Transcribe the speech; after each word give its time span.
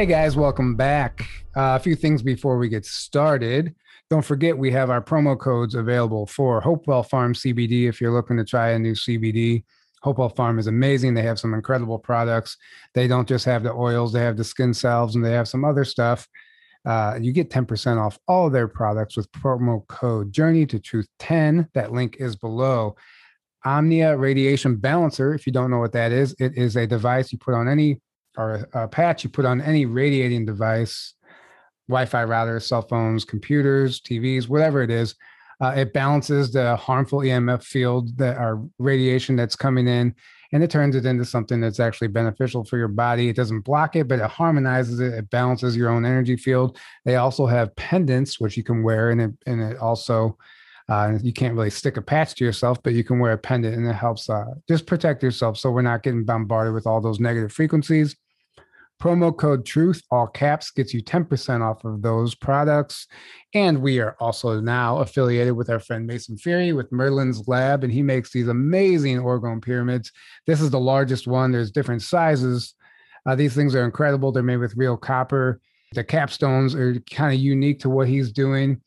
Hey 0.00 0.06
guys, 0.06 0.34
welcome 0.34 0.76
back. 0.76 1.28
Uh, 1.54 1.76
a 1.76 1.78
few 1.78 1.94
things 1.94 2.22
before 2.22 2.56
we 2.56 2.70
get 2.70 2.86
started. 2.86 3.74
Don't 4.08 4.24
forget, 4.24 4.56
we 4.56 4.70
have 4.70 4.88
our 4.88 5.02
promo 5.02 5.38
codes 5.38 5.74
available 5.74 6.26
for 6.26 6.58
Hopewell 6.62 7.02
Farm 7.02 7.34
CBD 7.34 7.86
if 7.86 8.00
you're 8.00 8.10
looking 8.10 8.38
to 8.38 8.44
try 8.46 8.70
a 8.70 8.78
new 8.78 8.94
CBD. 8.94 9.62
Hopewell 10.00 10.30
Farm 10.30 10.58
is 10.58 10.68
amazing. 10.68 11.12
They 11.12 11.20
have 11.20 11.38
some 11.38 11.52
incredible 11.52 11.98
products. 11.98 12.56
They 12.94 13.08
don't 13.08 13.28
just 13.28 13.44
have 13.44 13.62
the 13.62 13.74
oils, 13.74 14.10
they 14.10 14.22
have 14.22 14.38
the 14.38 14.42
skin 14.42 14.72
salves, 14.72 15.16
and 15.16 15.22
they 15.22 15.32
have 15.32 15.48
some 15.48 15.66
other 15.66 15.84
stuff. 15.84 16.26
Uh, 16.86 17.18
you 17.20 17.30
get 17.30 17.50
10% 17.50 17.98
off 17.98 18.18
all 18.26 18.46
of 18.46 18.54
their 18.54 18.68
products 18.68 19.18
with 19.18 19.30
promo 19.32 19.86
code 19.86 20.32
Journey 20.32 20.64
to 20.64 20.78
Truth 20.78 21.08
10. 21.18 21.68
That 21.74 21.92
link 21.92 22.16
is 22.20 22.36
below. 22.36 22.96
Omnia 23.66 24.16
Radiation 24.16 24.76
Balancer, 24.76 25.34
if 25.34 25.46
you 25.46 25.52
don't 25.52 25.70
know 25.70 25.78
what 25.78 25.92
that 25.92 26.10
is, 26.10 26.34
it 26.38 26.56
is 26.56 26.76
a 26.76 26.86
device 26.86 27.32
you 27.32 27.36
put 27.36 27.52
on 27.52 27.68
any 27.68 28.00
or 28.36 28.68
a, 28.72 28.88
patch 28.88 29.24
you 29.24 29.30
put 29.30 29.44
on 29.44 29.60
any 29.60 29.86
radiating 29.86 30.44
device, 30.44 31.14
Wi-Fi 31.88 32.24
routers, 32.24 32.62
cell 32.62 32.82
phones, 32.82 33.24
computers, 33.24 34.00
TVs, 34.00 34.48
whatever 34.48 34.82
it 34.82 34.90
is. 34.90 35.14
Uh, 35.60 35.74
it 35.76 35.92
balances 35.92 36.52
the 36.52 36.74
harmful 36.76 37.18
EMF 37.18 37.62
field 37.62 38.16
that 38.16 38.38
are 38.38 38.62
radiation 38.78 39.36
that's 39.36 39.56
coming 39.56 39.86
in, 39.86 40.14
and 40.52 40.62
it 40.62 40.70
turns 40.70 40.96
it 40.96 41.04
into 41.04 41.24
something 41.24 41.60
that's 41.60 41.80
actually 41.80 42.08
beneficial 42.08 42.64
for 42.64 42.78
your 42.78 42.88
body. 42.88 43.28
It 43.28 43.36
doesn't 43.36 43.60
block 43.60 43.94
it, 43.94 44.08
but 44.08 44.20
it 44.20 44.30
harmonizes 44.30 45.00
it. 45.00 45.12
It 45.12 45.28
balances 45.28 45.76
your 45.76 45.90
own 45.90 46.06
energy 46.06 46.36
field. 46.36 46.78
They 47.04 47.16
also 47.16 47.46
have 47.46 47.76
pendants 47.76 48.40
which 48.40 48.56
you 48.56 48.64
can 48.64 48.82
wear, 48.82 49.10
and 49.10 49.20
it 49.20 49.32
and 49.46 49.60
it 49.60 49.76
also 49.76 50.38
uh, 50.90 51.18
you 51.22 51.32
can't 51.32 51.54
really 51.54 51.70
stick 51.70 51.96
a 51.96 52.02
patch 52.02 52.34
to 52.34 52.44
yourself, 52.44 52.82
but 52.82 52.94
you 52.94 53.04
can 53.04 53.20
wear 53.20 53.32
a 53.32 53.38
pendant 53.38 53.76
and 53.76 53.86
it 53.86 53.94
helps 53.94 54.28
uh, 54.28 54.46
just 54.68 54.86
protect 54.86 55.22
yourself 55.22 55.56
so 55.56 55.70
we're 55.70 55.82
not 55.82 56.02
getting 56.02 56.24
bombarded 56.24 56.74
with 56.74 56.86
all 56.86 57.00
those 57.00 57.20
negative 57.20 57.52
frequencies. 57.52 58.16
Promo 59.00 59.34
code 59.34 59.64
TRUTH, 59.64 60.02
all 60.10 60.26
caps, 60.26 60.70
gets 60.72 60.92
you 60.92 61.02
10% 61.02 61.62
off 61.62 61.84
of 61.84 62.02
those 62.02 62.34
products. 62.34 63.06
And 63.54 63.80
we 63.80 63.98
are 64.00 64.14
also 64.20 64.60
now 64.60 64.98
affiliated 64.98 65.54
with 65.54 65.70
our 65.70 65.80
friend 65.80 66.06
Mason 66.06 66.36
Fury 66.36 66.72
with 66.74 66.92
Merlin's 66.92 67.48
Lab, 67.48 67.82
and 67.82 67.92
he 67.92 68.02
makes 68.02 68.30
these 68.30 68.48
amazing 68.48 69.18
orgone 69.18 69.62
pyramids. 69.62 70.12
This 70.46 70.60
is 70.60 70.70
the 70.70 70.80
largest 70.80 71.26
one, 71.26 71.50
there's 71.52 71.70
different 71.70 72.02
sizes. 72.02 72.74
Uh, 73.26 73.34
these 73.34 73.54
things 73.54 73.74
are 73.74 73.84
incredible. 73.84 74.32
They're 74.32 74.42
made 74.42 74.56
with 74.56 74.76
real 74.76 74.96
copper. 74.96 75.60
The 75.92 76.04
capstones 76.04 76.74
are 76.74 77.00
kind 77.14 77.32
of 77.34 77.40
unique 77.40 77.80
to 77.80 77.90
what 77.90 78.08
he's 78.08 78.32
doing. 78.32 78.80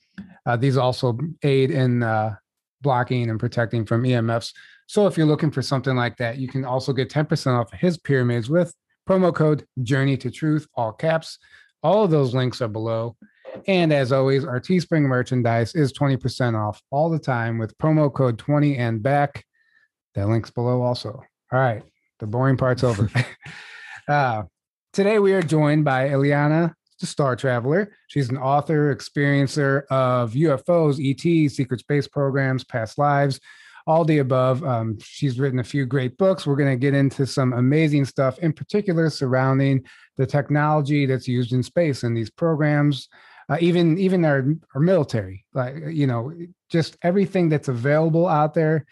Uh, 0.46 0.58
these 0.58 0.78
also 0.78 1.18
aid 1.44 1.72
in 1.72 2.04
uh, 2.04 2.36
blocking 2.82 3.30
and 3.30 3.40
protecting 3.40 3.86
from 3.86 4.04
EMFs. 4.04 4.54
So 4.88 5.08
if 5.08 5.18
you're 5.18 5.28
looking 5.28 5.52
for 5.52 5.62
something 5.62 5.96
like 5.96 6.18
that, 6.18 6.38
you 6.38 6.48
can 6.48 6.66
also 6.66 6.94
get 6.94 7.10
10% 7.10 7.60
off 7.60 7.72
his 7.72 7.98
pyramids 7.98 8.50
with 8.50 8.74
promo 9.10 9.34
code 9.34 9.66
Journey 9.82 10.18
to 10.18 10.30
Truth, 10.30 10.68
all 10.76 10.92
caps. 10.92 11.40
All 11.82 12.04
of 12.04 12.12
those 12.12 12.34
links 12.34 12.62
are 12.62 12.68
below. 12.68 13.16
And 13.68 13.94
as 13.94 14.12
always, 14.12 14.46
our 14.46 14.60
Teespring 14.60 15.04
merchandise 15.04 15.76
is 15.76 15.94
20% 15.94 16.60
off 16.60 16.82
all 16.92 17.10
the 17.10 17.20
time 17.20 17.58
with 17.58 17.78
promo 17.78 18.12
code 18.12 18.38
20 18.38 18.78
and 18.78 19.02
back. 19.02 19.46
That 20.16 20.28
link's 20.28 20.52
below 20.52 20.82
also. 20.82 21.24
All 21.52 21.60
right, 21.60 21.84
the 22.20 22.28
boring 22.28 22.58
part's 22.58 22.84
over. 22.84 23.10
uh, 24.08 24.44
today 24.92 25.20
we 25.20 25.34
are 25.34 25.42
joined 25.42 25.86
by 25.86 26.10
Eliana 26.10 26.74
Star 27.02 27.36
Traveler. 27.36 27.96
She's 28.08 28.30
an 28.30 28.38
author, 28.38 28.96
experiencer 28.96 29.84
of 29.90 30.34
UFOs, 30.34 31.00
ET, 31.00 31.50
secret 31.52 31.80
space 31.80 32.08
programs, 32.08 32.64
past 32.64 32.98
lives, 32.98 33.40
all 33.86 34.06
the 34.06 34.20
above. 34.20 34.64
Um, 34.64 34.98
she's 35.00 35.40
written 35.40 35.60
a 35.60 35.64
few 35.64 35.86
great 35.86 36.18
books. 36.18 36.48
We're 36.48 36.56
going 36.56 36.72
to 36.72 36.78
get 36.78 36.94
into 36.94 37.26
some 37.26 37.54
amazing 37.54 38.06
stuff, 38.06 38.40
in 38.40 38.54
particular 38.54 39.10
surrounding 39.10 39.86
the 40.18 40.26
technology 40.26 41.06
that's 41.06 41.28
used 41.28 41.54
in 41.54 41.64
space 41.64 42.04
and 42.04 42.16
these 42.16 42.30
programs. 42.30 43.10
Uh, 43.50 43.58
even 43.60 43.98
even 43.98 44.24
our, 44.24 44.46
our 44.74 44.80
military, 44.80 45.44
like 45.54 45.76
you 45.90 46.08
know, 46.08 46.32
just 46.70 46.98
everything 47.02 47.50
that's 47.50 47.68
available 47.68 48.26
out 48.26 48.54
there 48.54 48.86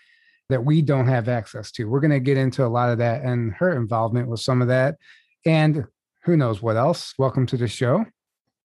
that 0.50 0.63
we 0.63 0.81
don't 0.81 1.07
have 1.07 1.29
access 1.29 1.72
to. 1.72 1.85
We're 1.85 2.01
going 2.01 2.12
to 2.12 2.19
get 2.19 2.38
into 2.38 2.66
a 2.66 2.68
lot 2.68 2.89
of 2.89 2.97
that 2.97 3.23
and 3.23 3.53
her 3.53 3.75
involvement 3.78 4.28
with 4.28 4.41
some 4.41 4.62
of 4.62 4.68
that. 4.68 4.97
And 5.45 5.85
who 6.23 6.37
knows 6.37 6.61
what 6.61 6.77
else. 6.77 7.13
Welcome 7.17 7.45
to 7.47 7.57
the 7.57 7.67
show. 7.67 8.05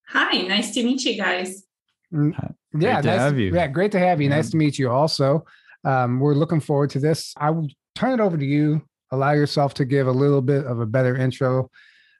Hi, 0.08 0.42
nice 0.42 0.72
to 0.74 0.84
meet 0.84 1.04
you 1.04 1.16
guys. 1.16 1.64
Mm, 2.12 2.32
yeah, 2.78 3.00
to 3.00 3.08
nice 3.08 3.18
have 3.18 3.38
you. 3.38 3.54
Yeah, 3.54 3.66
great 3.66 3.92
to 3.92 3.98
have 3.98 4.20
you. 4.20 4.28
Yeah. 4.28 4.36
Nice 4.36 4.50
to 4.50 4.56
meet 4.56 4.78
you 4.78 4.90
also. 4.90 5.44
Um, 5.84 6.20
we're 6.20 6.34
looking 6.34 6.60
forward 6.60 6.90
to 6.90 6.98
this. 6.98 7.32
I 7.36 7.50
will 7.50 7.68
turn 7.94 8.18
it 8.18 8.22
over 8.22 8.36
to 8.36 8.44
you. 8.44 8.82
Allow 9.10 9.32
yourself 9.32 9.74
to 9.74 9.84
give 9.84 10.06
a 10.06 10.12
little 10.12 10.42
bit 10.42 10.66
of 10.66 10.80
a 10.80 10.86
better 10.86 11.16
intro. 11.16 11.70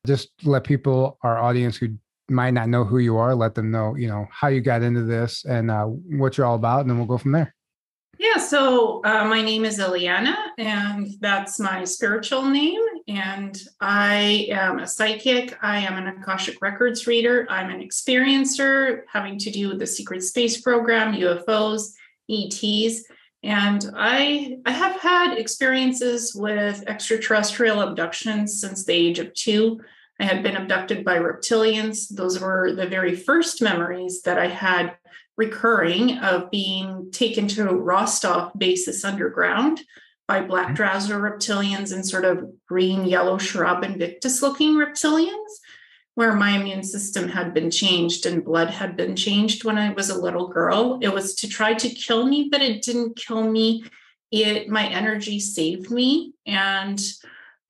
Just 0.06 0.30
let 0.44 0.64
people, 0.64 1.18
our 1.22 1.38
audience 1.38 1.76
who 1.76 1.88
might 2.28 2.52
not 2.52 2.68
know 2.68 2.84
who 2.84 2.98
you 2.98 3.16
are, 3.16 3.34
let 3.34 3.54
them 3.54 3.70
know, 3.70 3.94
you 3.96 4.08
know, 4.08 4.26
how 4.30 4.48
you 4.48 4.60
got 4.60 4.82
into 4.82 5.02
this 5.02 5.44
and 5.44 5.70
uh, 5.70 5.84
what 5.84 6.38
you're 6.38 6.46
all 6.46 6.54
about, 6.54 6.80
and 6.80 6.90
then 6.90 6.96
we'll 6.98 7.06
go 7.06 7.18
from 7.18 7.32
there. 7.32 7.54
Yeah, 8.18 8.38
so 8.38 9.02
uh, 9.04 9.24
my 9.26 9.42
name 9.42 9.64
is 9.64 9.78
Eliana, 9.78 10.36
and 10.58 11.08
that's 11.20 11.60
my 11.60 11.84
spiritual 11.84 12.46
name. 12.46 12.80
And 13.08 13.56
I 13.80 14.48
am 14.50 14.80
a 14.80 14.86
psychic. 14.86 15.56
I 15.62 15.78
am 15.78 15.96
an 15.96 16.08
Akashic 16.08 16.60
Records 16.60 17.06
reader. 17.06 17.46
I'm 17.48 17.70
an 17.70 17.80
experiencer 17.80 19.02
having 19.12 19.38
to 19.38 19.50
do 19.50 19.68
with 19.68 19.78
the 19.78 19.86
secret 19.86 20.24
space 20.24 20.60
program, 20.60 21.14
UFOs, 21.14 21.92
ETs. 22.28 23.04
And 23.44 23.92
I, 23.96 24.58
I 24.66 24.72
have 24.72 25.00
had 25.00 25.38
experiences 25.38 26.34
with 26.34 26.82
extraterrestrial 26.88 27.82
abductions 27.82 28.60
since 28.60 28.84
the 28.84 28.94
age 28.94 29.20
of 29.20 29.32
two. 29.34 29.80
I 30.18 30.24
had 30.24 30.42
been 30.42 30.56
abducted 30.56 31.04
by 31.04 31.18
reptilians. 31.18 32.08
Those 32.08 32.40
were 32.40 32.72
the 32.72 32.88
very 32.88 33.14
first 33.14 33.62
memories 33.62 34.22
that 34.22 34.38
I 34.38 34.48
had 34.48 34.96
recurring 35.36 36.18
of 36.18 36.50
being 36.50 37.10
taken 37.12 37.46
to 37.48 37.68
a 37.68 37.74
Rostov 37.74 38.52
basis 38.58 39.04
underground 39.04 39.80
by 40.28 40.40
black 40.40 40.68
mm-hmm. 40.68 40.82
drowser 40.82 41.20
reptilians 41.20 41.92
and 41.92 42.06
sort 42.06 42.24
of 42.24 42.50
green, 42.66 43.04
yellow 43.04 43.38
shrub 43.38 43.84
invictus 43.84 44.42
looking 44.42 44.74
reptilians, 44.74 45.60
where 46.14 46.34
my 46.34 46.50
immune 46.50 46.82
system 46.82 47.28
had 47.28 47.54
been 47.54 47.70
changed 47.70 48.26
and 48.26 48.44
blood 48.44 48.70
had 48.70 48.96
been 48.96 49.14
changed 49.14 49.64
when 49.64 49.78
I 49.78 49.92
was 49.92 50.10
a 50.10 50.20
little 50.20 50.48
girl. 50.48 50.98
It 51.02 51.12
was 51.12 51.34
to 51.36 51.48
try 51.48 51.74
to 51.74 51.88
kill 51.88 52.26
me, 52.26 52.48
but 52.50 52.62
it 52.62 52.82
didn't 52.82 53.16
kill 53.16 53.48
me. 53.48 53.84
It 54.30 54.68
my 54.68 54.86
energy 54.86 55.38
saved 55.38 55.90
me. 55.90 56.32
And 56.46 57.00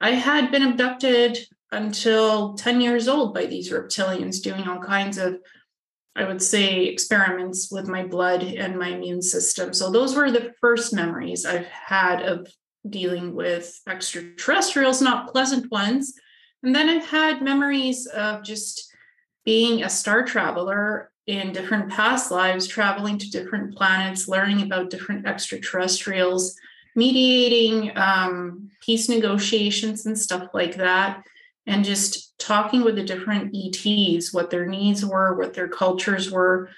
I 0.00 0.11
had 0.11 0.50
been 0.50 0.62
abducted 0.62 1.39
until 1.72 2.55
10 2.55 2.81
years 2.81 3.09
old 3.09 3.34
by 3.34 3.47
these 3.47 3.71
reptilians 3.71 4.43
doing 4.43 4.66
all 4.69 4.78
kinds 4.78 5.19
of 5.19 5.39
I 6.16 6.25
would 6.25 6.43
say, 6.43 6.87
experiments 6.87 7.71
with 7.71 7.88
my 7.88 8.04
blood 8.04 8.43
and 8.43 8.78
my 8.78 8.88
immune 8.88 9.22
system. 9.22 9.75
So 9.75 9.91
those 9.91 10.16
were 10.16 10.31
the 10.31 10.54
first 10.60 10.94
memories 10.94 11.44
I've 11.44 11.66
had 11.66 12.22
of 12.22 12.49
dealing 12.88 13.34
with 13.34 13.78
extraterrestrials, 13.87 15.03
not 15.03 15.31
pleasant 15.31 15.71
ones. 15.71 16.15
And 16.62 16.75
then 16.75 16.88
I've 16.88 17.06
had 17.06 17.43
memories 17.43 18.06
of 18.06 18.43
just 18.43 18.93
being 19.44 19.82
a 19.82 19.91
star 19.91 20.25
traveler 20.25 21.10
in 21.27 21.53
different 21.53 21.91
past 21.91 22.30
lives, 22.30 22.66
traveling 22.66 23.19
to 23.19 23.30
different 23.30 23.77
planets, 23.77 24.28
learning 24.28 24.62
about 24.62 24.91
different 24.91 25.27
extraterrestrials, 25.27 26.57
mediating 26.95 27.92
um, 27.97 28.71
peace 28.80 29.09
negotiations 29.09 30.07
and 30.07 30.19
stuff 30.19 30.48
like 30.54 30.77
that 30.77 31.22
and 31.66 31.84
just 31.84 32.39
talking 32.39 32.83
with 32.83 32.97
the 32.97 33.03
different 33.03 33.54
ETs, 33.54 34.33
what 34.33 34.51
their 34.51 34.66
needs 34.66 35.04
were, 35.04 35.36
what 35.36 35.54
their 35.54 35.68
cultures 35.68 36.30
were, 36.30 36.68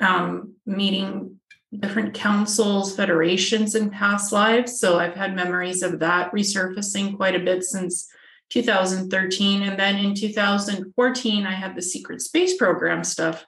um, 0.00 0.54
meeting 0.66 1.40
different 1.80 2.14
councils, 2.14 2.94
federations 2.94 3.74
in 3.74 3.90
past 3.90 4.32
lives. 4.32 4.78
So 4.78 4.98
I've 4.98 5.14
had 5.14 5.34
memories 5.34 5.82
of 5.82 5.98
that 6.00 6.30
resurfacing 6.32 7.16
quite 7.16 7.34
a 7.34 7.40
bit 7.40 7.64
since 7.64 8.08
2013. 8.50 9.62
And 9.62 9.78
then 9.78 9.96
in 9.96 10.14
2014, 10.14 11.46
I 11.46 11.52
had 11.52 11.74
the 11.74 11.82
secret 11.82 12.20
space 12.20 12.56
program 12.56 13.02
stuff 13.02 13.44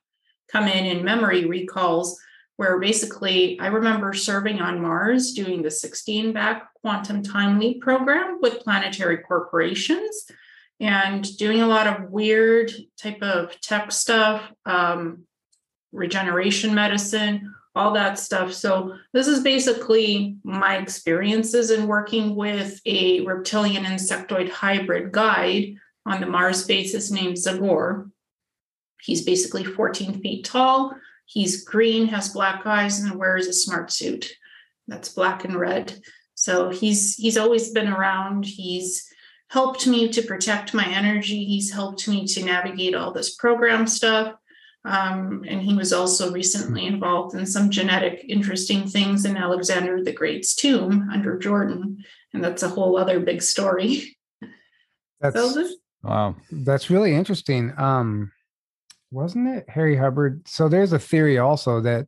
come 0.50 0.66
in 0.66 0.86
in 0.86 1.04
memory 1.04 1.44
recalls, 1.44 2.18
where 2.56 2.80
basically 2.80 3.58
I 3.60 3.66
remember 3.66 4.12
serving 4.12 4.60
on 4.60 4.80
Mars 4.80 5.32
doing 5.32 5.62
the 5.62 5.70
16 5.70 6.32
back 6.32 6.68
quantum 6.80 7.22
time 7.22 7.58
leap 7.58 7.82
program 7.82 8.38
with 8.40 8.60
planetary 8.60 9.18
corporations 9.18 10.26
and 10.80 11.24
doing 11.36 11.60
a 11.60 11.66
lot 11.66 11.86
of 11.86 12.10
weird 12.10 12.70
type 13.00 13.22
of 13.22 13.58
tech 13.60 13.90
stuff, 13.92 14.42
um, 14.64 15.24
regeneration 15.92 16.74
medicine, 16.74 17.54
all 17.74 17.92
that 17.92 18.18
stuff. 18.18 18.52
So 18.52 18.96
this 19.12 19.26
is 19.26 19.40
basically 19.40 20.36
my 20.44 20.78
experiences 20.78 21.70
in 21.70 21.86
working 21.86 22.34
with 22.34 22.80
a 22.86 23.20
reptilian 23.20 23.84
insectoid 23.84 24.50
hybrid 24.50 25.12
guide 25.12 25.76
on 26.06 26.20
the 26.20 26.26
Mars 26.26 26.66
basis 26.66 27.10
named 27.10 27.36
Zagor. 27.36 28.10
He's 29.02 29.24
basically 29.24 29.64
14 29.64 30.20
feet 30.20 30.44
tall. 30.44 30.94
He's 31.26 31.64
green, 31.64 32.08
has 32.08 32.30
black 32.30 32.64
eyes, 32.66 33.00
and 33.00 33.18
wears 33.18 33.46
a 33.46 33.52
smart 33.52 33.92
suit 33.92 34.32
that's 34.86 35.08
black 35.08 35.44
and 35.44 35.56
red. 35.56 36.00
So 36.34 36.70
he's 36.70 37.16
he's 37.16 37.36
always 37.36 37.70
been 37.70 37.88
around. 37.88 38.44
He's 38.44 39.10
helped 39.48 39.86
me 39.86 40.08
to 40.08 40.22
protect 40.22 40.74
my 40.74 40.86
energy. 40.86 41.44
He's 41.44 41.72
helped 41.72 42.08
me 42.08 42.26
to 42.26 42.44
navigate 42.44 42.94
all 42.94 43.12
this 43.12 43.34
program 43.36 43.86
stuff. 43.86 44.34
Um, 44.84 45.44
and 45.48 45.60
he 45.60 45.74
was 45.74 45.92
also 45.92 46.30
recently 46.30 46.86
involved 46.86 47.34
in 47.34 47.44
some 47.44 47.70
genetic 47.70 48.24
interesting 48.28 48.86
things 48.86 49.24
in 49.24 49.36
Alexander 49.36 50.02
the 50.02 50.12
Great's 50.12 50.54
tomb 50.54 51.08
under 51.12 51.38
Jordan. 51.38 52.04
And 52.32 52.42
that's 52.42 52.62
a 52.62 52.68
whole 52.68 52.96
other 52.96 53.18
big 53.18 53.42
story. 53.42 54.16
That's, 55.20 55.34
so 55.34 55.68
wow. 56.02 56.36
That's 56.52 56.90
really 56.90 57.14
interesting. 57.14 57.72
Um, 57.76 58.30
wasn't 59.10 59.48
it 59.48 59.68
Harry 59.68 59.96
Hubbard? 59.96 60.46
So 60.46 60.68
there's 60.68 60.92
a 60.92 60.98
theory 60.98 61.38
also 61.38 61.80
that 61.80 62.06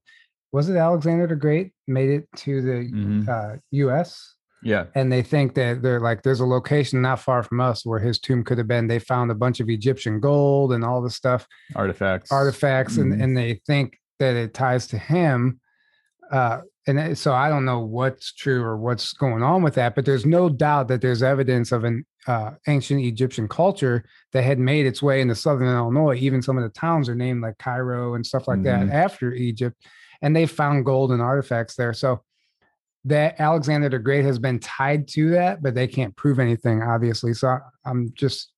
was 0.53 0.69
it 0.69 0.77
Alexander 0.77 1.27
the 1.27 1.37
Great 1.37 1.73
made 1.87 2.11
it 2.11 2.29
to 2.37 2.63
the 2.63 2.91
mm-hmm. 2.91 3.29
uh, 3.29 3.57
U.S. 3.71 4.35
Yeah, 4.63 4.87
and 4.95 5.13
they 5.13 5.23
think 5.23 5.55
that 5.55 5.83
they're 5.83 6.01
like 6.01 6.23
there's 6.23 6.41
a 6.41 6.47
location 6.47 7.01
not 7.01 7.21
far 7.21 7.43
from 7.43 7.61
us 7.61 7.87
where 7.87 8.01
his 8.01 8.19
tomb 8.19 8.45
could 8.45 8.59
have 8.59 8.69
been. 8.69 8.87
They 8.89 8.99
found 8.99 9.31
a 9.31 9.35
bunch 9.35 9.61
of 9.61 9.69
Egyptian 9.69 10.21
gold 10.21 10.73
and 10.73 10.85
all 10.85 11.01
this 11.01 11.17
stuff, 11.17 11.47
artifacts, 11.75 12.33
artifacts, 12.33 12.95
mm-hmm. 12.95 13.13
and 13.13 13.23
and 13.23 13.37
they 13.37 13.61
think 13.67 13.99
that 14.19 14.35
it 14.35 14.55
ties 14.55 14.87
to 14.89 14.99
him. 14.99 15.61
Uh, 16.31 16.61
and 16.87 17.17
so 17.17 17.35
I 17.35 17.51
don't 17.51 17.67
know 17.67 17.81
what's 17.81 18.33
true 18.33 18.63
or 18.63 18.77
what's 18.77 19.13
going 19.13 19.43
on 19.43 19.63
with 19.63 19.75
that, 19.75 19.95
but 19.95 20.07
there's 20.07 20.25
no 20.25 20.49
doubt 20.49 20.89
that 20.89 21.03
there's 21.03 21.23
evidence 21.23 21.71
of 21.71 21.85
an 21.85 22.05
uh, 22.27 22.53
ancient 22.67 23.01
Egyptian 23.01 23.47
culture 23.47 24.05
that 24.33 24.43
had 24.43 24.59
made 24.59 24.87
its 24.87 25.03
way 25.03 25.21
into 25.21 25.35
southern 25.35 25.69
Illinois. 25.69 26.17
Even 26.17 26.41
some 26.41 26.57
of 26.57 26.65
the 26.65 26.71
towns 26.71 27.09
are 27.09 27.15
named 27.15 27.43
like 27.43 27.59
Cairo 27.59 28.15
and 28.15 28.27
stuff 28.27 28.49
like 28.49 28.61
mm-hmm. 28.61 28.89
that 28.89 28.95
after 28.95 29.35
Egypt 29.35 29.77
and 30.23 30.35
they 30.35 30.47
found 30.47 30.85
gold 30.85 31.13
and 31.13 31.23
artifacts 31.23 31.77
there. 31.77 31.93
So 31.93 32.23
that 33.05 33.41
Alexander 33.41 33.89
the 33.89 33.99
Great 33.99 34.25
has 34.25 34.39
been 34.39 34.59
tied 34.59 35.09
to 35.09 35.31
that, 35.31 35.63
but 35.63 35.75
they 35.75 35.87
can't 35.87 36.15
prove 36.17 36.39
anything, 36.39 36.83
obviously. 36.83 37.35
So 37.35 37.59
I'm 37.85 38.13
just 38.15 38.53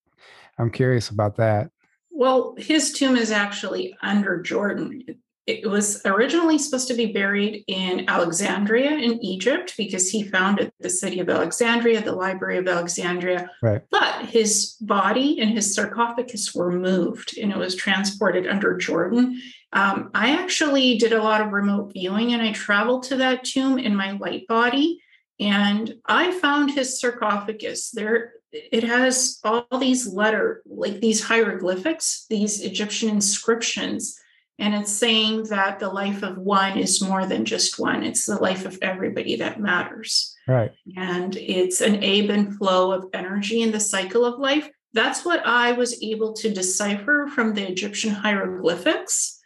I'm 0.59 0.71
curious 0.71 1.11
about 1.11 1.37
that. 1.37 1.71
Well, 2.11 2.55
his 2.59 2.93
tomb 2.93 3.17
is 3.17 3.31
actually 3.31 3.97
under 4.03 4.43
Jordan. 4.43 5.03
It 5.50 5.69
was 5.69 6.00
originally 6.05 6.58
supposed 6.58 6.87
to 6.88 6.94
be 6.94 7.06
buried 7.06 7.64
in 7.67 8.08
Alexandria 8.08 8.93
in 8.93 9.23
Egypt 9.25 9.75
because 9.76 10.08
he 10.08 10.23
founded 10.23 10.73
the 10.79 10.88
city 10.88 11.19
of 11.19 11.29
Alexandria, 11.29 12.02
the 12.02 12.14
Library 12.14 12.58
of 12.58 12.69
Alexandria. 12.69 13.50
Right. 13.61 13.82
But 13.91 14.26
his 14.26 14.76
body 14.81 15.41
and 15.41 15.50
his 15.50 15.75
sarcophagus 15.75 16.55
were 16.55 16.70
moved 16.70 17.37
and 17.37 17.50
it 17.50 17.58
was 17.58 17.75
transported 17.75 18.47
under 18.47 18.76
Jordan. 18.76 19.43
Um, 19.73 20.11
I 20.14 20.37
actually 20.37 20.99
did 20.99 21.12
a 21.12 21.23
lot 21.23 21.41
of 21.41 21.52
remote 21.52 21.93
viewing 21.94 22.32
and 22.32 22.43
I 22.43 22.52
traveled 22.52 23.02
to 23.05 23.17
that 23.17 23.43
tomb 23.43 23.76
in 23.76 23.97
my 23.97 24.12
light 24.12 24.47
body 24.47 25.02
and 25.41 25.94
I 26.06 26.31
found 26.31 26.70
his 26.70 27.00
sarcophagus. 27.00 27.91
There 27.91 28.35
it 28.52 28.85
has 28.85 29.41
all 29.43 29.67
these 29.81 30.12
letter 30.12 30.62
like 30.67 31.00
these 31.00 31.25
hieroglyphics, 31.25 32.26
these 32.29 32.61
Egyptian 32.62 33.08
inscriptions 33.08 34.20
and 34.61 34.75
it's 34.75 34.93
saying 34.93 35.45
that 35.45 35.81
the 35.81 35.89
life 35.89 36.23
of 36.23 36.39
one 36.39 36.79
is 36.79 37.03
more 37.03 37.27
than 37.27 37.45
just 37.45 37.79
one 37.79 38.05
it's 38.05 38.27
the 38.27 38.37
life 38.37 38.65
of 38.65 38.79
everybody 38.83 39.37
that 39.37 39.61
matters 39.61 40.37
right 40.47 40.73
and 40.97 41.37
it's 41.37 41.81
an 41.81 41.97
ebb 42.05 42.31
and 42.31 42.57
flow 42.57 42.93
of 42.93 43.07
energy 43.12 43.62
in 43.62 43.73
the 43.73 43.81
cycle 43.81 44.25
of 44.25 44.39
life 44.39 44.69
that's 44.93 45.25
what 45.25 45.45
i 45.45 45.73
was 45.73 46.03
able 46.03 46.33
to 46.33 46.53
decipher 46.53 47.29
from 47.35 47.55
the 47.55 47.67
egyptian 47.67 48.11
hieroglyphics 48.11 49.39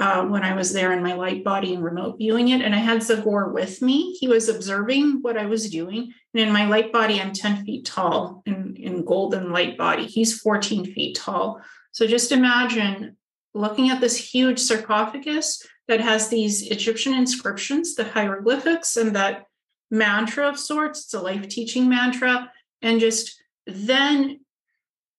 uh, 0.00 0.24
when 0.24 0.44
I 0.44 0.54
was 0.54 0.72
there 0.72 0.92
in 0.92 1.02
my 1.02 1.14
light 1.14 1.42
body 1.42 1.74
and 1.74 1.82
remote 1.82 2.18
viewing 2.18 2.48
it. 2.48 2.62
And 2.62 2.74
I 2.74 2.78
had 2.78 3.00
Zagor 3.00 3.52
with 3.52 3.82
me. 3.82 4.12
He 4.12 4.28
was 4.28 4.48
observing 4.48 5.22
what 5.22 5.36
I 5.36 5.46
was 5.46 5.68
doing. 5.70 6.12
And 6.34 6.40
in 6.40 6.52
my 6.52 6.66
light 6.66 6.92
body, 6.92 7.20
I'm 7.20 7.32
10 7.32 7.64
feet 7.64 7.84
tall 7.84 8.42
in, 8.46 8.76
in 8.76 9.04
golden 9.04 9.50
light 9.52 9.76
body. 9.76 10.06
He's 10.06 10.38
14 10.38 10.92
feet 10.92 11.16
tall. 11.16 11.60
So 11.90 12.06
just 12.06 12.30
imagine 12.30 13.16
looking 13.54 13.90
at 13.90 14.00
this 14.00 14.16
huge 14.16 14.58
sarcophagus 14.58 15.66
that 15.88 16.00
has 16.00 16.28
these 16.28 16.70
Egyptian 16.70 17.14
inscriptions, 17.14 17.94
the 17.94 18.04
hieroglyphics, 18.04 18.96
and 18.96 19.16
that 19.16 19.46
mantra 19.90 20.48
of 20.48 20.58
sorts. 20.58 21.04
It's 21.04 21.14
a 21.14 21.20
life 21.20 21.48
teaching 21.48 21.88
mantra. 21.88 22.52
And 22.82 23.00
just 23.00 23.42
then 23.66 24.40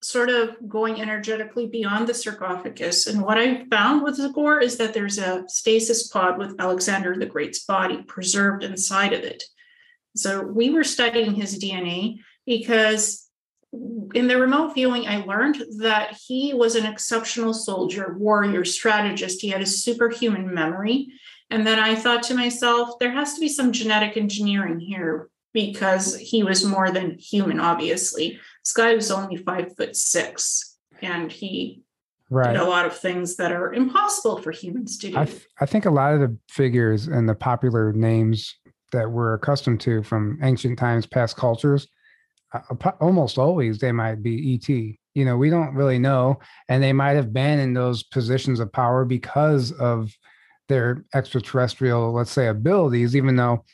sort 0.02 0.30
of 0.30 0.56
going 0.66 1.00
energetically 1.00 1.66
beyond 1.66 2.06
the 2.06 2.14
sarcophagus. 2.14 3.06
And 3.06 3.20
what 3.20 3.38
I 3.38 3.66
found 3.66 4.02
with 4.02 4.18
Zagor 4.18 4.62
is 4.62 4.78
that 4.78 4.94
there's 4.94 5.18
a 5.18 5.44
stasis 5.46 6.08
pod 6.08 6.38
with 6.38 6.58
Alexander 6.58 7.14
the 7.16 7.26
Great's 7.26 7.64
body 7.64 8.02
preserved 8.02 8.64
inside 8.64 9.12
of 9.12 9.20
it. 9.20 9.42
So 10.16 10.42
we 10.42 10.70
were 10.70 10.84
studying 10.84 11.34
his 11.34 11.62
DNA 11.62 12.20
because 12.46 13.29
in 13.72 14.26
the 14.26 14.38
remote 14.38 14.74
viewing, 14.74 15.06
I 15.06 15.24
learned 15.24 15.62
that 15.78 16.18
he 16.26 16.52
was 16.54 16.74
an 16.74 16.86
exceptional 16.86 17.54
soldier, 17.54 18.16
warrior, 18.18 18.64
strategist. 18.64 19.40
He 19.40 19.48
had 19.48 19.62
a 19.62 19.66
superhuman 19.66 20.52
memory. 20.52 21.08
And 21.50 21.66
then 21.66 21.78
I 21.78 21.94
thought 21.94 22.22
to 22.24 22.34
myself, 22.34 22.98
there 22.98 23.12
has 23.12 23.34
to 23.34 23.40
be 23.40 23.48
some 23.48 23.72
genetic 23.72 24.16
engineering 24.16 24.80
here 24.80 25.28
because 25.52 26.16
he 26.16 26.42
was 26.42 26.64
more 26.64 26.90
than 26.90 27.18
human, 27.18 27.60
obviously. 27.60 28.38
This 28.64 28.72
guy 28.72 28.94
was 28.94 29.10
only 29.10 29.36
five 29.36 29.76
foot 29.76 29.96
six, 29.96 30.78
and 31.02 31.30
he 31.30 31.82
right. 32.28 32.52
did 32.52 32.60
a 32.60 32.64
lot 32.64 32.86
of 32.86 32.96
things 32.96 33.36
that 33.36 33.50
are 33.50 33.72
impossible 33.72 34.40
for 34.40 34.52
humans 34.52 34.96
to 34.98 35.10
do. 35.10 35.18
I, 35.18 35.24
th- 35.24 35.46
I 35.60 35.66
think 35.66 35.86
a 35.86 35.90
lot 35.90 36.14
of 36.14 36.20
the 36.20 36.36
figures 36.48 37.08
and 37.08 37.28
the 37.28 37.34
popular 37.34 37.92
names 37.92 38.54
that 38.92 39.10
we're 39.10 39.34
accustomed 39.34 39.80
to 39.80 40.02
from 40.04 40.38
ancient 40.42 40.78
times, 40.78 41.06
past 41.06 41.36
cultures, 41.36 41.88
almost 43.00 43.38
always 43.38 43.78
they 43.78 43.92
might 43.92 44.22
be 44.22 44.54
ET. 44.54 44.68
You 44.68 45.24
know, 45.24 45.36
we 45.36 45.50
don't 45.50 45.74
really 45.74 45.98
know, 45.98 46.38
and 46.68 46.82
they 46.82 46.92
might 46.92 47.16
have 47.16 47.32
been 47.32 47.58
in 47.58 47.74
those 47.74 48.02
positions 48.02 48.60
of 48.60 48.72
power 48.72 49.04
because 49.04 49.72
of 49.72 50.12
their 50.68 51.04
extraterrestrial, 51.14 52.12
let's 52.12 52.30
say, 52.30 52.46
abilities, 52.46 53.16
even 53.16 53.36
though 53.36 53.64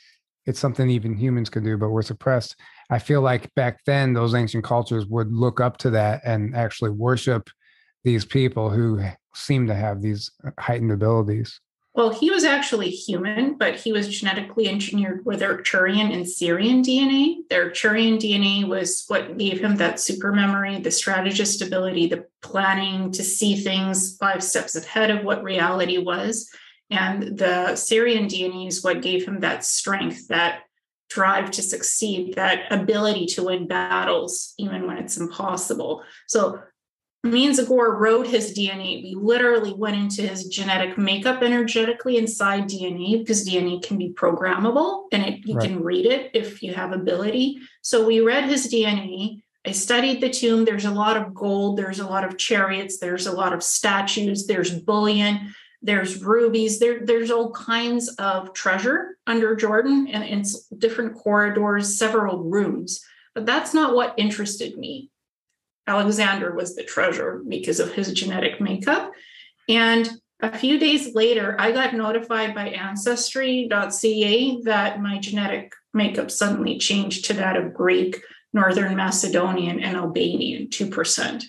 it's 0.47 0.59
something 0.59 0.89
even 0.89 1.15
humans 1.15 1.49
can 1.49 1.63
do, 1.63 1.77
but 1.77 1.89
we're 1.89 2.01
suppressed. 2.01 2.55
I 2.89 2.99
feel 2.99 3.21
like 3.21 3.53
back 3.53 3.81
then 3.85 4.13
those 4.13 4.33
ancient 4.33 4.63
cultures 4.63 5.05
would 5.05 5.31
look 5.31 5.59
up 5.59 5.77
to 5.79 5.89
that 5.91 6.21
and 6.25 6.55
actually 6.55 6.91
worship 6.91 7.49
these 8.03 8.25
people 8.25 8.69
who 8.69 9.03
seem 9.35 9.67
to 9.67 9.75
have 9.75 10.01
these 10.01 10.31
uh, 10.45 10.51
heightened 10.57 10.91
abilities. 10.91 11.59
Well, 11.97 12.11
he 12.11 12.29
was 12.29 12.43
actually 12.43 12.91
human, 12.91 13.55
but 13.55 13.75
he 13.75 13.91
was 13.91 14.07
genetically 14.07 14.69
engineered 14.69 15.25
with 15.25 15.41
Arcturian 15.41 16.13
and 16.13 16.25
Sirian 16.25 16.83
DNA. 16.83 17.37
The 17.49 17.55
Arcturian 17.55 18.19
DNA 18.19 18.67
was 18.67 19.05
what 19.07 19.35
gave 19.39 19.59
him 19.59 19.77
that 19.77 19.99
super 19.99 20.31
memory, 20.31 20.79
the 20.79 20.91
strategist 20.91 21.63
ability, 21.63 22.05
the 22.05 22.27
planning 22.43 23.11
to 23.13 23.23
see 23.23 23.55
things 23.55 24.15
five 24.17 24.43
steps 24.43 24.75
ahead 24.75 25.09
of 25.09 25.25
what 25.25 25.43
reality 25.43 25.97
was. 25.97 26.47
And 26.91 27.35
the 27.35 27.71
Sirian 27.73 28.29
DNA 28.29 28.67
is 28.67 28.83
what 28.83 29.01
gave 29.01 29.27
him 29.27 29.39
that 29.39 29.65
strength, 29.65 30.27
that 30.27 30.65
drive 31.09 31.49
to 31.49 31.63
succeed, 31.63 32.35
that 32.35 32.71
ability 32.71 33.25
to 33.25 33.45
win 33.45 33.65
battles, 33.65 34.53
even 34.59 34.85
when 34.85 34.99
it's 34.99 35.17
impossible. 35.17 36.03
So 36.27 36.61
me 37.31 37.45
and 37.45 37.55
Zagor 37.55 37.97
wrote 37.97 38.27
his 38.27 38.57
DNA. 38.57 39.03
We 39.03 39.15
literally 39.15 39.73
went 39.73 39.97
into 39.97 40.21
his 40.21 40.47
genetic 40.47 40.97
makeup 40.97 41.41
energetically 41.41 42.17
inside 42.17 42.63
DNA 42.63 43.19
because 43.19 43.47
DNA 43.47 43.83
can 43.83 43.97
be 43.97 44.09
programmable 44.09 45.05
and 45.11 45.23
it, 45.23 45.45
you 45.45 45.55
right. 45.55 45.67
can 45.67 45.83
read 45.83 46.05
it 46.05 46.31
if 46.33 46.63
you 46.63 46.73
have 46.73 46.91
ability. 46.91 47.59
So 47.81 48.05
we 48.05 48.21
read 48.21 48.45
his 48.45 48.71
DNA. 48.71 49.41
I 49.65 49.71
studied 49.71 50.21
the 50.21 50.29
tomb. 50.29 50.65
There's 50.65 50.85
a 50.85 50.91
lot 50.91 51.17
of 51.17 51.33
gold. 51.33 51.77
There's 51.77 51.99
a 51.99 52.07
lot 52.07 52.23
of 52.23 52.37
chariots. 52.37 52.99
There's 52.99 53.27
a 53.27 53.33
lot 53.33 53.53
of 53.53 53.63
statues. 53.63 54.47
There's 54.47 54.71
bullion. 54.71 55.53
There's 55.81 56.23
rubies. 56.23 56.79
There, 56.79 57.05
there's 57.05 57.31
all 57.31 57.51
kinds 57.51 58.09
of 58.15 58.53
treasure 58.53 59.17
under 59.27 59.55
Jordan 59.55 60.07
and 60.07 60.23
it's 60.23 60.67
different 60.69 61.15
corridors, 61.15 61.97
several 61.97 62.43
rooms. 62.43 63.03
But 63.35 63.45
that's 63.45 63.73
not 63.73 63.93
what 63.93 64.15
interested 64.17 64.77
me. 64.77 65.11
Alexander 65.87 66.53
was 66.53 66.75
the 66.75 66.83
treasure 66.83 67.41
because 67.47 67.79
of 67.79 67.93
his 67.93 68.11
genetic 68.11 68.59
makeup. 68.59 69.11
And 69.69 70.09
a 70.41 70.55
few 70.55 70.77
days 70.77 71.15
later, 71.15 71.55
I 71.59 71.71
got 71.71 71.95
notified 71.95 72.53
by 72.53 72.67
Ancestry.ca 72.69 74.61
that 74.63 75.01
my 75.01 75.17
genetic 75.17 75.73
makeup 75.93 76.29
suddenly 76.29 76.77
changed 76.77 77.25
to 77.25 77.33
that 77.35 77.55
of 77.55 77.73
Greek, 77.73 78.21
Northern 78.53 78.95
Macedonian, 78.95 79.79
and 79.79 79.97
Albanian, 79.97 80.67
2%. 80.67 81.43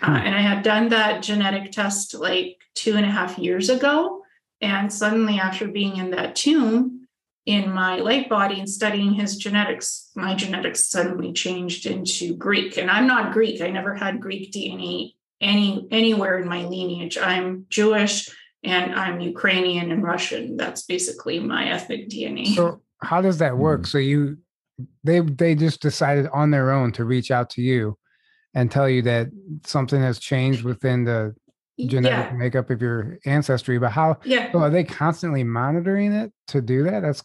Uh, 0.00 0.06
hmm. 0.06 0.12
and 0.12 0.34
I 0.34 0.40
had 0.40 0.62
done 0.62 0.90
that 0.90 1.22
genetic 1.22 1.72
test 1.72 2.14
like 2.14 2.58
two 2.74 2.96
and 2.96 3.06
a 3.06 3.10
half 3.10 3.38
years 3.38 3.68
ago. 3.70 4.22
And 4.60 4.92
suddenly, 4.92 5.38
after 5.38 5.66
being 5.66 5.96
in 5.96 6.12
that 6.12 6.36
tomb, 6.36 7.01
in 7.44 7.72
my 7.72 7.96
light 7.96 8.28
body 8.28 8.60
and 8.60 8.68
studying 8.68 9.14
his 9.14 9.36
genetics, 9.36 10.10
my 10.14 10.34
genetics 10.34 10.84
suddenly 10.84 11.32
changed 11.32 11.86
into 11.86 12.36
Greek. 12.36 12.76
And 12.76 12.90
I'm 12.90 13.06
not 13.06 13.32
Greek. 13.32 13.60
I 13.60 13.68
never 13.68 13.94
had 13.94 14.20
Greek 14.20 14.52
DNA 14.52 15.14
any 15.40 15.86
anywhere 15.90 16.38
in 16.38 16.48
my 16.48 16.64
lineage. 16.64 17.18
I'm 17.18 17.66
Jewish 17.68 18.28
and 18.62 18.94
I'm 18.94 19.20
Ukrainian 19.20 19.90
and 19.90 20.02
Russian. 20.02 20.56
That's 20.56 20.82
basically 20.82 21.40
my 21.40 21.68
ethnic 21.68 22.08
DNA. 22.08 22.54
So 22.54 22.80
how 23.02 23.20
does 23.20 23.38
that 23.38 23.58
work? 23.58 23.80
Hmm. 23.80 23.86
So 23.86 23.98
you 23.98 24.38
they 25.02 25.20
they 25.20 25.54
just 25.54 25.82
decided 25.82 26.28
on 26.32 26.50
their 26.50 26.70
own 26.70 26.92
to 26.92 27.04
reach 27.04 27.30
out 27.30 27.50
to 27.50 27.62
you 27.62 27.98
and 28.54 28.70
tell 28.70 28.88
you 28.88 29.02
that 29.02 29.28
something 29.64 30.00
has 30.00 30.18
changed 30.18 30.62
within 30.62 31.04
the 31.04 31.34
genetic 31.78 32.30
yeah. 32.30 32.36
makeup 32.36 32.70
of 32.70 32.80
your 32.80 33.18
ancestry. 33.24 33.78
But 33.78 33.92
how? 33.92 34.18
Yeah. 34.24 34.52
So 34.52 34.58
are 34.58 34.70
they 34.70 34.84
constantly 34.84 35.44
monitoring 35.44 36.12
it 36.12 36.32
to 36.48 36.60
do 36.60 36.84
that? 36.84 37.00
That's 37.00 37.22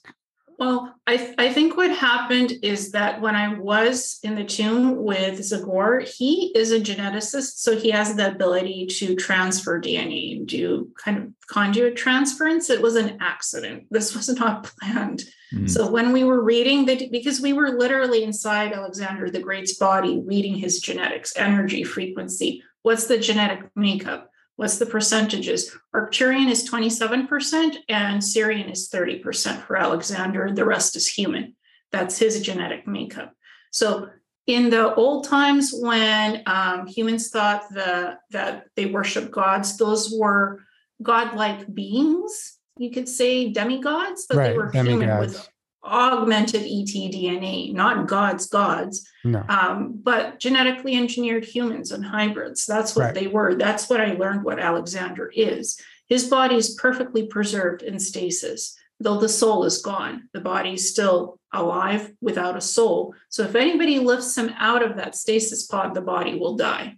Well, 0.57 0.93
I, 1.05 1.17
th- 1.17 1.35
I 1.37 1.53
think 1.53 1.77
what 1.77 1.91
happened 1.91 2.53
is 2.63 2.91
that 2.91 3.21
when 3.21 3.35
I 3.35 3.57
was 3.57 4.19
in 4.23 4.35
the 4.35 4.43
tomb 4.43 5.03
with 5.03 5.39
Zagor, 5.39 6.07
he 6.07 6.51
is 6.55 6.71
a 6.71 6.79
geneticist, 6.79 7.59
so 7.59 7.77
he 7.77 7.91
has 7.91 8.15
the 8.15 8.31
ability 8.31 8.87
to 8.87 9.15
transfer 9.15 9.79
DNA 9.79 10.35
and 10.35 10.47
do 10.47 10.89
kind 11.01 11.17
of 11.17 11.27
conduit 11.47 11.95
transference. 11.95 12.69
It 12.69 12.81
was 12.81 12.95
an 12.95 13.17
accident. 13.21 13.85
This 13.91 14.15
was 14.15 14.29
not 14.29 14.63
planned. 14.63 15.23
Mm. 15.53 15.69
So 15.69 15.89
when 15.89 16.11
we 16.11 16.23
were 16.23 16.43
reading 16.43 16.85
the, 16.85 17.09
because 17.09 17.39
we 17.39 17.53
were 17.53 17.69
literally 17.69 18.23
inside 18.23 18.73
Alexander 18.73 19.29
the 19.29 19.39
Great's 19.39 19.77
body, 19.77 20.21
reading 20.25 20.55
his 20.55 20.79
genetics, 20.79 21.35
energy, 21.37 21.83
frequency, 21.83 22.61
what's 22.81 23.07
the 23.07 23.17
genetic 23.17 23.69
makeup? 23.75 24.29
What's 24.57 24.79
the 24.79 24.85
percentages? 24.87 25.71
Arcturian 25.95 26.49
is 26.49 26.69
27% 26.69 27.77
and 27.87 28.21
Sirian 28.21 28.71
is 28.71 28.89
30% 28.89 29.61
for 29.65 29.77
Alexander. 29.77 30.51
The 30.53 30.65
rest 30.65 30.95
is 30.95 31.07
human. 31.07 31.55
That's 31.91 32.17
his 32.17 32.41
genetic 32.41 32.87
makeup. 32.87 33.33
So 33.71 34.09
in 34.47 34.69
the 34.71 34.93
old 34.95 35.25
times 35.27 35.73
when 35.73 36.41
um, 36.47 36.87
humans 36.87 37.29
thought 37.29 37.69
the, 37.71 38.17
that 38.31 38.65
they 38.75 38.87
worship 38.87 39.29
gods, 39.31 39.77
those 39.77 40.11
were 40.11 40.61
godlike 41.03 41.71
beings, 41.73 42.57
you 42.77 42.89
could 42.91 43.07
say 43.07 43.51
demigods, 43.51 44.25
but 44.27 44.37
Right, 44.37 44.51
they 44.51 44.57
were 44.57 44.71
human 44.71 44.99
demigods. 44.99 45.33
with 45.33 45.49
augmented 45.87 46.63
E 46.63 46.81
ET 46.83 47.11
DNA, 47.13 47.73
not 47.73 48.07
gods, 48.07 48.47
gods 48.47 49.07
no. 49.23 49.43
um, 49.49 49.99
but 50.03 50.39
genetically 50.39 50.95
engineered 50.95 51.45
humans 51.45 51.91
and 51.91 52.05
hybrids. 52.05 52.65
That's 52.65 52.95
what 52.95 53.05
Right. 53.05 53.13
they 53.15 53.27
were. 53.27 53.55
That's 53.55 53.89
what 53.89 54.01
I 54.01 54.13
learned 54.13 54.43
what 54.43 54.59
Alexander 54.59 55.31
is. 55.35 55.79
His 56.07 56.27
body 56.29 56.55
is 56.55 56.75
perfectly 56.75 57.27
preserved 57.27 57.81
in 57.81 57.99
stasis, 57.99 58.75
though 58.99 59.19
the 59.19 59.29
soul 59.29 59.63
is 59.65 59.81
gone. 59.81 60.29
The 60.33 60.41
body 60.41 60.73
is 60.73 60.89
still 60.89 61.39
alive 61.53 62.11
without 62.21 62.57
a 62.57 62.61
soul. 62.61 63.13
So 63.29 63.43
if 63.43 63.55
anybody 63.55 63.99
lifts 63.99 64.37
him 64.37 64.51
out 64.57 64.83
of 64.83 64.97
that 64.97 65.15
stasis 65.15 65.65
pod, 65.65 65.93
the 65.95 66.01
body 66.01 66.37
will 66.37 66.55
die. 66.55 66.97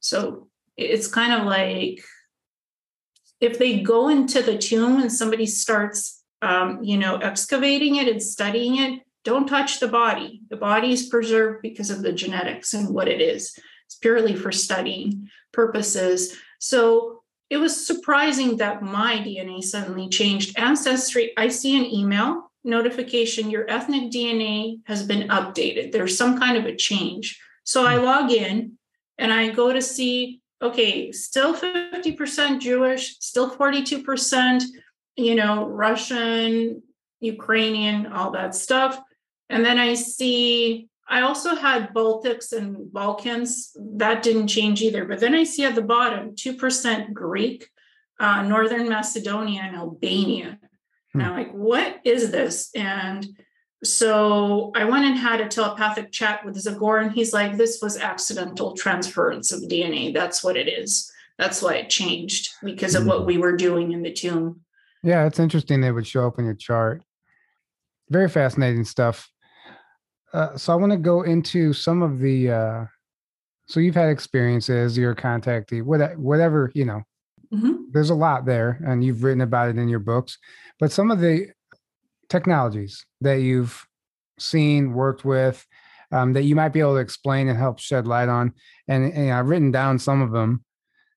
So 0.00 0.48
it's 0.76 1.06
kind 1.06 1.32
of 1.32 1.46
like 1.46 2.02
if 3.40 3.58
they 3.58 3.80
go 3.80 4.08
into 4.08 4.42
the 4.42 4.58
tomb 4.58 5.00
and 5.00 5.12
somebody 5.12 5.46
starts 5.46 6.23
um, 6.44 6.82
you 6.82 6.98
know 6.98 7.16
excavating 7.16 7.96
it 7.96 8.08
and 8.08 8.22
studying 8.22 8.76
it 8.76 9.00
don't 9.24 9.48
touch 9.48 9.80
the 9.80 9.88
body. 9.88 10.42
The 10.50 10.56
body 10.56 10.92
is 10.92 11.06
preserved 11.06 11.62
because 11.62 11.90
of 11.90 12.02
the 12.02 12.12
genetics 12.12 12.74
and 12.74 12.94
what 12.94 13.08
it 13.08 13.20
is. 13.20 13.58
It's 13.86 13.96
purely 13.96 14.36
for 14.36 14.52
studying 14.52 15.30
purposes. 15.52 16.36
So 16.58 17.22
it 17.50 17.56
was 17.56 17.86
surprising 17.86 18.58
that 18.58 18.82
my 18.82 19.16
dna 19.16 19.62
suddenly 19.62 20.08
changed. 20.08 20.58
Ancestry 20.58 21.32
i 21.36 21.48
see 21.48 21.76
an 21.78 21.86
email 21.86 22.50
notification 22.64 23.50
your 23.50 23.68
ethnic 23.70 24.10
dna 24.10 24.80
has 24.84 25.06
been 25.06 25.28
updated. 25.28 25.92
There's 25.92 26.16
some 26.16 26.38
kind 26.38 26.56
of 26.56 26.66
a 26.66 26.76
change. 26.76 27.40
So 27.64 27.86
i 27.86 27.96
log 27.96 28.30
in 28.30 28.72
and 29.18 29.32
i 29.32 29.50
go 29.50 29.72
to 29.72 29.82
see 29.82 30.40
okay 30.60 31.12
still 31.12 31.54
50% 31.54 32.60
jewish 32.60 33.16
still 33.18 33.50
42% 33.50 34.62
you 35.16 35.34
know, 35.34 35.66
Russian, 35.68 36.82
Ukrainian, 37.20 38.06
all 38.06 38.32
that 38.32 38.54
stuff. 38.54 39.00
And 39.48 39.64
then 39.64 39.78
I 39.78 39.94
see, 39.94 40.88
I 41.08 41.22
also 41.22 41.54
had 41.54 41.94
Baltics 41.94 42.52
and 42.52 42.92
Balkans. 42.92 43.76
That 43.96 44.22
didn't 44.22 44.48
change 44.48 44.82
either. 44.82 45.04
But 45.04 45.20
then 45.20 45.34
I 45.34 45.44
see 45.44 45.64
at 45.64 45.74
the 45.74 45.82
bottom 45.82 46.34
2% 46.34 47.12
Greek, 47.12 47.68
uh, 48.18 48.42
Northern 48.42 48.88
Macedonia, 48.88 49.62
and 49.62 49.76
Albania. 49.76 50.58
Hmm. 51.12 51.20
And 51.20 51.28
I'm 51.28 51.36
like, 51.36 51.52
what 51.52 52.00
is 52.04 52.30
this? 52.30 52.70
And 52.74 53.26
so 53.84 54.72
I 54.74 54.84
went 54.84 55.04
and 55.04 55.18
had 55.18 55.40
a 55.40 55.48
telepathic 55.48 56.10
chat 56.10 56.44
with 56.44 56.56
Zagor, 56.56 57.02
and 57.02 57.12
he's 57.12 57.34
like, 57.34 57.56
this 57.56 57.80
was 57.82 57.98
accidental 57.98 58.74
transference 58.74 59.52
of 59.52 59.62
DNA. 59.62 60.12
That's 60.12 60.42
what 60.42 60.56
it 60.56 60.68
is. 60.68 61.10
That's 61.38 61.60
why 61.60 61.74
it 61.74 61.90
changed 61.90 62.50
because 62.62 62.94
of 62.94 63.06
what 63.06 63.26
we 63.26 63.38
were 63.38 63.56
doing 63.56 63.92
in 63.92 64.02
the 64.02 64.12
tomb. 64.12 64.63
Yeah, 65.04 65.26
it's 65.26 65.38
interesting 65.38 65.80
they 65.80 65.92
would 65.92 66.06
show 66.06 66.26
up 66.26 66.38
in 66.38 66.46
your 66.46 66.54
chart. 66.54 67.02
Very 68.10 68.28
fascinating 68.28 68.84
stuff. 68.84 69.30
Uh, 70.32 70.56
so 70.56 70.72
I 70.72 70.76
want 70.76 70.92
to 70.92 70.98
go 70.98 71.22
into 71.22 71.72
some 71.72 72.02
of 72.02 72.18
the. 72.18 72.50
Uh, 72.50 72.84
so 73.66 73.80
you've 73.80 73.94
had 73.94 74.08
experiences, 74.08 74.96
you're 74.98 75.12
a 75.12 75.16
contactee, 75.16 75.82
what- 75.82 76.18
whatever 76.18 76.70
you 76.74 76.84
know. 76.84 77.02
Mhm. 77.52 77.84
There's 77.92 78.10
a 78.10 78.14
lot 78.14 78.44
there, 78.46 78.78
and 78.86 79.04
you've 79.04 79.22
written 79.22 79.40
about 79.42 79.68
it 79.68 79.78
in 79.78 79.88
your 79.88 80.00
books. 80.00 80.38
But 80.80 80.90
some 80.90 81.10
of 81.10 81.20
the 81.20 81.50
technologies 82.28 83.04
that 83.20 83.40
you've 83.42 83.86
seen, 84.38 84.92
worked 84.94 85.24
with, 85.24 85.64
um, 86.12 86.32
that 86.32 86.42
you 86.44 86.56
might 86.56 86.70
be 86.70 86.80
able 86.80 86.94
to 86.94 87.00
explain 87.00 87.48
and 87.48 87.58
help 87.58 87.78
shed 87.78 88.06
light 88.06 88.28
on, 88.28 88.54
and, 88.88 89.12
and 89.12 89.30
I've 89.32 89.48
written 89.48 89.70
down 89.70 89.98
some 89.98 90.22
of 90.22 90.32
them 90.32 90.63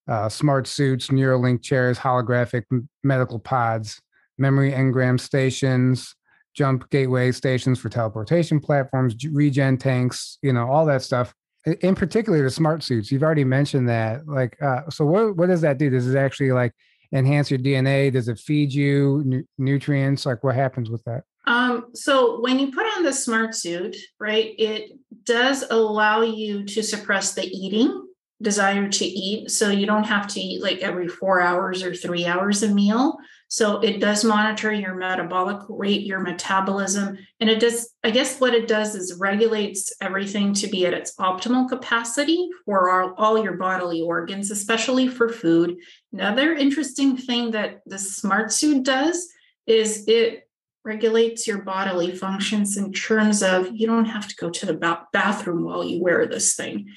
uh, 0.07 0.29
smart 0.29 0.67
suits, 0.67 1.07
Neuralink 1.07 1.61
chairs, 1.61 1.97
holographic 1.97 2.63
m- 2.71 2.87
medical 3.03 3.39
pods, 3.39 4.01
memory 4.37 4.71
engram 4.71 5.19
stations, 5.19 6.15
jump 6.53 6.89
gateway 6.89 7.31
stations 7.31 7.79
for 7.79 7.89
teleportation 7.89 8.59
platforms, 8.59 9.15
regen 9.31 9.77
tanks, 9.77 10.37
you 10.41 10.53
know, 10.53 10.67
all 10.69 10.85
that 10.85 11.01
stuff. 11.01 11.33
In 11.81 11.95
particular, 11.95 12.41
the 12.41 12.49
smart 12.49 12.81
suits. 12.81 13.11
You've 13.11 13.23
already 13.23 13.43
mentioned 13.43 13.89
that. 13.89 14.27
Like, 14.27 14.57
uh, 14.61 14.89
so 14.89 15.05
what 15.05 15.35
what 15.35 15.47
does 15.49 15.61
that 15.61 15.77
do? 15.77 15.89
Does 15.89 16.07
it 16.07 16.17
actually 16.17 16.53
like 16.53 16.73
enhance 17.13 17.51
your 17.51 17.59
DNA? 17.59 18.11
Does 18.11 18.29
it 18.29 18.39
feed 18.39 18.73
you 18.73 19.21
nu- 19.25 19.43
nutrients? 19.57 20.25
Like, 20.25 20.43
what 20.43 20.55
happens 20.55 20.89
with 20.89 21.03
that? 21.03 21.23
Um, 21.45 21.87
so 21.93 22.41
when 22.41 22.59
you 22.59 22.71
put 22.71 22.85
on 22.97 23.03
the 23.03 23.13
smart 23.13 23.53
suit, 23.55 23.95
right, 24.19 24.53
it 24.57 24.91
does 25.25 25.63
allow 25.69 26.21
you 26.21 26.63
to 26.65 26.81
suppress 26.81 27.33
the 27.33 27.45
eating 27.45 28.06
desire 28.41 28.87
to 28.87 29.05
eat. 29.05 29.49
So 29.49 29.69
you 29.69 29.85
don't 29.85 30.03
have 30.03 30.27
to 30.27 30.39
eat 30.39 30.61
like 30.61 30.79
every 30.79 31.07
four 31.07 31.41
hours 31.41 31.83
or 31.83 31.95
three 31.95 32.25
hours 32.25 32.61
a 32.63 32.67
meal. 32.67 33.17
So 33.49 33.79
it 33.79 33.99
does 33.99 34.25
monitor 34.25 34.73
your 34.73 34.93
metabolic 34.95 35.61
rate, 35.69 36.05
your 36.05 36.19
metabolism. 36.19 37.17
And 37.39 37.49
it 37.49 37.59
does, 37.59 37.93
I 38.03 38.11
guess 38.11 38.39
what 38.39 38.53
it 38.53 38.67
does 38.67 38.93
is 38.93 39.17
regulates 39.19 39.93
everything 40.01 40.53
to 40.55 40.67
be 40.67 40.85
at 40.85 40.93
its 40.93 41.15
optimal 41.15 41.69
capacity 41.69 42.49
for 42.65 42.89
all, 42.89 43.13
all 43.17 43.41
your 43.41 43.53
bodily 43.53 44.01
organs, 44.01 44.51
especially 44.51 45.07
for 45.07 45.29
food. 45.29 45.77
Another 46.11 46.53
interesting 46.53 47.15
thing 47.15 47.51
that 47.51 47.81
the 47.85 47.97
smart 47.97 48.51
suit 48.51 48.83
does 48.83 49.27
is 49.65 50.03
it 50.07 50.43
regulates 50.83 51.47
your 51.47 51.61
bodily 51.63 52.15
functions 52.15 52.77
in 52.77 52.93
terms 52.93 53.43
of 53.43 53.69
you 53.73 53.87
don't 53.87 54.05
have 54.05 54.27
to 54.27 54.35
go 54.35 54.49
to 54.49 54.65
the 54.65 55.01
bathroom 55.11 55.65
while 55.65 55.83
you 55.83 56.01
wear 56.01 56.25
this 56.25 56.55
thing 56.55 56.87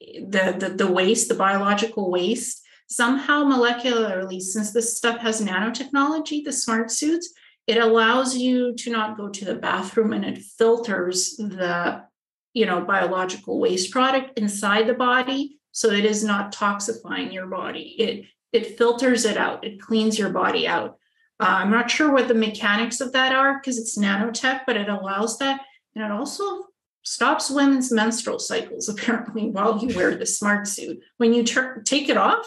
the, 0.00 0.56
the 0.58 0.68
the 0.84 0.90
waste 0.90 1.28
the 1.28 1.34
biological 1.34 2.10
waste 2.10 2.62
somehow 2.88 3.44
molecularly 3.44 4.40
since 4.40 4.72
this 4.72 4.96
stuff 4.96 5.18
has 5.18 5.40
nanotechnology 5.40 6.44
the 6.44 6.52
smart 6.52 6.90
suits 6.90 7.32
it 7.66 7.78
allows 7.78 8.36
you 8.36 8.74
to 8.74 8.90
not 8.90 9.16
go 9.16 9.28
to 9.28 9.44
the 9.44 9.54
bathroom 9.54 10.12
and 10.12 10.24
it 10.24 10.38
filters 10.38 11.36
the 11.36 12.02
you 12.54 12.66
know 12.66 12.80
biological 12.80 13.60
waste 13.60 13.90
product 13.90 14.38
inside 14.38 14.86
the 14.86 14.94
body 14.94 15.60
so 15.72 15.90
it 15.90 16.04
is 16.04 16.24
not 16.24 16.54
toxifying 16.54 17.32
your 17.32 17.46
body. 17.46 17.94
It 17.98 18.26
it 18.52 18.76
filters 18.76 19.24
it 19.24 19.36
out. 19.36 19.64
It 19.64 19.80
cleans 19.80 20.18
your 20.18 20.30
body 20.30 20.66
out. 20.66 20.96
Uh, 21.38 21.60
i'm 21.60 21.70
not 21.70 21.90
sure 21.90 22.12
what 22.12 22.28
the 22.28 22.34
mechanics 22.34 23.00
of 23.00 23.12
that 23.12 23.32
are 23.34 23.58
because 23.58 23.78
it's 23.78 23.96
nanotech 23.96 24.60
but 24.66 24.76
it 24.76 24.88
allows 24.88 25.38
that. 25.38 25.60
And 25.94 26.04
it 26.04 26.10
also 26.10 26.64
stops 27.02 27.50
women's 27.50 27.92
menstrual 27.92 28.38
cycles 28.38 28.88
apparently 28.90 29.50
while 29.50 29.82
you 29.82 29.94
wear 29.94 30.14
the 30.14 30.26
smart 30.26 30.66
suit. 30.66 31.00
When 31.16 31.32
you 31.32 31.44
tur- 31.44 31.82
take 31.84 32.08
it 32.08 32.16
off 32.16 32.46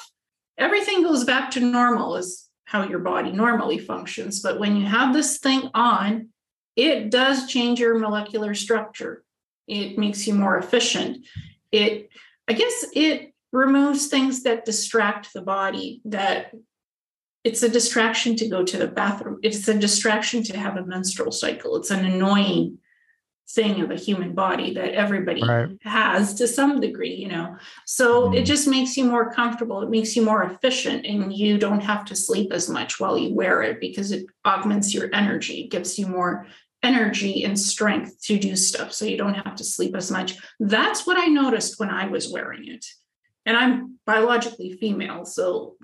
everything 0.58 1.04
goes 1.04 1.24
back 1.24 1.52
to 1.52 1.60
normal 1.60 2.16
is 2.16 2.50
how 2.66 2.88
your 2.88 3.00
body 3.00 3.32
normally 3.32 3.78
functions. 3.78 4.42
But 4.42 4.60
when 4.60 4.76
you 4.76 4.86
have 4.86 5.14
this 5.14 5.40
thing 5.40 5.70
on 5.74 6.30
it 6.76 7.12
does 7.12 7.48
change 7.48 7.80
your 7.80 8.00
molecular 8.00 8.56
structure. 8.56 9.24
It 9.68 9.98
makes 9.98 10.26
you 10.26 10.34
more 10.34 10.58
efficient. 10.58 11.26
It 11.72 12.10
i 12.48 12.54
guess 12.54 12.86
it 12.94 13.34
removes 13.52 14.08
things 14.08 14.44
that 14.44 14.66
distract 14.66 15.34
the 15.34 15.42
body 15.42 16.02
that 16.06 16.52
it's 17.44 17.62
a 17.62 17.70
distraction 17.70 18.36
to 18.38 18.48
go 18.48 18.64
to 18.64 18.78
the 18.78 18.88
bathroom. 18.88 19.40
It's 19.44 19.68
a 19.68 19.78
distraction 19.78 20.44
to 20.44 20.58
have 20.58 20.78
a 20.78 20.86
menstrual 20.86 21.32
cycle. 21.32 21.76
It's 21.76 21.92
an 21.92 22.06
annoying 22.06 22.80
thing 23.56 23.82
of 23.82 23.92
a 23.92 23.96
human 23.96 24.34
body 24.34 24.74
that 24.74 24.94
everybody 24.94 25.42
Right. 25.44 25.70
has 25.84 26.34
to 26.36 26.48
some 26.48 26.80
degree 26.80 27.14
you 27.14 27.28
know 27.28 27.56
so 27.86 28.34
it 28.34 28.44
Mm. 28.44 28.46
just 28.46 28.68
makes 28.68 28.98
you 28.98 29.06
more 29.06 29.32
comfortable 29.32 29.82
it 29.82 29.90
makes 29.90 30.16
you 30.16 30.24
more 30.24 30.44
efficient 30.44 31.06
and 31.06 31.32
you 31.34 31.58
don't 31.58 31.82
have 31.82 32.04
to 32.06 32.16
sleep 32.16 32.52
as 32.52 32.68
much 32.70 33.00
while 33.00 33.18
you 33.18 33.34
wear 33.34 33.62
it 33.62 33.80
because 33.80 34.12
it 34.12 34.26
augments 34.46 34.94
your 34.94 35.10
energy 35.14 35.62
it 35.66 35.72
gives 35.72 36.00
you 36.00 36.08
more 36.08 36.48
energy 36.82 37.44
and 37.46 37.58
strength 37.58 38.22
to 38.28 38.38
do 38.38 38.56
stuff 38.56 38.92
so 38.92 39.06
you 39.06 39.18
don't 39.18 39.36
have 39.36 39.56
to 39.56 39.64
sleep 39.64 39.96
as 39.96 40.12
much. 40.12 40.36
That's 40.60 41.08
what 41.08 41.18
I 41.18 41.28
noticed 41.28 41.80
when 41.80 41.90
I 41.90 42.08
was 42.08 42.30
wearing 42.30 42.68
it. 42.68 42.86
And 43.46 43.56
I'm 43.56 44.00
biologically 44.06 44.74
female, 44.74 45.24
so 45.24 45.78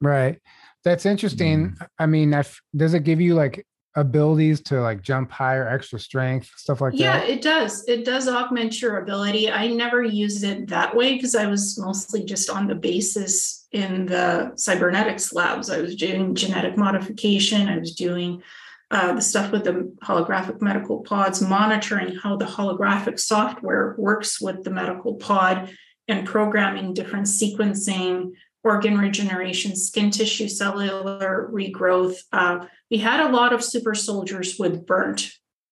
right. 0.00 0.38
That's 0.84 1.06
interesting. 1.06 1.70
Mm. 1.70 1.86
I 1.98 2.06
mean, 2.06 2.34
I've, 2.34 2.60
does 2.76 2.94
it 2.94 3.02
give 3.02 3.20
you 3.20 3.34
like 3.34 3.66
abilities 3.96 4.60
to 4.60 4.80
like 4.80 5.02
jump 5.02 5.30
higher, 5.30 5.68
extra 5.68 5.98
strength, 5.98 6.50
stuff 6.56 6.80
like 6.80 6.94
yeah, 6.94 7.18
that? 7.18 7.28
Yeah, 7.28 7.34
it 7.34 7.42
does. 7.42 7.88
It 7.88 8.04
does 8.04 8.28
augment 8.28 8.80
your 8.82 8.98
ability. 8.98 9.50
I 9.50 9.68
never 9.68 10.02
used 10.02 10.42
it 10.44 10.68
that 10.68 10.94
way 10.94 11.14
because 11.14 11.34
I 11.34 11.46
was 11.46 11.78
mostly 11.78 12.24
just 12.24 12.50
on 12.50 12.66
the 12.66 12.74
basis 12.74 13.66
in 13.72 14.06
the 14.06 14.52
cybernetics 14.56 15.32
labs. 15.32 15.70
I 15.70 15.80
was 15.80 15.96
doing 15.96 16.34
genetic 16.34 16.76
modification. 16.76 17.68
I 17.68 17.78
was 17.78 17.94
doing 17.94 18.42
uh, 18.90 19.14
the 19.14 19.20
stuff 19.20 19.50
with 19.50 19.64
the 19.64 19.92
holographic 20.04 20.60
medical 20.60 21.00
pods, 21.00 21.40
monitoring 21.40 22.16
how 22.16 22.36
the 22.36 22.44
holographic 22.44 23.18
software 23.18 23.94
works 23.98 24.40
with 24.40 24.62
the 24.62 24.70
medical 24.70 25.14
pod 25.14 25.70
and 26.06 26.26
programming 26.26 26.94
different 26.94 27.26
sequencing, 27.26 28.32
organ 28.64 28.96
regeneration, 28.96 29.76
skin 29.76 30.10
tissue, 30.10 30.48
cellular 30.48 31.50
regrowth. 31.52 32.16
Uh, 32.32 32.66
we 32.90 32.96
had 32.96 33.20
a 33.20 33.30
lot 33.30 33.52
of 33.52 33.62
super 33.62 33.94
soldiers 33.94 34.58
with 34.58 34.86
burnt 34.86 35.30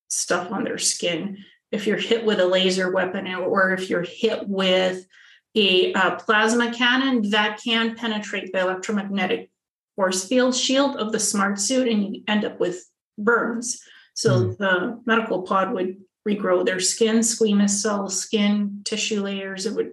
stuff 0.08 0.52
on 0.52 0.64
their 0.64 0.78
skin. 0.78 1.38
If 1.72 1.87
you're 1.87 1.96
hit 1.96 2.26
with 2.26 2.38
a 2.38 2.46
laser 2.46 2.92
weapon 2.92 3.26
or 3.34 3.72
if 3.72 3.88
you're 3.88 4.02
hit 4.02 4.46
with 4.46 5.06
a, 5.54 5.94
a 5.94 6.16
plasma 6.16 6.72
cannon, 6.72 7.30
that 7.30 7.61
can 7.64 7.96
penetrate 7.96 8.52
the 8.52 8.61
electromagnetic 8.61 9.50
force 9.96 10.26
field 10.26 10.54
shield 10.54 10.96
of 10.96 11.12
the 11.12 11.20
smart 11.20 11.58
suit 11.58 11.88
and 11.88 12.04
you 12.04 12.22
end 12.28 12.44
up 12.44 12.61
with 12.61 12.84
burns. 13.16 13.80
So 14.14 14.44
mm. 14.44 14.58
the 14.58 15.00
medical 15.06 15.42
pod 15.42 15.72
would 15.72 15.96
regrow 16.28 16.64
their 16.64 16.80
skin, 16.80 17.18
squamous 17.18 17.70
cell 17.70 18.08
skin 18.11 18.82
tissue 18.84 19.22
layers. 19.22 19.64
It 19.64 19.75
would 19.75 19.92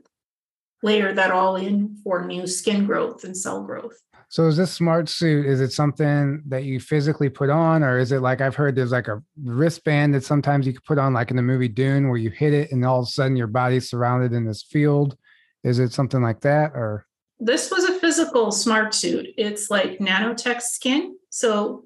layer 0.81 1.13
that 1.13 1.31
all 1.31 1.55
in 1.55 1.95
for 2.03 2.25
new 2.25 2.47
skin 2.47 2.85
growth 2.85 3.23
and 3.23 3.35
cell 3.35 3.63
growth. 3.63 3.97
So 4.31 4.47
is 4.47 4.57
this 4.57 4.71
smart 4.71 5.09
suit, 5.09 5.47
is 5.47 5.59
it 5.59 5.73
something 5.73 6.43
that 6.47 6.63
you 6.63 6.79
physically 6.79 7.29
put 7.29 7.49
on, 7.49 7.83
or 7.83 7.97
is 7.97 8.11
it 8.11 8.19
like 8.19 8.41
I've 8.41 8.55
heard 8.55 8.75
there's 8.75 8.91
like 8.91 9.07
a 9.07 9.23
wristband 9.43 10.13
that 10.13 10.23
sometimes 10.23 10.67
you 10.67 10.73
can 10.73 10.83
put 10.85 10.99
on, 10.99 11.13
like 11.13 11.31
in 11.31 11.35
the 11.35 11.41
movie 11.41 11.67
Dune, 11.67 12.09
where 12.09 12.17
you 12.17 12.29
hit 12.29 12.53
it 12.53 12.71
and 12.71 12.85
all 12.85 12.99
of 12.99 13.07
a 13.07 13.11
sudden 13.11 13.35
your 13.35 13.47
body's 13.47 13.89
surrounded 13.89 14.33
in 14.33 14.45
this 14.45 14.61
field? 14.61 15.17
Is 15.63 15.79
it 15.79 15.93
something 15.93 16.21
like 16.21 16.41
that 16.41 16.73
or? 16.75 17.07
This 17.39 17.71
was 17.71 17.85
a 17.85 17.97
physical 17.99 18.51
smart 18.51 18.93
suit. 18.93 19.29
It's 19.35 19.71
like 19.71 19.97
nanotech 19.97 20.61
skin. 20.61 21.15
So 21.31 21.85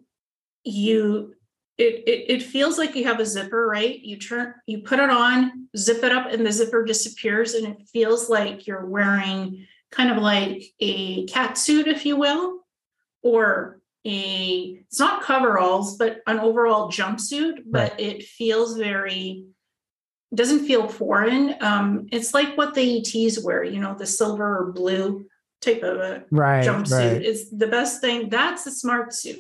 you 0.65 1.35
it, 1.77 2.03
it 2.07 2.25
it 2.29 2.43
feels 2.43 2.77
like 2.77 2.95
you 2.95 3.05
have 3.05 3.19
a 3.19 3.25
zipper, 3.25 3.67
right? 3.67 3.99
You 3.99 4.17
turn 4.17 4.53
you 4.67 4.79
put 4.79 4.99
it 4.99 5.09
on, 5.09 5.67
zip 5.75 6.03
it 6.03 6.11
up, 6.11 6.31
and 6.31 6.45
the 6.45 6.51
zipper 6.51 6.83
disappears, 6.85 7.53
and 7.53 7.67
it 7.67 7.87
feels 7.91 8.29
like 8.29 8.67
you're 8.67 8.85
wearing 8.85 9.65
kind 9.91 10.11
of 10.11 10.17
like 10.17 10.63
a 10.79 11.25
cat 11.25 11.57
suit, 11.57 11.87
if 11.87 12.05
you 12.05 12.15
will, 12.15 12.59
or 13.21 13.79
a 14.05 14.79
it's 14.87 14.99
not 14.99 15.23
coveralls, 15.23 15.97
but 15.97 16.21
an 16.27 16.39
overall 16.39 16.91
jumpsuit, 16.91 17.63
but 17.65 17.91
right. 17.91 17.99
it 17.99 18.23
feels 18.23 18.77
very 18.77 19.45
doesn't 20.33 20.65
feel 20.65 20.87
foreign. 20.87 21.55
Um, 21.61 22.07
it's 22.11 22.33
like 22.33 22.57
what 22.57 22.73
the 22.73 22.99
ETs 22.99 23.43
wear, 23.43 23.63
you 23.63 23.79
know, 23.79 23.95
the 23.95 24.05
silver 24.05 24.59
or 24.59 24.71
blue 24.71 25.25
type 25.61 25.83
of 25.83 25.97
a 25.97 26.23
right, 26.31 26.65
jumpsuit. 26.65 27.13
Right. 27.13 27.21
It's 27.21 27.49
the 27.49 27.67
best 27.67 28.01
thing. 28.01 28.29
That's 28.29 28.65
a 28.65 28.71
smart 28.71 29.13
suit. 29.13 29.39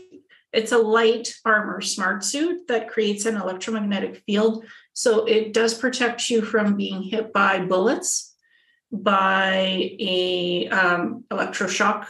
It's 0.53 0.71
a 0.71 0.77
light 0.77 1.33
armor 1.43 1.81
smart 1.81 2.23
suit 2.23 2.67
that 2.67 2.89
creates 2.89 3.25
an 3.25 3.35
electromagnetic 3.35 4.23
field. 4.25 4.65
So 4.93 5.25
it 5.25 5.53
does 5.53 5.73
protect 5.73 6.29
you 6.29 6.43
from 6.43 6.77
being 6.77 7.01
hit 7.01 7.33
by 7.33 7.65
bullets, 7.65 8.35
by 8.91 9.95
a 9.99 10.67
um, 10.69 11.23
electroshock 11.31 12.05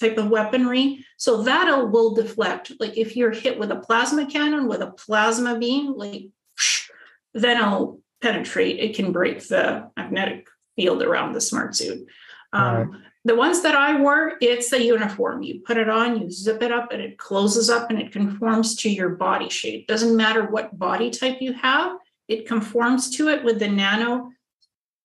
type 0.00 0.18
of 0.18 0.30
weaponry. 0.30 1.04
So 1.16 1.42
that 1.42 1.90
will 1.90 2.14
deflect. 2.14 2.72
Like 2.78 2.96
if 2.96 3.16
you're 3.16 3.32
hit 3.32 3.58
with 3.58 3.72
a 3.72 3.76
plasma 3.76 4.26
cannon 4.26 4.68
with 4.68 4.80
a 4.80 4.92
plasma 4.92 5.58
beam, 5.58 5.94
like 5.96 6.28
then 7.34 7.56
it'll 7.56 8.00
penetrate. 8.22 8.78
It 8.78 8.94
can 8.94 9.10
break 9.10 9.46
the 9.48 9.90
magnetic 9.96 10.46
field 10.76 11.02
around 11.02 11.32
the 11.32 11.40
smart 11.40 11.74
suit. 11.74 12.06
Um, 12.52 12.90
right. 12.90 13.00
The 13.26 13.34
ones 13.34 13.62
that 13.62 13.74
I 13.74 13.98
wore, 14.00 14.34
it's 14.40 14.72
a 14.72 14.82
uniform. 14.82 15.42
You 15.42 15.60
put 15.60 15.78
it 15.78 15.88
on, 15.88 16.20
you 16.20 16.30
zip 16.30 16.62
it 16.62 16.70
up, 16.70 16.92
and 16.92 17.00
it 17.00 17.16
closes 17.16 17.70
up 17.70 17.90
and 17.90 17.98
it 17.98 18.12
conforms 18.12 18.74
to 18.76 18.90
your 18.90 19.10
body 19.10 19.48
shape. 19.48 19.86
Doesn't 19.86 20.16
matter 20.16 20.44
what 20.44 20.78
body 20.78 21.10
type 21.10 21.38
you 21.40 21.54
have, 21.54 21.96
it 22.28 22.46
conforms 22.46 23.10
to 23.16 23.28
it 23.28 23.42
with 23.42 23.58
the 23.58 23.68
nano 23.68 24.30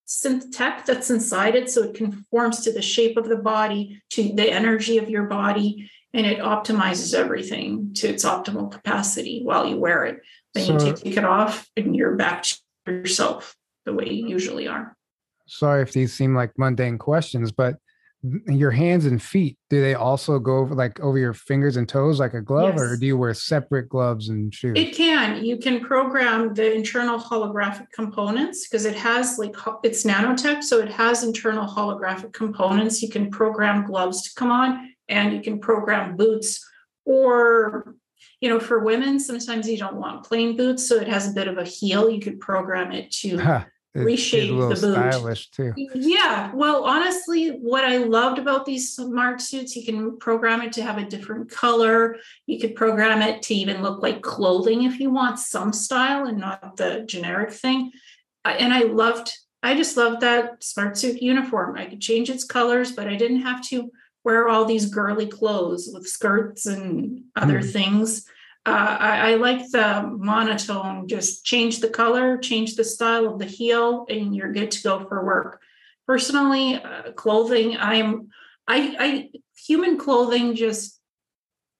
synth 0.06 0.50
tech 0.52 0.84
that's 0.84 1.08
inside 1.08 1.54
it. 1.54 1.70
So 1.70 1.84
it 1.84 1.94
conforms 1.94 2.60
to 2.64 2.72
the 2.72 2.82
shape 2.82 3.16
of 3.16 3.28
the 3.28 3.36
body, 3.36 4.02
to 4.10 4.32
the 4.34 4.50
energy 4.50 4.98
of 4.98 5.08
your 5.08 5.24
body, 5.24 5.90
and 6.12 6.26
it 6.26 6.40
optimizes 6.40 7.14
everything 7.14 7.94
to 7.94 8.08
its 8.08 8.24
optimal 8.24 8.70
capacity 8.70 9.42
while 9.44 9.66
you 9.66 9.78
wear 9.78 10.04
it. 10.04 10.20
Then 10.52 10.78
so, 10.78 10.86
you 10.86 10.94
take 10.94 11.16
it 11.16 11.24
off 11.24 11.70
and 11.76 11.94
you're 11.94 12.16
back 12.16 12.42
to 12.42 12.58
yourself 12.86 13.56
the 13.86 13.94
way 13.94 14.10
you 14.10 14.26
usually 14.28 14.66
are. 14.66 14.96
Sorry 15.46 15.82
if 15.82 15.92
these 15.92 16.12
seem 16.12 16.34
like 16.34 16.58
mundane 16.58 16.98
questions, 16.98 17.52
but 17.52 17.76
your 18.22 18.70
hands 18.70 19.06
and 19.06 19.22
feet 19.22 19.56
do 19.70 19.80
they 19.80 19.94
also 19.94 20.38
go 20.38 20.58
over 20.58 20.74
like 20.74 21.00
over 21.00 21.16
your 21.16 21.32
fingers 21.32 21.78
and 21.78 21.88
toes 21.88 22.20
like 22.20 22.34
a 22.34 22.40
glove 22.42 22.74
yes. 22.74 22.80
or 22.80 22.96
do 22.98 23.06
you 23.06 23.16
wear 23.16 23.32
separate 23.32 23.88
gloves 23.88 24.28
and 24.28 24.52
shoes? 24.52 24.74
It 24.76 24.94
can 24.94 25.42
you 25.42 25.56
can 25.56 25.80
program 25.80 26.52
the 26.52 26.74
internal 26.74 27.18
holographic 27.18 27.90
components 27.92 28.68
because 28.68 28.84
it 28.84 28.94
has 28.94 29.38
like 29.38 29.56
it's 29.82 30.04
nanotech 30.04 30.62
so 30.62 30.80
it 30.80 30.90
has 30.90 31.24
internal 31.24 31.66
holographic 31.66 32.34
components. 32.34 33.02
You 33.02 33.08
can 33.08 33.30
program 33.30 33.86
gloves 33.86 34.22
to 34.24 34.34
come 34.34 34.50
on 34.50 34.92
and 35.08 35.32
you 35.32 35.40
can 35.40 35.58
program 35.58 36.16
boots 36.16 36.62
or 37.06 37.94
you 38.42 38.50
know 38.50 38.60
for 38.60 38.80
women 38.80 39.18
sometimes 39.18 39.66
you 39.66 39.78
don't 39.78 39.96
want 39.96 40.24
plain 40.24 40.58
boots 40.58 40.86
so 40.86 40.96
it 40.96 41.08
has 41.08 41.30
a 41.30 41.32
bit 41.32 41.48
of 41.48 41.56
a 41.56 41.64
heel 41.64 42.10
you 42.10 42.20
could 42.20 42.38
program 42.38 42.92
it 42.92 43.10
to 43.10 43.38
it, 43.94 44.00
reshape 44.00 44.50
the 44.50 44.68
boot. 44.68 44.76
Stylish 44.76 45.50
too. 45.50 45.72
Yeah. 45.76 46.52
Well, 46.54 46.84
honestly, 46.84 47.48
what 47.48 47.84
I 47.84 47.98
loved 47.98 48.38
about 48.38 48.64
these 48.64 48.92
smart 48.94 49.40
suits, 49.40 49.74
you 49.74 49.84
can 49.84 50.16
program 50.18 50.62
it 50.62 50.72
to 50.74 50.82
have 50.82 50.98
a 50.98 51.04
different 51.04 51.50
color. 51.50 52.16
You 52.46 52.60
could 52.60 52.76
program 52.76 53.20
it 53.20 53.42
to 53.42 53.54
even 53.54 53.82
look 53.82 54.02
like 54.02 54.22
clothing 54.22 54.84
if 54.84 55.00
you 55.00 55.10
want 55.10 55.40
some 55.40 55.72
style 55.72 56.26
and 56.26 56.38
not 56.38 56.76
the 56.76 57.02
generic 57.02 57.52
thing. 57.52 57.90
And 58.44 58.72
I 58.72 58.82
loved, 58.82 59.36
I 59.62 59.74
just 59.74 59.96
loved 59.96 60.20
that 60.20 60.62
smart 60.62 60.96
suit 60.96 61.20
uniform. 61.20 61.76
I 61.76 61.86
could 61.86 62.00
change 62.00 62.30
its 62.30 62.44
colors, 62.44 62.92
but 62.92 63.08
I 63.08 63.16
didn't 63.16 63.42
have 63.42 63.62
to 63.68 63.90
wear 64.22 64.48
all 64.48 64.66
these 64.66 64.86
girly 64.86 65.26
clothes 65.26 65.90
with 65.92 66.06
skirts 66.06 66.66
and 66.66 67.24
other 67.34 67.60
mm. 67.60 67.72
things 67.72 68.26
uh, 68.66 68.96
I, 69.00 69.32
I, 69.32 69.34
like 69.36 69.70
the 69.70 70.02
monotone. 70.18 71.08
Just 71.08 71.44
change 71.44 71.80
the 71.80 71.88
color, 71.88 72.36
change 72.36 72.76
the 72.76 72.84
style 72.84 73.26
of 73.26 73.38
the 73.38 73.46
heel, 73.46 74.04
and 74.10 74.36
you're 74.36 74.52
good 74.52 74.70
to 74.72 74.82
go 74.82 75.08
for 75.08 75.24
work. 75.24 75.60
Personally, 76.06 76.74
uh, 76.74 77.12
clothing, 77.12 77.76
I'm, 77.78 78.28
I, 78.68 78.96
I, 78.98 79.30
human 79.56 79.96
clothing 79.96 80.56
just 80.56 81.00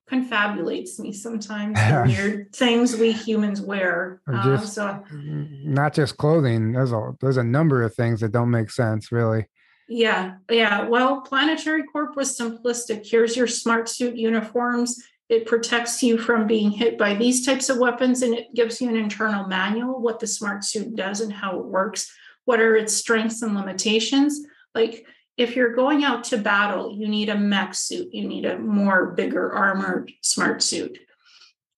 confabulates 0.08 0.98
me 0.98 1.12
sometimes. 1.12 1.78
weird 2.06 2.54
things 2.54 2.96
we 2.96 3.12
humans 3.12 3.60
wear. 3.60 4.22
Just, 4.42 4.74
so, 4.74 5.04
not 5.12 5.92
just 5.92 6.16
clothing. 6.16 6.72
There's 6.72 6.92
a 6.92 7.12
there's 7.20 7.36
a 7.36 7.44
number 7.44 7.82
of 7.82 7.94
things 7.94 8.20
that 8.20 8.32
don't 8.32 8.50
make 8.50 8.70
sense, 8.70 9.12
really. 9.12 9.46
Yeah, 9.88 10.36
yeah. 10.50 10.84
Well, 10.84 11.20
Planetary 11.22 11.82
Corp 11.82 12.16
was 12.16 12.38
simplistic. 12.38 13.06
Here's 13.06 13.36
your 13.36 13.48
smart 13.48 13.88
suit 13.88 14.16
uniforms 14.16 15.02
it 15.30 15.46
protects 15.46 16.02
you 16.02 16.18
from 16.18 16.48
being 16.48 16.72
hit 16.72 16.98
by 16.98 17.14
these 17.14 17.46
types 17.46 17.68
of 17.68 17.78
weapons 17.78 18.22
and 18.22 18.34
it 18.34 18.52
gives 18.52 18.80
you 18.80 18.88
an 18.88 18.96
internal 18.96 19.46
manual 19.46 20.00
what 20.00 20.18
the 20.18 20.26
smart 20.26 20.64
suit 20.64 20.96
does 20.96 21.20
and 21.20 21.32
how 21.32 21.58
it 21.58 21.64
works. 21.64 22.12
What 22.46 22.60
are 22.60 22.76
its 22.76 22.92
strengths 22.92 23.40
and 23.40 23.54
limitations? 23.54 24.44
Like 24.74 25.06
if 25.36 25.54
you're 25.54 25.74
going 25.74 26.02
out 26.02 26.24
to 26.24 26.36
battle 26.36 26.92
you 26.92 27.08
need 27.08 27.28
a 27.28 27.38
mech 27.38 27.74
suit 27.74 28.12
you 28.12 28.26
need 28.26 28.44
a 28.44 28.58
more 28.58 29.12
bigger 29.12 29.52
armored 29.52 30.12
smart 30.20 30.62
suit. 30.62 30.98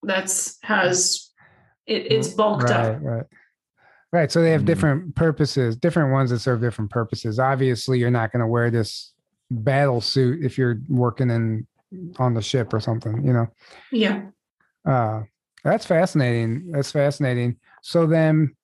That's 0.02 0.58
has 0.62 1.30
it, 1.86 2.10
it's 2.10 2.28
mm, 2.28 2.36
bulked 2.36 2.64
right, 2.64 2.72
up. 2.72 2.98
Right 3.02 3.26
right. 4.12 4.32
So 4.32 4.40
they 4.40 4.50
have 4.50 4.60
mm-hmm. 4.60 4.66
different 4.66 5.14
purposes 5.14 5.76
different 5.76 6.10
ones 6.10 6.30
that 6.30 6.38
serve 6.38 6.62
different 6.62 6.90
purposes. 6.90 7.38
Obviously 7.38 7.98
you're 7.98 8.10
not 8.10 8.32
going 8.32 8.40
to 8.40 8.46
wear 8.46 8.70
this 8.70 9.12
battle 9.50 10.00
suit 10.00 10.42
if 10.42 10.56
you're 10.56 10.80
working 10.88 11.28
in 11.28 11.66
on 12.18 12.34
the 12.34 12.42
ship 12.42 12.72
or 12.72 12.80
something, 12.80 13.24
you 13.24 13.32
know? 13.32 13.46
Yeah. 13.90 14.26
Uh, 14.84 15.22
that's 15.64 15.86
fascinating. 15.86 16.70
That's 16.72 16.90
fascinating. 16.90 17.56
So 17.82 18.06
then, 18.06 18.56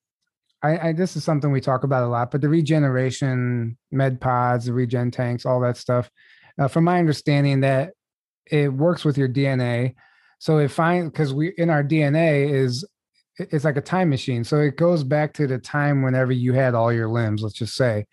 I, 0.61 0.89
I, 0.89 0.93
this 0.93 1.15
is 1.15 1.23
something 1.23 1.51
we 1.51 1.61
talk 1.61 1.83
about 1.83 2.03
a 2.03 2.07
lot, 2.07 2.31
but 2.31 2.41
the 2.41 2.49
regeneration 2.49 3.77
med 3.91 4.19
pods, 4.19 4.65
the 4.65 4.73
regen 4.73 5.09
tanks, 5.09 5.45
all 5.45 5.61
that 5.61 5.77
stuff. 5.77 6.09
Uh, 6.57 6.67
from 6.67 6.83
my 6.83 6.99
understanding, 6.99 7.61
that 7.61 7.93
it 8.45 8.73
works 8.73 9.05
with 9.05 9.17
your 9.17 9.29
DNA. 9.29 9.95
So 10.39 10.57
it 10.57 10.69
find 10.69 11.11
because 11.11 11.33
we 11.33 11.53
in 11.57 11.69
our 11.69 11.83
DNA 11.83 12.51
is 12.51 12.85
it's 13.37 13.63
like 13.63 13.77
a 13.77 13.81
time 13.81 14.09
machine. 14.09 14.43
So 14.43 14.59
it 14.59 14.75
goes 14.75 15.03
back 15.03 15.33
to 15.35 15.47
the 15.47 15.57
time 15.57 16.01
whenever 16.01 16.33
you 16.33 16.53
had 16.53 16.75
all 16.75 16.91
your 16.91 17.07
limbs, 17.07 17.41
let's 17.41 17.55
just 17.55 17.75
say, 17.75 18.05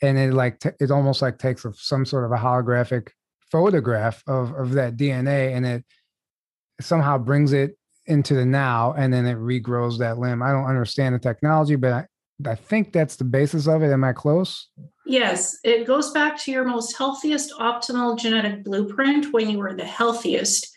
and 0.00 0.18
it 0.18 0.34
like 0.34 0.58
t- 0.58 0.70
it 0.80 0.90
almost 0.90 1.22
like 1.22 1.38
takes 1.38 1.64
a, 1.64 1.72
some 1.74 2.04
sort 2.04 2.24
of 2.24 2.32
a 2.32 2.36
holographic 2.36 3.10
photograph 3.52 4.22
of 4.26 4.52
of 4.54 4.72
that 4.72 4.96
DNA, 4.96 5.54
and 5.54 5.64
it 5.64 5.84
somehow 6.80 7.18
brings 7.18 7.52
it 7.52 7.78
into 8.06 8.34
the 8.34 8.44
now, 8.44 8.94
and 8.94 9.12
then 9.12 9.26
it 9.26 9.36
regrows 9.36 9.98
that 9.98 10.18
limb. 10.18 10.42
I 10.42 10.50
don't 10.50 10.64
understand 10.64 11.14
the 11.14 11.20
technology, 11.20 11.76
but 11.76 11.92
I, 11.92 12.06
I 12.50 12.54
think 12.56 12.92
that's 12.92 13.16
the 13.16 13.24
basis 13.24 13.68
of 13.68 13.82
it. 13.82 13.92
Am 13.92 14.02
I 14.02 14.12
close? 14.12 14.68
Yes, 15.06 15.58
it 15.62 15.86
goes 15.86 16.10
back 16.10 16.38
to 16.40 16.50
your 16.50 16.64
most 16.64 16.96
healthiest 16.96 17.52
optimal 17.58 18.18
genetic 18.18 18.64
blueprint 18.64 19.32
when 19.32 19.50
you 19.50 19.58
were 19.58 19.74
the 19.74 19.84
healthiest. 19.84 20.68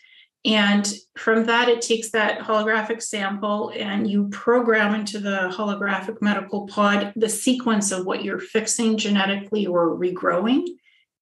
And 0.44 0.92
from 1.16 1.44
that, 1.46 1.68
it 1.68 1.82
takes 1.82 2.10
that 2.10 2.38
holographic 2.38 3.02
sample 3.02 3.72
and 3.74 4.08
you 4.08 4.28
program 4.28 4.94
into 4.94 5.18
the 5.18 5.52
holographic 5.52 6.22
medical 6.22 6.68
pod 6.68 7.12
the 7.16 7.28
sequence 7.28 7.90
of 7.90 8.06
what 8.06 8.22
you're 8.22 8.38
fixing 8.38 8.96
genetically 8.96 9.66
or 9.66 9.96
regrowing. 9.96 10.64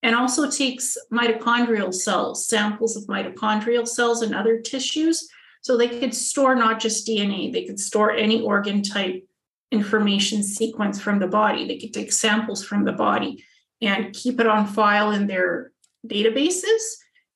And 0.05 0.15
also 0.15 0.51
takes 0.51 0.99
mitochondrial 1.11 1.91
cells, 1.91 2.47
samples 2.47 2.95
of 2.95 3.05
mitochondrial 3.07 3.87
cells 3.87 4.21
and 4.21 4.35
other 4.35 4.61
tissues. 4.61 5.27
So 5.61 5.75
they 5.75 5.87
could 5.87 6.13
store 6.13 6.53
not 6.53 6.79
just 6.79 7.07
DNA, 7.07 7.51
they 7.51 7.65
could 7.65 7.79
store 7.79 8.11
any 8.11 8.39
organ 8.39 8.83
type 8.83 9.27
information 9.71 10.43
sequence 10.43 11.01
from 11.01 11.17
the 11.17 11.27
body. 11.27 11.67
They 11.67 11.79
could 11.79 11.91
take 11.91 12.11
samples 12.11 12.63
from 12.63 12.85
the 12.85 12.91
body 12.91 13.43
and 13.81 14.13
keep 14.13 14.39
it 14.39 14.45
on 14.45 14.67
file 14.67 15.09
in 15.09 15.25
their 15.25 15.71
databases. 16.05 16.83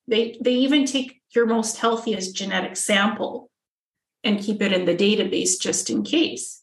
They, 0.07 0.37
they 0.39 0.53
even 0.53 0.85
take 0.85 1.23
your 1.33 1.47
most 1.47 1.77
healthiest 1.77 2.35
genetic 2.35 2.77
sample 2.77 3.49
and 4.23 4.39
keep 4.39 4.61
it 4.61 4.73
in 4.73 4.85
the 4.85 4.95
database 4.95 5.59
just 5.59 5.89
in 5.89 6.03
case. 6.03 6.61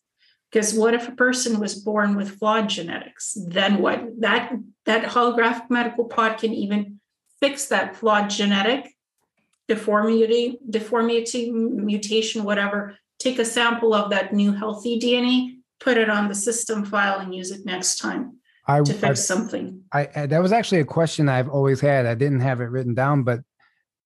Because 0.51 0.75
what 0.75 0.95
if 0.95 1.09
a 1.09 1.13
person 1.13 1.59
was 1.59 1.75
born 1.75 2.15
with 2.15 2.39
flawed 2.39 2.69
genetics? 2.69 3.37
Then 3.49 3.79
what? 3.79 4.21
That 4.21 4.53
that 4.85 5.05
holographic 5.05 5.69
medical 5.71 6.05
pod 6.05 6.39
can 6.39 6.55
even 6.55 7.01
fix 7.41 7.67
that 7.67 7.97
flawed 7.97 8.31
genetic 8.31 8.97
deformity, 9.69 10.59
deformity, 10.69 11.51
mutation, 11.51 12.45
whatever. 12.45 12.97
Take 13.19 13.39
a 13.39 13.45
sample 13.45 13.95
of 13.95 14.11
that 14.11 14.33
new 14.33 14.53
healthy 14.53 15.01
DNA, 15.01 15.57
put 15.81 15.97
it 15.97 16.11
on 16.11 16.29
the 16.29 16.35
system 16.35 16.85
file, 16.85 17.19
and 17.19 17.35
use 17.35 17.51
it 17.51 17.65
next 17.65 17.97
time 17.99 18.39
I, 18.67 18.81
to 18.81 18.93
fix 18.93 19.21
I, 19.21 19.35
something. 19.35 19.83
I, 19.93 20.09
I 20.15 20.27
that 20.27 20.43
was 20.43 20.53
actually 20.53 20.81
a 20.81 20.85
question 20.85 21.29
I've 21.29 21.49
always 21.49 21.81
had. 21.81 22.07
I 22.07 22.15
didn't 22.15 22.41
have 22.41 22.61
it 22.61 22.67
written 22.67 22.95
down, 22.95 23.23
but 23.23 23.41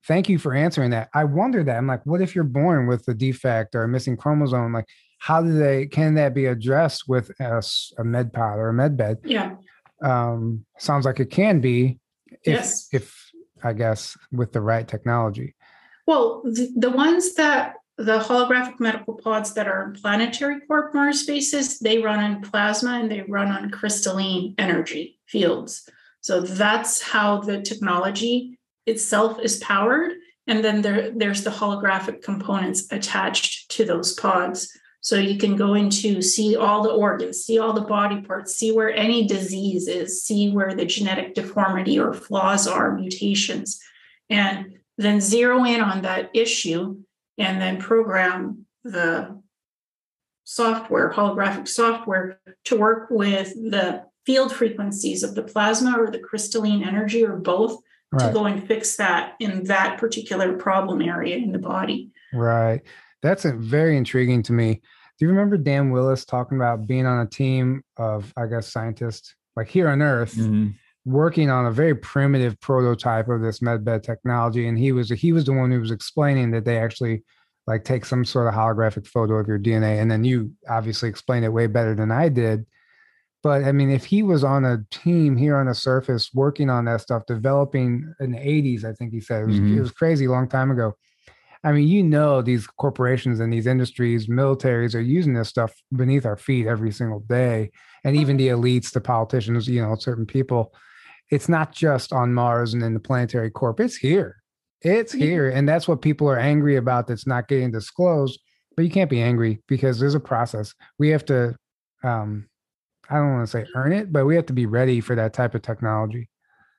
thank 0.07 0.29
you 0.29 0.39
for 0.39 0.55
answering 0.55 0.91
that. 0.91 1.09
I 1.13 1.25
wonder 1.25 1.63
that. 1.65 1.77
I'm 1.77 1.87
like, 1.87 2.07
what 2.07 2.21
if 2.21 2.35
you're 2.35 2.45
born 2.45 2.87
with 2.87 3.07
a 3.09 3.15
defect 3.15 3.75
or 3.75 3.83
a 3.83 3.89
missing 3.89 4.17
chromosome? 4.17 4.73
Like, 4.73 4.87
how 5.21 5.43
do 5.43 5.53
they 5.53 5.87
can 5.87 6.15
that 6.15 6.35
be 6.35 6.47
addressed 6.47 7.07
with 7.07 7.31
a, 7.41 7.63
a 7.99 8.05
med 8.05 8.33
pod 8.33 8.59
or 8.59 8.71
a 8.71 8.75
med 8.75 8.97
bed? 8.97 9.19
Yeah. 9.25 9.57
Um, 10.03 10.65
sounds 10.79 11.05
like 11.05 11.21
it 11.21 11.31
can 11.31 11.61
be 11.61 11.99
if 12.43 12.55
yes. 12.55 12.89
if 12.93 13.31
I 13.63 13.75
guess 13.75 14.17
with 14.33 14.53
the 14.53 14.63
right 14.63 14.89
technology. 14.89 15.55
Well, 16.07 16.43
the, 16.45 16.73
the 16.75 16.91
ones 16.91 17.35
that 17.35 17.75
the 17.99 18.19
holographic 18.19 18.81
medical 18.81 19.15
pods 19.15 19.53
that 19.55 19.69
are 19.69 19.85
in 19.85 19.93
planetary 19.93 20.61
corp 20.61 20.95
Mars 20.95 21.27
bases, 21.27 21.79
they 21.79 21.99
run 21.99 22.19
on 22.19 22.41
plasma 22.41 22.99
and 22.99 23.11
they 23.11 23.21
run 23.23 23.49
on 23.49 23.71
crystalline 23.71 24.55
energy 24.57 25.21
fields. 25.27 25.87
So 26.23 26.41
that's 26.41 27.03
how 27.03 27.41
the 27.41 27.61
technology 27.61 28.59
itself 28.87 29.39
is 29.41 29.59
powered. 29.59 30.13
And 30.47 30.65
then 30.65 30.81
there, 30.81 31.11
there's 31.11 31.45
the 31.45 31.51
holographic 31.51 32.23
components 32.23 32.91
attached 32.91 33.71
to 33.73 33.85
those 33.85 34.15
pods. 34.15 34.75
So 35.03 35.17
you 35.17 35.39
can 35.39 35.57
go 35.57 35.75
into 35.75 36.21
see 36.21 36.57
all 36.57 36.83
the 36.83 36.91
organs, 36.91 37.45
see 37.45 37.59
all 37.59 37.73
the 37.73 37.81
body 37.81 38.21
parts, 38.21 38.55
see 38.55 38.71
where 38.71 38.95
any 38.95 39.27
disease 39.27 39.89
is, 39.89 40.23
see 40.23 40.51
where 40.51 40.75
the 40.75 40.85
genetic 40.85 41.35
deformity 41.35 41.99
or 41.99 42.13
flaws 42.13 42.67
are, 42.67 42.95
mutations, 42.95 43.81
and 44.29 44.79
then 44.99 45.21
zero 45.21 45.65
in 45.65 45.81
on 45.81 46.03
that 46.03 46.31
issue 46.35 46.97
and 47.39 47.61
then 47.61 47.79
program 47.79 48.67
the 48.85 49.41
software, 50.45 51.11
holographic 51.11 51.67
software, 51.67 52.41
to 52.65 52.77
work 52.77 53.09
with 53.11 53.55
the 53.55 54.05
field 54.27 54.53
frequencies 54.53 55.23
of 55.23 55.35
the 55.35 55.43
plasma 55.43 55.99
or 55.99 56.11
the 56.11 56.19
crystalline 56.19 56.83
energy 56.83 57.25
or 57.25 57.37
both 57.37 57.81
right. 58.13 58.27
to 58.27 58.33
go 58.33 58.45
and 58.45 58.67
fix 58.67 58.97
that 58.97 59.35
in 59.41 59.65
that 59.65 59.99
particular 59.99 60.57
problem 60.57 61.01
area 61.01 61.37
in 61.37 61.53
the 61.53 61.59
body. 61.59 62.11
Right. 62.33 62.83
That's 63.23 63.45
very 63.45 63.97
intriguing 63.97 64.43
to 64.45 64.53
me. 64.53 64.75
Do 64.75 65.27
you 65.27 65.29
remember 65.29 65.57
Dan 65.59 65.91
Willis 65.91 66.25
talking 66.25 66.57
about 66.57 66.87
being 66.87 67.07
on 67.07 67.27
a 67.27 67.29
team 67.29 67.83
of, 67.99 68.33
I 68.37 68.47
guess, 68.47 68.73
scientists 68.73 69.35
like 69.55 69.69
here 69.69 69.89
on 69.89 70.01
Earth, 70.01 70.35
mm-hmm. 70.35 70.69
working 71.05 71.51
on 71.51 71.67
a 71.67 71.71
very 71.71 71.95
primitive 71.95 72.59
prototype 72.61 73.29
of 73.29 73.43
this 73.43 73.61
medbed 73.61 74.03
technology? 74.03 74.67
And 74.67 74.79
he 74.79 74.93
was 74.93 75.11
he 75.11 75.33
was 75.33 75.45
the 75.45 75.53
one 75.53 75.71
who 75.71 75.81
was 75.81 75.91
explaining 75.91 76.53
that 76.53 76.65
they 76.65 76.79
actually 76.79 77.23
like 77.67 77.85
take 77.85 78.07
some 78.07 78.25
sort 78.25 78.49
of 78.49 78.55
holographic 78.55 79.07
photo 79.07 79.35
of 79.35 79.47
your 79.47 79.59
DNA, 79.59 80.01
and 80.01 80.11
then 80.11 80.25
you 80.25 80.53
obviously 80.69 81.09
explained 81.11 81.45
it 81.45 81.51
way 81.51 81.67
better 81.67 81.95
than 81.95 82.11
I 82.11 82.31
did. 82.31 82.65
But 83.43 83.65
I 83.65 83.73
mean, 83.73 83.91
if 83.91 84.05
he 84.05 84.23
was 84.23 84.45
on 84.45 84.65
a 84.65 84.85
team 84.91 85.37
here 85.37 85.57
on 85.57 85.67
the 85.67 85.75
surface 85.75 86.31
working 86.35 86.69
on 86.69 86.85
that 86.87 87.01
stuff, 87.01 87.25
developing 87.27 88.13
in 88.21 88.33
the 88.33 88.39
80s, 88.39 88.85
I 88.85 88.93
think 88.93 89.13
he 89.13 89.21
said 89.21 89.43
it 89.43 89.47
was, 89.47 89.57
mm-hmm. 89.57 89.79
it 89.79 89.81
was 89.81 89.91
crazy 89.93 90.27
a 90.27 90.31
long 90.31 90.49
time 90.49 90.71
ago. 90.71 90.95
I 91.63 91.73
mean, 91.73 91.89
you 91.89 92.03
know, 92.03 92.41
these 92.41 92.67
corporations 92.67 93.39
and 93.39 93.53
these 93.53 93.67
industries, 93.67 94.29
militaries 94.29 94.95
are 94.95 95.01
using 95.01 95.35
this 95.35 95.49
stuff 95.49 95.73
beneath 95.95 96.25
our 96.25 96.37
feet 96.37 96.67
every 96.67 96.91
single 96.91 97.21
day. 97.21 97.71
And 98.03 98.17
even 98.17 98.39
the 98.39 98.49
elites, 98.49 98.93
the 98.93 99.01
politicians, 99.01 99.69
you 99.69 99.83
know, 99.83 99.95
certain 99.97 100.25
people, 100.25 100.73
it's 101.31 101.49
not 101.49 101.73
just 101.73 102.13
on 102.13 102.33
Mars 102.33 102.73
and 102.73 102.83
in 102.83 102.95
the 102.95 103.01
planetary 103.01 103.51
corp, 103.51 103.79
it's 103.79 103.97
here. 103.97 104.37
It's 104.81 105.13
here. 105.13 105.51
And 105.51 105.69
that's 105.69 105.87
what 105.87 106.01
people 106.01 106.29
are 106.31 106.39
angry 106.39 106.77
about 106.77 107.07
that's 107.07 107.27
not 107.27 107.49
getting 107.49 107.71
disclosed. 107.71 108.41
But 108.75 108.87
you 108.87 108.91
can't 108.91 109.11
be 109.11 109.21
angry 109.21 109.63
because 109.69 110.01
there's 110.01 110.15
a 110.15 110.21
process. 110.21 110.73
We 110.99 111.11
have 111.11 111.27
to 111.27 111.55
um, 112.03 112.49
I 113.11 113.17
don't 113.17 113.33
want 113.35 113.49
to 113.49 113.51
say 113.51 113.67
earn 113.75 113.93
it, 113.93 114.13
but 114.13 114.25
we 114.25 114.37
have 114.37 114.47
to 114.47 114.53
be 114.53 114.67
ready 114.67 115.01
for 115.01 115.17
that 115.17 115.35
type 115.35 115.55
of 115.55 115.63
technology. 115.63 116.30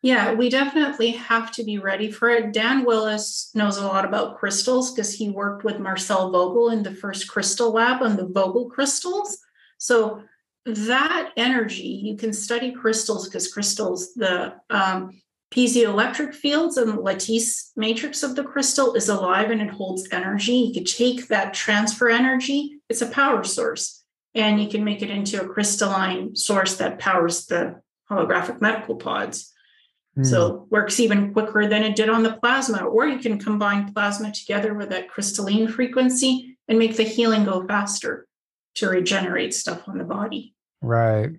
Yeah, 0.03 0.33
we 0.33 0.49
definitely 0.49 1.11
have 1.11 1.51
to 1.51 1.63
be 1.63 1.77
ready 1.77 2.09
for 2.09 2.29
it. 2.29 2.53
Dan 2.53 2.85
Willis 2.85 3.51
knows 3.53 3.77
a 3.77 3.85
lot 3.85 4.03
about 4.03 4.39
crystals 4.39 4.91
because 4.91 5.13
he 5.13 5.29
worked 5.29 5.63
with 5.63 5.79
Marcel 5.79 6.31
Vogel 6.31 6.69
in 6.69 6.81
the 6.81 6.95
first 6.95 7.27
crystal 7.27 7.71
lab 7.71 8.01
on 8.01 8.15
the 8.15 8.27
Vogel 8.27 8.67
crystals. 8.69 9.37
So 9.77 10.23
that 10.65 11.31
energy, 11.37 12.01
you 12.03 12.17
can 12.17 12.33
study 12.33 12.71
crystals 12.71 13.27
because 13.27 13.51
crystals, 13.51 14.13
the 14.15 14.55
um, 14.71 15.21
piezoelectric 15.51 16.33
fields 16.33 16.77
and 16.77 16.97
lattice 16.97 17.71
matrix 17.75 18.23
of 18.23 18.35
the 18.35 18.43
crystal 18.43 18.95
is 18.95 19.09
alive 19.09 19.51
and 19.51 19.61
it 19.61 19.69
holds 19.69 20.07
energy. 20.11 20.53
You 20.53 20.73
could 20.73 20.87
take 20.87 21.27
that 21.27 21.53
transfer 21.53 22.09
energy, 22.09 22.79
it's 22.89 23.01
a 23.01 23.07
power 23.07 23.43
source 23.43 24.03
and 24.33 24.61
you 24.61 24.69
can 24.69 24.83
make 24.83 25.01
it 25.01 25.09
into 25.09 25.41
a 25.41 25.47
crystalline 25.47 26.35
source 26.35 26.77
that 26.77 26.99
powers 26.99 27.45
the 27.47 27.81
holographic 28.09 28.61
medical 28.61 28.95
pods. 28.95 29.50
Mm. 30.17 30.25
So 30.25 30.67
works 30.69 30.99
even 30.99 31.33
quicker 31.33 31.67
than 31.67 31.83
it 31.83 31.95
did 31.95 32.09
on 32.09 32.23
the 32.23 32.33
plasma, 32.33 32.79
or 32.79 33.07
you 33.07 33.19
can 33.19 33.39
combine 33.39 33.93
plasma 33.93 34.31
together 34.31 34.73
with 34.73 34.89
that 34.89 35.09
crystalline 35.09 35.67
frequency 35.67 36.57
and 36.67 36.77
make 36.77 36.97
the 36.97 37.03
healing 37.03 37.45
go 37.45 37.65
faster 37.65 38.27
to 38.75 38.89
regenerate 38.89 39.53
stuff 39.53 39.87
on 39.87 39.97
the 39.97 40.03
body. 40.03 40.53
Right. 40.81 41.29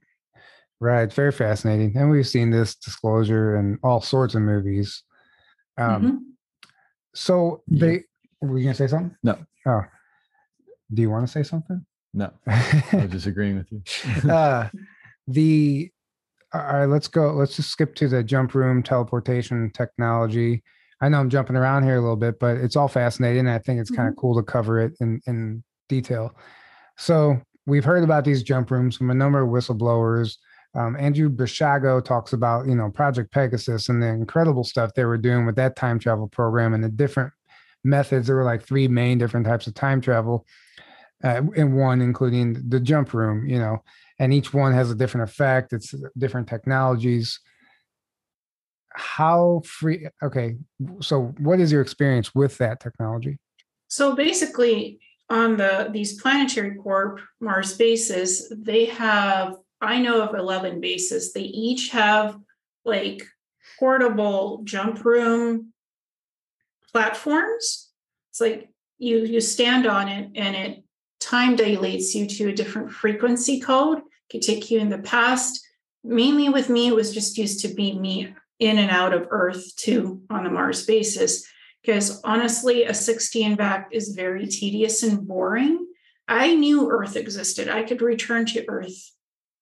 Right. 0.81 1.03
It's 1.03 1.15
very 1.15 1.33
fascinating. 1.33 1.97
And 1.97 2.11
we've 2.11 2.27
seen 2.27 2.51
this 2.51 2.75
disclosure 2.75 3.57
in 3.57 3.79
all 3.83 4.01
sorts 4.01 4.35
of 4.35 4.43
movies. 4.43 5.03
Um, 5.79 6.03
mm-hmm. 6.03 6.17
So 7.15 7.63
they, 7.69 8.05
were 8.41 8.59
you 8.59 8.65
going 8.65 8.75
to 8.75 8.83
say 8.83 8.89
something? 8.89 9.17
No. 9.23 9.39
Oh, 9.67 9.83
do 10.93 11.03
you 11.03 11.11
want 11.11 11.27
to 11.27 11.33
say 11.33 11.43
something? 11.43 11.85
No, 12.15 12.31
I'm 12.47 13.09
disagreeing 13.09 13.57
with 13.57 13.73
you. 13.73 14.31
uh, 14.31 14.69
the 15.27 15.91
all 16.55 16.61
right, 16.61 16.85
let's 16.87 17.09
go. 17.09 17.33
Let's 17.33 17.57
just 17.57 17.71
skip 17.71 17.95
to 17.97 18.09
the 18.09 18.23
jump 18.23 18.55
room 18.55 18.83
teleportation 18.83 19.71
technology. 19.71 20.63
I 21.01 21.09
know 21.09 21.19
I'm 21.19 21.31
jumping 21.31 21.57
around 21.57 21.83
here 21.83 21.97
a 21.97 22.01
little 22.01 22.17
bit, 22.17 22.39
but 22.39 22.59
it's 22.59 22.77
all 22.77 22.89
fascinating. 22.89 23.49
I 23.49 23.59
think 23.59 23.81
it's 23.81 23.91
kind 23.91 24.09
of 24.09 24.13
mm-hmm. 24.13 24.21
cool 24.21 24.37
to 24.37 24.43
cover 24.43 24.81
it 24.81 24.95
in, 25.01 25.21
in 25.27 25.65
detail. 25.89 26.35
So 26.97 27.41
we've 27.67 27.85
heard 27.85 28.05
about 28.05 28.25
these 28.25 28.43
jump 28.43 28.71
rooms 28.71 28.97
from 28.97 29.11
a 29.11 29.15
number 29.15 29.43
of 29.43 29.49
whistleblowers. 29.49 30.37
Um, 30.75 30.97
Andrew 30.99 31.29
Basiago 31.29 32.05
talks 32.05 32.33
about, 32.33 32.67
you 32.67 32.75
know, 32.75 32.91
Project 32.91 33.33
Pegasus 33.33 33.89
and 33.89 34.03
the 34.03 34.07
incredible 34.07 34.65
stuff 34.65 34.95
they 34.95 35.05
were 35.05 35.19
doing 35.19 35.45
with 35.45 35.57
that 35.57 35.77
time 35.77 35.99
travel 35.99 36.29
program 36.29 36.73
and 36.73 36.85
the 36.85 36.89
different 36.89 37.33
methods. 37.85 38.27
There 38.27 38.37
were 38.37 38.45
like 38.45 38.63
three 38.63 38.89
main 38.89 39.19
different 39.19 39.47
types 39.47 39.67
of 39.67 39.75
time 39.75 40.01
travel 40.01 40.47
uh, 41.25 41.43
in 41.55 41.75
one, 41.75 42.01
including 42.01 42.69
the 42.69 42.81
jump 42.81 43.13
room, 43.13 43.49
you 43.49 43.59
know, 43.59 43.83
and 44.23 44.33
each 44.33 44.55
one 44.55 44.73
has 44.73 44.89
a 44.89 44.95
different 44.95 45.29
effect. 45.29 45.73
It's 45.73 45.93
different 46.17 46.49
technologies. 46.49 47.41
How 48.95 49.63
free? 49.65 50.07
Okay, 50.23 50.59
so 51.01 51.35
what 51.39 51.59
is 51.59 51.73
your 51.73 51.83
experience 51.83 52.33
with 52.33 52.57
that 52.59 52.79
technology? 52.79 53.39
So 53.89 54.15
basically, 54.15 55.01
on 55.29 55.57
the 55.57 55.89
these 55.91 56.23
planetary 56.23 56.77
corp 56.77 57.21
Mars 57.41 57.77
bases, 57.77 58.49
they 58.57 58.85
have 58.85 59.57
I 59.81 59.99
know 59.99 60.23
of 60.23 60.37
11 60.37 60.81
bases. 60.81 61.33
They 61.33 61.41
each 61.41 61.89
have 61.89 62.39
like 62.85 63.25
portable 63.77 64.61
jump 64.63 65.05
room 65.05 65.73
platforms. 66.93 67.91
It's 68.31 68.41
like 68.41 68.69
you 68.99 69.19
you 69.25 69.41
stand 69.41 69.89
on 69.89 70.09
it 70.09 70.31
and 70.37 70.55
it 70.55 70.85
time 71.19 71.57
dilates 71.57 72.15
you 72.15 72.29
to 72.29 72.51
a 72.51 72.55
different 72.55 72.93
frequency 72.93 73.59
code. 73.59 74.03
Could 74.33 74.43
take 74.43 74.71
you 74.71 74.81
in 74.81 74.89
the 74.89 74.99
past. 74.99 75.65
Mainly 76.03 76.49
with 76.49 76.69
me, 76.69 76.89
it 76.89 76.95
was 76.95 77.15
just 77.15 77.39
used 77.39 77.61
to 77.61 77.69
be 77.69 77.93
me 77.93 78.35
in 78.59 78.79
and 78.79 78.91
out 78.91 79.13
of 79.13 79.29
Earth 79.31 79.77
to 79.77 80.23
on 80.31 80.45
the 80.45 80.51
Mars 80.51 80.87
basis 80.87 81.47
because 81.83 82.21
honestly, 82.23 82.85
a 82.85 82.95
16 82.95 83.57
back 83.57 83.89
is 83.93 84.15
very 84.15 84.47
tedious 84.47 85.03
and 85.03 85.27
boring. 85.27 85.87
I 86.29 86.55
knew 86.55 86.91
Earth 86.91 87.17
existed. 87.17 87.69
I 87.69 87.83
could 87.83 88.01
return 88.01 88.47
to 88.47 88.65
Earth 88.69 89.13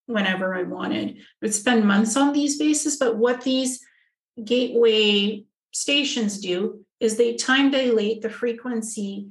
whenever 0.06 0.54
I 0.54 0.62
wanted. 0.62 1.16
I 1.16 1.22
would 1.42 1.54
spend 1.54 1.86
months 1.86 2.16
on 2.16 2.32
these 2.32 2.58
bases, 2.58 2.96
but 2.96 3.16
what 3.16 3.40
these 3.40 3.84
gateway 4.42 5.44
stations 5.72 6.40
do 6.40 6.84
is 7.00 7.16
they 7.16 7.34
time 7.34 7.70
dilate 7.70 8.20
the 8.20 8.30
frequency 8.30 9.28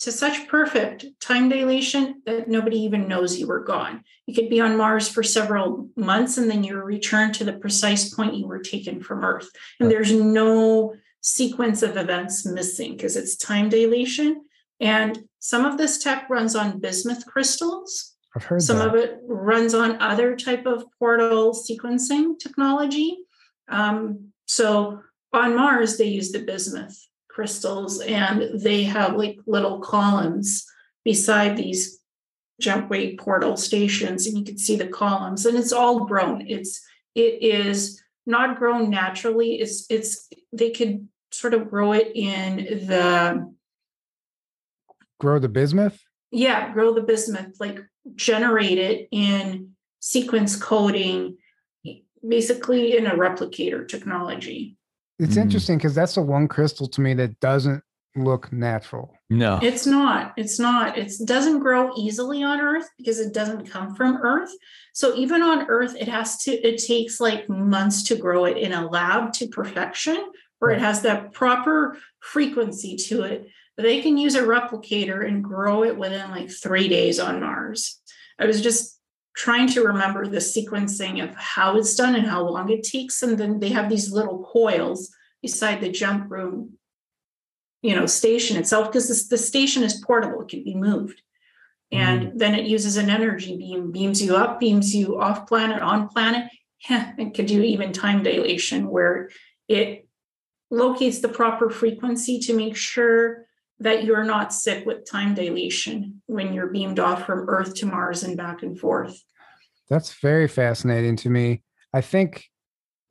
to 0.00 0.12
such 0.12 0.48
perfect 0.48 1.04
time 1.20 1.48
dilation 1.48 2.22
that 2.24 2.48
nobody 2.48 2.78
even 2.78 3.08
knows 3.08 3.38
you 3.38 3.46
were 3.46 3.64
gone. 3.64 4.02
You 4.26 4.34
could 4.34 4.48
be 4.48 4.60
on 4.60 4.76
Mars 4.76 5.08
for 5.08 5.22
several 5.22 5.88
months 5.96 6.38
and 6.38 6.50
then 6.50 6.64
you 6.64 6.76
return 6.76 7.32
to 7.34 7.44
the 7.44 7.54
precise 7.54 8.14
point 8.14 8.34
you 8.34 8.46
were 8.46 8.60
taken 8.60 9.02
from 9.02 9.24
Earth. 9.24 9.48
And 9.80 9.90
there's 9.90 10.12
no 10.12 10.94
sequence 11.20 11.82
of 11.82 11.96
events 11.96 12.46
missing 12.46 12.92
because 12.92 13.16
it's 13.16 13.36
time 13.36 13.68
dilation. 13.68 14.42
And 14.80 15.24
some 15.40 15.64
of 15.64 15.78
this 15.78 15.98
tech 15.98 16.28
runs 16.30 16.54
on 16.54 16.80
bismuth 16.80 17.26
crystals. 17.26 18.14
I've 18.34 18.44
heard 18.44 18.62
some 18.62 18.78
that. 18.78 18.88
of 18.88 18.94
it 18.94 19.18
runs 19.26 19.74
on 19.74 20.00
other 20.00 20.36
type 20.36 20.66
of 20.66 20.84
portal 20.98 21.52
sequencing 21.52 22.38
technology. 22.38 23.16
Um, 23.68 24.32
so 24.46 25.00
on 25.32 25.56
Mars, 25.56 25.98
they 25.98 26.06
use 26.06 26.32
the 26.32 26.40
bismuth 26.40 27.06
crystals 27.36 28.00
and 28.00 28.58
they 28.58 28.82
have 28.82 29.14
like 29.14 29.38
little 29.46 29.78
columns 29.80 30.64
beside 31.04 31.54
these 31.54 32.00
jumpway 32.62 33.18
portal 33.18 33.58
stations 33.58 34.26
and 34.26 34.38
you 34.38 34.42
can 34.42 34.56
see 34.56 34.74
the 34.74 34.88
columns 34.88 35.44
and 35.44 35.58
it's 35.58 35.72
all 35.72 36.06
grown. 36.06 36.46
It's 36.48 36.80
it 37.14 37.42
is 37.42 38.02
not 38.24 38.58
grown 38.58 38.88
naturally. 38.88 39.56
It's 39.56 39.84
it's 39.90 40.30
they 40.50 40.70
could 40.70 41.06
sort 41.30 41.52
of 41.52 41.68
grow 41.68 41.92
it 41.92 42.10
in 42.14 42.86
the 42.86 43.54
grow 45.20 45.38
the 45.38 45.50
bismuth? 45.50 46.02
Yeah 46.30 46.72
grow 46.72 46.94
the 46.94 47.02
bismuth 47.02 47.60
like 47.60 47.80
generate 48.14 48.78
it 48.78 49.08
in 49.10 49.72
sequence 50.00 50.56
coding 50.56 51.36
basically 52.26 52.96
in 52.96 53.06
a 53.06 53.14
replicator 53.14 53.86
technology 53.86 54.75
it's 55.18 55.34
mm. 55.34 55.42
interesting 55.42 55.78
because 55.78 55.94
that's 55.94 56.14
the 56.14 56.22
one 56.22 56.48
crystal 56.48 56.86
to 56.86 57.00
me 57.00 57.14
that 57.14 57.38
doesn't 57.40 57.82
look 58.16 58.50
natural 58.50 59.12
no 59.28 59.60
it's 59.62 59.86
not 59.86 60.32
it's 60.38 60.58
not 60.58 60.96
it 60.96 61.12
doesn't 61.26 61.58
grow 61.58 61.92
easily 61.98 62.42
on 62.42 62.60
earth 62.60 62.88
because 62.96 63.20
it 63.20 63.34
doesn't 63.34 63.68
come 63.68 63.94
from 63.94 64.16
earth 64.22 64.50
so 64.94 65.14
even 65.14 65.42
on 65.42 65.66
earth 65.68 65.94
it 66.00 66.08
has 66.08 66.38
to 66.38 66.50
it 66.66 66.82
takes 66.82 67.20
like 67.20 67.46
months 67.46 68.02
to 68.02 68.16
grow 68.16 68.46
it 68.46 68.56
in 68.56 68.72
a 68.72 68.88
lab 68.88 69.34
to 69.34 69.46
perfection 69.48 70.30
where 70.58 70.70
it 70.70 70.80
has 70.80 71.02
that 71.02 71.32
proper 71.32 71.98
frequency 72.20 72.96
to 72.96 73.22
it. 73.22 73.48
But 73.76 73.82
They 73.82 74.00
can 74.00 74.16
use 74.16 74.34
a 74.34 74.42
replicator 74.42 75.26
and 75.26 75.44
grow 75.44 75.84
it 75.84 75.98
within 75.98 76.30
like 76.30 76.50
three 76.50 76.88
days 76.88 77.20
on 77.20 77.40
Mars. 77.40 78.00
I 78.38 78.46
was 78.46 78.62
just 78.62 78.95
trying 79.36 79.68
to 79.68 79.82
remember 79.82 80.26
the 80.26 80.38
sequencing 80.38 81.22
of 81.22 81.34
how 81.36 81.76
it's 81.76 81.94
done 81.94 82.14
and 82.14 82.26
how 82.26 82.42
long 82.48 82.70
it 82.70 82.82
takes. 82.82 83.22
And 83.22 83.38
then 83.38 83.60
they 83.60 83.68
have 83.68 83.88
these 83.88 84.10
little 84.10 84.42
coils 84.42 85.14
beside 85.42 85.80
the 85.80 85.90
jump 85.90 86.30
room, 86.30 86.78
you 87.82 87.94
know, 87.94 88.06
station 88.06 88.56
itself, 88.56 88.88
because 88.88 89.28
the 89.28 89.38
station 89.38 89.82
is 89.82 90.02
portable, 90.04 90.40
it 90.40 90.48
can 90.48 90.64
be 90.64 90.74
moved. 90.74 91.20
And 91.92 92.28
mm. 92.28 92.38
then 92.38 92.54
it 92.54 92.66
uses 92.66 92.96
an 92.96 93.10
energy 93.10 93.56
beam, 93.56 93.92
beams 93.92 94.22
you 94.22 94.34
up, 94.34 94.58
beams 94.58 94.94
you 94.94 95.20
off 95.20 95.46
planet, 95.46 95.82
on 95.82 96.08
planet. 96.08 96.50
Yeah, 96.88 97.12
it 97.18 97.34
could 97.34 97.46
do 97.46 97.62
even 97.62 97.92
time 97.92 98.22
dilation 98.22 98.88
where 98.88 99.28
it 99.68 100.08
locates 100.70 101.20
the 101.20 101.28
proper 101.28 101.70
frequency 101.70 102.40
to 102.40 102.56
make 102.56 102.74
sure 102.74 103.45
that 103.80 104.04
you're 104.04 104.24
not 104.24 104.52
sick 104.52 104.86
with 104.86 105.08
time 105.10 105.34
dilation 105.34 106.22
when 106.26 106.52
you're 106.52 106.68
beamed 106.68 106.98
off 106.98 107.26
from 107.26 107.48
Earth 107.48 107.74
to 107.76 107.86
Mars 107.86 108.22
and 108.22 108.36
back 108.36 108.62
and 108.62 108.78
forth. 108.78 109.22
That's 109.88 110.14
very 110.14 110.48
fascinating 110.48 111.16
to 111.16 111.30
me. 111.30 111.62
I 111.92 112.00
think 112.00 112.44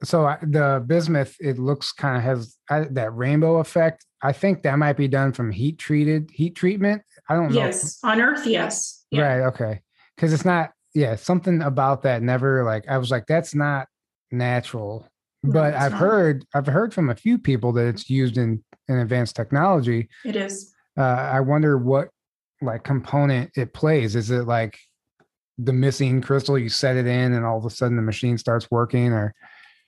so. 0.04 0.36
The 0.42 0.84
bismuth, 0.86 1.36
it 1.40 1.60
looks 1.60 1.92
kind 1.92 2.18
of 2.18 2.24
has 2.24 2.58
uh, 2.70 2.86
that 2.92 3.16
rainbow 3.16 3.58
effect. 3.58 4.06
I 4.22 4.34
think 4.34 4.64
that 4.64 4.78
might 4.78 4.98
be 4.98 5.08
done 5.08 5.34
from 5.34 5.52
heat 5.52 5.78
treated 5.78 6.30
heat 6.34 6.56
treatment. 6.56 7.04
I 7.30 7.36
don't 7.36 7.52
know. 7.52 7.60
Yes, 7.60 8.00
on 8.04 8.20
Earth, 8.20 8.46
yes. 8.46 9.06
Yeah. 9.12 9.22
Right. 9.22 9.42
Okay. 9.48 9.82
Because 10.16 10.34
it's 10.34 10.46
not. 10.46 10.72
Yeah, 10.94 11.18
something 11.18 11.62
about 11.62 12.04
that 12.04 12.24
never 12.24 12.64
like 12.64 12.88
I 12.88 12.98
was 12.98 13.12
like 13.12 13.26
that's 13.28 13.54
not 13.54 13.88
natural 14.32 15.06
but 15.46 15.74
I've 15.74 15.92
not. 15.92 16.00
heard 16.00 16.46
I've 16.54 16.68
heard 16.68 16.94
from 16.94 17.10
a 17.10 17.16
few 17.16 17.38
people 17.38 17.72
that 17.74 17.88
it's 17.88 18.10
used 18.10 18.38
in 18.38 18.64
in 18.88 19.00
advanced 19.00 19.36
technology. 19.36 20.10
It 20.24 20.36
is. 20.36 20.74
Uh, 20.98 21.02
I 21.02 21.40
wonder 21.42 21.78
what 21.78 22.10
like 22.62 22.84
component 22.84 23.52
it 23.56 23.74
plays. 23.74 24.16
Is 24.16 24.32
it 24.32 24.46
like 24.46 24.78
the 25.58 25.74
missing 25.74 26.22
crystal? 26.22 26.58
You 26.58 26.70
set 26.70 26.98
it 26.98 27.08
in, 27.08 27.34
and 27.34 27.46
all 27.46 27.58
of 27.58 27.66
a 27.66 27.70
sudden 27.70 27.96
the 27.96 28.02
machine 28.02 28.38
starts 28.38 28.70
working, 28.72 29.12
or? 29.12 29.34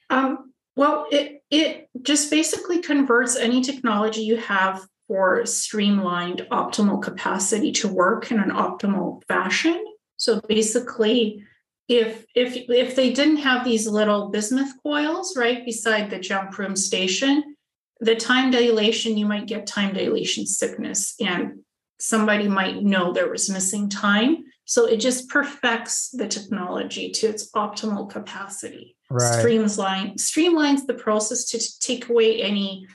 Um, 0.09 0.53
well, 0.75 1.07
it 1.11 1.43
it 1.49 1.89
just 2.01 2.29
basically 2.29 2.81
converts 2.81 3.35
any 3.35 3.61
technology 3.61 4.21
you 4.21 4.37
have 4.37 4.85
for 5.07 5.45
streamlined 5.45 6.45
optimal 6.51 7.01
capacity 7.01 7.71
to 7.71 7.87
work 7.87 8.31
in 8.31 8.39
an 8.39 8.49
optimal 8.51 9.23
fashion. 9.27 9.83
So 10.17 10.41
basically, 10.47 11.43
if 11.87 12.25
if 12.35 12.69
if 12.69 12.95
they 12.95 13.13
didn't 13.13 13.37
have 13.37 13.63
these 13.63 13.87
little 13.87 14.29
bismuth 14.29 14.73
coils 14.83 15.37
right 15.37 15.63
beside 15.65 16.09
the 16.09 16.19
jump 16.19 16.57
room 16.57 16.75
station 16.75 17.55
the 17.99 18.15
time 18.15 18.51
dilation 18.51 19.17
you 19.17 19.25
might 19.25 19.47
get 19.47 19.67
time 19.67 19.93
dilation 19.93 20.45
sickness 20.45 21.15
and 21.19 21.59
somebody 21.99 22.47
might 22.47 22.83
know 22.83 23.11
there 23.11 23.29
was 23.29 23.49
missing 23.49 23.89
time 23.89 24.43
so 24.65 24.85
it 24.85 24.97
just 24.97 25.29
perfects 25.29 26.09
the 26.09 26.27
technology 26.27 27.09
to 27.09 27.27
its 27.27 27.49
optimal 27.51 28.09
capacity 28.09 28.95
right. 29.09 29.43
streamlines 29.43 30.15
streamlines 30.15 30.85
the 30.85 30.93
process 30.93 31.45
to 31.45 31.79
take 31.79 32.09
away 32.09 32.41
any 32.41 32.85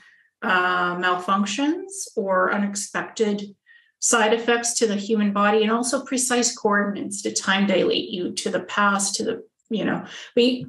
uh, 0.41 0.95
malfunctions 0.97 2.07
or 2.15 2.53
unexpected 2.53 3.55
side 3.99 4.33
effects 4.33 4.73
to 4.73 4.85
the 4.85 4.97
human 4.97 5.31
body 5.31 5.63
and 5.63 5.71
also 5.71 6.03
precise 6.03 6.55
coordinates 6.55 7.21
to 7.21 7.31
time 7.31 7.65
dilate 7.65 8.09
you 8.09 8.33
to 8.33 8.49
the 8.49 8.59
past 8.61 9.15
to 9.15 9.23
the 9.23 9.43
you 9.69 9.85
know 9.85 10.05
we 10.35 10.65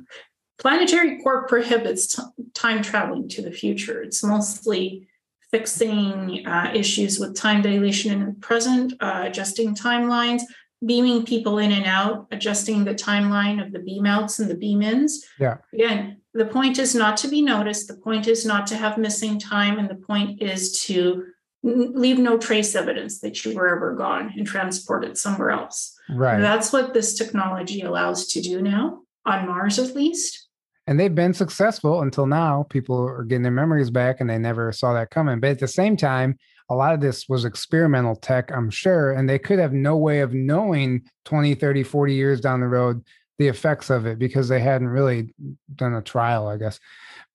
planetary 0.59 1.21
corp 1.23 1.49
prohibits 1.49 2.17
t- 2.17 2.23
time 2.55 2.83
traveling 2.83 3.29
to 3.29 3.43
the 3.43 3.53
future 3.53 4.03
it's 4.03 4.23
mostly 4.23 5.07
fixing 5.51 6.47
uh, 6.47 6.71
issues 6.75 7.19
with 7.19 7.37
time 7.37 7.63
dilation 7.63 8.13
in 8.13 8.27
the 8.27 8.33
present 8.41 8.93
uh, 9.01 9.23
adjusting 9.27 9.75
timelines 9.75 10.43
beaming 10.85 11.25
people 11.25 11.59
in 11.59 11.73
and 11.73 11.87
out 11.87 12.27
adjusting 12.31 12.85
the 12.85 12.95
timeline 12.95 13.65
of 13.65 13.73
the 13.73 13.79
beam 13.79 14.07
outs 14.07 14.39
and 14.39 14.51
the 14.51 14.55
beam 14.55 14.83
ins 14.83 15.25
yeah 15.39 15.57
again 15.73 16.21
the 16.35 16.47
point 16.47 16.79
is 16.79 16.95
not 16.95 17.17
to 17.17 17.29
be 17.29 17.41
noticed 17.41 17.89
the 17.89 17.97
point 17.97 18.27
is 18.27 18.45
not 18.45 18.67
to 18.67 18.77
have 18.77 18.99
missing 18.99 19.39
time 19.39 19.79
and 19.79 19.89
the 19.89 19.95
point 19.95 20.43
is 20.43 20.81
to 20.83 21.25
leave 21.65 22.19
no 22.19 22.37
trace 22.37 22.75
evidence 22.75 23.21
that 23.21 23.45
you 23.45 23.55
were 23.55 23.75
ever 23.75 23.95
gone 23.95 24.33
and 24.37 24.47
transported 24.47 25.17
somewhere 25.17 25.51
else. 25.51 25.99
Right. 26.11 26.41
That's 26.41 26.73
what 26.73 26.93
this 26.93 27.15
technology 27.15 27.81
allows 27.81 28.27
to 28.29 28.43
do 28.43 28.61
now 28.61 29.01
on 29.25 29.47
Mars, 29.47 29.79
at 29.79 29.97
least. 29.97 30.44
And 30.87 31.01
they've 31.01 31.15
been 31.15 31.33
successful 31.33 32.03
until 32.03 32.27
now. 32.27 32.67
People 32.69 33.01
are 33.03 33.25
getting 33.25 33.43
their 33.43 33.53
memories 33.53 33.91
back 33.91 34.21
and 34.21 34.29
they 34.29 34.39
never 34.39 34.71
saw 34.73 34.93
that 34.93 35.11
coming. 35.11 35.41
But 35.41 35.51
at 35.51 35.59
the 35.59 35.69
same 35.69 35.97
time, 35.97 36.39
a 36.69 36.75
lot 36.75 36.95
of 36.95 37.01
this 37.01 37.29
was 37.29 37.45
experimental 37.45 38.17
tech, 38.17 38.51
I'm 38.53 38.71
sure. 38.71 39.13
And 39.13 39.29
they 39.29 39.39
could 39.39 39.59
have 39.59 39.73
no 39.73 39.97
way 39.97 40.21
of 40.21 40.35
knowing 40.35 41.03
20, 41.25 41.55
30, 41.55 41.83
40 41.83 42.15
years 42.15 42.41
down 42.41 42.61
the 42.61 42.69
road 42.69 43.03
the 43.39 43.49
effects 43.49 43.91
of 43.91 44.07
it 44.07 44.19
because 44.19 44.49
they 44.49 44.61
hadn't 44.61 44.89
really 44.89 45.35
done 45.75 45.95
a 45.95 46.03
trial, 46.03 46.47
I 46.47 46.57
guess. 46.57 46.79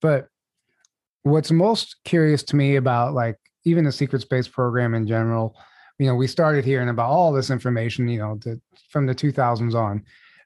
But 0.02 0.30
what's 1.24 1.52
most 1.52 1.98
curious 2.06 2.44
to 2.44 2.56
me 2.56 2.76
about 2.76 3.14
like 3.14 3.38
even 3.66 3.84
the 3.84 3.92
secret 3.92 4.22
space 4.22 4.48
program 4.48 4.94
in 4.94 5.06
general 5.08 5.56
you 6.00 6.08
know 6.08 6.16
we 6.16 6.28
started 6.28 6.64
hearing 6.66 6.90
about 6.90 7.10
all 7.10 7.32
this 7.32 7.50
information 7.50 8.08
you 8.08 8.20
know 8.20 8.40
from 8.90 9.06
the 9.06 9.16
2000s 9.16 9.76
on 9.76 10.04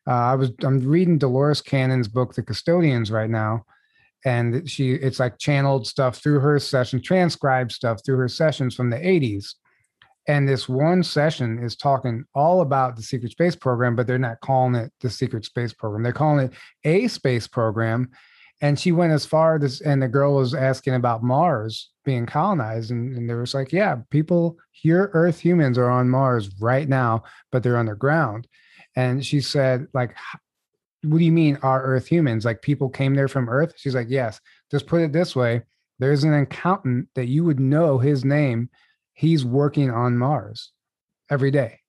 uh, 0.08 0.12
i 0.12 0.36
was 0.36 0.52
i'm 0.64 0.80
reading 0.80 1.18
dolores 1.18 1.62
cannon's 1.62 2.08
book 2.08 2.34
the 2.34 2.44
custodians 2.44 3.12
right 3.12 3.30
now 3.30 3.64
and 4.26 4.70
she 4.70 4.94
it's 4.94 5.20
like 5.20 5.38
channeled 5.38 5.86
stuff 5.86 6.18
through 6.18 6.40
her 6.40 6.60
session 6.60 7.02
transcribed 7.02 7.72
stuff 7.72 8.00
through 8.06 8.18
her 8.18 8.30
sessions 8.30 8.76
from 8.76 8.90
the 8.90 8.98
80s 8.98 9.56
And 10.28 10.48
this 10.48 10.70
one 10.70 11.04
session 11.04 11.60
is 11.62 11.76
talking 11.76 12.24
all 12.34 12.62
about 12.62 12.96
the 12.96 13.02
secret 13.02 13.32
space 13.32 13.56
program, 13.56 13.96
but 13.96 14.08
they're 14.08 14.18
not 14.18 14.40
calling 14.40 14.76
it 14.76 14.92
the 15.02 15.10
secret 15.10 15.44
space 15.46 15.74
program. 15.74 16.04
They're 16.04 16.14
calling 16.14 16.46
it 16.48 16.54
a 16.86 17.08
space 17.10 17.48
program. 17.48 18.10
And 18.62 18.80
she 18.80 18.94
went 18.94 19.12
as 19.12 19.26
far 19.26 19.60
as, 19.62 19.82
and 19.82 20.02
the 20.02 20.08
girl 20.08 20.36
was 20.36 20.54
asking 20.54 20.96
about 20.96 21.24
Mars 21.24 21.90
being 22.06 22.26
colonized. 22.26 22.92
And, 22.92 23.18
and 23.18 23.30
there 23.30 23.40
was 23.40 23.54
like, 23.54 23.74
yeah, 23.74 23.98
people 24.10 24.56
here, 24.72 25.10
Earth 25.14 25.40
humans 25.40 25.78
are 25.78 25.90
on 25.90 26.10
Mars 26.10 26.50
right 26.62 26.88
now, 26.88 27.24
but 27.52 27.62
they're 27.62 27.78
underground. 27.78 28.48
And 28.96 29.26
she 29.26 29.42
said, 29.42 29.88
like, 29.94 30.16
what 31.04 31.18
do 31.18 31.26
you 31.26 31.32
mean 31.32 31.58
our 31.62 31.82
Earth 31.82 32.08
humans? 32.08 32.46
Like 32.46 32.62
people 32.62 32.90
came 32.90 33.16
there 33.16 33.28
from 33.28 33.50
Earth? 33.50 33.74
She's 33.76 33.96
like, 33.96 34.10
yes. 34.10 34.40
Just 34.72 34.88
put 34.88 35.02
it 35.02 35.12
this 35.12 35.36
way 35.36 35.64
there's 36.00 36.24
an 36.24 36.34
accountant 36.34 37.08
that 37.16 37.28
you 37.28 37.44
would 37.44 37.60
know 37.60 37.98
his 37.98 38.26
name 38.26 38.70
he's 39.14 39.46
working 39.46 39.90
on 39.92 40.18
mars 40.18 40.72
every 41.30 41.52
day 41.52 41.80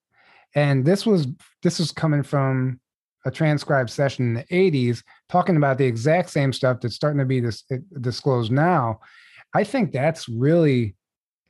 and 0.54 0.84
this 0.84 1.06
was 1.06 1.26
this 1.62 1.78
was 1.78 1.90
coming 1.90 2.22
from 2.22 2.78
a 3.26 3.30
transcribed 3.30 3.90
session 3.90 4.26
in 4.26 4.34
the 4.34 4.70
80s 4.70 5.02
talking 5.28 5.56
about 5.56 5.78
the 5.78 5.86
exact 5.86 6.30
same 6.30 6.52
stuff 6.52 6.80
that's 6.80 6.94
starting 6.94 7.18
to 7.18 7.24
be 7.24 7.40
dis- 7.40 7.64
eh, 7.70 7.78
disclosed 8.00 8.52
now 8.52 9.00
i 9.54 9.64
think 9.64 9.92
that's 9.92 10.28
really 10.28 10.94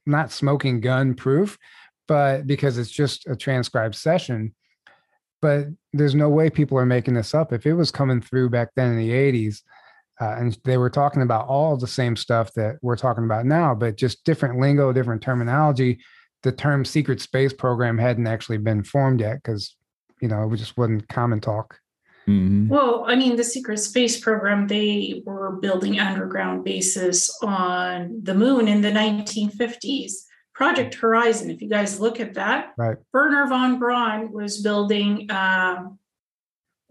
not 0.07 0.31
smoking 0.31 0.81
gun 0.81 1.15
proof 1.15 1.59
but 2.07 2.47
because 2.47 2.79
it's 2.79 2.91
just 2.91 3.27
a 3.27 3.37
transcribed 3.37 3.95
session 3.95 4.55
but 5.45 5.67
there's 5.93 6.15
no 6.15 6.31
way 6.31 6.49
people 6.49 6.79
are 6.79 6.87
making 6.87 7.13
this 7.13 7.35
up 7.35 7.53
if 7.53 7.67
it 7.67 7.75
was 7.75 7.91
coming 7.91 8.23
through 8.23 8.49
back 8.49 8.71
then 8.77 8.93
in 8.93 8.97
the 8.97 9.11
80s 9.11 9.61
uh, 10.21 10.37
and 10.39 10.59
they 10.65 10.79
were 10.79 10.91
talking 10.91 11.23
about 11.23 11.47
all 11.49 11.77
the 11.77 11.87
same 11.87 12.17
stuff 12.17 12.53
that 12.55 12.77
we're 12.83 12.97
talking 12.97 13.25
about 13.25 13.47
now, 13.47 13.75
but 13.75 13.97
just 13.97 14.25
different 14.25 14.61
lingo, 14.61 14.93
different 14.93 15.23
terminology. 15.23 15.99
The 16.43 16.53
term 16.53 16.85
secret 16.85 17.21
space 17.21 17.53
program 17.53 17.99
hadn't 17.99 18.27
actually 18.27 18.59
been 18.59 18.85
formed 18.85 19.21
yet 19.21 19.43
because, 19.43 19.75
you 20.21 20.29
know, 20.29 20.53
it 20.53 20.57
just 20.57 20.77
wasn't 20.77 21.09
common 21.09 21.41
talk. 21.41 21.81
Mm-hmm. 22.29 22.69
Well, 22.69 23.05
I 23.07 23.17
mean, 23.17 23.37
the 23.37 23.45
secret 23.45 23.79
space 23.79 24.19
program, 24.19 24.69
they 24.69 25.23
were 25.27 25.53
building 25.53 25.99
underground 25.99 26.65
bases 26.65 27.37
on 27.43 28.21
the 28.23 28.35
moon 28.35 28.69
in 28.69 28.83
the 28.83 28.93
1950s. 28.93 30.13
Project 30.55 30.95
Horizon, 30.95 31.51
if 31.51 31.61
you 31.61 31.69
guys 31.69 31.99
look 31.99 32.21
at 32.21 32.35
that, 32.35 32.75
right. 32.77 32.97
Wernher 33.13 33.49
von 33.49 33.79
Braun 33.79 34.33
was 34.33 34.63
building 34.63 35.31
uh, 35.31 35.89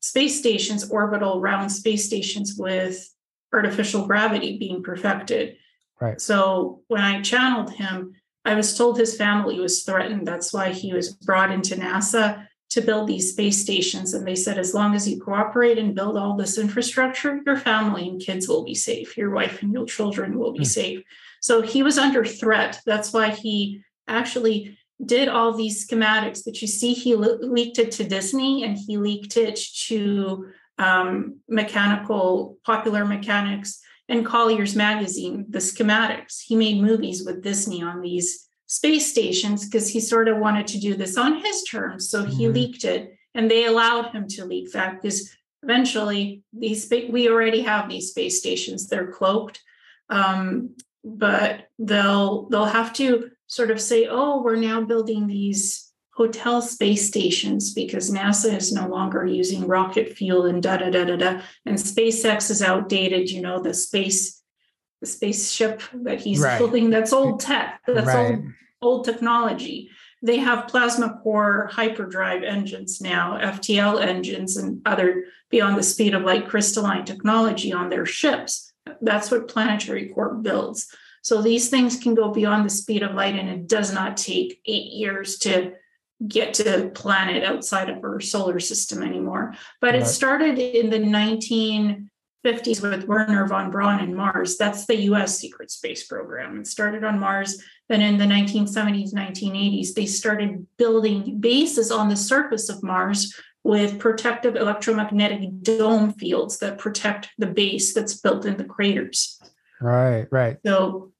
space 0.01 0.37
stations, 0.37 0.89
orbital 0.89 1.39
round 1.39 1.71
space 1.71 2.05
stations 2.05 2.55
with 2.57 3.09
artificial 3.53 4.05
gravity 4.05 4.57
being 4.57 4.83
perfected. 4.83 5.55
Right. 6.01 6.19
So 6.19 6.81
when 6.87 7.01
I 7.01 7.21
channeled 7.21 7.71
him, 7.71 8.15
I 8.43 8.55
was 8.55 8.77
told 8.77 8.97
his 8.97 9.15
family 9.15 9.59
was 9.59 9.83
threatened. 9.83 10.27
That's 10.27 10.51
why 10.51 10.73
he 10.73 10.93
was 10.93 11.13
brought 11.13 11.51
into 11.51 11.75
NASA 11.75 12.47
to 12.71 12.81
build 12.81 13.07
these 13.07 13.31
space 13.31 13.61
stations. 13.61 14.13
And 14.13 14.27
they 14.27 14.35
said, 14.35 14.57
as 14.57 14.73
long 14.73 14.95
as 14.95 15.07
you 15.07 15.21
cooperate 15.21 15.77
and 15.77 15.95
build 15.95 16.17
all 16.17 16.35
this 16.35 16.57
infrastructure, 16.57 17.39
your 17.45 17.55
family 17.55 18.09
and 18.09 18.19
kids 18.19 18.47
will 18.47 18.65
be 18.65 18.75
safe. 18.75 19.15
Your 19.15 19.29
wife 19.29 19.61
and 19.61 19.71
your 19.71 19.85
children 19.85 20.37
will 20.37 20.51
be 20.51 20.61
mm. 20.61 20.65
safe. 20.65 21.03
So 21.43 21.61
he 21.61 21.83
was 21.83 21.97
under 21.97 22.23
threat. 22.23 22.79
That's 22.85 23.11
why 23.11 23.31
he 23.31 23.81
actually 24.07 24.77
did 25.05 25.27
all 25.27 25.51
these 25.51 25.85
schematics 25.85 26.45
that 26.45 26.61
you 26.61 26.69
see. 26.69 26.93
He 26.93 27.15
le- 27.15 27.35
leaked 27.41 27.79
it 27.79 27.91
to 27.93 28.05
Disney 28.05 28.63
and 28.63 28.77
he 28.77 28.95
leaked 28.95 29.35
it 29.35 29.59
to 29.87 30.47
um, 30.77 31.41
mechanical, 31.49 32.57
popular 32.63 33.03
mechanics, 33.03 33.81
and 34.07 34.25
Collier's 34.25 34.73
magazine, 34.73 35.45
the 35.49 35.59
schematics. 35.59 36.39
He 36.45 36.55
made 36.55 36.81
movies 36.81 37.25
with 37.25 37.43
Disney 37.43 37.83
on 37.83 37.99
these 37.99 38.47
space 38.67 39.11
stations 39.11 39.65
because 39.65 39.89
he 39.89 39.99
sort 39.99 40.29
of 40.29 40.37
wanted 40.37 40.67
to 40.67 40.79
do 40.79 40.95
this 40.95 41.17
on 41.17 41.43
his 41.43 41.63
terms. 41.63 42.09
So 42.09 42.23
he 42.23 42.45
mm-hmm. 42.45 42.53
leaked 42.53 42.85
it, 42.85 43.17
and 43.35 43.51
they 43.51 43.65
allowed 43.65 44.13
him 44.13 44.29
to 44.29 44.45
leak 44.45 44.71
that 44.71 45.01
because 45.01 45.29
eventually 45.61 46.41
these 46.53 46.89
we 47.09 47.29
already 47.29 47.63
have 47.63 47.89
these 47.89 48.11
space 48.11 48.39
stations. 48.39 48.87
They're 48.87 49.11
cloaked, 49.11 49.59
um, 50.09 50.75
but 51.03 51.67
they'll 51.79 52.47
they'll 52.49 52.65
have 52.65 52.93
to 52.93 53.31
sort 53.47 53.71
of 53.71 53.81
say, 53.81 54.07
"Oh, 54.09 54.41
we're 54.41 54.55
now 54.55 54.81
building 54.81 55.27
these 55.27 55.93
hotel 56.15 56.61
space 56.61 57.07
stations 57.07 57.73
because 57.73 58.11
NASA 58.11 58.55
is 58.55 58.71
no 58.71 58.87
longer 58.87 59.25
using 59.25 59.67
rocket 59.67 60.15
fuel 60.15 60.45
and 60.45 60.61
da 60.61 60.77
da 60.77 60.89
da 60.89 61.05
da 61.05 61.15
da. 61.15 61.41
And 61.65 61.77
SpaceX 61.77 62.51
is 62.51 62.61
outdated. 62.61 63.31
You 63.31 63.41
know, 63.41 63.59
the 63.61 63.73
space, 63.73 64.41
the 65.01 65.07
spaceship 65.07 65.81
that 65.93 66.21
he's 66.21 66.39
right. 66.39 66.57
building, 66.57 66.89
that's 66.89 67.13
old 67.13 67.39
tech. 67.39 67.81
That's 67.87 68.07
right. 68.07 68.35
old, 68.35 68.45
old 68.81 69.05
technology. 69.05 69.89
They 70.21 70.37
have 70.37 70.67
plasma 70.67 71.19
core 71.21 71.69
hyperdrive 71.73 72.43
engines 72.43 73.01
now, 73.01 73.37
FTL 73.37 74.01
engines, 74.01 74.55
and 74.55 74.81
other 74.85 75.25
beyond 75.49 75.77
the 75.77 75.83
speed 75.83 76.13
of 76.13 76.23
light 76.23 76.47
crystalline 76.47 77.05
technology 77.05 77.73
on 77.73 77.89
their 77.89 78.05
ships. 78.05 78.71
That's 79.03 79.29
what 79.29 79.47
Planetary 79.47 80.09
Corp 80.09 80.41
builds. 80.41 80.87
So 81.21 81.41
these 81.41 81.69
things 81.69 81.97
can 81.97 82.15
go 82.15 82.31
beyond 82.31 82.65
the 82.65 82.69
speed 82.69 83.03
of 83.03 83.15
light, 83.15 83.35
and 83.35 83.49
it 83.49 83.67
does 83.67 83.93
not 83.93 84.17
take 84.17 84.61
eight 84.65 84.91
years 84.91 85.37
to 85.39 85.73
get 86.27 86.53
to 86.55 86.91
planet 86.93 87.43
outside 87.43 87.89
of 87.89 88.03
our 88.03 88.19
solar 88.19 88.59
system 88.59 89.03
anymore. 89.03 89.53
But 89.81 89.93
right. 89.93 90.03
it 90.03 90.05
started 90.05 90.59
in 90.59 90.89
the 90.89 90.99
1950s 90.99 92.81
with 92.81 93.05
Wernher 93.05 93.47
von 93.47 93.71
Braun 93.71 93.99
and 93.99 94.15
Mars. 94.15 94.57
That's 94.57 94.85
the 94.85 95.01
US 95.01 95.37
secret 95.37 95.71
space 95.71 96.05
program. 96.05 96.59
It 96.59 96.67
started 96.67 97.03
on 97.03 97.19
Mars. 97.19 97.61
Then 97.89 98.01
in 98.01 98.17
the 98.17 98.25
1970s, 98.25 99.13
1980s, 99.13 99.93
they 99.93 100.05
started 100.05 100.65
building 100.77 101.39
bases 101.39 101.91
on 101.91 102.09
the 102.09 102.15
surface 102.15 102.69
of 102.69 102.83
Mars 102.83 103.33
with 103.63 103.99
protective 103.99 104.55
electromagnetic 104.55 105.61
dome 105.61 106.13
fields 106.13 106.59
that 106.59 106.77
protect 106.77 107.29
the 107.37 107.47
base 107.47 107.93
that's 107.93 108.15
built 108.15 108.45
in 108.45 108.57
the 108.57 108.63
craters. 108.63 109.39
Right, 109.79 110.27
right. 110.31 110.57
So 110.65 111.13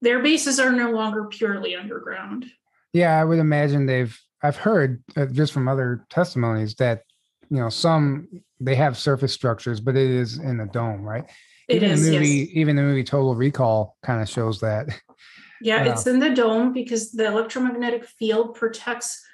their 0.00 0.22
bases 0.22 0.58
are 0.58 0.72
no 0.72 0.90
longer 0.90 1.24
purely 1.24 1.76
underground. 1.76 2.46
Yeah, 2.92 3.18
I 3.18 3.24
would 3.24 3.38
imagine 3.38 3.86
they've 3.86 4.18
I've 4.42 4.56
heard 4.56 5.02
uh, 5.16 5.26
just 5.26 5.52
from 5.52 5.68
other 5.68 6.04
testimonies 6.10 6.74
that 6.76 7.04
you 7.48 7.58
know 7.58 7.68
some 7.68 8.28
they 8.60 8.74
have 8.74 8.98
surface 8.98 9.32
structures, 9.32 9.80
but 9.80 9.96
it 9.96 10.10
is 10.10 10.38
in 10.38 10.60
a 10.60 10.66
dome, 10.66 11.02
right? 11.02 11.24
It 11.68 11.76
even 11.76 11.90
is, 11.92 12.04
the 12.04 12.12
movie, 12.12 12.28
yes. 12.28 12.48
even 12.52 12.76
the 12.76 12.82
movie 12.82 13.04
Total 13.04 13.34
Recall 13.34 13.96
kind 14.02 14.20
of 14.20 14.28
shows 14.28 14.60
that. 14.60 14.88
Yeah, 15.60 15.82
uh, 15.82 15.92
it's 15.92 16.08
in 16.08 16.18
the 16.18 16.30
dome 16.30 16.72
because 16.72 17.12
the 17.12 17.26
electromagnetic 17.26 18.04
field 18.04 18.56
protects 18.56 19.24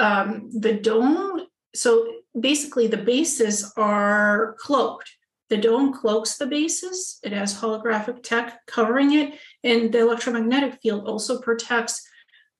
um, 0.00 0.50
the 0.52 0.72
dome. 0.72 1.42
So 1.76 2.06
basically, 2.38 2.86
the 2.86 2.96
bases 2.96 3.72
are 3.76 4.56
cloaked. 4.58 5.10
The 5.48 5.56
dome 5.56 5.92
cloaks 5.92 6.38
the 6.38 6.46
bases. 6.46 7.20
It 7.22 7.32
has 7.32 7.60
holographic 7.60 8.22
tech 8.22 8.66
covering 8.66 9.12
it, 9.12 9.34
and 9.62 9.92
the 9.92 10.00
electromagnetic 10.00 10.80
field 10.82 11.06
also 11.06 11.40
protects 11.40 12.02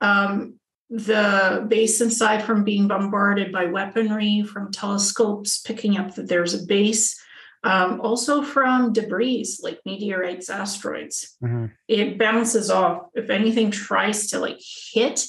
um, 0.01 0.61
the 0.89 1.67
base 1.69 2.01
inside 2.01 2.45
from 2.45 2.63
being 2.63 2.87
bombarded 2.87 3.51
by 3.51 3.67
weaponry, 3.67 4.45
from 4.45 4.71
telescopes 4.71 5.59
picking 5.59 5.99
up 5.99 6.15
that 6.15 6.29
there's 6.29 6.55
a 6.55 6.65
base, 6.65 7.21
um, 7.65 8.01
also 8.01 8.43
from 8.43 8.93
debris 8.93 9.57
like 9.63 9.81
meteorites, 9.85 10.49
asteroids. 10.49 11.37
Mm-hmm. 11.43 11.67
It 11.89 12.19
bounces 12.19 12.71
off. 12.71 13.09
If 13.15 13.31
anything 13.31 13.73
tries 13.73 14.29
to 14.29 14.39
like 14.39 14.61
hit 14.93 15.27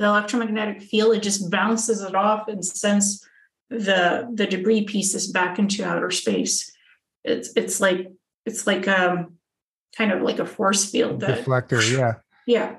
the 0.00 0.06
electromagnetic 0.06 0.80
field, 0.80 1.14
it 1.14 1.22
just 1.22 1.50
bounces 1.50 2.00
it 2.00 2.14
off 2.14 2.48
and 2.48 2.64
sends 2.64 3.26
the 3.68 4.28
the 4.34 4.46
debris 4.46 4.84
pieces 4.84 5.30
back 5.30 5.58
into 5.58 5.84
outer 5.84 6.10
space. 6.10 6.72
It's 7.22 7.52
it's 7.54 7.80
like 7.80 8.10
it's 8.46 8.66
like 8.66 8.88
um 8.88 9.34
kind 9.96 10.10
of 10.10 10.22
like 10.22 10.38
a 10.38 10.46
force 10.46 10.90
field 10.90 11.20
that, 11.20 11.44
deflector, 11.44 11.82
yeah. 11.96 12.14
Yeah 12.46 12.76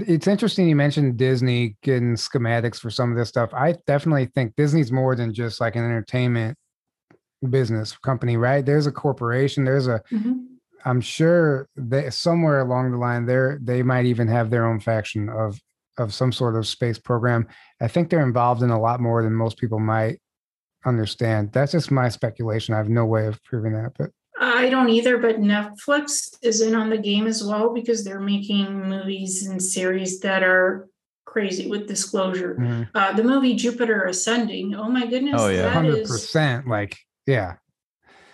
it's 0.00 0.26
interesting 0.26 0.68
you 0.68 0.74
mentioned 0.74 1.16
Disney 1.16 1.76
getting 1.82 2.14
schematics 2.14 2.80
for 2.80 2.90
some 2.90 3.12
of 3.12 3.16
this 3.16 3.28
stuff. 3.28 3.50
I 3.54 3.76
definitely 3.86 4.26
think 4.26 4.56
Disney's 4.56 4.90
more 4.90 5.14
than 5.14 5.32
just 5.32 5.60
like 5.60 5.76
an 5.76 5.84
entertainment 5.84 6.58
business 7.48 7.96
company, 7.98 8.36
right? 8.36 8.64
There's 8.64 8.86
a 8.86 8.92
corporation, 8.92 9.64
there's 9.64 9.86
a 9.86 10.00
mm-hmm. 10.10 10.53
I'm 10.84 11.00
sure 11.00 11.68
that 11.76 12.12
somewhere 12.14 12.60
along 12.60 12.92
the 12.92 12.98
line 12.98 13.26
there 13.26 13.58
they 13.62 13.82
might 13.82 14.06
even 14.06 14.28
have 14.28 14.50
their 14.50 14.66
own 14.66 14.80
faction 14.80 15.28
of 15.28 15.60
of 15.96 16.12
some 16.12 16.32
sort 16.32 16.56
of 16.56 16.66
space 16.66 16.98
program. 16.98 17.46
I 17.80 17.88
think 17.88 18.10
they're 18.10 18.26
involved 18.26 18.62
in 18.62 18.70
a 18.70 18.80
lot 18.80 19.00
more 19.00 19.22
than 19.22 19.32
most 19.32 19.58
people 19.58 19.78
might 19.78 20.20
understand. 20.84 21.52
That's 21.52 21.72
just 21.72 21.90
my 21.90 22.08
speculation. 22.08 22.74
I 22.74 22.78
have 22.78 22.88
no 22.88 23.06
way 23.06 23.26
of 23.26 23.42
proving 23.44 23.72
that, 23.74 23.92
but 23.96 24.10
I 24.38 24.68
don't 24.68 24.90
either, 24.90 25.18
but 25.18 25.40
Netflix 25.40 26.36
is 26.42 26.60
in 26.60 26.74
on 26.74 26.90
the 26.90 26.98
game 26.98 27.26
as 27.26 27.44
well 27.44 27.72
because 27.72 28.04
they're 28.04 28.20
making 28.20 28.88
movies 28.88 29.46
and 29.46 29.62
series 29.62 30.20
that 30.20 30.42
are 30.42 30.88
crazy 31.24 31.68
with 31.68 31.86
disclosure. 31.86 32.56
Mm-hmm. 32.56 32.82
Uh, 32.94 33.12
the 33.12 33.22
movie 33.22 33.54
Jupiter 33.54 34.04
Ascending, 34.04 34.74
oh 34.74 34.88
my 34.88 35.06
goodness. 35.06 35.40
Oh, 35.40 35.48
yeah. 35.48 35.72
100%. 35.72 36.60
Is, 36.60 36.66
like, 36.66 36.98
yeah. 37.26 37.54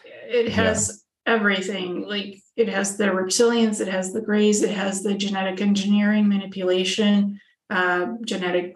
It 0.04 0.50
has 0.52 0.99
everything. 1.26 2.06
Like 2.06 2.36
it 2.56 2.68
has 2.68 2.96
the 2.96 3.04
reptilians, 3.04 3.80
it 3.80 3.88
has 3.88 4.12
the 4.12 4.20
grays, 4.20 4.62
it 4.62 4.70
has 4.70 5.02
the 5.02 5.14
genetic 5.14 5.60
engineering, 5.60 6.28
manipulation, 6.28 7.40
uh, 7.68 8.14
genetic 8.24 8.74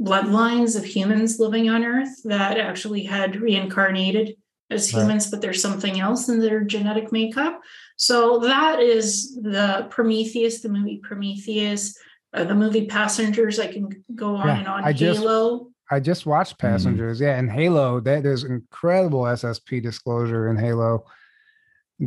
bloodlines 0.00 0.76
of 0.76 0.84
humans 0.84 1.38
living 1.38 1.70
on 1.70 1.84
Earth 1.84 2.22
that 2.24 2.58
actually 2.58 3.04
had 3.04 3.36
reincarnated 3.36 4.36
as 4.70 4.88
humans, 4.88 5.26
right. 5.26 5.30
but 5.32 5.40
there's 5.40 5.62
something 5.62 6.00
else 6.00 6.28
in 6.28 6.40
their 6.40 6.64
genetic 6.64 7.12
makeup. 7.12 7.60
So 7.96 8.40
that 8.40 8.80
is 8.80 9.34
the 9.36 9.86
Prometheus, 9.90 10.60
the 10.60 10.70
movie 10.70 11.00
Prometheus, 11.02 11.96
uh, 12.34 12.44
the 12.44 12.54
movie 12.54 12.86
Passengers. 12.86 13.60
I 13.60 13.72
can 13.72 14.04
go 14.14 14.34
on 14.36 14.48
yeah, 14.48 14.58
and 14.58 14.68
on. 14.68 14.84
I 14.84 14.92
Halo. 14.92 15.58
Just, 15.58 15.70
I 15.90 16.00
just 16.00 16.26
watched 16.26 16.58
mm-hmm. 16.58 16.66
Passengers. 16.66 17.18
Mm-hmm. 17.18 17.24
Yeah, 17.24 17.38
and 17.38 17.50
Halo. 17.50 18.00
That 18.00 18.22
there's 18.22 18.44
incredible 18.44 19.22
SSP 19.22 19.82
disclosure 19.82 20.48
in 20.48 20.56
Halo. 20.56 21.04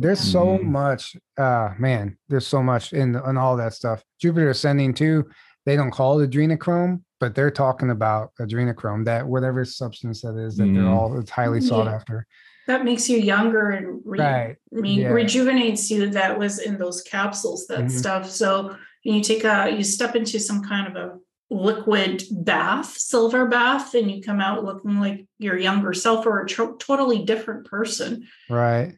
There's 0.00 0.20
mm-hmm. 0.20 0.30
so 0.30 0.58
much. 0.58 1.16
Uh 1.36 1.70
man, 1.78 2.16
there's 2.28 2.46
so 2.46 2.62
much 2.62 2.92
in 2.92 3.16
in 3.16 3.36
all 3.36 3.56
that 3.56 3.74
stuff. 3.74 4.02
Jupiter 4.20 4.50
Ascending 4.50 4.94
too. 4.94 5.28
They 5.64 5.74
don't 5.76 5.90
call 5.90 6.20
it 6.20 6.30
adrenochrome, 6.30 7.02
but 7.18 7.34
they're 7.34 7.50
talking 7.50 7.90
about 7.90 8.30
adrenochrome. 8.40 9.04
That 9.04 9.26
whatever 9.26 9.64
substance 9.64 10.22
that 10.22 10.36
is, 10.36 10.56
that 10.56 10.64
mm-hmm. 10.64 10.74
they're 10.74 10.92
all 10.92 11.18
it's 11.18 11.30
highly 11.30 11.60
sought 11.60 11.86
yeah. 11.86 11.94
after 11.94 12.26
that 12.66 12.84
makes 12.84 13.08
you 13.08 13.18
younger 13.18 13.70
and 13.70 14.00
re- 14.04 14.18
right. 14.18 14.56
re- 14.70 14.90
yeah. 14.90 15.08
rejuvenates 15.08 15.90
you 15.90 16.10
that 16.10 16.38
was 16.38 16.58
in 16.58 16.78
those 16.78 17.02
capsules 17.02 17.66
that 17.68 17.78
mm-hmm. 17.80 17.88
stuff 17.88 18.28
so 18.28 18.76
you 19.02 19.22
take 19.22 19.44
a 19.44 19.70
you 19.70 19.84
step 19.84 20.16
into 20.16 20.38
some 20.38 20.62
kind 20.62 20.88
of 20.88 20.96
a 20.96 21.16
liquid 21.48 22.24
bath 22.30 22.98
silver 22.98 23.46
bath 23.46 23.94
and 23.94 24.10
you 24.10 24.20
come 24.20 24.40
out 24.40 24.64
looking 24.64 24.98
like 24.98 25.26
your 25.38 25.56
younger 25.56 25.92
self 25.92 26.26
or 26.26 26.42
a 26.42 26.46
tr- 26.46 26.76
totally 26.80 27.24
different 27.24 27.66
person 27.66 28.26
right 28.50 28.96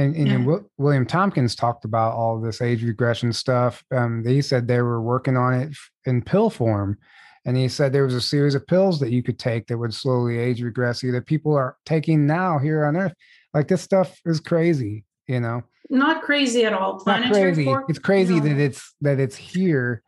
and, 0.00 0.16
and, 0.16 0.26
yeah. 0.26 0.34
and, 0.34 0.64
William 0.78 1.06
Tompkins 1.06 1.54
talked 1.54 1.84
about 1.84 2.14
all 2.14 2.40
this 2.40 2.62
age 2.62 2.82
regression 2.82 3.32
stuff. 3.32 3.84
Um, 3.94 4.24
he 4.26 4.40
said 4.40 4.66
they 4.66 4.80
were 4.80 5.02
working 5.02 5.36
on 5.36 5.54
it 5.54 5.76
in 6.06 6.22
pill 6.22 6.50
form. 6.50 6.98
And 7.44 7.56
he 7.56 7.68
said 7.68 7.92
there 7.92 8.04
was 8.04 8.14
a 8.14 8.20
series 8.20 8.54
of 8.54 8.66
pills 8.66 9.00
that 9.00 9.10
you 9.10 9.22
could 9.22 9.38
take 9.38 9.66
that 9.66 9.78
would 9.78 9.94
slowly 9.94 10.38
age 10.38 10.62
regress 10.62 11.02
you 11.02 11.12
that 11.12 11.26
people 11.26 11.54
are 11.54 11.76
taking 11.86 12.26
now 12.26 12.58
here 12.58 12.84
on 12.84 12.96
Earth. 12.96 13.14
Like 13.54 13.68
this 13.68 13.82
stuff 13.82 14.20
is 14.26 14.40
crazy, 14.40 15.04
you 15.26 15.40
know. 15.40 15.62
Not 15.88 16.22
crazy 16.22 16.64
at 16.64 16.72
all. 16.72 17.00
Planetary 17.00 17.30
Not 17.32 17.42
crazy. 17.42 17.64
Fork, 17.64 17.84
it's 17.88 17.98
crazy 17.98 18.36
no. 18.36 18.44
that 18.44 18.58
it's 18.58 18.94
that 19.00 19.18
it's 19.18 19.34
here, 19.34 20.02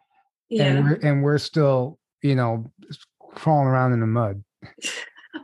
yeah. 0.49 0.65
and 0.65 0.85
we're 0.85 0.95
and 1.03 1.23
we're 1.25 1.39
still, 1.39 1.99
you 2.23 2.37
know, 2.37 2.71
crawling 3.35 3.67
around 3.67 3.93
in 3.95 4.01
the 4.01 4.07
mud. 4.07 4.45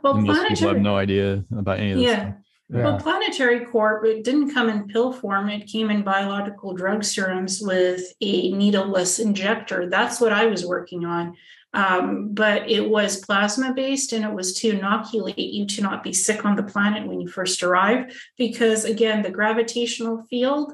well, 0.03 0.15
and 0.15 0.25
most 0.25 0.47
people 0.47 0.69
have 0.69 0.79
no 0.79 0.95
idea 0.95 1.43
about 1.57 1.79
any 1.79 1.91
of 1.91 1.97
this. 1.97 2.05
Yeah. 2.05 2.21
Stuff. 2.21 2.35
Yeah. 2.69 2.83
Well, 2.83 2.99
Planetary 2.99 3.65
Corp, 3.65 4.05
it 4.05 4.23
didn't 4.23 4.53
come 4.53 4.69
in 4.69 4.87
pill 4.87 5.11
form. 5.11 5.49
It 5.49 5.65
came 5.65 5.89
in 5.89 6.03
biological 6.03 6.73
drug 6.73 7.03
serums 7.03 7.61
with 7.61 8.01
a 8.21 8.51
needleless 8.51 9.17
injector. 9.17 9.89
That's 9.89 10.21
what 10.21 10.31
I 10.31 10.45
was 10.45 10.65
working 10.65 11.03
on. 11.03 11.35
Um, 11.73 12.33
but 12.33 12.69
it 12.69 12.87
was 12.87 13.17
plasma 13.17 13.73
based 13.73 14.13
and 14.13 14.25
it 14.25 14.33
was 14.33 14.53
to 14.59 14.69
inoculate 14.69 15.37
you 15.37 15.65
to 15.67 15.81
not 15.81 16.03
be 16.03 16.13
sick 16.13 16.45
on 16.45 16.55
the 16.55 16.63
planet 16.63 17.07
when 17.07 17.21
you 17.21 17.27
first 17.27 17.63
arrive. 17.63 18.15
Because 18.37 18.85
again, 18.85 19.23
the 19.23 19.31
gravitational 19.31 20.23
field 20.29 20.73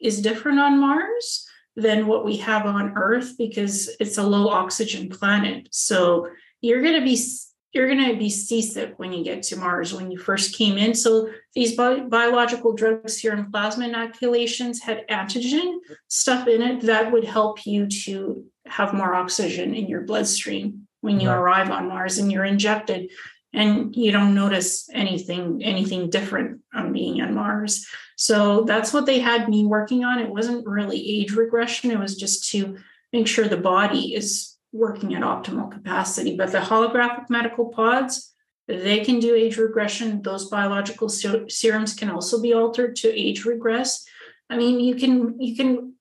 is 0.00 0.22
different 0.22 0.60
on 0.60 0.78
Mars 0.78 1.46
than 1.76 2.06
what 2.06 2.24
we 2.24 2.36
have 2.38 2.66
on 2.66 2.92
Earth 2.96 3.36
because 3.36 3.90
it's 4.00 4.18
a 4.18 4.22
low 4.22 4.48
oxygen 4.48 5.08
planet. 5.08 5.68
So 5.72 6.28
you're 6.60 6.82
going 6.82 6.98
to 6.98 7.04
be 7.04 7.16
you're 7.74 7.88
going 7.88 8.08
to 8.08 8.16
be 8.16 8.30
seasick 8.30 8.98
when 8.98 9.12
you 9.12 9.24
get 9.24 9.42
to 9.42 9.56
Mars 9.56 9.92
when 9.92 10.10
you 10.10 10.16
first 10.16 10.56
came 10.56 10.78
in. 10.78 10.94
So 10.94 11.28
these 11.54 11.76
bi- 11.76 12.00
biological 12.00 12.72
drug 12.72 13.08
serum 13.10 13.50
plasma 13.50 13.88
inoculations 13.88 14.80
had 14.80 15.06
antigen 15.08 15.78
stuff 16.06 16.46
in 16.46 16.62
it 16.62 16.82
that 16.82 17.10
would 17.10 17.24
help 17.24 17.66
you 17.66 17.88
to 18.04 18.44
have 18.66 18.94
more 18.94 19.14
oxygen 19.14 19.74
in 19.74 19.88
your 19.88 20.02
bloodstream 20.02 20.86
when 21.00 21.20
you 21.20 21.28
arrive 21.28 21.70
on 21.70 21.88
Mars 21.88 22.18
and 22.18 22.30
you're 22.30 22.44
injected 22.44 23.10
and 23.52 23.94
you 23.94 24.10
don't 24.10 24.34
notice 24.34 24.88
anything 24.92 25.62
anything 25.62 26.10
different 26.10 26.60
on 26.72 26.92
being 26.92 27.20
on 27.20 27.34
Mars. 27.34 27.86
So 28.16 28.62
that's 28.62 28.92
what 28.92 29.04
they 29.04 29.18
had 29.18 29.48
me 29.48 29.66
working 29.66 30.04
on. 30.04 30.20
It 30.20 30.30
wasn't 30.30 30.66
really 30.66 31.20
age 31.20 31.32
regression, 31.32 31.90
it 31.90 31.98
was 31.98 32.16
just 32.16 32.50
to 32.52 32.78
make 33.12 33.26
sure 33.26 33.46
the 33.46 33.56
body 33.56 34.14
is 34.14 34.53
working 34.74 35.14
at 35.14 35.22
optimal 35.22 35.70
capacity. 35.70 36.36
But 36.36 36.52
the 36.52 36.58
holographic 36.58 37.30
medical 37.30 37.66
pods, 37.66 38.34
they 38.66 39.04
can 39.04 39.20
do 39.20 39.34
age 39.34 39.56
regression. 39.56 40.20
Those 40.20 40.50
biological 40.50 41.08
ser- 41.08 41.48
serums 41.48 41.94
can 41.94 42.10
also 42.10 42.42
be 42.42 42.52
altered 42.52 42.96
to 42.96 43.08
age 43.08 43.44
regress. 43.44 44.04
I 44.50 44.56
mean, 44.56 44.80
you 44.80 44.96
can 44.96 45.40
you 45.40 45.56
can 45.56 45.94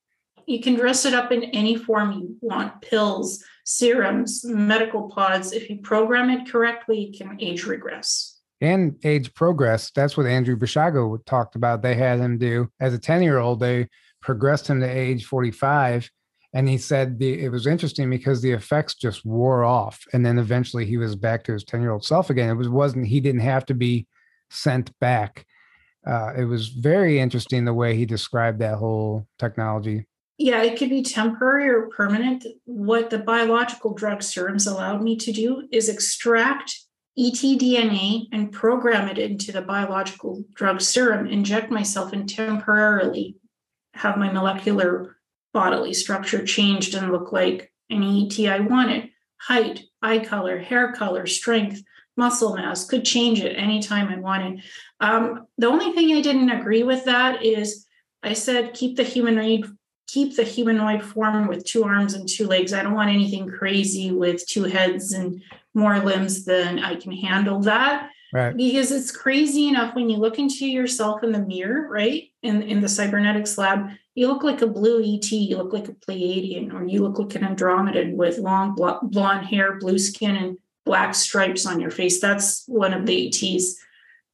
you 0.45 0.59
can 0.59 0.73
dress 0.75 1.05
it 1.05 1.13
up 1.13 1.31
in 1.31 1.43
any 1.45 1.75
form 1.75 2.11
you 2.11 2.35
want 2.41 2.81
pills 2.81 3.43
serums 3.65 4.43
medical 4.43 5.09
pods 5.09 5.53
if 5.53 5.69
you 5.69 5.77
program 5.77 6.29
it 6.29 6.49
correctly 6.49 7.03
it 7.03 7.17
can 7.17 7.37
age 7.39 7.65
regress 7.65 8.41
and 8.59 8.99
age 9.05 9.33
progress 9.33 9.89
that's 9.95 10.17
what 10.17 10.25
andrew 10.25 10.57
basiago 10.57 11.17
talked 11.25 11.55
about 11.55 11.81
they 11.81 11.95
had 11.95 12.19
him 12.19 12.37
do 12.37 12.67
as 12.81 12.93
a 12.93 12.99
10 12.99 13.23
year 13.23 13.37
old 13.37 13.61
they 13.61 13.87
progressed 14.21 14.67
him 14.67 14.81
to 14.81 14.85
age 14.85 15.25
45 15.25 16.09
and 16.53 16.69
he 16.69 16.77
said 16.77 17.17
the, 17.17 17.43
it 17.43 17.49
was 17.49 17.65
interesting 17.65 18.09
because 18.09 18.41
the 18.41 18.51
effects 18.51 18.93
just 18.93 19.25
wore 19.25 19.63
off. 19.63 20.03
And 20.13 20.25
then 20.25 20.37
eventually 20.37 20.85
he 20.85 20.97
was 20.97 21.15
back 21.15 21.43
to 21.45 21.53
his 21.53 21.63
10 21.63 21.81
year 21.81 21.91
old 21.91 22.05
self 22.05 22.29
again. 22.29 22.49
It 22.49 22.55
was 22.55 22.69
wasn't 22.69 23.07
he 23.07 23.19
didn't 23.19 23.41
have 23.41 23.65
to 23.67 23.73
be 23.73 24.07
sent 24.51 24.97
back. 24.99 25.45
Uh, 26.05 26.33
it 26.37 26.45
was 26.45 26.67
very 26.67 27.19
interesting 27.19 27.65
the 27.65 27.73
way 27.73 27.95
he 27.95 28.05
described 28.05 28.59
that 28.59 28.77
whole 28.77 29.27
technology. 29.39 30.05
Yeah 30.37 30.61
it 30.61 30.77
could 30.77 30.89
be 30.89 31.01
temporary 31.01 31.69
or 31.69 31.87
permanent. 31.87 32.45
What 32.65 33.09
the 33.09 33.19
biological 33.19 33.93
drug 33.93 34.21
serums 34.21 34.67
allowed 34.67 35.01
me 35.01 35.15
to 35.17 35.31
do 35.31 35.67
is 35.71 35.89
extract 35.89 36.79
etdna 37.17 38.27
and 38.31 38.51
program 38.51 39.07
it 39.07 39.19
into 39.19 39.51
the 39.51 39.61
biological 39.61 40.43
drug 40.55 40.81
serum 40.81 41.27
inject 41.27 41.69
myself 41.69 42.11
and 42.11 42.27
temporarily 42.27 43.37
have 43.93 44.17
my 44.17 44.31
molecular 44.31 45.12
bodily 45.53 45.93
structure 45.93 46.45
changed 46.45 46.95
and 46.95 47.11
looked 47.11 47.31
like 47.31 47.71
any 47.89 48.25
ET 48.25 48.47
I 48.47 48.59
wanted. 48.59 49.09
Height, 49.39 49.83
eye 50.01 50.19
color, 50.19 50.57
hair 50.57 50.93
color, 50.93 51.25
strength, 51.27 51.81
muscle 52.15 52.55
mass 52.55 52.85
could 52.85 53.05
change 53.05 53.41
at 53.41 53.57
any 53.57 53.81
time 53.81 54.07
I 54.07 54.17
wanted. 54.19 54.63
Um, 54.99 55.47
the 55.57 55.67
only 55.67 55.91
thing 55.93 56.15
I 56.15 56.21
didn't 56.21 56.49
agree 56.49 56.83
with 56.83 57.05
that 57.05 57.43
is 57.43 57.85
I 58.21 58.33
said 58.33 58.73
keep 58.73 58.95
the 58.95 59.03
humanoid 59.03 59.65
keep 60.07 60.35
the 60.35 60.43
humanoid 60.43 61.01
form 61.01 61.47
with 61.47 61.65
two 61.65 61.83
arms 61.83 62.13
and 62.13 62.29
two 62.29 62.45
legs. 62.45 62.71
I 62.71 62.83
don't 62.83 62.93
want 62.93 63.09
anything 63.09 63.49
crazy 63.49 64.11
with 64.11 64.45
two 64.45 64.65
heads 64.65 65.13
and 65.13 65.41
more 65.73 65.99
limbs 65.99 66.45
than 66.45 66.77
I 66.77 66.95
can 66.95 67.11
handle 67.11 67.61
that. 67.61 68.11
Right. 68.33 68.57
Because 68.57 68.91
it's 68.91 69.11
crazy 69.11 69.67
enough 69.67 69.93
when 69.93 70.09
you 70.09 70.17
look 70.17 70.39
into 70.39 70.65
yourself 70.65 71.23
in 71.23 71.31
the 71.31 71.45
mirror, 71.45 71.87
right? 71.87 72.31
In 72.41 72.63
in 72.63 72.81
the 72.81 72.89
cybernetics 72.89 73.59
lab, 73.59 73.91
you 74.15 74.27
look 74.27 74.43
like 74.43 74.63
a 74.63 74.67
blue 74.67 75.03
ET, 75.03 75.31
you 75.31 75.55
look 75.55 75.71
like 75.71 75.87
a 75.87 75.93
Pleiadian, 75.93 76.73
or 76.73 76.83
you 76.83 77.03
look 77.03 77.19
like 77.19 77.35
an 77.35 77.43
Andromedan 77.43 78.15
with 78.15 78.39
long 78.39 78.75
blonde 78.75 79.45
hair, 79.45 79.77
blue 79.77 79.99
skin, 79.99 80.35
and 80.35 80.57
black 80.83 81.13
stripes 81.13 81.67
on 81.67 81.79
your 81.79 81.91
face. 81.91 82.19
That's 82.19 82.63
one 82.67 82.91
of 82.91 83.05
the 83.05 83.27
ETs. 83.27 83.77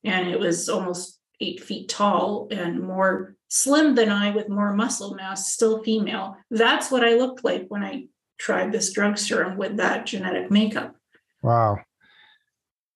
And 0.06 0.30
it 0.30 0.40
was 0.40 0.70
almost 0.70 1.20
eight 1.42 1.62
feet 1.62 1.90
tall 1.90 2.48
and 2.52 2.82
more 2.82 3.36
slim 3.50 3.96
than 3.96 4.10
I 4.10 4.32
with 4.32 4.48
more 4.48 4.74
muscle 4.74 5.14
mass, 5.14 5.52
still 5.52 5.84
female. 5.84 6.38
That's 6.50 6.90
what 6.90 7.04
I 7.04 7.16
looked 7.16 7.44
like 7.44 7.66
when 7.68 7.84
I 7.84 8.06
tried 8.38 8.72
this 8.72 8.94
drug 8.94 9.18
serum 9.18 9.58
with 9.58 9.76
that 9.76 10.06
genetic 10.06 10.50
makeup. 10.50 10.96
Wow. 11.42 11.80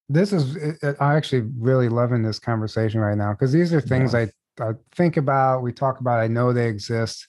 This 0.10 0.34
is, 0.34 0.58
I'm 0.84 1.18
actually 1.18 1.50
really 1.58 1.90
loving 1.90 2.24
this 2.24 2.40
conversation 2.40 3.00
right 3.00 3.18
now 3.18 3.32
because 3.32 3.52
these 3.52 3.74
are 3.74 3.82
things 3.82 4.14
yeah. 4.14 4.20
I 4.20 4.32
I 4.60 4.74
think 4.92 5.18
about, 5.18 5.64
we 5.64 5.74
talk 5.74 6.00
about, 6.00 6.20
I 6.20 6.28
know 6.28 6.54
they 6.54 6.68
exist. 6.68 7.28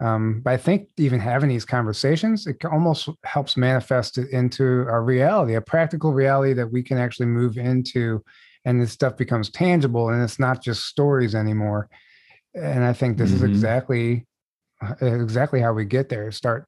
Um, 0.00 0.42
but 0.44 0.52
I 0.52 0.56
think 0.58 0.90
even 0.96 1.18
having 1.18 1.48
these 1.48 1.64
conversations, 1.64 2.46
it 2.46 2.62
almost 2.64 3.08
helps 3.24 3.56
manifest 3.56 4.18
it 4.18 4.30
into 4.30 4.82
a 4.82 5.00
reality, 5.00 5.54
a 5.54 5.60
practical 5.60 6.12
reality 6.12 6.52
that 6.52 6.70
we 6.70 6.82
can 6.82 6.98
actually 6.98 7.26
move 7.26 7.56
into, 7.56 8.22
and 8.64 8.80
this 8.80 8.92
stuff 8.92 9.16
becomes 9.16 9.50
tangible, 9.50 10.10
and 10.10 10.22
it's 10.22 10.38
not 10.38 10.62
just 10.62 10.84
stories 10.84 11.34
anymore. 11.34 11.88
And 12.54 12.84
I 12.84 12.92
think 12.92 13.16
this 13.16 13.30
mm-hmm. 13.30 13.46
is 13.46 13.50
exactly 13.50 14.26
uh, 14.80 14.94
exactly 15.04 15.60
how 15.60 15.72
we 15.72 15.84
get 15.84 16.08
there. 16.08 16.30
Start 16.30 16.66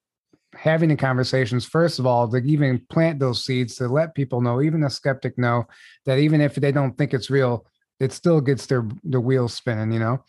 having 0.55 0.88
the 0.88 0.96
conversations 0.96 1.64
first 1.64 1.98
of 1.98 2.07
all 2.07 2.28
to 2.28 2.38
even 2.38 2.84
plant 2.90 3.18
those 3.18 3.44
seeds 3.44 3.76
to 3.76 3.88
let 3.88 4.14
people 4.14 4.40
know, 4.40 4.61
even 4.61 4.82
a 4.82 4.90
skeptic 4.90 5.38
know 5.38 5.64
that 6.07 6.18
even 6.18 6.40
if 6.40 6.55
they 6.57 6.72
don't 6.72 6.98
think 6.98 7.14
it's 7.14 7.30
real, 7.30 7.66
it 8.01 8.12
still 8.12 8.40
gets 8.40 8.66
their 8.66 8.86
the 9.05 9.20
wheels 9.20 9.55
spinning, 9.55 9.92
you 9.92 10.01
know. 10.01 10.24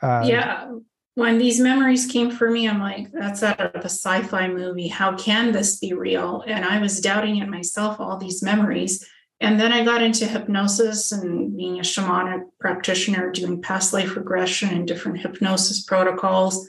Uh, 0.00 0.24
yeah, 0.26 0.72
when 1.14 1.38
these 1.38 1.60
memories 1.60 2.06
came 2.06 2.30
for 2.30 2.50
me, 2.50 2.68
I'm 2.68 2.80
like, 2.80 3.12
that's 3.12 3.42
out 3.42 3.60
of 3.60 3.82
a 3.82 3.84
sci-fi 3.84 4.48
movie. 4.48 4.88
How 4.88 5.16
can 5.16 5.52
this 5.52 5.78
be 5.78 5.92
real? 5.92 6.42
And 6.46 6.64
I 6.64 6.80
was 6.80 7.00
doubting 7.00 7.36
it 7.36 7.48
myself. 7.48 8.00
All 8.00 8.16
these 8.16 8.42
memories, 8.42 9.06
And 9.40 9.60
then 9.60 9.72
I 9.72 9.84
got 9.84 10.02
into 10.02 10.26
hypnosis 10.26 11.12
and 11.12 11.56
being 11.56 11.78
a 11.78 11.82
shamanic 11.82 12.44
practitioner, 12.60 13.30
doing 13.30 13.60
past 13.60 13.92
life 13.92 14.16
regression 14.16 14.70
and 14.70 14.88
different 14.88 15.20
hypnosis 15.20 15.84
protocols. 15.84 16.68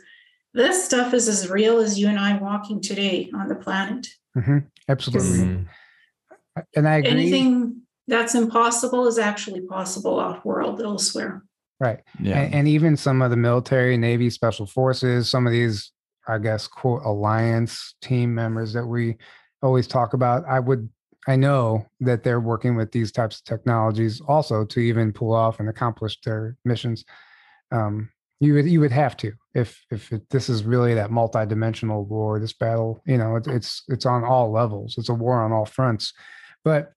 This 0.55 0.85
stuff 0.85 1.13
is 1.13 1.27
as 1.27 1.49
real 1.49 1.79
as 1.79 1.99
you 1.99 2.07
and 2.07 2.17
I 2.17 2.37
walking 2.37 2.79
today 2.79 3.29
on 3.35 3.49
the 3.49 3.55
planet. 3.55 4.07
Mm-hmm. 4.37 4.59
Absolutely. 4.87 5.39
Mm-hmm. 5.39 6.61
And 6.77 6.87
I 6.87 6.95
agree. 6.95 7.11
Anything 7.11 7.81
that's 8.07 8.35
impossible 8.35 9.05
is 9.05 9.19
actually 9.19 9.61
possible 9.61 10.17
off 10.17 10.45
world 10.45 10.81
elsewhere. 10.81 11.43
Right. 11.81 11.99
Yeah. 12.21 12.39
And, 12.39 12.53
and, 12.53 12.67
even 12.69 12.95
some 12.95 13.21
of 13.21 13.31
the 13.31 13.37
military, 13.37 13.97
Navy, 13.97 14.29
Special 14.29 14.65
Forces, 14.65 15.29
some 15.29 15.45
of 15.45 15.51
these, 15.51 15.91
I 16.25 16.37
guess, 16.37 16.67
quote, 16.67 17.03
alliance 17.03 17.95
team 18.01 18.33
members 18.33 18.71
that 18.71 18.85
we 18.85 19.17
always 19.61 19.87
talk 19.87 20.13
about, 20.13 20.45
I 20.47 20.61
would, 20.61 20.89
I 21.27 21.35
know 21.35 21.85
that 21.99 22.23
they're 22.23 22.39
working 22.39 22.77
with 22.77 22.93
these 22.93 23.11
types 23.11 23.39
of 23.39 23.43
technologies 23.43 24.21
also 24.25 24.63
to 24.63 24.79
even 24.79 25.11
pull 25.11 25.33
off 25.33 25.59
and 25.59 25.67
accomplish 25.67 26.17
their 26.21 26.55
missions. 26.63 27.03
Um, 27.73 28.09
you 28.39 28.53
would 28.53 28.65
you 28.65 28.79
would 28.79 28.91
have 28.91 29.15
to 29.17 29.31
if 29.53 29.85
if 29.91 30.11
it, 30.11 30.29
this 30.29 30.49
is 30.49 30.63
really 30.63 30.93
that 30.93 31.11
multi-dimensional 31.11 32.03
war 32.05 32.39
this 32.39 32.53
battle 32.53 33.01
you 33.05 33.17
know 33.17 33.35
it, 33.37 33.47
it's 33.47 33.83
it's 33.87 34.05
on 34.05 34.23
all 34.23 34.51
levels 34.51 34.95
it's 34.97 35.09
a 35.09 35.13
war 35.13 35.41
on 35.41 35.51
all 35.51 35.65
fronts 35.65 36.13
but 36.63 36.91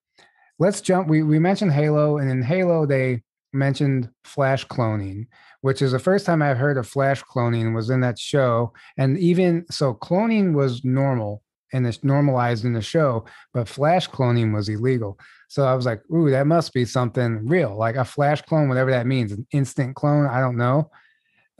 let's 0.59 0.81
jump 0.81 1.07
we 1.07 1.23
we 1.23 1.39
mentioned 1.39 1.71
halo 1.71 2.17
and 2.17 2.29
in 2.29 2.41
halo 2.41 2.85
they 2.85 3.21
mentioned 3.53 4.09
flash 4.23 4.65
cloning, 4.67 5.27
which 5.61 5.81
is 5.81 5.91
the 5.91 5.99
first 5.99 6.25
time 6.25 6.41
I've 6.41 6.57
heard 6.57 6.77
of 6.77 6.87
flash 6.87 7.23
cloning 7.23 7.75
was 7.75 7.89
in 7.89 8.01
that 8.01 8.19
show. 8.19 8.73
And 8.97 9.17
even 9.17 9.65
so, 9.69 9.93
cloning 9.93 10.53
was 10.53 10.83
normal 10.83 11.43
and 11.71 11.85
it's 11.85 12.03
normalized 12.03 12.65
in 12.65 12.73
the 12.73 12.81
show, 12.81 13.25
but 13.53 13.67
flash 13.67 14.09
cloning 14.09 14.53
was 14.53 14.69
illegal. 14.69 15.19
So 15.49 15.65
I 15.65 15.75
was 15.75 15.85
like, 15.85 16.01
ooh, 16.11 16.29
that 16.31 16.47
must 16.47 16.73
be 16.73 16.85
something 16.85 17.47
real, 17.47 17.77
like 17.77 17.95
a 17.95 18.05
flash 18.05 18.41
clone, 18.41 18.69
whatever 18.69 18.91
that 18.91 19.07
means, 19.07 19.31
an 19.31 19.45
instant 19.51 19.95
clone. 19.95 20.25
I 20.25 20.39
don't 20.39 20.57
know. 20.57 20.89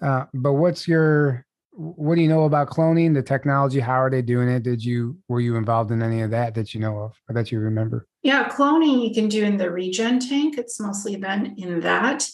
Uh, 0.02 0.26
but 0.34 0.54
what's 0.54 0.88
your 0.88 1.46
what 1.72 2.16
do 2.16 2.22
you 2.22 2.28
know 2.28 2.44
about 2.44 2.70
cloning 2.70 3.14
the 3.14 3.22
technology? 3.22 3.80
How 3.80 4.02
are 4.02 4.10
they 4.10 4.22
doing 4.22 4.50
it? 4.50 4.64
Did 4.64 4.84
you 4.84 5.18
were 5.30 5.40
you 5.40 5.56
involved 5.56 5.92
in 5.92 6.02
any 6.02 6.22
of 6.22 6.32
that 6.32 6.54
that 6.56 6.74
you 6.74 6.82
know 6.82 6.98
of 6.98 7.14
or 7.30 7.36
that 7.36 7.52
you 7.52 7.60
remember? 7.60 8.06
Yeah 8.22 8.50
cloning 8.50 9.08
you 9.08 9.14
can 9.14 9.30
do 9.30 9.46
in 9.46 9.58
the 9.58 9.72
regen 9.72 10.20
tank. 10.20 10.58
It's 10.58 10.80
mostly 10.80 11.16
done 11.16 11.56
in 11.58 11.80
that. 11.82 12.28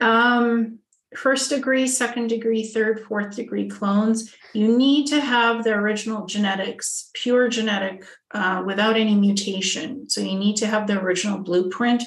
Um, 0.00 0.78
first 1.16 1.50
degree 1.50 1.86
second 1.86 2.28
degree 2.28 2.66
third 2.66 3.00
fourth 3.00 3.36
degree 3.36 3.68
clones. 3.68 4.34
You 4.52 4.76
need 4.76 5.06
to 5.08 5.20
have 5.20 5.64
the 5.64 5.72
original 5.72 6.26
genetics 6.26 7.10
pure 7.14 7.48
genetic 7.48 8.04
uh, 8.32 8.62
without 8.66 8.96
any 8.96 9.14
mutation. 9.14 10.10
So 10.10 10.20
you 10.20 10.38
need 10.38 10.56
to 10.56 10.66
have 10.66 10.86
the 10.86 11.00
original 11.00 11.38
blueprint 11.38 12.02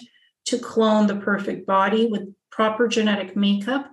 to 0.45 0.59
clone 0.59 1.07
the 1.07 1.16
perfect 1.16 1.66
body 1.66 2.05
with 2.05 2.34
proper 2.51 2.88
genetic 2.88 3.36
makeup 3.36 3.89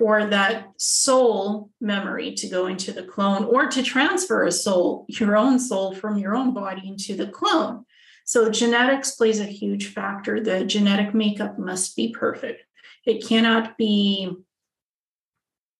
for 0.00 0.24
that 0.24 0.66
soul 0.78 1.68
memory 1.78 2.32
to 2.34 2.48
go 2.48 2.66
into 2.66 2.90
the 2.90 3.02
clone 3.02 3.44
or 3.44 3.66
to 3.66 3.82
transfer 3.82 4.46
a 4.46 4.50
soul, 4.50 5.04
your 5.10 5.36
own 5.36 5.58
soul 5.58 5.94
from 5.94 6.16
your 6.16 6.34
own 6.34 6.54
body 6.54 6.88
into 6.88 7.14
the 7.14 7.26
clone. 7.26 7.84
So 8.24 8.48
genetics 8.48 9.10
plays 9.16 9.40
a 9.40 9.44
huge 9.44 9.88
factor. 9.88 10.40
The 10.40 10.64
genetic 10.64 11.14
makeup 11.14 11.58
must 11.58 11.96
be 11.96 12.14
perfect. 12.18 12.64
It 13.04 13.26
cannot 13.26 13.76
be 13.76 14.32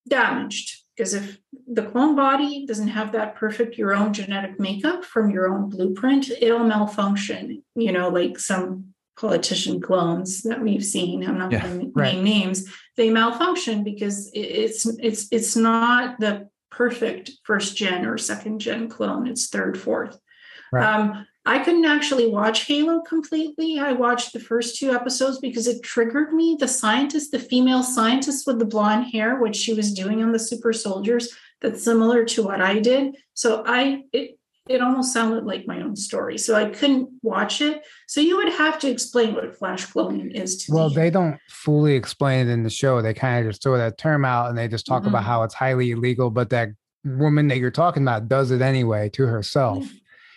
damaged 0.07 0.83
because 0.95 1.15
if 1.15 1.39
the 1.67 1.83
clone 1.83 2.15
body 2.15 2.67
doesn't 2.67 2.89
have 2.89 3.13
that 3.13 3.33
perfect 3.33 3.75
your 3.75 3.95
own 3.95 4.13
genetic 4.13 4.59
makeup 4.59 5.03
from 5.03 5.31
your 5.31 5.51
own 5.51 5.67
blueprint, 5.67 6.29
it'll 6.29 6.59
malfunction, 6.59 7.63
you 7.73 7.91
know, 7.91 8.09
like 8.09 8.37
some 8.37 8.93
politician 9.17 9.79
clones 9.79 10.41
that 10.43 10.61
we've 10.61 10.83
seen. 10.83 11.25
I'm 11.27 11.37
not 11.37 11.51
yeah, 11.51 11.67
going 11.67 11.79
to 11.79 11.91
right. 11.95 12.15
name 12.15 12.23
names. 12.23 12.71
They 12.97 13.09
malfunction 13.09 13.83
because 13.83 14.29
it's 14.33 14.85
it's 14.85 15.27
it's 15.31 15.55
not 15.55 16.19
the 16.19 16.49
perfect 16.69 17.31
first 17.43 17.75
gen 17.75 18.05
or 18.05 18.17
second 18.17 18.59
gen 18.59 18.89
clone. 18.89 19.27
It's 19.27 19.49
third, 19.49 19.79
fourth. 19.79 20.19
Right. 20.71 20.85
Um, 20.85 21.27
I 21.45 21.59
couldn't 21.59 21.85
actually 21.85 22.27
watch 22.27 22.65
Halo 22.65 23.01
completely. 23.01 23.79
I 23.79 23.93
watched 23.93 24.31
the 24.31 24.39
first 24.39 24.77
two 24.77 24.91
episodes 24.91 25.39
because 25.39 25.67
it 25.67 25.81
triggered 25.81 26.33
me. 26.33 26.55
The 26.59 26.67
scientist, 26.67 27.31
the 27.31 27.39
female 27.39 27.81
scientist 27.81 28.45
with 28.45 28.59
the 28.59 28.65
blonde 28.65 29.07
hair, 29.11 29.39
what 29.39 29.55
she 29.55 29.73
was 29.73 29.93
doing 29.93 30.21
on 30.21 30.31
the 30.31 30.39
super 30.39 30.71
soldiers, 30.71 31.35
that's 31.59 31.83
similar 31.83 32.25
to 32.25 32.43
what 32.43 32.61
I 32.61 32.79
did. 32.79 33.15
So 33.33 33.63
I 33.65 34.03
it 34.13 34.37
it 34.69 34.81
almost 34.81 35.13
sounded 35.13 35.45
like 35.45 35.65
my 35.65 35.81
own 35.81 35.95
story. 35.95 36.37
So 36.37 36.55
I 36.55 36.65
couldn't 36.69 37.09
watch 37.23 37.61
it. 37.61 37.81
So 38.07 38.21
you 38.21 38.37
would 38.37 38.53
have 38.53 38.79
to 38.79 38.89
explain 38.89 39.33
what 39.33 39.57
flash 39.57 39.87
cloning 39.87 40.31
is 40.33 40.65
to 40.65 40.73
well, 40.73 40.89
me. 40.89 40.95
they 40.95 41.09
don't 41.09 41.39
fully 41.49 41.93
explain 41.95 42.47
it 42.47 42.51
in 42.51 42.63
the 42.63 42.69
show. 42.69 43.01
They 43.01 43.13
kind 43.13 43.45
of 43.45 43.51
just 43.51 43.63
throw 43.63 43.77
that 43.77 43.97
term 43.97 44.23
out 44.23 44.49
and 44.49 44.57
they 44.57 44.67
just 44.67 44.85
talk 44.85 45.01
mm-hmm. 45.01 45.09
about 45.09 45.23
how 45.23 45.43
it's 45.43 45.55
highly 45.55 45.91
illegal, 45.91 46.29
but 46.29 46.51
that 46.51 46.69
woman 47.03 47.47
that 47.47 47.57
you're 47.57 47.71
talking 47.71 48.03
about 48.03 48.27
does 48.27 48.51
it 48.51 48.61
anyway 48.61 49.09
to 49.09 49.25
herself. 49.25 49.87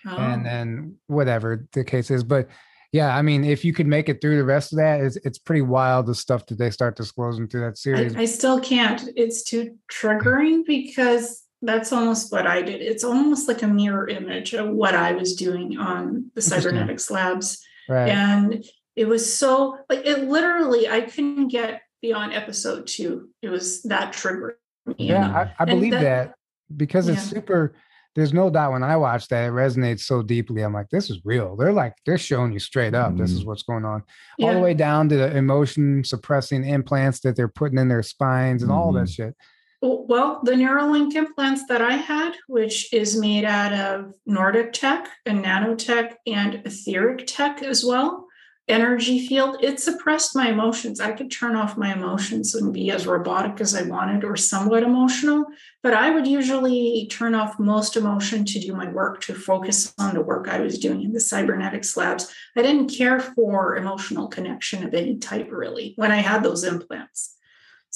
Oh. 0.06 0.16
And 0.16 0.44
then 0.44 0.96
whatever 1.06 1.66
the 1.72 1.84
case 1.84 2.10
is. 2.10 2.24
But 2.24 2.48
yeah, 2.92 3.16
I 3.16 3.22
mean, 3.22 3.44
if 3.44 3.64
you 3.64 3.72
could 3.72 3.86
make 3.86 4.08
it 4.08 4.20
through 4.20 4.36
the 4.36 4.44
rest 4.44 4.72
of 4.72 4.76
that, 4.76 5.00
it's, 5.00 5.16
it's 5.16 5.38
pretty 5.38 5.62
wild 5.62 6.06
the 6.06 6.14
stuff 6.14 6.46
that 6.46 6.58
they 6.58 6.70
start 6.70 6.96
disclosing 6.96 7.48
through 7.48 7.62
that 7.62 7.76
series. 7.78 8.14
I, 8.14 8.20
I 8.20 8.24
still 8.26 8.60
can't. 8.60 9.02
It's 9.16 9.42
too 9.42 9.76
triggering 9.92 10.64
because 10.66 11.43
that's 11.64 11.92
almost 11.92 12.30
what 12.30 12.46
I 12.46 12.62
did. 12.62 12.80
It's 12.82 13.04
almost 13.04 13.48
like 13.48 13.62
a 13.62 13.66
mirror 13.66 14.08
image 14.08 14.54
of 14.54 14.68
what 14.68 14.94
I 14.94 15.12
was 15.12 15.34
doing 15.34 15.78
on 15.78 16.30
the 16.34 16.42
cybernetics 16.42 17.10
labs. 17.10 17.64
Right. 17.88 18.08
And 18.08 18.64
it 18.96 19.08
was 19.08 19.34
so 19.34 19.78
like 19.88 20.06
it 20.06 20.24
literally, 20.24 20.88
I 20.88 21.00
couldn't 21.02 21.48
get 21.48 21.82
beyond 22.02 22.34
episode 22.34 22.86
two. 22.86 23.30
It 23.42 23.48
was 23.48 23.82
that 23.84 24.12
trigger. 24.12 24.58
Yeah, 24.98 25.48
I, 25.58 25.62
I 25.62 25.64
believe 25.64 25.92
that, 25.92 26.02
that, 26.02 26.34
because 26.76 27.08
it's 27.08 27.32
yeah. 27.32 27.40
super. 27.40 27.74
There's 28.14 28.32
no 28.32 28.48
doubt 28.48 28.72
when 28.72 28.84
I 28.84 28.96
watch 28.96 29.26
that, 29.28 29.48
it 29.48 29.52
resonates 29.52 30.00
so 30.00 30.22
deeply. 30.22 30.62
I'm 30.62 30.72
like, 30.72 30.88
this 30.90 31.10
is 31.10 31.20
real. 31.24 31.56
They're 31.56 31.72
like, 31.72 31.94
they're 32.06 32.16
showing 32.16 32.52
you 32.52 32.60
straight 32.60 32.94
up, 32.94 33.12
mm 33.12 33.18
this 33.18 33.32
is 33.32 33.40
mm-hmm. 33.40 33.48
what's 33.48 33.64
going 33.64 33.84
on. 33.84 34.04
Yeah. 34.38 34.48
All 34.48 34.54
the 34.54 34.60
way 34.60 34.74
down 34.74 35.08
to 35.08 35.16
the 35.16 35.36
emotion 35.36 36.04
suppressing 36.04 36.64
implants 36.64 37.20
that 37.20 37.34
they're 37.34 37.48
putting 37.48 37.78
in 37.78 37.88
their 37.88 38.04
spines 38.04 38.62
and 38.62 38.70
mm 38.70 38.74
all 38.74 38.92
that 38.92 39.08
mm-hmm. 39.08 39.24
shit. 39.30 39.36
Well, 39.86 40.40
the 40.42 40.52
Neuralink 40.52 41.14
implants 41.14 41.66
that 41.66 41.82
I 41.82 41.96
had, 41.96 42.36
which 42.46 42.90
is 42.90 43.20
made 43.20 43.44
out 43.44 43.74
of 43.74 44.14
Nordic 44.24 44.72
tech 44.72 45.10
and 45.26 45.44
nanotech 45.44 46.14
and 46.26 46.62
etheric 46.64 47.26
tech 47.26 47.62
as 47.62 47.84
well, 47.84 48.26
energy 48.66 49.26
field, 49.26 49.58
it 49.60 49.78
suppressed 49.78 50.34
my 50.34 50.48
emotions. 50.48 51.00
I 51.00 51.12
could 51.12 51.30
turn 51.30 51.54
off 51.54 51.76
my 51.76 51.92
emotions 51.92 52.54
and 52.54 52.72
be 52.72 52.90
as 52.90 53.06
robotic 53.06 53.60
as 53.60 53.74
I 53.74 53.82
wanted 53.82 54.24
or 54.24 54.36
somewhat 54.36 54.84
emotional, 54.84 55.44
but 55.82 55.92
I 55.92 56.08
would 56.08 56.26
usually 56.26 57.06
turn 57.10 57.34
off 57.34 57.58
most 57.58 57.94
emotion 57.94 58.46
to 58.46 58.58
do 58.58 58.72
my 58.72 58.90
work, 58.90 59.20
to 59.24 59.34
focus 59.34 59.92
on 59.98 60.14
the 60.14 60.22
work 60.22 60.48
I 60.48 60.60
was 60.60 60.78
doing 60.78 61.02
in 61.02 61.12
the 61.12 61.20
cybernetics 61.20 61.94
labs. 61.94 62.34
I 62.56 62.62
didn't 62.62 62.88
care 62.88 63.20
for 63.20 63.76
emotional 63.76 64.28
connection 64.28 64.82
of 64.82 64.94
any 64.94 65.18
type, 65.18 65.48
really, 65.52 65.92
when 65.96 66.10
I 66.10 66.22
had 66.22 66.42
those 66.42 66.64
implants. 66.64 67.33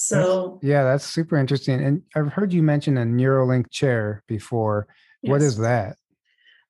So 0.01 0.61
yeah, 0.63 0.85
that's 0.85 1.05
super 1.05 1.35
interesting. 1.35 1.83
And 1.83 2.01
I've 2.15 2.31
heard 2.31 2.53
you 2.53 2.63
mention 2.63 2.97
a 2.97 3.03
Neuralink 3.03 3.69
chair 3.69 4.23
before. 4.27 4.87
Yes. 5.21 5.29
What 5.29 5.41
is 5.41 5.57
that? 5.57 5.97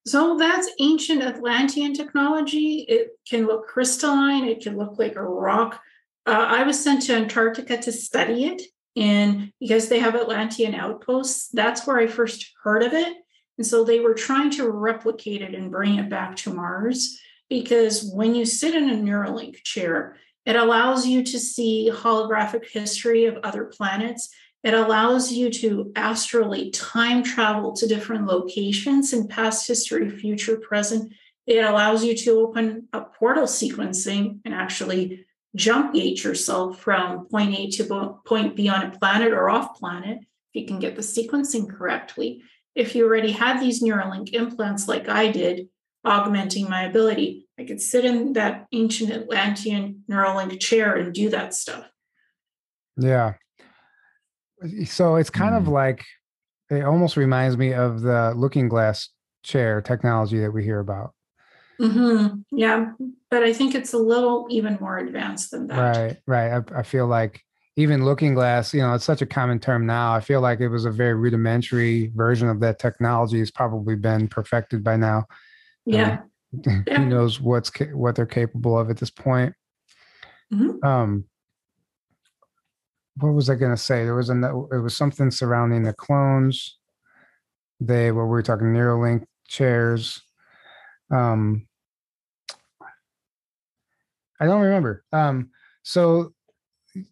So 0.07 0.35
that's 0.35 0.67
ancient 0.79 1.21
Atlantean 1.21 1.93
technology. 1.93 2.87
It 2.89 3.09
can 3.29 3.45
look 3.45 3.67
crystalline. 3.67 4.45
It 4.45 4.61
can 4.61 4.77
look 4.77 4.97
like 4.97 5.15
a 5.15 5.21
rock. 5.21 5.79
Uh, 6.25 6.43
I 6.49 6.63
was 6.63 6.83
sent 6.83 7.03
to 7.03 7.15
Antarctica 7.15 7.77
to 7.77 7.91
study 7.91 8.45
it, 8.45 8.63
and 8.95 9.53
because 9.59 9.89
they 9.89 9.99
have 9.99 10.15
Atlantean 10.15 10.73
outposts, 10.73 11.49
that's 11.49 11.85
where 11.85 11.99
I 11.99 12.07
first 12.07 12.51
heard 12.63 12.81
of 12.81 12.93
it. 12.93 13.15
And 13.59 13.67
so 13.67 13.83
they 13.83 13.99
were 13.99 14.15
trying 14.15 14.49
to 14.51 14.71
replicate 14.71 15.43
it 15.43 15.53
and 15.53 15.69
bring 15.69 15.99
it 15.99 16.09
back 16.09 16.35
to 16.37 16.53
Mars. 16.53 17.19
Because 17.47 18.09
when 18.11 18.33
you 18.33 18.45
sit 18.45 18.73
in 18.73 18.89
a 18.89 18.93
Neuralink 18.93 19.61
chair, 19.63 20.17
it 20.49 20.55
allows 20.55 21.05
you 21.05 21.23
to 21.23 21.37
see 21.37 21.91
holographic 21.93 22.67
history 22.67 23.25
of 23.25 23.37
other 23.43 23.65
planets. 23.65 24.29
It 24.63 24.73
allows 24.73 25.31
you 25.31 25.51
to 25.51 25.91
astrally 25.95 26.71
time 26.71 27.21
travel 27.21 27.73
to 27.73 27.85
different 27.85 28.25
locations 28.25 29.13
in 29.13 29.27
past 29.27 29.67
history, 29.67 30.09
future, 30.09 30.57
present. 30.57 31.13
It 31.45 31.63
allows 31.63 32.03
you 32.03 32.15
to 32.17 32.39
open 32.39 32.87
up 32.93 33.15
portal 33.15 33.43
sequencing 33.43 34.39
and 34.43 34.55
actually 34.55 35.27
jump 35.55 35.93
gate 35.93 36.23
yourself 36.23 36.79
from 36.79 37.27
point 37.27 37.53
A 37.53 37.69
to 37.69 38.15
point 38.25 38.55
B 38.55 38.69
on 38.69 38.87
a 38.87 38.97
planet 38.97 39.33
or 39.33 39.51
off 39.51 39.77
planet 39.77 40.17
if 40.17 40.61
you 40.61 40.65
can 40.65 40.79
get 40.79 40.95
the 40.95 41.03
sequencing 41.03 41.69
correctly. 41.69 42.41
If 42.73 42.95
you 42.95 43.05
already 43.05 43.33
had 43.33 43.59
these 43.59 43.83
Neuralink 43.83 44.33
implants 44.33 44.87
like 44.87 45.09
I 45.09 45.31
did, 45.31 45.69
augmenting 46.05 46.69
my 46.69 46.83
ability. 46.83 47.47
I 47.59 47.65
could 47.65 47.81
sit 47.81 48.05
in 48.05 48.33
that 48.33 48.67
ancient 48.71 49.11
Atlantean 49.11 50.03
Neuralink 50.09 50.59
chair 50.59 50.95
and 50.95 51.13
do 51.13 51.29
that 51.29 51.53
stuff. 51.53 51.85
Yeah. 52.97 53.33
So 54.85 55.15
it's 55.15 55.29
kind 55.29 55.53
mm. 55.53 55.57
of 55.57 55.65
hmm. 55.65 55.71
like 55.71 56.05
it 56.69 56.83
almost 56.83 57.17
reminds 57.17 57.57
me 57.57 57.73
of 57.73 58.01
the 58.01 58.33
looking 58.35 58.69
glass 58.69 59.09
chair 59.43 59.81
technology 59.81 60.39
that 60.39 60.51
we 60.51 60.63
hear 60.63 60.79
about. 60.79 61.13
Mm-hmm. 61.81 62.41
Yeah, 62.51 62.91
but 63.31 63.43
I 63.43 63.53
think 63.53 63.73
it's 63.73 63.93
a 63.93 63.97
little 63.97 64.47
even 64.49 64.77
more 64.81 64.97
advanced 64.97 65.51
than 65.51 65.67
that. 65.67 65.95
Right, 65.95 66.17
right. 66.27 66.63
I, 66.73 66.79
I 66.79 66.83
feel 66.83 67.07
like 67.07 67.41
even 67.77 68.03
looking 68.03 68.33
glass, 68.33 68.73
you 68.73 68.81
know, 68.81 68.93
it's 68.93 69.05
such 69.05 69.21
a 69.21 69.25
common 69.25 69.59
term 69.59 69.85
now. 69.85 70.13
I 70.13 70.19
feel 70.19 70.41
like 70.41 70.59
it 70.59 70.67
was 70.67 70.83
a 70.83 70.91
very 70.91 71.13
rudimentary 71.13 72.11
version 72.13 72.49
of 72.49 72.59
that 72.59 72.79
technology. 72.79 73.39
It's 73.39 73.51
probably 73.51 73.95
been 73.95 74.27
perfected 74.27 74.83
by 74.83 74.97
now. 74.97 75.25
Yeah. 75.89 76.19
Um, 76.65 76.83
yeah. 76.87 76.97
Who 76.97 77.05
knows 77.05 77.39
what's 77.39 77.71
what 77.93 78.15
they're 78.15 78.25
capable 78.25 78.77
of 78.77 78.89
at 78.89 78.97
this 78.97 79.09
point? 79.09 79.53
Mm-hmm. 80.53 80.85
Um, 80.85 81.25
what 83.17 83.33
was 83.33 83.49
I 83.49 83.55
going 83.55 83.71
to 83.71 83.77
say? 83.77 84.03
There 84.03 84.15
was 84.15 84.29
a 84.29 84.35
it 84.71 84.79
was 84.79 84.95
something 84.95 85.31
surrounding 85.31 85.83
the 85.83 85.93
clones. 85.93 86.77
They 87.79 88.11
what 88.11 88.23
we 88.23 88.29
were 88.29 88.43
talking 88.43 88.67
Neuralink 88.67 89.25
chairs. 89.47 90.21
Um, 91.11 91.67
I 94.39 94.45
don't 94.45 94.61
remember. 94.61 95.03
Um, 95.11 95.49
so 95.83 96.33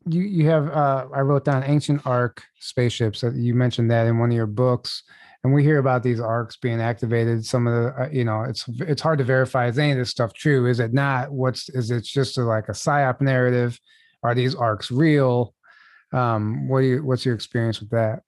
you 0.07 0.21
you 0.21 0.49
have 0.49 0.69
uh, 0.69 1.07
I 1.13 1.21
wrote 1.21 1.45
down 1.45 1.63
ancient 1.63 2.05
ark 2.05 2.43
spaceships. 2.59 3.21
That 3.21 3.35
you 3.35 3.53
mentioned 3.53 3.91
that 3.91 4.07
in 4.07 4.17
one 4.17 4.29
of 4.29 4.35
your 4.35 4.47
books, 4.47 5.03
and 5.43 5.53
we 5.53 5.63
hear 5.63 5.77
about 5.77 6.03
these 6.03 6.19
arks 6.19 6.57
being 6.57 6.81
activated. 6.81 7.45
Some 7.45 7.67
of 7.67 7.73
the 7.73 8.01
uh, 8.01 8.09
you 8.11 8.23
know 8.23 8.43
it's 8.43 8.65
it's 8.79 9.01
hard 9.01 9.19
to 9.19 9.23
verify 9.23 9.67
is 9.67 9.77
any 9.77 9.91
of 9.91 9.97
this 9.97 10.09
stuff 10.09 10.33
true? 10.33 10.67
Is 10.67 10.79
it 10.79 10.93
not? 10.93 11.31
What's 11.31 11.69
is 11.69 11.91
it 11.91 12.03
just 12.03 12.37
a, 12.37 12.43
like 12.43 12.69
a 12.69 12.73
psyop 12.73 13.21
narrative? 13.21 13.79
Are 14.23 14.35
these 14.35 14.55
arks 14.55 14.91
real? 14.91 15.53
Um, 16.13 16.67
what 16.67 16.81
do 16.81 16.87
you 16.87 17.05
what's 17.05 17.25
your 17.25 17.35
experience 17.35 17.79
with 17.79 17.91
that? 17.91 18.21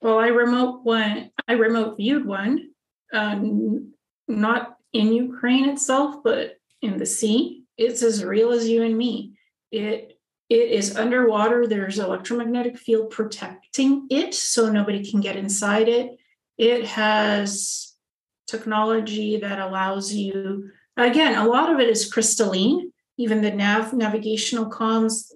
Well, 0.00 0.18
I 0.18 0.28
remote 0.28 0.84
one. 0.84 1.30
I 1.48 1.54
remote 1.54 1.96
viewed 1.96 2.26
one, 2.26 2.70
um, 3.12 3.92
not 4.28 4.76
in 4.92 5.12
Ukraine 5.12 5.68
itself, 5.68 6.16
but 6.22 6.56
in 6.82 6.98
the 6.98 7.06
sea. 7.06 7.64
It's 7.76 8.02
as 8.02 8.24
real 8.24 8.52
as 8.52 8.68
you 8.68 8.82
and 8.82 8.96
me. 8.96 9.34
It 9.70 10.18
it 10.48 10.70
is 10.70 10.96
underwater. 10.96 11.66
There's 11.66 11.98
electromagnetic 11.98 12.78
field 12.78 13.10
protecting 13.10 14.06
it, 14.10 14.34
so 14.34 14.70
nobody 14.70 15.08
can 15.08 15.20
get 15.20 15.36
inside 15.36 15.88
it. 15.88 16.18
It 16.58 16.86
has 16.86 17.94
technology 18.46 19.38
that 19.38 19.58
allows 19.58 20.12
you, 20.12 20.70
again, 20.96 21.36
a 21.36 21.46
lot 21.46 21.72
of 21.72 21.80
it 21.80 21.88
is 21.88 22.12
crystalline. 22.12 22.92
Even 23.16 23.42
the 23.42 23.50
nav 23.50 23.92
navigational 23.92 24.70
comms, 24.70 25.30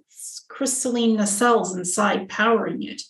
crystalline 0.49 1.17
nacelles 1.17 1.77
inside 1.77 2.29
powering 2.29 2.83
it. 2.83 3.03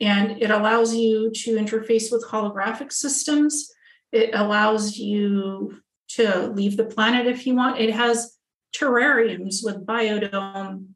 And 0.00 0.42
it 0.42 0.50
allows 0.50 0.94
you 0.94 1.30
to 1.32 1.56
interface 1.56 2.12
with 2.12 2.24
holographic 2.26 2.92
systems. 2.92 3.70
It 4.12 4.30
allows 4.32 4.96
you 4.96 5.80
to 6.10 6.48
leave 6.48 6.76
the 6.76 6.84
planet 6.84 7.26
if 7.26 7.46
you 7.46 7.54
want. 7.54 7.80
It 7.80 7.94
has 7.94 8.36
terrariums 8.74 9.64
with 9.64 9.86
biodome 9.86 10.88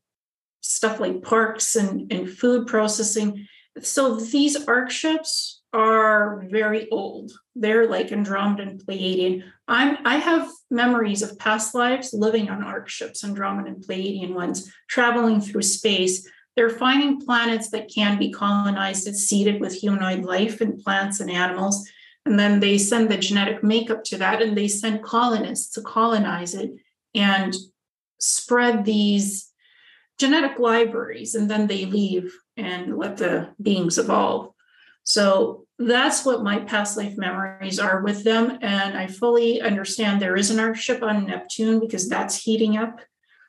stuff 0.61 1.01
like 1.01 1.23
parks 1.23 1.77
and, 1.77 2.13
and 2.13 2.31
food 2.31 2.67
processing. 2.67 3.47
So 3.81 4.17
these 4.17 4.57
ark 4.69 4.91
ships 4.91 5.62
are 5.73 6.45
very 6.51 6.91
old. 6.91 7.33
They're 7.55 7.89
like 7.89 8.13
Andromeda 8.13 8.63
and 8.63 8.81
Pleiadian. 8.81 9.45
I'm 9.69 9.99
I 10.05 10.17
have 10.17 10.51
memories 10.71 11.23
of 11.23 11.39
past 11.39 11.75
lives 11.75 12.13
living 12.13 12.51
on 12.51 12.63
ark 12.63 12.89
ships, 12.89 13.25
Andromeda 13.25 13.69
and 13.69 13.85
Pleiadian 13.85 14.35
ones, 14.35 14.73
traveling 14.89 15.41
through 15.41 15.63
space. 15.63 16.29
They're 16.57 16.71
finding 16.71 17.25
planets 17.25 17.71
that 17.71 17.91
can 17.93 18.19
be 18.19 18.31
colonized 18.31 19.07
and 19.07 19.17
seeded 19.17 19.61
with 19.61 19.75
humanoid 19.75 20.25
life 20.25 20.61
and 20.61 20.79
plants 20.83 21.21
and 21.21 21.31
animals. 21.31 21.89
And 22.27 22.39
then 22.39 22.61
they 22.61 22.77
send 22.79 23.11
the 23.11 23.17
genetic 23.17 23.65
makeup 23.65 24.05
to 24.05 24.19
that 24.19 24.43
and 24.43 24.57
they 24.57 24.69
send 24.69 25.03
colonists 25.03 25.73
to 25.75 25.81
colonize 25.81 26.55
it 26.55 26.71
and 27.15 27.55
spread 28.21 28.85
these 28.85 29.51
genetic 30.19 30.59
libraries 30.59 31.35
and 31.35 31.51
then 31.51 31.67
they 31.67 31.87
leave 31.87 32.33
and 32.57 32.97
let 32.97 33.17
the 33.17 33.49
beings 33.61 33.99
evolve. 33.99 34.52
So 35.05 35.67
that's 35.79 36.25
what 36.25 36.45
my 36.45 36.61
past 36.61 36.97
life 36.97 37.17
memories 37.17 37.79
are 37.79 38.03
with 38.03 38.25
them. 38.25 38.59
And 38.63 38.97
I 38.97 39.07
fully 39.09 39.61
understand 39.61 40.21
there 40.21 40.37
is 40.37 40.51
an 40.51 40.61
ark 40.61 40.77
ship 40.77 41.03
on 41.03 41.27
Neptune 41.27 41.81
because 41.81 42.09
that's 42.09 42.43
heating 42.43 42.77
up. 42.77 43.01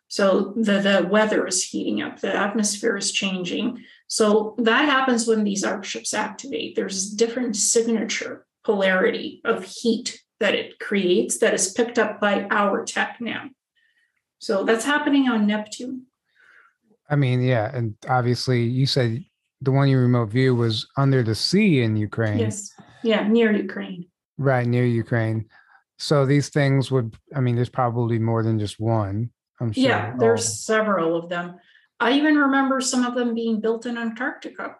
So 0.07 0.53
the, 0.55 0.79
the 0.79 1.07
weather 1.09 1.47
is 1.47 1.63
heating 1.63 2.01
up, 2.01 2.19
the 2.19 2.35
atmosphere 2.35 2.97
is 2.97 3.11
changing. 3.11 3.83
So 4.07 4.55
that 4.59 4.85
happens 4.85 5.27
when 5.27 5.43
these 5.43 5.63
ark 5.63 5.85
ships 5.85 6.13
activate. 6.13 6.75
There's 6.75 7.09
different 7.09 7.55
signature 7.55 8.45
polarity 8.63 9.41
of 9.43 9.63
heat 9.63 10.21
that 10.39 10.53
it 10.53 10.79
creates 10.79 11.39
that 11.39 11.53
is 11.53 11.71
picked 11.71 11.97
up 11.97 12.19
by 12.19 12.47
our 12.51 12.83
tech 12.85 13.17
now. 13.19 13.49
So 14.39 14.63
that's 14.63 14.85
happening 14.85 15.29
on 15.29 15.47
Neptune. 15.47 16.05
I 17.09 17.15
mean, 17.15 17.41
yeah, 17.41 17.75
and 17.75 17.95
obviously 18.07 18.63
you 18.63 18.85
said 18.85 19.23
the 19.64 19.72
one 19.72 19.89
you 19.89 19.97
remote 19.97 20.30
view 20.30 20.55
was 20.55 20.88
under 20.97 21.24
the 21.24 21.36
sea 21.36 21.82
in 21.82 21.95
Ukraine. 21.95 22.39
Yes. 22.39 22.72
Yeah, 23.03 23.28
near 23.28 23.51
Ukraine. 23.51 24.07
Right, 24.38 24.68
near 24.68 24.86
Ukraine. 24.86 25.45
So 25.97 26.26
these 26.26 26.49
things 26.49 26.91
would 26.91 27.16
I 27.36 27.39
mean, 27.39 27.55
there's 27.55 27.70
probably 27.70 28.20
more 28.20 28.43
than 28.43 28.59
just 28.59 28.80
one. 28.80 29.30
I'm 29.59 29.72
sure. 29.72 29.84
Yeah, 29.84 30.16
there's 30.18 30.45
oh. 30.45 30.53
several 30.74 31.16
of 31.16 31.30
them. 31.30 31.55
I 31.99 32.14
even 32.14 32.36
remember 32.36 32.82
some 32.82 33.05
of 33.05 33.16
them 33.16 33.34
being 33.34 33.61
built 33.61 33.86
in 33.86 33.97
Antarctica. 33.97 34.76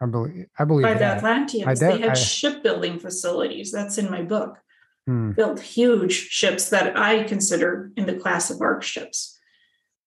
I 0.00 0.06
believe 0.06 0.46
I 0.58 0.64
believe 0.64 0.84
by 0.84 0.94
that. 0.94 1.20
the 1.20 1.26
Atlanteans. 1.26 1.80
they 1.80 1.98
had 2.00 2.10
I, 2.10 2.14
shipbuilding 2.14 2.98
facilities. 2.98 3.70
That's 3.72 3.98
in 3.98 4.10
my 4.10 4.22
book. 4.22 4.58
Hmm. 5.06 5.32
Built 5.32 5.60
huge 5.60 6.12
ships 6.12 6.70
that 6.70 6.96
I 6.98 7.24
consider 7.24 7.92
in 7.96 8.06
the 8.06 8.14
class 8.14 8.50
of 8.50 8.60
ark 8.60 8.82
ships. 8.82 9.38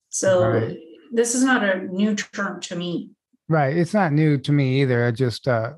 So 0.10 0.46
right 0.46 0.78
this 1.12 1.36
is 1.36 1.44
not 1.44 1.64
a 1.64 1.80
new 1.80 2.16
term 2.16 2.62
to 2.62 2.76
me. 2.76 3.12
Right. 3.52 3.76
It's 3.76 3.94
not 3.94 4.14
new 4.14 4.38
to 4.38 4.52
me 4.54 4.82
either. 4.82 5.06
I 5.06 5.12
just 5.12 5.46
uh 5.46 5.74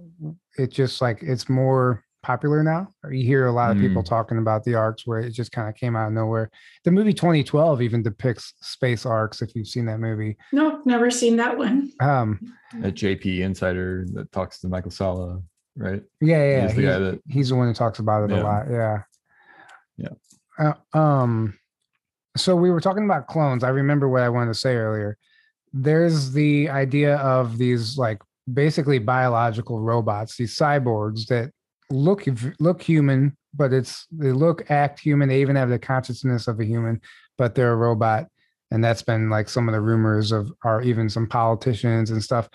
it 0.60 0.70
just 0.70 1.02
like 1.02 1.24
it's 1.24 1.50
more 1.50 2.04
popular 2.22 2.62
now. 2.62 2.88
You 3.10 3.26
hear 3.26 3.48
a 3.48 3.52
lot 3.52 3.72
of 3.72 3.78
mm. 3.78 3.82
people 3.88 4.04
talking 4.04 4.38
about 4.38 4.64
the 4.64 4.76
arks 4.76 5.08
where 5.08 5.22
it 5.22 5.32
just 5.32 5.52
kind 5.52 5.68
of 5.68 5.74
came 5.74 5.96
out 5.96 6.06
of 6.06 6.14
nowhere. 6.14 6.52
The 6.84 6.92
movie 6.92 7.14
2012 7.14 7.82
even 7.82 8.04
depicts 8.04 8.54
space 8.62 9.08
arks. 9.08 9.42
if 9.42 9.56
you've 9.56 9.68
seen 9.68 9.88
that 9.88 10.00
movie. 10.00 10.38
No, 10.52 10.84
never 10.86 11.10
seen 11.10 11.36
that 11.38 11.58
one. 11.58 11.92
Um 12.00 12.40
a 12.84 12.92
JP 12.92 13.40
insider 13.40 14.06
that 14.14 14.32
talks 14.32 14.60
to 14.60 14.68
Michael 14.68 14.92
Salla, 14.92 15.42
right? 15.76 16.04
Yeah, 16.22 16.44
yeah. 16.44 16.62
He's 16.68 16.76
the, 16.76 16.82
he's, 16.82 16.90
that, 16.92 17.22
he's 17.28 17.50
the 17.50 17.56
one 17.56 17.70
who 17.70 17.74
talks 17.74 17.98
about 17.98 18.30
it 18.30 18.36
yeah. 18.36 18.42
a 18.42 18.44
lot. 18.44 18.66
Yeah. 18.70 19.02
Yeah. 19.98 20.74
Uh, 20.94 20.96
um 20.96 21.58
so 22.38 22.56
we 22.56 22.70
were 22.70 22.82
talking 22.82 23.06
about 23.06 23.26
clones. 23.26 23.64
I 23.64 23.70
remember 23.70 24.08
what 24.08 24.22
I 24.22 24.30
wanted 24.30 24.54
to 24.54 24.60
say 24.60 24.76
earlier. 24.76 25.18
There's 25.74 26.32
the 26.32 26.70
idea 26.70 27.18
of 27.18 27.58
these 27.58 27.98
like 27.98 28.22
basically 28.52 29.00
biological 29.00 29.80
robots, 29.80 30.38
these 30.38 30.56
cyborgs 30.56 31.28
that 31.28 31.52
look 31.90 32.26
look 32.60 32.82
human, 32.82 33.36
but 33.54 33.74
it's 33.74 34.06
they 34.12 34.32
look 34.32 34.70
act 34.70 35.00
human. 35.00 35.30
They 35.30 35.42
even 35.42 35.56
have 35.56 35.70
the 35.70 35.80
consciousness 35.80 36.48
of 36.48 36.60
a 36.60 36.66
human, 36.66 37.02
but 37.38 37.56
they're 37.56 37.74
a 37.74 37.78
robot. 37.78 38.28
And 38.72 38.84
that's 38.84 39.04
been 39.04 39.30
like 39.30 39.50
some 39.50 39.70
of 39.70 39.74
the 39.74 39.82
rumors 39.82 40.32
of, 40.32 40.52
or 40.64 40.82
even 40.82 41.08
some 41.08 41.28
politicians 41.28 42.10
and 42.10 42.24
stuff. 42.24 42.50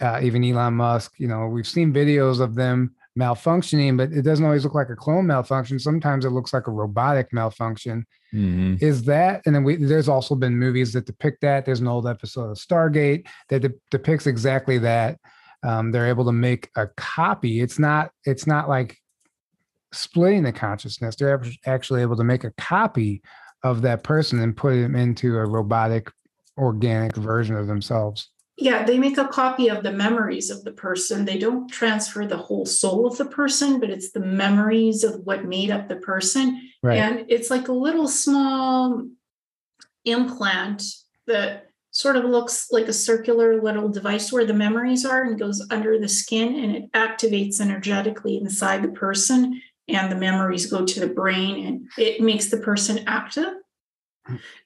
Uh, 0.00 0.18
even 0.22 0.42
Elon 0.42 0.74
Musk, 0.74 1.12
you 1.18 1.28
know, 1.28 1.46
we've 1.46 1.66
seen 1.66 1.92
videos 1.92 2.40
of 2.40 2.54
them 2.54 2.94
malfunctioning, 3.18 3.96
but 3.96 4.12
it 4.12 4.22
doesn't 4.22 4.44
always 4.44 4.64
look 4.64 4.74
like 4.74 4.90
a 4.90 4.96
clone 4.96 5.26
malfunction. 5.26 5.78
Sometimes 5.78 6.24
it 6.24 6.30
looks 6.30 6.52
like 6.52 6.66
a 6.66 6.72
robotic 6.72 7.32
malfunction. 7.32 8.06
Mm-hmm. 8.32 8.84
Is 8.84 9.04
that? 9.04 9.42
And 9.46 9.54
then 9.54 9.62
we, 9.62 9.76
there's 9.76 10.08
also 10.08 10.34
been 10.34 10.58
movies 10.58 10.92
that 10.92 11.06
depict 11.06 11.40
that. 11.42 11.64
There's 11.64 11.80
an 11.80 11.88
old 11.88 12.06
episode 12.06 12.50
of 12.50 12.56
Stargate 12.56 13.26
that 13.48 13.60
de- 13.60 13.72
depicts 13.90 14.26
exactly 14.26 14.78
that. 14.78 15.18
Um, 15.62 15.92
they're 15.92 16.08
able 16.08 16.24
to 16.24 16.32
make 16.32 16.70
a 16.76 16.88
copy. 16.96 17.60
It's 17.60 17.78
not. 17.78 18.10
It's 18.24 18.46
not 18.46 18.68
like 18.68 18.98
splitting 19.92 20.42
the 20.42 20.52
consciousness. 20.52 21.16
They're 21.16 21.42
actually 21.66 22.02
able 22.02 22.16
to 22.16 22.24
make 22.24 22.44
a 22.44 22.50
copy 22.58 23.22
of 23.62 23.82
that 23.82 24.02
person 24.02 24.40
and 24.40 24.56
put 24.56 24.74
them 24.74 24.94
into 24.94 25.38
a 25.38 25.46
robotic, 25.46 26.10
organic 26.58 27.16
version 27.16 27.56
of 27.56 27.66
themselves. 27.66 28.30
Yeah, 28.56 28.84
they 28.84 28.98
make 28.98 29.18
a 29.18 29.26
copy 29.26 29.68
of 29.68 29.82
the 29.82 29.92
memories 29.92 30.48
of 30.48 30.62
the 30.62 30.72
person. 30.72 31.24
They 31.24 31.38
don't 31.38 31.68
transfer 31.68 32.24
the 32.24 32.36
whole 32.36 32.66
soul 32.66 33.06
of 33.06 33.16
the 33.16 33.24
person, 33.24 33.80
but 33.80 33.90
it's 33.90 34.12
the 34.12 34.20
memories 34.20 35.02
of 35.02 35.20
what 35.24 35.44
made 35.44 35.70
up 35.70 35.88
the 35.88 35.96
person. 35.96 36.70
Right. 36.82 36.98
And 36.98 37.26
it's 37.28 37.50
like 37.50 37.66
a 37.66 37.72
little 37.72 38.06
small 38.06 39.06
implant 40.04 40.84
that 41.26 41.66
sort 41.90 42.16
of 42.16 42.24
looks 42.24 42.68
like 42.70 42.86
a 42.86 42.92
circular 42.92 43.62
little 43.62 43.88
device 43.88 44.32
where 44.32 44.44
the 44.44 44.54
memories 44.54 45.04
are 45.04 45.24
and 45.24 45.38
goes 45.38 45.64
under 45.70 45.98
the 45.98 46.08
skin 46.08 46.56
and 46.56 46.76
it 46.76 46.92
activates 46.92 47.60
energetically 47.60 48.36
inside 48.36 48.82
the 48.82 48.88
person 48.88 49.60
and 49.88 50.10
the 50.10 50.16
memories 50.16 50.66
go 50.66 50.84
to 50.84 51.00
the 51.00 51.06
brain 51.06 51.66
and 51.66 51.88
it 51.96 52.20
makes 52.20 52.50
the 52.50 52.56
person 52.56 53.04
active 53.06 53.54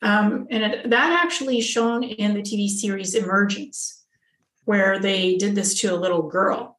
um, 0.03 0.47
and 0.51 0.63
it, 0.65 0.91
that 0.91 1.25
actually 1.25 1.59
is 1.59 1.67
shown 1.67 2.03
in 2.03 2.35
the 2.35 2.43
TV 2.43 2.69
series 2.69 3.15
Emergence, 3.15 4.05
where 4.65 4.99
they 4.99 5.37
did 5.37 5.55
this 5.55 5.81
to 5.81 5.95
a 5.95 5.97
little 5.97 6.23
girl. 6.23 6.79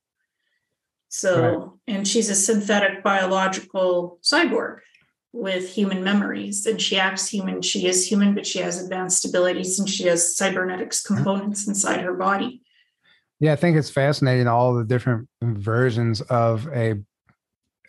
So, 1.09 1.57
right. 1.87 1.95
and 1.95 2.07
she's 2.07 2.29
a 2.29 2.35
synthetic 2.35 3.03
biological 3.03 4.19
cyborg. 4.21 4.79
with 5.31 5.69
human 5.69 6.03
memories 6.03 6.65
and 6.65 6.81
she 6.81 6.97
acts 6.97 7.27
human. 7.27 7.61
She 7.61 7.85
is 7.85 8.07
human, 8.07 8.33
but 8.33 8.47
she 8.47 8.59
has 8.59 8.81
advanced 8.81 9.25
abilities 9.25 9.79
and 9.79 9.87
she 9.87 10.05
has 10.07 10.35
cybernetics 10.35 11.03
components 11.03 11.67
inside 11.67 12.01
her 12.01 12.13
body. 12.13 12.61
Yeah, 13.39 13.53
I 13.53 13.55
think 13.55 13.77
it's 13.77 13.89
fascinating 13.89 14.47
all 14.47 14.73
the 14.73 14.83
different 14.83 15.29
versions 15.41 16.21
of 16.21 16.67
a 16.73 16.95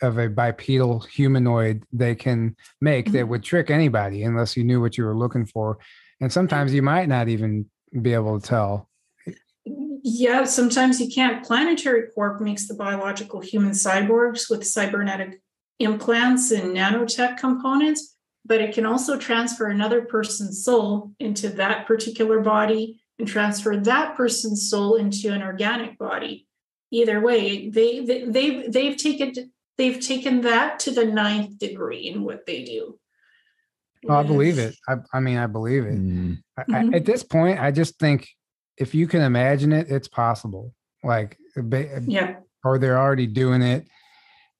of 0.03 0.18
a 0.18 0.28
bipedal 0.28 1.01
humanoid 1.01 1.84
they 1.92 2.14
can 2.14 2.57
make 2.80 3.07
mm-hmm. 3.07 3.14
that 3.14 3.28
would 3.28 3.42
trick 3.42 3.70
anybody 3.70 4.22
unless 4.22 4.57
you 4.57 4.64
knew 4.64 4.80
what 4.80 4.96
you 4.96 5.05
were 5.05 5.16
looking 5.16 5.46
for. 5.46 5.78
And 6.20 6.32
sometimes 6.32 6.74
you 6.74 6.82
might 6.82 7.09
not 7.09 7.28
even 7.28 7.66
be 8.03 8.12
able 8.12 8.40
to 8.40 8.46
tell. 8.46 8.88
Yeah, 10.03 10.44
sometimes 10.44 11.01
you 11.01 11.09
can't. 11.09 11.44
Planetary 11.44 12.09
Corp 12.14 12.40
makes 12.40 12.66
the 12.66 12.74
biological 12.74 13.40
human 13.40 13.72
cyborgs 13.72 14.48
with 14.48 14.66
cybernetic 14.66 15.40
implants 15.78 16.51
and 16.51 16.76
nanotech 16.76 17.38
components, 17.38 18.16
but 18.44 18.61
it 18.61 18.74
can 18.74 18.86
also 18.86 19.18
transfer 19.18 19.66
another 19.66 20.03
person's 20.03 20.64
soul 20.64 21.12
into 21.18 21.48
that 21.51 21.86
particular 21.86 22.40
body 22.40 23.03
and 23.18 23.28
transfer 23.28 23.76
that 23.76 24.16
person's 24.16 24.70
soul 24.70 24.96
into 24.96 25.32
an 25.32 25.42
organic 25.42 25.98
body. 25.98 26.46
Either 26.90 27.20
way, 27.20 27.68
they, 27.68 28.01
they 28.01 28.24
they've 28.24 28.72
they've 28.72 28.96
taken 28.96 29.53
they've 29.81 29.99
taken 29.99 30.43
that 30.43 30.78
to 30.81 30.91
the 30.91 31.07
ninth 31.07 31.59
degree 31.59 32.07
in 32.09 32.22
what 32.22 32.45
they 32.45 32.64
do. 32.64 32.99
Oh, 34.07 34.14
I 34.14 34.22
believe 34.22 34.59
it. 34.59 34.76
I, 34.87 34.97
I 35.14 35.20
mean, 35.20 35.39
I 35.39 35.47
believe 35.47 35.87
it. 35.87 35.99
Mm. 35.99 36.39
I, 36.59 36.61
I, 36.61 36.64
mm-hmm. 36.64 36.95
at 36.95 37.07
this 37.07 37.22
point, 37.22 37.59
I 37.59 37.70
just 37.70 37.99
think 37.99 38.28
if 38.76 38.95
you 38.95 39.07
can 39.07 39.22
imagine 39.22 39.72
it, 39.72 39.91
it's 39.91 40.09
possible. 40.09 40.74
Like, 41.03 41.39
yeah, 42.07 42.37
or 42.62 42.78
they're 42.78 42.99
already 42.99 43.26
doing 43.26 43.62
it. 43.62 43.87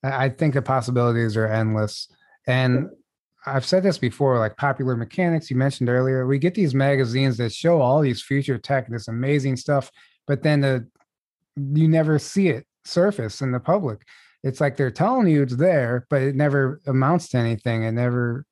I 0.03 0.31
think 0.31 0.55
the 0.55 0.63
possibilities 0.63 1.37
are 1.37 1.47
endless. 1.47 2.09
And 2.47 2.89
I've 3.45 3.67
said 3.67 3.83
this 3.83 3.99
before, 3.99 4.39
like 4.39 4.57
popular 4.57 4.97
mechanics, 4.97 5.51
you 5.51 5.57
mentioned 5.57 5.91
earlier, 5.91 6.27
we 6.27 6.39
get 6.39 6.55
these 6.55 6.75
magazines 6.75 7.37
that 7.37 7.53
show 7.53 7.83
all 7.83 8.01
these 8.01 8.23
future 8.23 8.57
tech, 8.57 8.89
this 8.89 9.09
amazing 9.09 9.57
stuff, 9.57 9.91
but 10.27 10.43
then 10.43 10.63
the 10.63 10.87
you 11.57 11.89
never 11.89 12.19
see 12.19 12.49
it 12.49 12.67
surface 12.87 13.43
in 13.43 13.53
the 13.53 13.61
public. 13.61 14.01
It's 14.43 14.61
like 14.61 14.77
they're 14.77 14.91
telling 14.91 15.29
you 15.29 15.43
it's 15.43 15.57
there, 15.57 16.07
but 16.09 16.23
it 16.23 16.35
never 16.35 16.81
amounts 16.87 17.29
to 17.29 17.39
anything. 17.39 17.85
It 17.85 17.93
never 17.93 18.47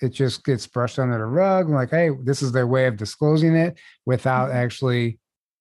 it 0.00 0.10
just 0.10 0.44
gets 0.44 0.66
brushed 0.66 0.98
under 0.98 1.18
the 1.18 1.24
rug. 1.24 1.70
Like, 1.70 1.90
hey, 1.90 2.10
this 2.22 2.42
is 2.42 2.52
their 2.52 2.66
way 2.66 2.86
of 2.86 2.96
disclosing 2.96 3.54
it 3.54 3.78
without 4.04 4.48
mm-hmm. 4.48 4.58
actually 4.58 5.18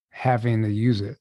having 0.09 0.63
to 0.63 0.69
use 0.69 1.01
it. 1.01 1.17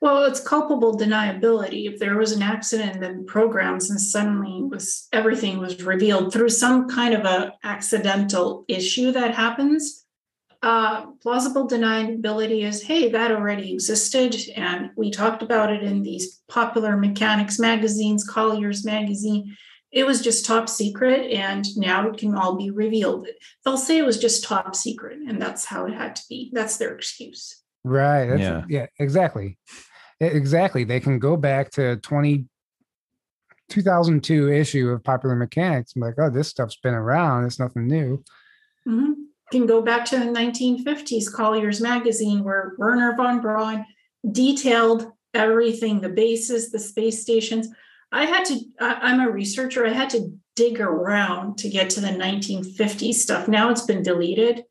Well, 0.00 0.24
it's 0.24 0.40
culpable 0.40 0.96
deniability. 0.96 1.86
If 1.92 1.98
there 1.98 2.16
was 2.16 2.32
an 2.32 2.42
accident 2.42 2.96
in 2.96 3.18
the 3.18 3.24
programs 3.24 3.90
and 3.90 4.00
suddenly 4.00 4.62
was 4.62 5.08
everything 5.12 5.58
was 5.58 5.82
revealed 5.82 6.32
through 6.32 6.48
some 6.48 6.88
kind 6.88 7.14
of 7.14 7.26
a 7.26 7.52
accidental 7.64 8.64
issue 8.66 9.12
that 9.12 9.34
happens, 9.34 10.06
uh, 10.62 11.06
plausible 11.22 11.66
deniability 11.66 12.64
is, 12.64 12.82
hey, 12.82 13.08
that 13.10 13.30
already 13.30 13.72
existed, 13.72 14.36
and 14.56 14.90
we 14.96 15.10
talked 15.10 15.42
about 15.42 15.72
it 15.72 15.82
in 15.82 16.02
these 16.02 16.42
popular 16.48 16.96
mechanics 16.96 17.58
magazines, 17.58 18.24
Collier's 18.24 18.84
magazine. 18.84 19.56
It 19.90 20.06
was 20.06 20.20
just 20.22 20.44
top 20.44 20.68
secret, 20.68 21.30
and 21.30 21.64
now 21.76 22.08
it 22.08 22.18
can 22.18 22.34
all 22.34 22.56
be 22.56 22.70
revealed. 22.70 23.26
They'll 23.64 23.78
say 23.78 23.98
it 23.98 24.04
was 24.04 24.18
just 24.18 24.44
top 24.44 24.76
secret, 24.76 25.18
and 25.26 25.40
that's 25.40 25.64
how 25.64 25.86
it 25.86 25.94
had 25.94 26.14
to 26.16 26.22
be. 26.28 26.50
That's 26.52 26.76
their 26.76 26.94
excuse. 26.94 27.62
Right. 27.82 28.38
yeah. 28.38 28.64
yeah, 28.68 28.86
exactly. 28.98 29.58
Exactly. 30.20 30.84
They 30.84 31.00
can 31.00 31.18
go 31.18 31.36
back 31.38 31.70
to 31.72 31.96
20, 31.96 32.44
2002 33.70 34.52
issue 34.52 34.90
of 34.90 35.02
Popular 35.02 35.34
Mechanics 35.34 35.94
and 35.94 36.02
be 36.02 36.08
like, 36.08 36.18
oh, 36.18 36.28
this 36.28 36.48
stuff's 36.48 36.76
been 36.82 36.92
around. 36.92 37.46
It's 37.46 37.58
nothing 37.58 37.86
new. 37.86 38.22
Mm-hmm. 38.86 39.19
Can 39.50 39.66
go 39.66 39.82
back 39.82 40.04
to 40.06 40.18
the 40.18 40.26
1950s 40.26 41.32
Collier's 41.32 41.80
magazine 41.80 42.44
where 42.44 42.74
Wernher 42.78 43.14
von 43.16 43.40
Braun 43.40 43.84
detailed 44.30 45.10
everything, 45.34 46.00
the 46.00 46.08
bases, 46.08 46.70
the 46.70 46.78
space 46.78 47.22
stations. 47.22 47.68
I 48.12 48.26
had 48.26 48.44
to, 48.46 48.60
I, 48.80 49.10
am 49.10 49.20
a 49.20 49.30
researcher, 49.30 49.86
I 49.86 49.90
had 49.92 50.10
to 50.10 50.32
dig 50.56 50.80
around 50.80 51.58
to 51.58 51.68
get 51.68 51.90
to 51.90 52.00
the 52.00 52.08
1950s 52.08 53.14
stuff. 53.14 53.48
Now 53.48 53.70
it's 53.70 53.86
been 53.86 54.02
deleted. 54.02 54.64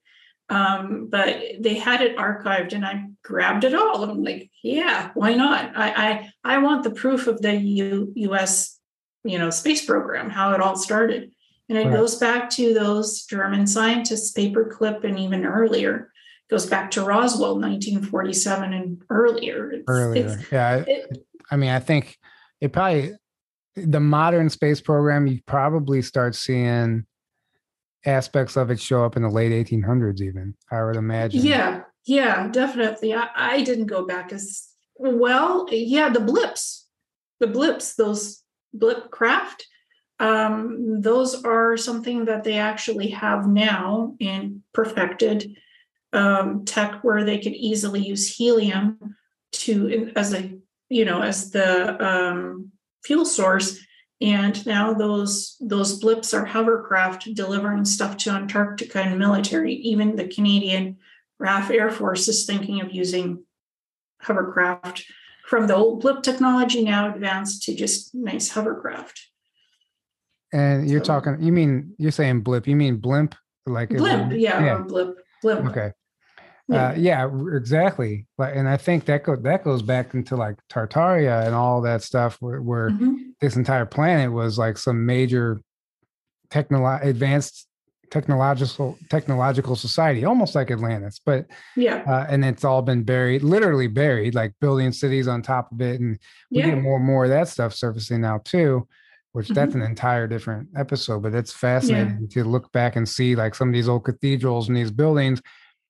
Um, 0.49 1.07
but 1.09 1.43
they 1.59 1.75
had 1.75 2.01
it 2.01 2.17
archived 2.17 2.73
and 2.73 2.83
I 2.83 3.05
grabbed 3.23 3.63
it 3.63 3.75
all. 3.75 4.03
I'm 4.03 4.23
like, 4.23 4.49
yeah, 4.63 5.11
why 5.13 5.35
not? 5.35 5.77
I 5.77 6.31
I, 6.43 6.55
I 6.55 6.57
want 6.57 6.83
the 6.83 6.91
proof 6.91 7.27
of 7.27 7.41
the 7.41 7.55
U, 7.55 8.11
US, 8.15 8.79
you 9.23 9.37
know, 9.37 9.51
space 9.51 9.85
program, 9.85 10.29
how 10.29 10.53
it 10.53 10.61
all 10.61 10.75
started. 10.75 11.31
And 11.69 11.77
it 11.77 11.85
right. 11.85 11.93
goes 11.93 12.15
back 12.15 12.49
to 12.51 12.73
those 12.73 13.25
German 13.25 13.67
scientists, 13.67 14.33
paperclip, 14.33 15.03
and 15.03 15.19
even 15.19 15.45
earlier. 15.45 16.11
It 16.49 16.51
goes 16.51 16.65
back 16.65 16.89
to 16.91 17.03
Roswell, 17.03 17.59
1947 17.59 18.73
and 18.73 19.03
earlier. 19.09 19.71
It's, 19.71 19.83
earlier, 19.87 20.27
it's, 20.39 20.51
yeah. 20.51 20.83
It, 20.87 21.25
I 21.51 21.55
mean, 21.57 21.69
I 21.69 21.79
think 21.79 22.17
it 22.59 22.73
probably 22.73 23.13
the 23.75 23.99
modern 23.99 24.49
space 24.49 24.81
program. 24.81 25.27
You 25.27 25.39
probably 25.45 26.01
start 26.01 26.35
seeing 26.35 27.05
aspects 28.05 28.55
of 28.55 28.71
it 28.71 28.79
show 28.79 29.03
up 29.03 29.15
in 29.15 29.23
the 29.23 29.29
late 29.29 29.51
1800s 29.51 30.21
even 30.21 30.55
i 30.71 30.81
would 30.81 30.95
imagine 30.95 31.43
yeah 31.43 31.81
yeah 32.05 32.47
definitely 32.47 33.13
i, 33.13 33.27
I 33.35 33.61
didn't 33.61 33.87
go 33.87 34.05
back 34.05 34.31
as 34.31 34.67
well 34.97 35.67
yeah 35.69 36.09
the 36.09 36.21
blips 36.21 36.87
the 37.39 37.47
blips 37.47 37.95
those 37.95 38.43
blip 38.73 39.11
craft 39.11 39.67
um, 40.19 41.01
those 41.01 41.43
are 41.43 41.77
something 41.77 42.25
that 42.25 42.43
they 42.43 42.57
actually 42.57 43.09
have 43.09 43.47
now 43.47 44.15
in 44.19 44.63
perfected 44.73 45.55
um, 46.11 46.65
tech 46.65 47.03
where 47.03 47.23
they 47.23 47.39
could 47.39 47.53
easily 47.53 48.01
use 48.01 48.35
helium 48.35 49.15
to 49.51 50.11
as 50.15 50.33
a 50.33 50.51
you 50.89 51.05
know 51.05 51.21
as 51.21 51.51
the 51.51 52.03
um, 52.05 52.71
fuel 53.03 53.25
source 53.25 53.79
and 54.21 54.65
now 54.65 54.93
those 54.93 55.55
those 55.61 55.97
blips 55.99 56.33
are 56.33 56.45
hovercraft 56.45 57.33
delivering 57.33 57.85
stuff 57.85 58.17
to 58.17 58.31
Antarctica 58.31 59.01
and 59.01 59.17
military. 59.17 59.73
Even 59.75 60.15
the 60.15 60.27
Canadian 60.27 60.97
RAF 61.39 61.71
Air 61.71 61.89
Force 61.89 62.27
is 62.27 62.45
thinking 62.45 62.81
of 62.81 62.91
using 62.91 63.45
hovercraft 64.21 65.05
from 65.45 65.67
the 65.67 65.75
old 65.75 66.01
blip 66.01 66.21
technology 66.21 66.83
now 66.83 67.13
advanced 67.13 67.63
to 67.63 67.75
just 67.75 68.13
nice 68.13 68.49
hovercraft. 68.49 69.29
And 70.51 70.89
you're 70.89 71.03
so, 71.03 71.05
talking, 71.05 71.41
you 71.41 71.51
mean 71.51 71.93
you're 71.97 72.11
saying 72.11 72.41
blip? 72.41 72.67
You 72.67 72.75
mean 72.75 72.97
blimp? 72.97 73.35
Like 73.65 73.89
blimp? 73.89 74.33
Yeah, 74.33 74.63
yeah. 74.63 74.77
blip. 74.79 75.17
Blimp. 75.41 75.69
Okay. 75.69 75.91
Yeah. 76.67 76.89
Uh, 76.89 76.93
yeah, 76.95 77.29
exactly. 77.55 78.27
And 78.37 78.69
I 78.69 78.77
think 78.77 79.05
that 79.05 79.23
go, 79.23 79.35
that 79.35 79.63
goes 79.63 79.81
back 79.81 80.13
into 80.13 80.35
like 80.35 80.55
Tartaria 80.71 81.45
and 81.45 81.55
all 81.55 81.81
that 81.81 82.03
stuff, 82.03 82.37
where, 82.41 82.61
where 82.61 82.91
mm-hmm. 82.91 83.15
this 83.41 83.55
entire 83.55 83.87
planet 83.87 84.31
was 84.31 84.59
like 84.59 84.77
some 84.77 85.05
major 85.05 85.61
technolo- 86.51 87.03
advanced 87.03 87.67
technological 88.11 88.97
technological 89.09 89.75
society, 89.75 90.25
almost 90.25 90.55
like 90.55 90.71
Atlantis. 90.71 91.19
But 91.23 91.47
yeah, 91.75 92.03
uh, 92.07 92.27
and 92.29 92.43
it's 92.45 92.63
all 92.63 92.81
been 92.81 93.03
buried, 93.03 93.43
literally 93.43 93.87
buried, 93.87 94.35
like 94.35 94.53
building 94.61 94.91
cities 94.91 95.27
on 95.27 95.41
top 95.41 95.71
of 95.71 95.81
it, 95.81 95.99
and 95.99 96.19
we 96.51 96.59
yeah. 96.59 96.69
get 96.71 96.81
more 96.81 96.97
and 96.97 97.05
more 97.05 97.25
of 97.25 97.29
that 97.31 97.47
stuff 97.47 97.73
surfacing 97.73 98.21
now 98.21 98.41
too. 98.43 98.87
Which 99.31 99.45
mm-hmm. 99.45 99.53
that's 99.53 99.75
an 99.75 99.83
entire 99.83 100.27
different 100.27 100.69
episode, 100.75 101.21
but 101.21 101.35
it's 101.35 101.53
fascinating 101.53 102.27
yeah. 102.29 102.43
to 102.43 102.49
look 102.49 102.71
back 102.71 102.95
and 102.95 103.07
see 103.07 103.35
like 103.35 103.53
some 103.53 103.67
of 103.67 103.73
these 103.73 103.87
old 103.87 104.05
cathedrals 104.05 104.67
and 104.67 104.75
these 104.75 104.91
buildings 104.91 105.41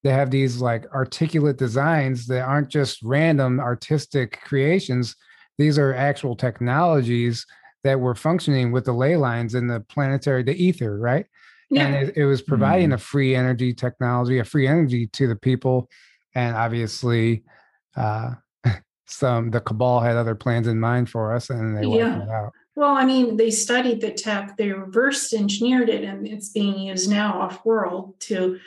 they 0.03 0.11
have 0.11 0.31
these 0.31 0.61
like 0.61 0.85
articulate 0.93 1.57
designs 1.57 2.27
that 2.27 2.41
aren't 2.41 2.69
just 2.69 3.01
random 3.03 3.59
artistic 3.59 4.39
creations 4.43 5.15
these 5.57 5.77
are 5.77 5.93
actual 5.93 6.35
technologies 6.35 7.45
that 7.83 7.99
were 7.99 8.15
functioning 8.15 8.71
with 8.71 8.85
the 8.85 8.93
ley 8.93 9.15
lines 9.15 9.55
in 9.55 9.67
the 9.67 9.79
planetary 9.81 10.43
the 10.43 10.55
ether 10.55 10.97
right 10.97 11.25
yeah. 11.69 11.85
and 11.85 11.95
it, 11.95 12.17
it 12.17 12.25
was 12.25 12.41
providing 12.41 12.89
mm. 12.89 12.93
a 12.93 12.97
free 12.97 13.35
energy 13.35 13.73
technology 13.73 14.39
a 14.39 14.43
free 14.43 14.67
energy 14.67 15.07
to 15.07 15.27
the 15.27 15.35
people 15.35 15.89
and 16.35 16.55
obviously 16.55 17.43
uh 17.95 18.31
some 19.07 19.51
the 19.51 19.61
cabal 19.61 19.99
had 19.99 20.15
other 20.15 20.35
plans 20.35 20.67
in 20.67 20.79
mind 20.79 21.09
for 21.09 21.33
us 21.33 21.49
and 21.49 21.77
they 21.77 21.87
yeah. 21.87 22.17
wiped 22.17 22.23
it 22.23 22.29
out 22.29 22.51
well, 22.79 22.95
I 22.95 23.03
mean, 23.03 23.35
they 23.35 23.51
studied 23.51 23.99
the 23.99 24.11
tech, 24.11 24.55
they 24.55 24.71
reverse 24.71 25.33
engineered 25.33 25.89
it, 25.89 26.05
and 26.05 26.25
it's 26.25 26.47
being 26.47 26.79
used 26.79 27.09
now 27.09 27.41
off 27.41 27.65
world 27.65 28.17
to 28.21 28.57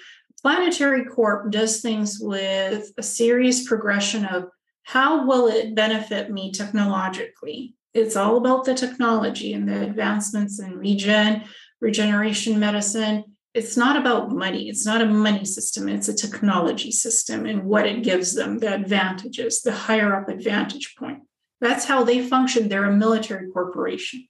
Planetary 0.43 1.07
Corp 1.07 1.51
does 1.51 1.81
things 1.81 2.19
with 2.21 2.93
a 2.99 3.03
serious 3.03 3.67
progression 3.67 4.27
of 4.27 4.51
how 4.83 5.27
will 5.27 5.49
it 5.49 5.75
benefit 5.75 6.31
me 6.31 6.53
technologically? 6.53 7.75
It's 7.95 8.15
all 8.15 8.37
about 8.37 8.67
the 8.67 8.75
technology 8.75 9.55
and 9.55 9.67
the 9.67 9.83
advancements 9.83 10.61
in 10.61 10.77
regen, 10.77 11.45
regeneration 11.81 12.61
medicine. 12.61 13.25
It's 13.55 13.79
not 13.79 13.97
about 13.97 14.31
money. 14.31 14.69
It's 14.69 14.85
not 14.85 15.01
a 15.01 15.07
money 15.07 15.47
system. 15.47 15.89
It's 15.89 16.09
a 16.09 16.15
technology 16.15 16.93
system 16.93 17.47
and 17.47 17.65
what 17.65 17.87
it 17.87 18.03
gives 18.03 18.35
them, 18.35 18.59
the 18.59 18.75
advantages, 18.75 19.63
the 19.63 19.73
higher 19.73 20.15
up 20.15 20.29
advantage 20.29 20.97
point. 20.99 21.21
That's 21.63 21.85
how 21.85 22.03
they 22.03 22.27
function. 22.27 22.69
They're 22.69 22.85
a 22.85 22.93
military 22.93 23.49
corporation. 23.51 24.27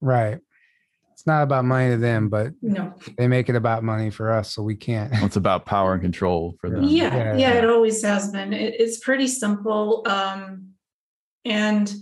Right. 0.00 0.38
it's 1.12 1.26
not 1.26 1.42
about 1.42 1.66
money 1.66 1.90
to 1.90 1.98
them, 1.98 2.30
but 2.30 2.54
no, 2.62 2.94
they 3.18 3.28
make 3.28 3.50
it 3.50 3.54
about 3.54 3.84
money 3.84 4.08
for 4.08 4.32
us, 4.32 4.54
so 4.54 4.62
we 4.62 4.76
can't. 4.76 5.12
Well, 5.12 5.26
it's 5.26 5.36
about 5.36 5.66
power 5.66 5.92
and 5.92 6.00
control 6.00 6.56
for 6.58 6.70
them. 6.70 6.84
Yeah, 6.84 7.14
yeah, 7.14 7.36
yeah 7.36 7.52
it 7.52 7.68
always 7.68 8.02
has 8.02 8.30
been. 8.32 8.54
It, 8.54 8.76
it's 8.78 8.98
pretty 8.98 9.26
simple. 9.26 10.02
Um, 10.06 10.70
and 11.44 11.92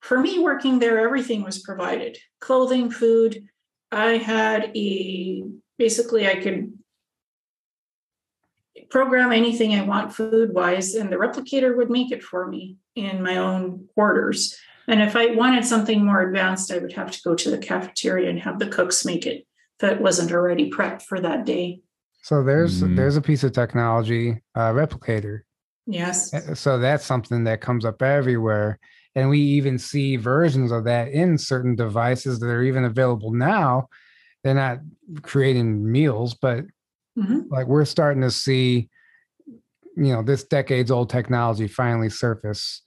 for 0.00 0.18
me, 0.18 0.38
working 0.38 0.78
there, 0.78 0.98
everything 1.00 1.42
was 1.42 1.58
provided: 1.58 2.16
clothing, 2.40 2.90
food. 2.90 3.44
I 3.92 4.12
had 4.12 4.74
a 4.74 5.44
basically 5.76 6.26
I 6.26 6.36
could 6.36 6.72
program 8.92 9.32
anything 9.32 9.74
I 9.74 9.82
want 9.84 10.14
food 10.14 10.52
wise, 10.52 10.94
and 10.94 11.10
the 11.10 11.16
replicator 11.16 11.74
would 11.74 11.88
make 11.88 12.12
it 12.12 12.22
for 12.22 12.46
me 12.46 12.76
in 12.94 13.22
my 13.22 13.38
own 13.38 13.88
quarters. 13.94 14.54
And 14.86 15.00
if 15.00 15.16
I 15.16 15.28
wanted 15.28 15.64
something 15.64 16.04
more 16.04 16.20
advanced, 16.20 16.70
I 16.70 16.76
would 16.76 16.92
have 16.92 17.10
to 17.10 17.20
go 17.24 17.34
to 17.34 17.50
the 17.50 17.56
cafeteria 17.56 18.28
and 18.28 18.38
have 18.40 18.58
the 18.58 18.68
cooks 18.68 19.06
make 19.06 19.26
it 19.26 19.46
that 19.80 20.02
wasn't 20.02 20.30
already 20.30 20.70
prepped 20.70 21.02
for 21.02 21.18
that 21.20 21.46
day. 21.46 21.80
So 22.22 22.44
there's 22.44 22.82
mm. 22.82 22.94
there's 22.94 23.16
a 23.16 23.22
piece 23.22 23.42
of 23.44 23.52
technology, 23.52 24.42
uh, 24.54 24.72
replicator. 24.72 25.40
Yes. 25.86 26.34
Uh, 26.34 26.54
so 26.54 26.78
that's 26.78 27.06
something 27.06 27.44
that 27.44 27.62
comes 27.62 27.86
up 27.86 28.02
everywhere, 28.02 28.78
and 29.14 29.30
we 29.30 29.40
even 29.40 29.78
see 29.78 30.16
versions 30.16 30.70
of 30.70 30.84
that 30.84 31.08
in 31.08 31.38
certain 31.38 31.74
devices 31.74 32.40
that 32.40 32.46
are 32.48 32.62
even 32.62 32.84
available 32.84 33.32
now. 33.32 33.88
They're 34.44 34.54
not 34.54 34.80
creating 35.22 35.90
meals, 35.90 36.34
but 36.34 36.64
mm-hmm. 37.18 37.40
like 37.50 37.66
we're 37.66 37.84
starting 37.84 38.22
to 38.22 38.30
see, 38.30 38.88
you 39.96 40.12
know, 40.12 40.22
this 40.22 40.44
decades 40.44 40.90
old 40.90 41.10
technology 41.10 41.68
finally 41.68 42.08
surface 42.08 42.82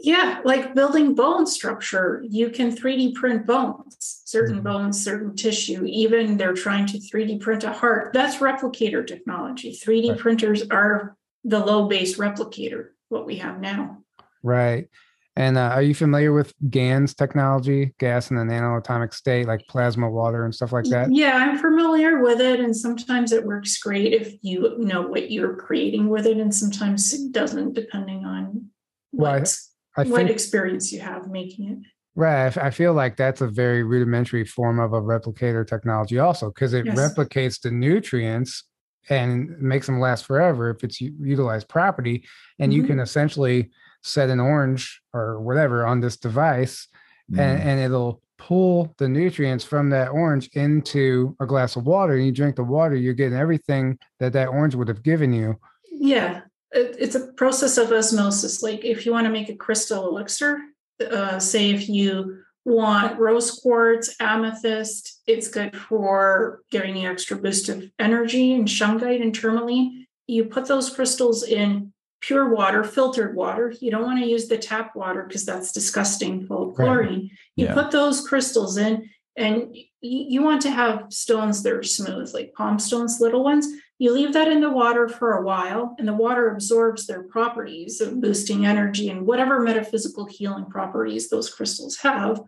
yeah, 0.00 0.40
like 0.44 0.74
building 0.74 1.14
bone 1.14 1.46
structure, 1.46 2.24
you 2.26 2.50
can 2.50 2.74
3D 2.74 3.14
print 3.14 3.46
bones, 3.46 4.22
certain 4.24 4.56
mm-hmm. 4.56 4.64
bones, 4.64 5.02
certain 5.02 5.36
tissue. 5.36 5.84
Even 5.84 6.36
they're 6.36 6.54
trying 6.54 6.86
to 6.86 6.98
3D 6.98 7.40
print 7.40 7.64
a 7.64 7.72
heart. 7.72 8.12
That's 8.12 8.36
replicator 8.36 9.06
technology. 9.06 9.72
3D 9.72 10.10
right. 10.10 10.18
printers 10.18 10.62
are 10.70 11.16
the 11.44 11.58
low 11.58 11.86
base 11.86 12.16
replicator, 12.16 12.88
what 13.08 13.26
we 13.26 13.36
have 13.36 13.60
now. 13.60 13.98
Right. 14.42 14.88
And 15.36 15.58
uh, 15.58 15.70
are 15.72 15.82
you 15.82 15.94
familiar 15.94 16.32
with 16.32 16.54
GANS 16.70 17.14
technology, 17.14 17.92
gas 17.98 18.30
in 18.30 18.36
the 18.36 18.44
nanoatomic 18.44 19.12
state, 19.12 19.48
like 19.48 19.66
plasma 19.68 20.08
water 20.08 20.44
and 20.44 20.54
stuff 20.54 20.72
like 20.72 20.84
that? 20.86 21.12
Yeah, 21.12 21.34
I'm 21.34 21.58
familiar 21.58 22.22
with 22.22 22.40
it. 22.40 22.60
And 22.60 22.76
sometimes 22.76 23.32
it 23.32 23.44
works 23.44 23.76
great 23.78 24.12
if 24.12 24.34
you 24.42 24.76
know 24.78 25.02
what 25.02 25.32
you're 25.32 25.56
creating 25.56 26.08
with 26.08 26.26
it. 26.26 26.36
And 26.36 26.54
sometimes 26.54 27.12
it 27.12 27.32
doesn't, 27.32 27.74
depending 27.74 28.24
on 28.24 28.66
well, 29.10 29.40
what 29.40 29.56
I 29.96 30.04
what 30.04 30.18
think, 30.18 30.30
experience 30.30 30.92
you 30.92 31.00
have 31.00 31.28
making 31.28 31.68
it. 31.68 31.78
Right. 32.14 32.56
I 32.56 32.70
feel 32.70 32.92
like 32.92 33.16
that's 33.16 33.40
a 33.40 33.48
very 33.48 33.82
rudimentary 33.82 34.44
form 34.44 34.78
of 34.78 34.92
a 34.92 35.00
replicator 35.00 35.66
technology, 35.66 36.20
also, 36.20 36.50
because 36.50 36.74
it 36.74 36.86
yes. 36.86 36.96
replicates 36.96 37.60
the 37.60 37.72
nutrients 37.72 38.62
and 39.08 39.50
makes 39.60 39.86
them 39.86 39.98
last 39.98 40.26
forever 40.26 40.70
if 40.70 40.84
it's 40.84 41.00
utilized 41.00 41.68
property. 41.68 42.24
And 42.60 42.70
mm-hmm. 42.70 42.82
you 42.82 42.86
can 42.86 43.00
essentially 43.00 43.72
set 44.04 44.30
an 44.30 44.38
orange 44.38 45.00
or 45.12 45.40
whatever 45.40 45.84
on 45.84 46.00
this 46.00 46.16
device, 46.16 46.86
mm-hmm. 47.30 47.40
and, 47.40 47.62
and 47.62 47.80
it'll 47.80 48.22
pull 48.38 48.94
the 48.98 49.08
nutrients 49.08 49.64
from 49.64 49.90
that 49.90 50.08
orange 50.08 50.48
into 50.52 51.36
a 51.40 51.46
glass 51.46 51.76
of 51.76 51.86
water. 51.86 52.14
And 52.14 52.26
you 52.26 52.32
drink 52.32 52.56
the 52.56 52.64
water, 52.64 52.94
you're 52.94 53.14
getting 53.14 53.38
everything 53.38 53.98
that 54.20 54.32
that 54.34 54.48
orange 54.48 54.74
would 54.74 54.88
have 54.88 55.02
given 55.02 55.32
you. 55.32 55.58
Yeah 55.90 56.42
it's 56.74 57.14
a 57.14 57.32
process 57.32 57.78
of 57.78 57.92
osmosis. 57.92 58.62
Like 58.62 58.84
if 58.84 59.06
you 59.06 59.12
want 59.12 59.26
to 59.26 59.32
make 59.32 59.48
a 59.48 59.54
crystal 59.54 60.08
elixir, 60.08 60.60
uh, 61.00 61.38
say 61.38 61.70
if 61.70 61.88
you 61.88 62.38
want 62.64 63.18
rose 63.18 63.50
quartz, 63.50 64.16
amethyst, 64.20 65.20
it's 65.26 65.48
good 65.48 65.76
for 65.76 66.62
giving 66.70 66.96
you 66.96 67.10
extra 67.10 67.36
boost 67.36 67.68
of 67.68 67.84
energy 67.98 68.54
and 68.54 68.66
shungite 68.66 69.22
and 69.22 69.34
tourmaline. 69.34 70.06
You 70.26 70.46
put 70.46 70.66
those 70.66 70.90
crystals 70.90 71.44
in 71.44 71.92
pure 72.26 72.48
water, 72.48 72.82
filtered 72.82 73.36
water. 73.36 73.74
You 73.80 73.90
don't 73.90 74.04
want 74.04 74.18
to 74.18 74.26
use 74.26 74.48
the 74.48 74.56
tap 74.56 74.96
water 74.96 75.24
because 75.24 75.44
that's 75.44 75.72
disgusting, 75.72 76.46
full 76.46 76.70
of 76.70 76.74
chlorine. 76.74 77.20
Right. 77.20 77.30
You 77.56 77.66
yeah. 77.66 77.74
put 77.74 77.90
those 77.90 78.26
crystals 78.26 78.78
in, 78.78 79.10
and 79.36 79.76
you 80.00 80.42
want 80.42 80.62
to 80.62 80.70
have 80.70 81.12
stones 81.12 81.62
that 81.62 81.72
are 81.74 81.82
smooth, 81.82 82.32
like 82.32 82.54
palm 82.54 82.78
stones, 82.78 83.20
little 83.20 83.44
ones. 83.44 83.66
You 83.98 84.12
leave 84.12 84.32
that 84.32 84.48
in 84.48 84.62
the 84.62 84.70
water 84.70 85.06
for 85.06 85.32
a 85.32 85.42
while, 85.42 85.94
and 85.98 86.08
the 86.08 86.14
water 86.14 86.48
absorbs 86.48 87.06
their 87.06 87.24
properties 87.24 88.00
of 88.00 88.20
boosting 88.20 88.64
energy 88.64 89.10
and 89.10 89.26
whatever 89.26 89.60
metaphysical 89.60 90.24
healing 90.24 90.66
properties 90.66 91.28
those 91.28 91.52
crystals 91.52 91.98
have. 91.98 92.40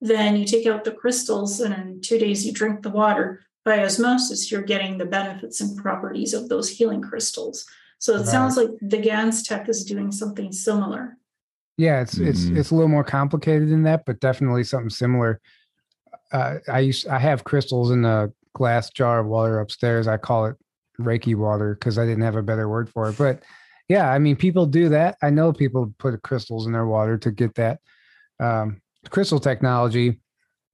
Then 0.00 0.36
you 0.36 0.44
take 0.44 0.66
out 0.66 0.84
the 0.84 0.92
crystals, 0.92 1.60
and 1.60 1.74
in 1.74 2.00
two 2.00 2.18
days, 2.18 2.46
you 2.46 2.52
drink 2.52 2.82
the 2.82 2.90
water. 2.90 3.42
By 3.64 3.82
osmosis, 3.82 4.52
you're 4.52 4.62
getting 4.62 4.98
the 4.98 5.06
benefits 5.06 5.60
and 5.60 5.76
properties 5.76 6.34
of 6.34 6.48
those 6.48 6.68
healing 6.68 7.02
crystals. 7.02 7.66
So 7.98 8.14
it 8.14 8.18
right. 8.18 8.26
sounds 8.26 8.56
like 8.56 8.68
the 8.80 8.98
GANS 8.98 9.42
tech 9.42 9.68
is 9.68 9.84
doing 9.84 10.12
something 10.12 10.52
similar. 10.52 11.16
Yeah, 11.76 12.00
it's 12.00 12.14
mm-hmm. 12.14 12.28
it's 12.28 12.44
it's 12.44 12.70
a 12.70 12.74
little 12.74 12.88
more 12.88 13.04
complicated 13.04 13.70
than 13.70 13.82
that, 13.84 14.04
but 14.06 14.20
definitely 14.20 14.64
something 14.64 14.90
similar. 14.90 15.40
Uh, 16.32 16.56
I 16.68 16.80
used 16.80 17.08
I 17.08 17.18
have 17.18 17.44
crystals 17.44 17.90
in 17.90 18.04
a 18.04 18.30
glass 18.54 18.90
jar 18.90 19.20
of 19.20 19.26
water 19.26 19.60
upstairs. 19.60 20.06
I 20.06 20.16
call 20.16 20.46
it 20.46 20.56
Reiki 21.00 21.34
water 21.34 21.74
because 21.74 21.98
I 21.98 22.06
didn't 22.06 22.22
have 22.22 22.36
a 22.36 22.42
better 22.42 22.68
word 22.68 22.88
for 22.88 23.08
it. 23.08 23.18
But 23.18 23.42
yeah, 23.88 24.10
I 24.10 24.18
mean, 24.18 24.36
people 24.36 24.66
do 24.66 24.88
that. 24.90 25.16
I 25.22 25.30
know 25.30 25.52
people 25.52 25.92
put 25.98 26.20
crystals 26.22 26.66
in 26.66 26.72
their 26.72 26.86
water 26.86 27.18
to 27.18 27.30
get 27.30 27.54
that. 27.56 27.80
Um, 28.40 28.80
crystal 29.10 29.40
technology 29.40 30.20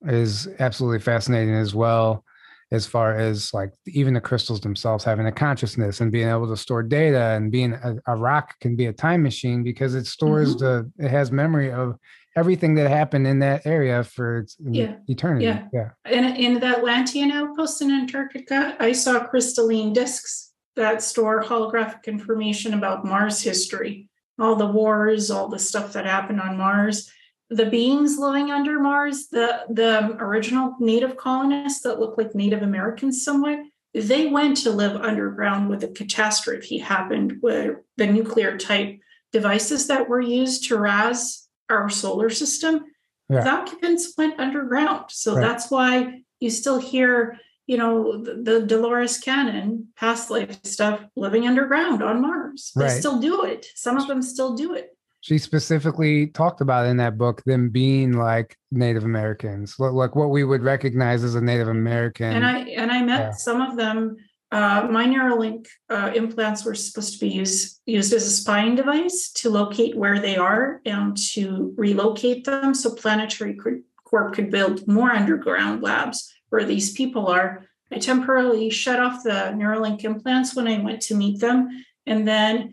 is 0.02 0.48
absolutely 0.58 1.00
fascinating 1.00 1.54
as 1.54 1.74
well, 1.74 2.24
as 2.72 2.86
far 2.86 3.16
as 3.16 3.52
like 3.52 3.72
even 3.86 4.14
the 4.14 4.20
crystals 4.20 4.60
themselves 4.60 5.02
having 5.02 5.26
a 5.26 5.32
consciousness 5.32 6.00
and 6.00 6.12
being 6.12 6.28
able 6.28 6.48
to 6.48 6.56
store 6.56 6.82
data 6.82 7.30
and 7.30 7.50
being 7.50 7.72
a, 7.72 7.96
a 8.06 8.16
rock 8.16 8.58
can 8.60 8.76
be 8.76 8.86
a 8.86 8.92
time 8.92 9.22
machine 9.22 9.62
because 9.62 9.94
it 9.94 10.06
stores 10.06 10.54
mm-hmm. 10.56 10.64
the, 10.98 11.04
it 11.04 11.10
has 11.10 11.32
memory 11.32 11.72
of 11.72 11.96
everything 12.36 12.76
that 12.76 12.88
happened 12.88 13.26
in 13.26 13.40
that 13.40 13.66
area 13.66 14.04
for 14.04 14.46
yeah. 14.60 14.94
eternity. 15.08 15.46
Yeah. 15.46 15.66
yeah. 15.72 15.90
In, 16.10 16.24
in 16.36 16.60
the 16.60 16.78
Atlantean 16.78 17.32
outpost 17.32 17.82
in 17.82 17.90
Antarctica, 17.90 18.76
I 18.78 18.92
saw 18.92 19.26
crystalline 19.26 19.92
discs 19.92 20.52
that 20.76 21.02
store 21.02 21.42
holographic 21.42 22.06
information 22.06 22.74
about 22.74 23.04
Mars 23.04 23.42
history, 23.42 24.08
all 24.38 24.54
the 24.54 24.66
wars, 24.66 25.30
all 25.30 25.48
the 25.48 25.58
stuff 25.58 25.92
that 25.94 26.06
happened 26.06 26.40
on 26.40 26.56
Mars. 26.56 27.10
The 27.50 27.66
beings 27.66 28.16
living 28.16 28.50
under 28.50 28.78
Mars, 28.78 29.28
the, 29.28 29.64
the 29.68 30.16
original 30.20 30.76
native 30.78 31.16
colonists 31.16 31.82
that 31.82 31.98
look 31.98 32.16
like 32.16 32.34
Native 32.34 32.62
Americans 32.62 33.24
somewhat, 33.24 33.58
they 33.92 34.28
went 34.28 34.56
to 34.58 34.70
live 34.70 34.96
underground 34.96 35.68
with 35.68 35.82
a 35.82 35.88
catastrophe 35.88 36.78
happened 36.78 37.38
where 37.40 37.82
the 37.96 38.06
nuclear 38.06 38.56
type 38.56 39.00
devices 39.32 39.88
that 39.88 40.08
were 40.08 40.20
used 40.20 40.68
to 40.68 40.78
raz 40.78 41.48
our 41.68 41.88
solar 41.88 42.30
system, 42.30 42.84
yeah. 43.28 43.42
the 43.42 43.50
occupants 43.50 44.14
went 44.18 44.38
underground. 44.38 45.06
So 45.08 45.34
right. 45.34 45.40
that's 45.40 45.70
why 45.70 46.22
you 46.40 46.50
still 46.50 46.78
hear, 46.78 47.38
you 47.66 47.76
know, 47.76 48.22
the, 48.22 48.34
the, 48.42 48.66
Dolores 48.66 49.18
Cannon 49.18 49.88
past 49.96 50.30
life 50.30 50.58
stuff 50.64 51.00
living 51.16 51.46
underground 51.46 52.02
on 52.02 52.20
Mars. 52.20 52.72
They 52.74 52.88
still 52.88 53.20
do 53.20 53.44
it. 53.44 53.66
Some 53.74 53.96
of 53.96 54.08
them 54.08 54.22
still 54.22 54.54
do 54.54 54.74
it. 54.74 54.96
She 55.22 55.38
specifically 55.38 56.28
talked 56.28 56.60
about 56.60 56.86
in 56.86 56.96
that 56.96 57.18
book 57.18 57.42
them 57.44 57.68
being 57.68 58.12
like 58.12 58.56
Native 58.70 59.04
Americans, 59.04 59.76
like 59.78 60.16
what 60.16 60.30
we 60.30 60.44
would 60.44 60.62
recognize 60.62 61.22
as 61.24 61.34
a 61.34 61.40
Native 61.40 61.68
American. 61.68 62.32
And 62.32 62.46
I 62.46 62.58
and 62.60 62.90
I 62.90 63.02
met 63.02 63.20
yeah. 63.20 63.30
some 63.32 63.60
of 63.60 63.76
them 63.76 64.16
uh, 64.52 64.88
my 64.90 65.06
Neuralink 65.06 65.68
uh, 65.88 66.10
implants 66.14 66.64
were 66.64 66.74
supposed 66.74 67.14
to 67.14 67.20
be 67.20 67.28
used, 67.28 67.80
used 67.86 68.12
as 68.12 68.26
a 68.26 68.30
spying 68.30 68.74
device 68.74 69.30
to 69.36 69.50
locate 69.50 69.96
where 69.96 70.18
they 70.18 70.36
are 70.36 70.80
and 70.84 71.16
to 71.16 71.72
relocate 71.76 72.44
them 72.44 72.74
so 72.74 72.94
Planetary 72.94 73.56
Corp 74.04 74.34
could 74.34 74.50
build 74.50 74.88
more 74.88 75.12
underground 75.12 75.82
labs 75.82 76.32
where 76.48 76.64
these 76.64 76.92
people 76.92 77.28
are. 77.28 77.64
I 77.92 77.98
temporarily 77.98 78.70
shut 78.70 78.98
off 78.98 79.22
the 79.22 79.54
Neuralink 79.54 80.02
implants 80.02 80.56
when 80.56 80.66
I 80.66 80.78
went 80.78 81.00
to 81.02 81.14
meet 81.14 81.38
them. 81.38 81.68
And 82.06 82.26
then 82.26 82.72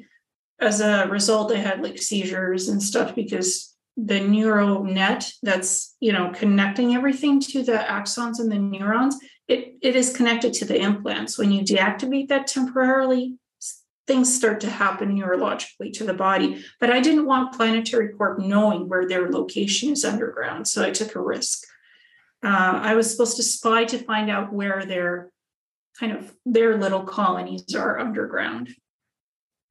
as 0.60 0.82
a 0.82 1.08
result, 1.08 1.52
I 1.52 1.58
had 1.58 1.82
like 1.82 2.02
seizures 2.02 2.68
and 2.70 2.82
stuff 2.82 3.16
because 3.16 3.76
the 3.96 4.20
neural 4.20 4.84
net 4.84 5.32
that's 5.42 5.96
you 6.00 6.14
know 6.14 6.32
connecting 6.34 6.94
everything 6.94 7.40
to 7.40 7.64
the 7.64 7.74
axons 7.74 8.40
and 8.40 8.52
the 8.52 8.60
neurons 8.60 9.18
it, 9.48 9.78
it 9.82 9.96
is 9.96 10.16
connected 10.16 10.54
to 10.54 10.66
the 10.66 10.80
implants. 10.80 11.38
When 11.38 11.52
you 11.52 11.64
deactivate 11.64 12.28
that 12.28 12.48
temporarily, 12.48 13.38
things 14.06 14.34
start 14.34 14.60
to 14.62 14.70
happen 14.70 15.18
neurologically 15.18 15.94
to 15.94 16.04
the 16.04 16.14
body. 16.14 16.64
But 16.80 16.92
I 16.92 17.00
didn't 17.00 17.26
want 17.26 17.54
Planetary 17.54 18.10
Corp 18.10 18.40
knowing 18.40 18.88
where 18.88 19.08
their 19.08 19.30
location 19.32 19.92
is 19.92 20.06
underground, 20.06 20.68
so 20.68 20.84
I 20.84 20.92
took 20.92 21.16
a 21.16 21.22
risk. 21.22 21.64
Uh, 22.44 22.80
I 22.84 22.96
was 22.96 23.10
supposed 23.10 23.38
to 23.38 23.44
spy 23.44 23.86
to 23.86 23.98
find 23.98 24.30
out 24.30 24.54
where 24.54 24.86
their 24.86 25.32
kind 26.00 26.12
of 26.12 26.34
their 26.46 26.78
little 26.78 27.04
colonies 27.04 27.74
are 27.74 28.00
underground. 28.00 28.74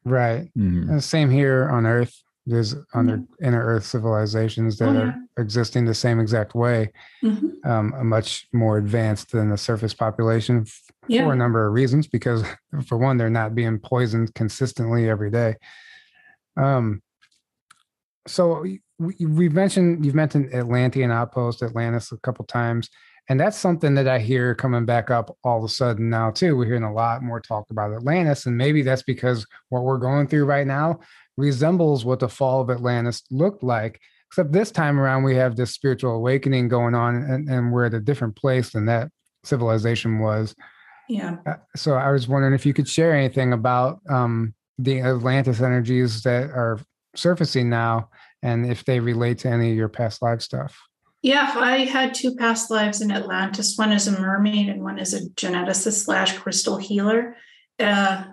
Right. 0.07 0.49
Mm-hmm. 0.57 1.01
Same 1.01 1.31
here 1.31 1.69
on 1.69 1.85
Earth. 1.85 2.23
there's 2.47 2.75
other 2.95 3.19
mm-hmm. 3.19 3.45
inner 3.45 3.61
Earth 3.61 3.85
civilizations 3.85 4.79
that 4.79 4.91
oh, 4.91 4.93
yeah. 4.93 5.01
are 5.37 5.43
existing 5.43 5.85
the 5.85 5.95
same 5.95 6.21
exact 6.21 6.55
way, 6.55 6.93
mm-hmm. 7.25 7.69
um, 7.69 8.09
much 8.09 8.47
more 8.53 8.79
advanced 8.79 9.33
than 9.33 9.51
the 9.51 9.59
surface 9.59 9.93
population 9.93 10.65
yeah. 11.09 11.25
for 11.25 11.33
a 11.33 11.37
number 11.37 11.67
of 11.67 11.73
reasons. 11.73 12.07
Because 12.07 12.45
for 12.87 12.97
one, 12.97 13.17
they're 13.17 13.29
not 13.29 13.57
being 13.57 13.81
poisoned 13.81 14.33
consistently 14.37 15.11
every 15.11 15.33
day. 15.33 15.57
Um, 16.57 17.03
so 18.29 18.65
we, 19.01 19.17
we 19.27 19.49
mentioned 19.49 20.07
you've 20.07 20.15
mentioned 20.15 20.55
Atlantean 20.55 21.11
outpost, 21.11 21.65
Atlantis 21.65 22.13
a 22.13 22.17
couple 22.19 22.45
times, 22.45 22.91
and 23.29 23.41
that's 23.41 23.57
something 23.57 23.95
that 23.95 24.07
I 24.07 24.19
hear 24.19 24.55
coming 24.55 24.85
back 24.85 25.11
up 25.11 25.37
all 25.43 25.59
of 25.59 25.65
a 25.65 25.69
sudden 25.69 26.09
now 26.09 26.31
too. 26.31 26.57
We're 26.57 26.67
hearing 26.67 26.85
a 26.85 26.93
lot 26.93 27.23
more 27.23 27.41
talk 27.41 27.71
about 27.71 27.93
Atlantis, 27.93 28.47
and 28.47 28.57
maybe 28.57 28.83
that's 28.83 29.03
because 29.03 29.47
what 29.69 29.83
we're 29.83 29.99
going 29.99 30.29
through 30.29 30.45
right 30.45 30.67
now 30.67 31.01
resembles 31.37 32.05
what 32.05 32.21
the 32.21 32.29
fall 32.29 32.61
of 32.61 32.71
Atlantis 32.71 33.23
looked 33.31 33.63
like. 33.63 34.01
Except 34.29 34.53
this 34.53 34.71
time 34.71 34.99
around, 34.99 35.23
we 35.23 35.37
have 35.37 35.57
this 35.57 35.73
spiritual 35.73 36.13
awakening 36.13 36.69
going 36.69 36.95
on, 36.95 37.17
and, 37.17 37.49
and 37.49 37.73
we're 37.73 37.87
at 37.87 37.95
a 37.95 38.01
different 38.01 38.37
place 38.37 38.71
than 38.71 38.87
that 38.87 39.11
civilization 39.45 40.19
was. 40.19 40.55
Yeah. 41.09 41.37
Uh, 41.47 41.55
so 41.77 41.95
I 41.95 42.11
was 42.11 42.27
wondering 42.29 42.55
if 42.55 42.67
you 42.67 42.75
could 42.75 42.89
share 42.89 43.15
anything 43.15 43.53
about 43.53 44.01
um, 44.09 44.55
the 44.79 45.01
Atlantis 45.01 45.61
energies 45.61 46.23
that 46.23 46.51
are 46.51 46.81
surfacing 47.15 47.71
now 47.71 48.11
and 48.43 48.67
if 48.67 48.85
they 48.85 49.01
relate 49.01 49.39
to 49.39 49.49
any 49.49 49.71
of 49.71 49.77
your 49.77 49.89
past 49.89 50.23
life 50.23 50.43
stuff. 50.43 50.77
Yeah, 51.23 51.53
I 51.57 51.79
had 51.79 52.15
two 52.15 52.37
past 52.37 52.71
lives 52.71 53.01
in 53.01 53.11
Atlantis. 53.11 53.77
One 53.77 53.93
is 53.93 54.07
a 54.07 54.21
mermaid 54.21 54.69
and 54.69 54.83
one 54.83 54.99
is 54.99 55.15
a 55.15 55.29
geneticist 55.31 56.05
slash 56.05 56.39
crystal 56.39 56.77
healer. 56.77 57.37
Uh, 57.79 58.25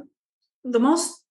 the 0.64 0.80
most, 0.80 1.24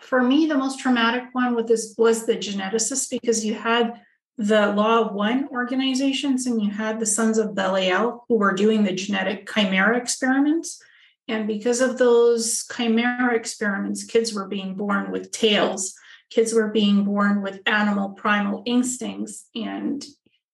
for 0.00 0.22
me, 0.22 0.46
the 0.46 0.58
most 0.58 0.80
traumatic 0.80 1.24
one 1.32 1.54
with 1.54 1.68
this 1.68 1.94
was 1.98 2.26
the 2.26 2.36
geneticist 2.36 3.10
because 3.10 3.44
you 3.44 3.54
had 3.54 4.00
the 4.38 4.72
Law 4.72 5.12
One 5.12 5.48
organizations 5.48 6.46
and 6.46 6.62
you 6.62 6.70
had 6.70 7.00
the 7.00 7.06
Sons 7.06 7.38
of 7.38 7.54
Belial 7.54 8.24
who 8.28 8.36
were 8.36 8.52
doing 8.52 8.84
the 8.84 8.94
genetic 8.94 9.48
chimera 9.52 9.96
experiments. 9.96 10.80
And 11.26 11.46
because 11.46 11.80
of 11.80 11.98
those 11.98 12.64
chimera 12.74 13.34
experiments, 13.34 14.04
kids 14.04 14.32
were 14.32 14.48
being 14.48 14.74
born 14.74 15.10
with 15.10 15.30
tails 15.30 15.94
kids 16.30 16.52
were 16.52 16.68
being 16.68 17.04
born 17.04 17.42
with 17.42 17.60
animal 17.66 18.10
primal 18.10 18.62
instincts 18.66 19.48
and 19.54 20.04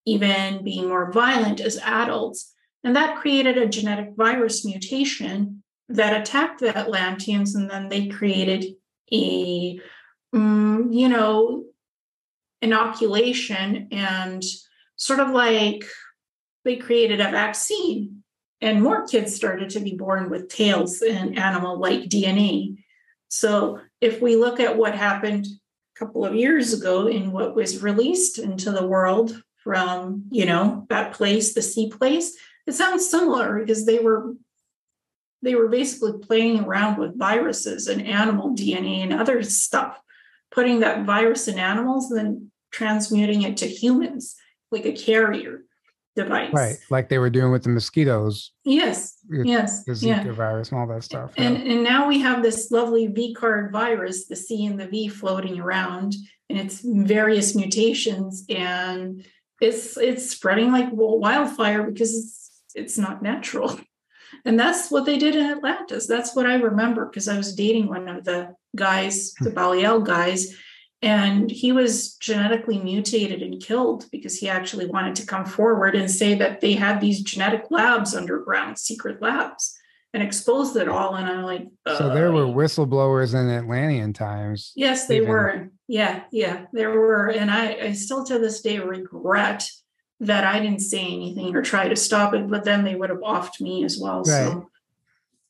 even 0.06 0.62
being 0.64 0.88
more 0.88 1.10
violent 1.12 1.60
as 1.60 1.78
adults. 1.78 2.52
And 2.82 2.94
that 2.96 3.16
created 3.16 3.56
a 3.56 3.66
genetic 3.66 4.10
virus 4.16 4.64
mutation 4.64 5.62
that 5.88 6.20
attacked 6.20 6.60
the 6.60 6.76
Atlanteans. 6.76 7.54
And 7.54 7.70
then 7.70 7.88
they 7.88 8.08
created 8.08 8.74
a, 9.12 9.80
um, 10.32 10.88
you 10.90 11.08
know, 11.08 11.64
inoculation 12.60 13.88
and 13.90 14.42
sort 14.96 15.20
of 15.20 15.30
like 15.30 15.84
they 16.64 16.76
created 16.76 17.20
a 17.20 17.30
vaccine. 17.30 18.22
And 18.60 18.82
more 18.82 19.06
kids 19.06 19.34
started 19.34 19.68
to 19.70 19.80
be 19.80 19.94
born 19.94 20.30
with 20.30 20.48
tails 20.48 21.02
and 21.02 21.38
animal 21.38 21.78
like 21.78 22.04
DNA. 22.04 22.78
So 23.28 23.80
if 24.00 24.22
we 24.22 24.36
look 24.36 24.60
at 24.60 24.76
what 24.76 24.94
happened 24.94 25.46
a 25.46 25.98
couple 25.98 26.24
of 26.24 26.34
years 26.34 26.72
ago 26.72 27.06
in 27.06 27.32
what 27.32 27.54
was 27.54 27.82
released 27.82 28.38
into 28.38 28.70
the 28.70 28.86
world 28.86 29.42
from 29.64 30.24
you 30.30 30.44
know 30.44 30.86
that 30.90 31.12
place 31.14 31.54
the 31.54 31.62
sea 31.62 31.90
place 31.90 32.36
it 32.66 32.72
sounds 32.72 33.10
similar 33.10 33.58
because 33.58 33.86
they 33.86 33.98
were 33.98 34.34
they 35.42 35.54
were 35.54 35.68
basically 35.68 36.12
playing 36.20 36.60
around 36.60 36.98
with 36.98 37.18
viruses 37.18 37.88
and 37.88 38.06
animal 38.06 38.54
dna 38.54 39.02
and 39.02 39.12
other 39.12 39.42
stuff 39.42 39.98
putting 40.52 40.80
that 40.80 41.04
virus 41.04 41.48
in 41.48 41.58
animals 41.58 42.10
and 42.10 42.18
then 42.18 42.50
transmuting 42.70 43.42
it 43.42 43.56
to 43.56 43.66
humans 43.66 44.36
like 44.70 44.84
a 44.84 44.92
carrier 44.92 45.64
device. 46.16 46.52
Right. 46.52 46.76
Like 46.90 47.08
they 47.08 47.18
were 47.18 47.30
doing 47.30 47.50
with 47.50 47.64
the 47.64 47.70
mosquitoes. 47.70 48.52
Yes. 48.64 49.18
yes. 49.30 49.84
The 49.84 49.92
Zika 49.92 50.26
yeah. 50.26 50.32
virus 50.32 50.70
and 50.70 50.80
all 50.80 50.86
that 50.88 51.02
stuff. 51.02 51.32
And 51.36 51.58
yeah. 51.58 51.72
and 51.72 51.84
now 51.84 52.08
we 52.08 52.20
have 52.20 52.42
this 52.42 52.70
lovely 52.70 53.08
V 53.08 53.34
card 53.34 53.72
virus, 53.72 54.26
the 54.26 54.36
C 54.36 54.66
and 54.66 54.78
the 54.78 54.86
V 54.86 55.08
floating 55.08 55.60
around, 55.60 56.14
and 56.48 56.58
it's 56.58 56.80
various 56.82 57.54
mutations 57.54 58.44
and 58.48 59.24
it's 59.60 59.96
it's 59.96 60.30
spreading 60.30 60.72
like 60.72 60.88
wildfire 60.90 61.82
because 61.84 62.14
it's 62.14 62.62
it's 62.74 62.98
not 62.98 63.22
natural. 63.22 63.78
And 64.44 64.58
that's 64.58 64.90
what 64.90 65.06
they 65.06 65.16
did 65.16 65.36
in 65.36 65.46
Atlantis. 65.46 66.08
That's 66.08 66.34
what 66.34 66.44
I 66.44 66.56
remember 66.56 67.06
because 67.06 67.28
I 67.28 67.36
was 67.36 67.54
dating 67.54 67.86
one 67.86 68.08
of 68.08 68.24
the 68.24 68.54
guys, 68.74 69.32
the 69.40 69.50
hmm. 69.50 69.54
Belial 69.54 70.00
guys, 70.00 70.54
and 71.04 71.50
he 71.50 71.70
was 71.70 72.14
genetically 72.14 72.78
mutated 72.78 73.42
and 73.42 73.62
killed 73.62 74.06
because 74.10 74.38
he 74.38 74.48
actually 74.48 74.86
wanted 74.86 75.14
to 75.16 75.26
come 75.26 75.44
forward 75.44 75.94
and 75.94 76.10
say 76.10 76.34
that 76.36 76.62
they 76.62 76.72
had 76.72 76.98
these 76.98 77.22
genetic 77.22 77.70
labs 77.70 78.14
underground, 78.14 78.78
secret 78.78 79.20
labs, 79.20 79.78
and 80.14 80.22
exposed 80.22 80.76
it 80.76 80.88
all. 80.88 81.14
And 81.16 81.26
I'm 81.28 81.42
like, 81.42 81.66
uh, 81.84 81.98
so 81.98 82.14
there 82.14 82.32
were 82.32 82.46
whistleblowers 82.46 83.38
in 83.38 83.50
Atlantean 83.50 84.14
times. 84.14 84.72
Yes, 84.76 85.06
they 85.06 85.18
even. 85.18 85.28
were. 85.28 85.70
Yeah, 85.88 86.24
yeah, 86.32 86.66
there 86.72 86.90
were. 86.90 87.28
And 87.28 87.50
I, 87.50 87.74
I 87.74 87.92
still 87.92 88.24
to 88.24 88.38
this 88.38 88.62
day 88.62 88.78
regret 88.78 89.68
that 90.20 90.44
I 90.44 90.60
didn't 90.60 90.80
say 90.80 91.04
anything 91.04 91.54
or 91.54 91.62
try 91.62 91.88
to 91.88 91.96
stop 91.96 92.34
it, 92.34 92.48
but 92.48 92.64
then 92.64 92.84
they 92.84 92.94
would 92.94 93.10
have 93.10 93.20
offed 93.20 93.60
me 93.60 93.84
as 93.84 93.98
well. 93.98 94.22
Right. 94.22 94.52
So 94.52 94.70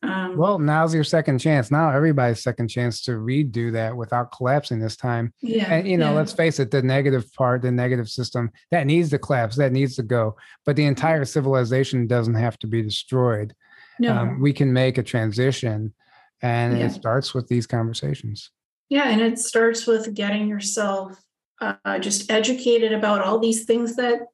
um, 0.04 0.36
well, 0.36 0.58
now's 0.58 0.94
your 0.94 1.04
second 1.04 1.38
chance. 1.38 1.70
Now 1.70 1.90
everybody's 1.90 2.42
second 2.42 2.68
chance 2.68 3.02
to 3.02 3.12
redo 3.12 3.72
that 3.72 3.96
without 3.96 4.32
collapsing 4.32 4.78
this 4.78 4.96
time. 4.96 5.32
Yeah. 5.40 5.72
And 5.72 5.88
you 5.88 5.96
know, 5.96 6.10
yeah. 6.10 6.16
let's 6.16 6.32
face 6.32 6.60
it, 6.60 6.70
the 6.70 6.82
negative 6.82 7.32
part, 7.34 7.62
the 7.62 7.70
negative 7.70 8.08
system, 8.08 8.50
that 8.70 8.86
needs 8.86 9.10
to 9.10 9.18
collapse, 9.18 9.56
that 9.56 9.72
needs 9.72 9.96
to 9.96 10.02
go. 10.02 10.36
But 10.64 10.76
the 10.76 10.84
entire 10.84 11.24
civilization 11.24 12.06
doesn't 12.06 12.34
have 12.34 12.58
to 12.60 12.66
be 12.66 12.82
destroyed. 12.82 13.54
No. 13.98 14.14
Um, 14.14 14.40
we 14.40 14.52
can 14.52 14.72
make 14.72 14.98
a 14.98 15.02
transition, 15.02 15.94
and 16.42 16.78
yeah. 16.78 16.86
it 16.86 16.90
starts 16.90 17.32
with 17.32 17.46
these 17.46 17.66
conversations. 17.66 18.50
Yeah, 18.88 19.08
and 19.08 19.20
it 19.20 19.38
starts 19.38 19.86
with 19.86 20.14
getting 20.14 20.48
yourself 20.48 21.18
uh, 21.60 21.98
just 21.98 22.30
educated 22.30 22.92
about 22.92 23.22
all 23.22 23.38
these 23.38 23.64
things 23.64 23.96
that 23.96 24.26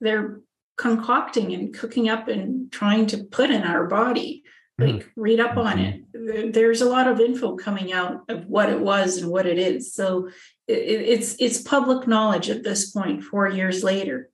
they're 0.00 0.40
concocting 0.76 1.52
and 1.52 1.74
cooking 1.74 2.08
up 2.08 2.28
and 2.28 2.70
trying 2.70 3.06
to 3.06 3.18
put 3.18 3.50
in 3.50 3.62
our 3.62 3.86
body 3.86 4.44
like 4.78 4.94
mm. 4.94 5.04
read 5.16 5.40
up 5.40 5.56
on 5.56 5.76
mm-hmm. 5.76 6.28
it 6.28 6.52
there's 6.52 6.80
a 6.80 6.88
lot 6.88 7.08
of 7.08 7.20
info 7.20 7.56
coming 7.56 7.92
out 7.92 8.22
of 8.28 8.46
what 8.46 8.70
it 8.70 8.78
was 8.78 9.18
and 9.18 9.28
what 9.28 9.44
it 9.44 9.58
is 9.58 9.92
so 9.92 10.28
it, 10.68 10.78
it's 10.78 11.34
it's 11.40 11.60
public 11.60 12.06
knowledge 12.06 12.48
at 12.48 12.62
this 12.62 12.92
point 12.92 13.24
four 13.24 13.48
years 13.48 13.82
later 13.82 14.30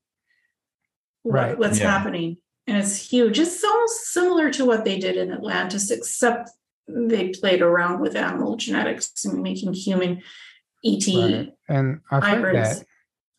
right 1.24 1.58
what's 1.58 1.80
yeah. 1.80 1.90
happening 1.90 2.36
and 2.66 2.76
it's 2.76 3.10
huge 3.10 3.38
it's 3.38 3.64
almost 3.64 4.12
similar 4.12 4.50
to 4.50 4.66
what 4.66 4.84
they 4.84 4.98
did 4.98 5.16
in 5.16 5.32
atlantis 5.32 5.90
except 5.90 6.50
they 6.89 7.30
played 7.30 7.62
around 7.62 8.01
with 8.01 8.16
animal 8.16 8.57
genetics 8.57 9.24
and 9.24 9.43
making 9.43 9.72
human 9.72 10.22
et 10.85 11.07
right. 11.07 11.53
and 11.68 12.01
i've 12.11 12.22
hybrids. 12.22 12.57
heard 12.57 12.76
that 12.76 12.87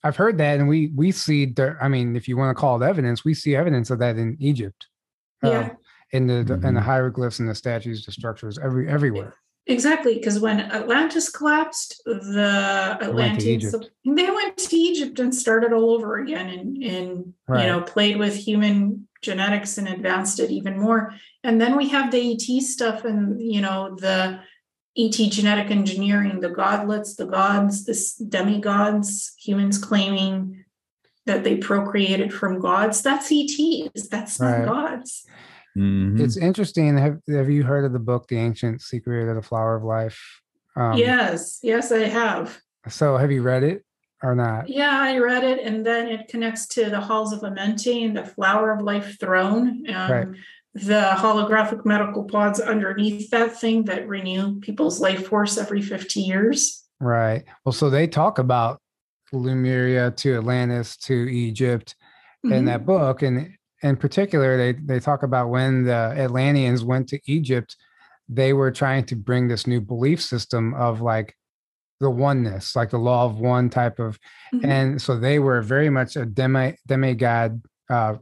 i've 0.03 0.15
heard 0.15 0.37
that 0.37 0.59
and 0.59 0.67
we 0.67 0.87
we 0.95 1.11
see 1.11 1.53
i 1.81 1.87
mean 1.87 2.15
if 2.15 2.27
you 2.27 2.37
want 2.37 2.55
to 2.55 2.59
call 2.59 2.81
it 2.81 2.85
evidence 2.85 3.23
we 3.23 3.33
see 3.33 3.55
evidence 3.55 3.89
of 3.89 3.99
that 3.99 4.17
in 4.17 4.35
egypt 4.39 4.87
yeah. 5.43 5.59
Um, 5.59 5.77
in 6.11 6.27
the 6.27 6.33
mm-hmm. 6.33 6.65
in 6.65 6.73
the 6.73 6.81
hieroglyphs 6.81 7.39
and 7.39 7.49
the 7.49 7.55
statues, 7.55 8.05
the 8.05 8.11
structures, 8.11 8.57
every 8.57 8.87
everywhere. 8.87 9.35
Exactly, 9.67 10.13
because 10.13 10.39
when 10.39 10.59
Atlantis 10.59 11.29
collapsed, 11.29 12.01
the 12.05 12.97
Atlanteans 13.01 13.73
went 13.73 14.17
they 14.17 14.29
went 14.29 14.57
to 14.57 14.75
Egypt 14.75 15.17
and 15.17 15.33
started 15.33 15.73
all 15.73 15.89
over 15.89 16.19
again, 16.19 16.49
and 16.49 16.83
and 16.83 17.33
right. 17.47 17.61
you 17.61 17.67
know 17.67 17.81
played 17.81 18.17
with 18.17 18.35
human 18.35 19.07
genetics 19.21 19.79
and 19.79 19.87
advanced 19.87 20.39
it 20.39 20.51
even 20.51 20.79
more. 20.79 21.13
And 21.43 21.59
then 21.59 21.75
we 21.77 21.89
have 21.89 22.11
the 22.11 22.33
ET 22.33 22.61
stuff, 22.61 23.05
and 23.05 23.41
you 23.41 23.61
know 23.61 23.95
the 23.99 24.39
ET 24.97 25.11
genetic 25.11 25.71
engineering, 25.71 26.41
the 26.41 26.49
godlets, 26.49 27.15
the 27.15 27.25
gods, 27.25 27.85
the 27.85 28.25
demigods, 28.29 29.33
humans 29.39 29.79
claiming 29.79 30.63
that 31.25 31.43
they 31.43 31.57
procreated 31.57 32.31
from 32.31 32.59
gods. 32.59 33.01
That's 33.01 33.31
ETs. 33.31 34.09
That's 34.09 34.39
not 34.39 34.65
gods. 34.65 35.25
Mm-hmm. 35.77 36.23
It's 36.23 36.37
interesting. 36.37 36.97
Have 36.97 37.19
Have 37.27 37.49
you 37.49 37.63
heard 37.63 37.85
of 37.85 37.93
the 37.93 37.99
book, 37.99 38.27
The 38.27 38.37
Ancient 38.37 38.81
Secret 38.81 39.29
of 39.29 39.35
the 39.35 39.41
Flower 39.41 39.75
of 39.75 39.83
Life? 39.83 40.19
Um, 40.75 40.97
yes, 40.97 41.59
yes, 41.63 41.91
I 41.91 42.07
have. 42.07 42.57
So, 42.89 43.17
have 43.17 43.31
you 43.31 43.41
read 43.41 43.63
it 43.63 43.85
or 44.21 44.35
not? 44.35 44.69
Yeah, 44.69 44.91
I 44.91 45.17
read 45.17 45.43
it, 45.43 45.59
and 45.59 45.85
then 45.85 46.07
it 46.07 46.27
connects 46.27 46.67
to 46.69 46.89
the 46.89 46.99
Halls 46.99 47.33
of 47.33 47.41
Amenti 47.41 48.05
and 48.05 48.15
the 48.15 48.25
Flower 48.25 48.71
of 48.71 48.81
Life 48.81 49.17
throne. 49.19 49.83
Um, 49.89 50.11
right. 50.11 50.27
The 50.73 51.13
holographic 51.15 51.85
medical 51.85 52.25
pods 52.25 52.59
underneath 52.59 53.29
that 53.29 53.57
thing 53.57 53.85
that 53.85 54.09
renew 54.09 54.59
people's 54.59 54.99
life 54.99 55.27
force 55.27 55.57
every 55.57 55.81
50 55.81 56.19
years. 56.19 56.83
Right. 56.99 57.45
Well, 57.63 57.71
so 57.71 57.89
they 57.89 58.07
talk 58.07 58.39
about 58.39 58.81
Lemuria 59.31 60.11
to 60.11 60.35
Atlantis 60.35 60.97
to 60.97 61.13
Egypt 61.13 61.95
mm-hmm. 62.45 62.53
in 62.53 62.65
that 62.65 62.85
book, 62.85 63.21
and 63.21 63.55
in 63.85 63.95
particular, 63.95 64.57
they, 64.57 64.71
they 64.73 64.99
talk 64.99 65.21
about 65.21 65.49
when 65.49 65.83
the 65.83 65.93
Atlanteans 66.17 66.83
went 66.83 67.07
to 67.09 67.19
Egypt, 67.27 67.75
they 68.27 68.51
were 68.51 68.71
trying 68.71 69.05
to 69.05 69.15
bring 69.15 69.47
this 69.47 69.67
new 69.67 69.79
belief 69.79 70.19
system 70.21 70.73
of 70.73 71.01
like 71.01 71.35
the 71.99 72.09
oneness, 72.09 72.75
like 72.75 72.89
the 72.89 72.97
law 72.97 73.25
of 73.25 73.39
one 73.39 73.69
type 73.69 73.99
of, 73.99 74.19
mm-hmm. 74.53 74.65
and 74.65 74.99
so 74.99 75.15
they 75.15 75.37
were 75.37 75.61
very 75.61 75.91
much 75.91 76.15
a 76.15 76.25
demi 76.25 76.75
demigod 76.87 77.61
uh, 77.91 78.15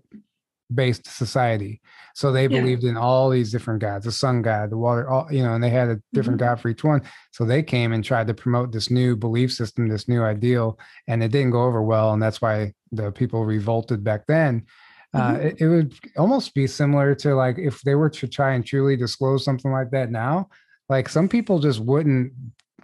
based 0.73 1.07
society. 1.07 1.81
So 2.13 2.33
they 2.33 2.43
yeah. 2.43 2.59
believed 2.59 2.83
in 2.83 2.97
all 2.97 3.29
these 3.29 3.49
different 3.49 3.79
gods, 3.79 4.03
the 4.03 4.11
sun 4.11 4.41
god, 4.41 4.69
the 4.69 4.77
water, 4.77 5.09
all 5.09 5.31
you 5.31 5.43
know, 5.43 5.53
and 5.53 5.63
they 5.63 5.69
had 5.69 5.87
a 5.87 6.01
different 6.11 6.41
mm-hmm. 6.41 6.49
god 6.49 6.59
for 6.59 6.67
each 6.67 6.83
one. 6.83 7.03
So 7.31 7.45
they 7.45 7.63
came 7.63 7.93
and 7.93 8.03
tried 8.03 8.27
to 8.27 8.33
promote 8.33 8.73
this 8.73 8.91
new 8.91 9.15
belief 9.15 9.53
system, 9.53 9.87
this 9.87 10.09
new 10.09 10.23
ideal, 10.23 10.77
and 11.07 11.23
it 11.23 11.31
didn't 11.31 11.51
go 11.51 11.63
over 11.63 11.81
well, 11.81 12.11
and 12.11 12.21
that's 12.21 12.41
why 12.41 12.73
the 12.91 13.13
people 13.13 13.45
revolted 13.45 14.03
back 14.03 14.27
then. 14.27 14.65
Uh, 15.13 15.33
mm-hmm. 15.33 15.47
it, 15.47 15.61
it, 15.61 15.67
would 15.67 15.93
almost 16.17 16.53
be 16.55 16.65
similar 16.65 17.13
to 17.13 17.35
like 17.35 17.59
if 17.59 17.81
they 17.81 17.93
were 17.93 18.09
to 18.09 18.27
try 18.27 18.53
and 18.53 18.65
truly 18.65 18.95
disclose 18.95 19.45
something 19.45 19.71
like 19.71 19.91
that 19.91 20.09
now. 20.09 20.49
Like 20.89 21.07
some 21.07 21.29
people 21.29 21.59
just 21.59 21.79
wouldn't. 21.79 22.33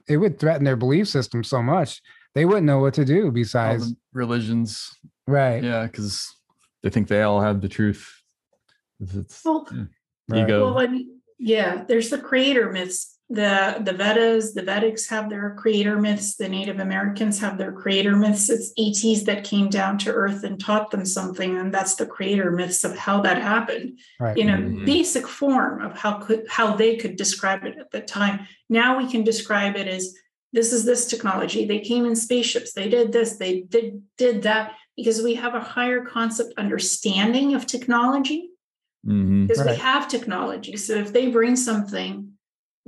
It 0.08 0.18
would 0.18 0.40
threaten 0.40 0.64
their 0.64 0.76
belief 0.76 1.08
system 1.08 1.44
so 1.44 1.62
much 1.62 2.02
they 2.36 2.46
wouldn't 2.46 2.66
know 2.66 2.80
what 2.80 2.94
to 2.96 3.06
do 3.06 3.32
besides 3.32 3.94
religions. 4.14 4.98
Right. 5.28 5.64
Yeah, 5.64 5.86
because 5.86 6.34
they 6.84 6.90
think 6.90 7.08
they 7.08 7.22
all 7.22 7.42
have 7.42 7.62
the 7.62 7.70
truth. 7.70 8.10
It's, 9.00 9.44
well, 9.44 9.68
yeah, 10.28 10.44
ego. 10.44 10.74
Well, 10.74 10.88
yeah, 11.38 11.84
there's 11.88 12.10
the 12.10 12.18
creator 12.18 12.72
myths. 12.72 13.18
The 13.32 13.80
the 13.84 13.94
Vedas, 13.94 14.54
the 14.54 14.64
Vedics 14.64 15.08
have 15.10 15.30
their 15.30 15.54
creator 15.56 16.00
myths. 16.00 16.36
The 16.36 16.50
Native 16.50 16.80
Americans 16.80 17.40
have 17.40 17.60
their 17.60 17.72
creator 17.72 18.16
myths. 18.16 18.50
It's 18.50 18.74
ETs 18.76 19.24
that 19.26 19.44
came 19.44 19.70
down 19.70 20.00
to 20.00 20.12
Earth 20.12 20.44
and 20.44 20.60
taught 20.60 20.90
them 20.90 21.06
something, 21.06 21.58
and 21.58 21.72
that's 21.72 21.96
the 21.96 22.08
creator 22.08 22.50
myths 22.52 22.84
of 22.84 22.98
how 22.98 23.22
that 23.22 23.40
happened 23.40 24.00
right. 24.20 24.36
in 24.36 24.50
a 24.50 24.58
mm-hmm. 24.58 24.84
basic 24.84 25.28
form 25.28 25.84
of 25.84 25.96
how 25.96 26.14
could 26.14 26.48
how 26.50 26.76
they 26.76 26.98
could 26.98 27.18
describe 27.18 27.66
it 27.66 27.78
at 27.78 27.92
the 27.92 28.02
time. 28.02 28.48
Now 28.68 28.98
we 28.98 29.08
can 29.08 29.24
describe 29.24 29.76
it 29.76 29.88
as 29.88 30.16
this 30.52 30.74
is 30.74 30.84
this 30.84 31.06
technology. 31.06 31.66
They 31.66 31.82
came 31.82 32.06
in 32.06 32.16
spaceships. 32.16 32.74
They 32.74 32.90
did 32.90 33.12
this. 33.12 33.38
They 33.38 33.62
did 33.62 34.02
did 34.18 34.42
that 34.42 34.74
because 35.00 35.22
we 35.22 35.36
have 35.36 35.56
a 35.56 35.62
higher 35.62 36.04
concept 36.04 36.54
understanding 36.58 37.54
of 37.54 37.66
technology 37.66 38.50
mm-hmm. 39.06 39.46
because 39.46 39.64
right. 39.64 39.72
we 39.72 39.78
have 39.78 40.08
technology 40.08 40.76
so 40.76 40.96
if 40.96 41.14
they 41.14 41.30
bring 41.30 41.56
something 41.56 42.34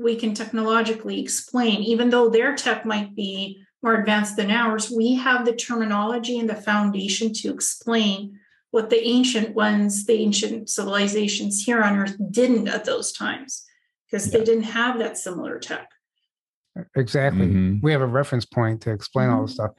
we 0.02 0.16
can 0.16 0.34
technologically 0.34 1.20
explain 1.20 1.82
even 1.82 2.10
though 2.10 2.30
their 2.30 2.56
tech 2.56 2.86
might 2.86 3.16
be 3.16 3.64
more 3.84 3.95
advanced 3.95 4.36
than 4.36 4.52
ours 4.52 4.91
we 4.91 5.16
have 5.16 5.45
the 5.45 5.56
terminology 5.56 6.39
and 6.39 6.49
the 6.49 6.56
foundation 6.56 7.34
to 7.34 7.54
explain 7.54 8.38
what 8.72 8.89
the 8.89 9.04
ancient 9.04 9.56
ones 9.56 10.06
the 10.06 10.14
ancient 10.14 10.70
civilizations 10.70 11.64
here 11.64 11.82
on 11.82 11.97
earth 11.97 12.16
didn't 12.32 12.68
at 12.68 12.86
those 12.86 13.12
times 13.12 13.66
because 14.06 14.28
yeah. 14.28 14.39
they 14.39 14.45
didn't 14.45 14.64
have 14.64 14.97
that 14.99 15.18
similar 15.18 15.60
tech 15.60 15.89
exactly 16.95 17.47
mm-hmm. 17.47 17.78
we 17.82 17.91
have 17.91 18.02
a 18.02 18.08
reference 18.08 18.45
point 18.45 18.82
to 18.82 18.91
explain 18.91 19.28
mm-hmm. 19.28 19.38
all 19.38 19.45
this 19.45 19.56
stuff 19.56 19.72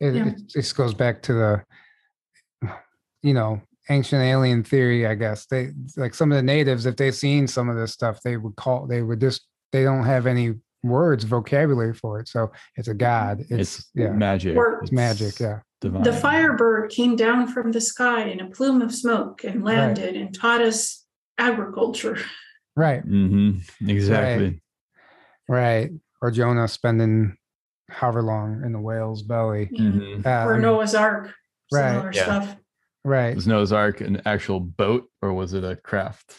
it, 0.00 0.14
yeah. 0.14 0.28
it, 0.28 0.46
just 0.48 0.76
goes 0.76 0.94
back 0.94 1.22
to 1.22 1.32
the 1.32 2.72
you 3.22 3.34
know 3.34 3.60
ancient 3.88 4.22
alien 4.22 4.62
theory 4.62 5.06
i 5.06 5.14
guess 5.14 5.46
they 5.46 5.70
like 5.96 6.14
some 6.14 6.30
of 6.30 6.36
the 6.36 6.42
natives 6.42 6.86
if 6.86 6.96
they've 6.96 7.14
seen 7.14 7.46
some 7.46 7.68
of 7.68 7.76
this 7.76 7.92
stuff 7.92 8.20
they 8.22 8.36
would 8.36 8.56
call 8.56 8.86
they 8.86 9.02
would 9.02 9.20
just 9.20 9.46
they 9.72 9.82
don't 9.82 10.04
have 10.04 10.26
any 10.26 10.54
words 10.82 11.24
vocabulary 11.24 11.92
for 11.92 12.20
it 12.20 12.28
so 12.28 12.50
it's 12.76 12.88
a 12.88 12.94
god 12.94 13.40
it's, 13.50 13.78
it's 13.78 13.90
yeah 13.94 14.10
magic 14.10 14.56
it's 14.82 14.92
magic 14.92 15.38
yeah 15.38 15.60
Divine. 15.80 16.02
the 16.02 16.12
firebird 16.12 16.90
came 16.90 17.16
down 17.16 17.46
from 17.46 17.72
the 17.72 17.80
sky 17.80 18.24
in 18.24 18.40
a 18.40 18.50
plume 18.50 18.82
of 18.82 18.94
smoke 18.94 19.44
and 19.44 19.64
landed 19.64 20.04
right. 20.04 20.16
and 20.16 20.34
taught 20.34 20.62
us 20.62 21.04
agriculture 21.38 22.18
right 22.76 23.06
mm-hmm. 23.06 23.88
exactly 23.88 24.60
right. 25.48 25.88
right 25.88 25.90
or 26.22 26.30
jonah 26.30 26.68
spending 26.68 27.36
however 27.90 28.22
long 28.22 28.62
in 28.64 28.72
the 28.72 28.80
whale's 28.80 29.22
belly 29.22 29.70
mm-hmm. 29.72 30.26
um, 30.26 30.48
or 30.48 30.58
noah's 30.58 30.94
ark 30.94 31.34
right 31.72 32.14
yeah. 32.14 32.24
stuff 32.24 32.56
Right. 33.04 33.34
Was 33.34 33.46
Noah's 33.46 33.72
Ark 33.72 34.00
an 34.00 34.20
actual 34.26 34.60
boat 34.60 35.08
or 35.22 35.32
was 35.32 35.54
it 35.54 35.64
a 35.64 35.76
craft? 35.76 36.38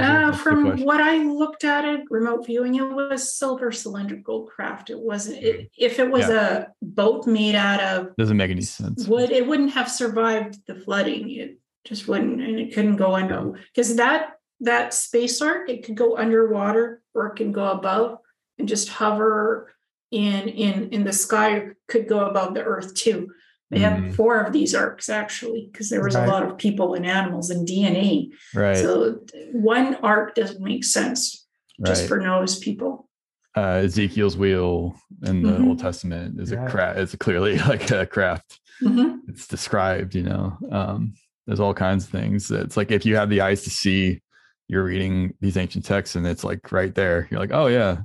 Uh, 0.00 0.32
from 0.32 0.82
what 0.82 1.00
I 1.00 1.18
looked 1.18 1.64
at 1.64 1.84
it, 1.84 2.02
remote 2.10 2.46
viewing, 2.46 2.74
it 2.74 2.82
was 2.82 3.36
silver 3.36 3.70
cylindrical 3.70 4.44
craft. 4.46 4.90
It 4.90 4.98
wasn't. 4.98 5.42
It, 5.42 5.60
mm. 5.60 5.70
if 5.78 5.98
it 5.98 6.10
was 6.10 6.28
yeah. 6.28 6.58
a 6.58 6.66
boat 6.82 7.26
made 7.26 7.54
out 7.54 7.80
of 7.80 8.16
doesn't 8.16 8.36
make 8.36 8.50
any 8.50 8.62
sense. 8.62 9.06
Would 9.06 9.30
it 9.30 9.46
wouldn't 9.46 9.72
have 9.72 9.90
survived 9.90 10.58
the 10.66 10.74
flooding? 10.74 11.30
It 11.30 11.58
just 11.84 12.08
wouldn't, 12.08 12.40
and 12.40 12.58
it 12.58 12.74
couldn't 12.74 12.96
go 12.96 13.14
under 13.14 13.58
because 13.72 13.96
that 13.96 14.38
that 14.60 14.94
space 14.94 15.40
ark 15.40 15.68
it 15.68 15.84
could 15.84 15.96
go 15.96 16.16
underwater 16.16 17.02
or 17.14 17.28
it 17.28 17.36
can 17.36 17.52
go 17.52 17.66
above 17.66 18.18
and 18.58 18.68
just 18.68 18.88
hover 18.88 19.72
in 20.10 20.48
in 20.48 20.90
in 20.90 21.04
the 21.04 21.12
sky. 21.12 21.68
Could 21.86 22.08
go 22.08 22.26
above 22.26 22.54
the 22.54 22.64
earth 22.64 22.94
too. 22.94 23.30
They 23.70 23.78
mm. 23.78 23.82
have 23.82 24.14
four 24.14 24.40
of 24.40 24.52
these 24.52 24.74
arcs 24.74 25.08
actually, 25.08 25.68
because 25.72 25.88
there 25.88 26.02
was 26.02 26.14
right. 26.14 26.28
a 26.28 26.30
lot 26.30 26.42
of 26.42 26.58
people 26.58 26.94
and 26.94 27.06
animals 27.06 27.50
and 27.50 27.66
DNA. 27.66 28.30
Right. 28.54 28.76
So 28.76 29.20
one 29.52 29.96
arc 29.96 30.34
doesn't 30.34 30.62
make 30.62 30.84
sense 30.84 31.46
just 31.84 32.02
right. 32.02 32.08
for 32.08 32.18
Noah's 32.18 32.58
people. 32.58 33.08
Uh, 33.56 33.82
Ezekiel's 33.84 34.36
wheel 34.36 34.94
in 35.22 35.42
the 35.42 35.52
mm-hmm. 35.52 35.68
Old 35.68 35.78
Testament 35.78 36.40
is 36.40 36.50
yeah. 36.50 36.64
a 36.64 36.70
craft. 36.70 36.98
It's 36.98 37.14
clearly 37.16 37.58
like 37.68 37.90
a 37.90 38.06
craft. 38.06 38.60
Mm-hmm. 38.82 39.30
It's 39.30 39.46
described, 39.46 40.14
you 40.14 40.24
know. 40.24 40.58
Um, 40.70 41.14
there's 41.46 41.60
all 41.60 41.74
kinds 41.74 42.04
of 42.04 42.10
things. 42.10 42.50
It's 42.50 42.76
like 42.76 42.90
if 42.90 43.06
you 43.06 43.16
have 43.16 43.30
the 43.30 43.42
eyes 43.42 43.62
to 43.64 43.70
see, 43.70 44.20
you're 44.68 44.84
reading 44.84 45.34
these 45.40 45.56
ancient 45.56 45.84
texts, 45.84 46.16
and 46.16 46.26
it's 46.26 46.42
like 46.42 46.72
right 46.72 46.94
there. 46.94 47.28
You're 47.30 47.40
like, 47.40 47.52
oh 47.52 47.66
yeah, 47.66 47.98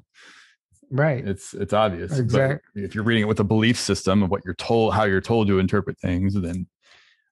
right. 0.91 1.27
It's 1.27 1.53
it's 1.53 1.73
obvious 1.73 2.17
exactly 2.17 2.59
but 2.73 2.83
if 2.83 2.95
you're 2.95 3.03
reading 3.03 3.23
it 3.23 3.27
with 3.27 3.39
a 3.39 3.43
belief 3.43 3.77
system 3.77 4.23
of 4.23 4.29
what 4.29 4.41
you're 4.45 4.55
told 4.55 4.93
how 4.93 5.03
you're 5.03 5.21
told 5.21 5.47
to 5.47 5.59
interpret 5.59 5.99
things 5.99 6.33
then 6.33 6.67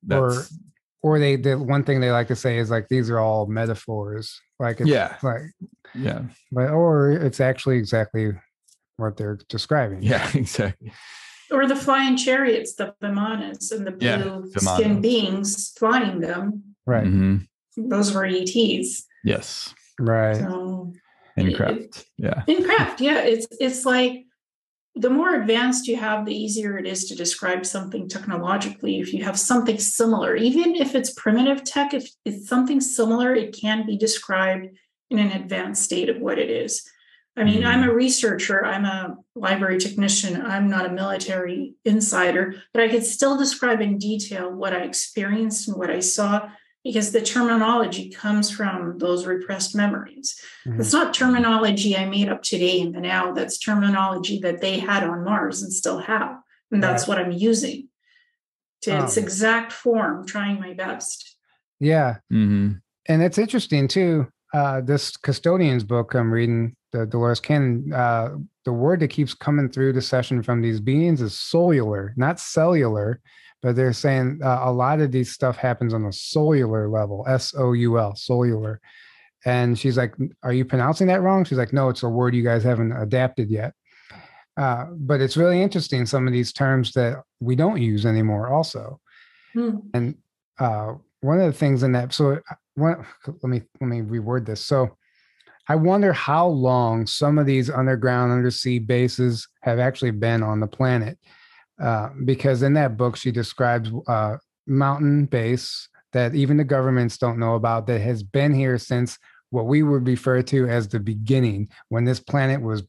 that's 0.03 0.20
or 0.20 0.58
or 1.01 1.20
they 1.20 1.36
the 1.36 1.58
one 1.58 1.84
thing 1.84 1.99
they 1.99 2.12
like 2.12 2.28
to 2.28 2.36
say 2.36 2.58
is 2.58 2.70
like 2.70 2.88
these 2.89 3.10
are 3.10 3.20
all 3.20 3.45
metaphors. 3.47 4.39
Like 4.60 4.80
yeah. 4.80 5.18
like 5.24 5.41
yeah. 5.95 6.24
But 6.51 6.72
or 6.72 7.12
it's 7.12 7.39
actually 7.39 7.78
exactly 7.78 8.32
what 8.97 9.18
they're 9.18 9.39
describing. 9.49 10.01
Yeah 10.01 10.30
exactly. 10.36 10.91
Or 11.51 11.66
the 11.66 11.76
flying 11.76 12.18
chariots 12.18 12.76
the 12.76 12.93
vimanas 13.01 13.72
and 13.72 13.88
the 13.88 13.91
blue 13.91 14.51
yeah, 14.51 14.76
skin 14.76 15.01
beings 15.01 15.74
flying 15.78 16.20
them. 16.20 16.64
Right. 16.86 17.06
Mm-hmm. 17.06 17.90
those 17.90 18.14
were 18.14 18.26
ets 18.26 19.06
yes. 19.23 19.73
Right. 19.99 20.38
So 20.38 20.94
in 21.38 21.53
craft. 21.53 22.05
Yeah. 22.18 22.43
In 22.47 22.64
craft 22.64 23.01
yeah 23.01 23.19
it's 23.19 23.47
it's 23.59 23.85
like 23.85 24.26
the 24.95 25.09
more 25.09 25.35
advanced 25.35 25.88
you 25.88 25.95
have 25.95 26.26
the 26.26 26.35
easier 26.35 26.77
it 26.77 26.88
is 26.88 27.05
to 27.05 27.15
describe 27.15 27.68
something 27.68 28.09
technologically. 28.09 28.99
If 28.99 29.14
you 29.14 29.23
have 29.23 29.39
something 29.39 29.80
similar 29.80 30.35
even 30.35 30.76
if 30.76 30.95
it's 30.95 31.14
primitive 31.14 31.64
tech 31.64 31.93
if 31.93 32.09
it's 32.26 32.47
something 32.47 32.81
similar 32.81 33.34
it 33.35 33.55
can 33.59 33.85
be 33.85 33.97
described 33.97 34.69
in 35.09 35.19
an 35.19 35.31
advanced 35.31 35.84
state 35.84 36.09
of 36.09 36.19
what 36.19 36.39
it 36.39 36.49
is. 36.49 36.84
I 37.38 37.43
mean 37.43 37.61
mm-hmm. 37.61 37.68
i'm 37.68 37.88
a 37.88 37.93
researcher 37.93 38.65
i'm 38.65 38.85
a 38.85 39.15
library 39.35 39.77
technician 39.77 40.41
i'm 40.43 40.68
not 40.72 40.88
a 40.88 40.91
military 40.91 41.76
insider 41.85 42.55
but 42.73 42.81
i 42.81 42.88
could 42.88 43.05
still 43.05 43.38
describe 43.38 43.80
in 43.80 43.99
detail 43.99 44.51
what 44.51 44.73
i 44.73 44.80
experienced 44.80 45.68
and 45.68 45.77
what 45.77 45.91
i 45.91 45.99
saw 45.99 46.49
because 46.88 47.11
the 47.11 47.19
terminology 47.19 48.09
comes 48.09 48.49
from 48.49 48.97
those 48.97 49.26
repressed 49.26 49.76
memories. 49.76 50.39
Mm-hmm. 50.65 50.80
It's 50.80 50.93
not 50.93 51.14
terminology 51.14 51.97
I 51.97 52.05
made 52.05 52.30
up 52.30 52.43
today 52.43 52.80
in 52.80 52.93
the 52.93 53.01
now, 53.01 53.34
that's 53.34 53.57
terminology 53.57 54.39
that 54.39 54.61
they 54.61 54.80
had 54.80 55.03
on 55.03 55.26
Mars 55.26 55.61
and 55.61 55.73
still 55.73 55.99
have. 55.99 56.38
And 56.72 56.81
that's 56.81 57.03
right. 57.03 57.18
what 57.18 57.26
I'm 57.26 57.34
using 57.34 57.89
to 58.84 58.91
oh. 58.91 59.03
its 59.03 59.18
exact 59.18 59.73
form, 59.73 60.26
trying 60.26 60.61
my 60.61 60.76
best. 60.76 61.35
Yeah. 61.81 62.19
Mm-hmm. 62.31 62.76
And 63.09 63.22
it's 63.22 63.38
interesting 63.38 63.89
too. 63.89 64.31
Uh, 64.53 64.80
this 64.80 65.18
custodian's 65.18 65.84
book 65.84 66.14
I'm 66.14 66.31
reading, 66.31 66.73
the 66.93 67.05
Dolores 67.05 67.41
Cannon, 67.41 67.91
uh, 67.93 68.38
the 68.64 68.72
word 68.72 69.01
that 69.01 69.09
keeps 69.09 69.34
coming 69.34 69.68
through 69.68 69.91
the 69.91 70.01
session 70.01 70.41
from 70.41 70.61
these 70.61 70.80
beings 70.80 71.22
is 71.22 71.34
soular, 71.34 72.14
not 72.15 72.39
cellular 72.39 73.19
but 73.68 73.76
they're 73.76 73.91
saying 73.91 74.39
uh, 74.41 74.61
a 74.61 74.72
lot 74.72 75.02
of 75.02 75.11
these 75.11 75.34
stuff 75.34 75.57
happens 75.57 75.94
on 75.94 76.06
a 76.06 76.14
cellular 76.14 76.88
level, 76.88 77.26
S 77.27 77.53
O 77.53 77.73
U 77.73 77.99
L, 77.99 78.15
cellular. 78.15 78.80
And 79.44 79.77
she's 79.77 79.98
like, 79.98 80.15
Are 80.41 80.53
you 80.53 80.64
pronouncing 80.64 81.07
that 81.07 81.22
wrong? 81.22 81.44
She's 81.44 81.57
like, 81.57 81.73
No, 81.73 81.89
it's 81.89 82.02
a 82.02 82.07
word 82.07 82.34
you 82.34 82.45
guys 82.45 82.64
haven't 82.64 82.94
adapted 82.94 83.49
yet. 83.49 83.73
Uh, 84.56 84.85
but 84.94 85.19
it's 85.19 85.35
really 85.35 85.61
interesting, 85.61 86.06
some 86.06 86.27
of 86.27 86.31
these 86.31 86.53
terms 86.53 86.94
that 86.94 87.22
we 87.41 87.57
don't 87.57 87.81
use 87.81 88.06
anymore, 88.06 88.48
also. 88.48 89.02
Hmm. 89.52 89.80
And 89.94 90.15
uh, 90.60 90.94
one 91.19 91.41
of 91.41 91.48
the 91.48 91.60
things 91.60 91.84
in 91.84 91.91
that, 91.91 92.14
so 92.14 92.35
uh, 92.35 92.56
one, 92.76 93.06
let 93.27 93.44
me 93.44 93.64
let 93.81 93.88
me 93.88 93.99
reword 93.99 94.45
this. 94.45 94.64
So 94.64 94.95
I 95.68 95.76
wonder 95.76 96.14
how 96.14 96.48
long 96.48 97.06
some 97.06 97.38
of 97.38 97.45
these 97.45 97.69
underground 97.69 98.31
undersea 98.31 98.80
bases 98.80 99.45
have 99.64 99.77
actually 99.77 100.11
been 100.11 100.41
on 100.41 100.61
the 100.61 100.68
planet 100.68 101.19
uh, 101.82 102.10
because 102.26 102.64
in 102.64 102.74
that 102.74 102.98
book 102.98 103.16
she 103.16 103.32
describes 103.32 103.91
a 104.08 104.12
uh, 104.12 104.38
mountain 104.66 105.26
base 105.26 105.90
that 106.14 106.36
even 106.36 106.58
the 106.58 106.64
governments 106.64 107.18
don't 107.18 107.40
know 107.40 107.56
about 107.56 107.88
that 107.88 107.99
has 107.99 108.24
been 108.24 108.54
here 108.54 108.78
since 108.78 109.18
what 109.49 109.66
we 109.66 109.84
would 109.84 110.08
refer 110.08 110.41
to 110.41 110.68
as 110.68 110.88
the 110.88 110.99
beginning 110.99 111.70
when 111.90 112.04
this 112.04 112.20
planet 112.20 112.62
was 112.62 112.84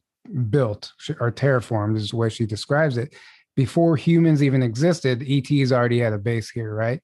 built 0.51 0.93
or 1.21 1.31
terraformed 1.31 1.97
is 1.97 2.11
the 2.11 2.17
way 2.17 2.29
she 2.29 2.47
describes 2.47 2.97
it 2.97 3.15
before 3.57 3.97
humans 3.97 4.43
even 4.43 4.63
existed 4.63 5.23
et's 5.29 5.73
already 5.73 5.99
had 5.99 6.13
a 6.13 6.19
base 6.19 6.51
here 6.51 6.75
right? 6.75 7.01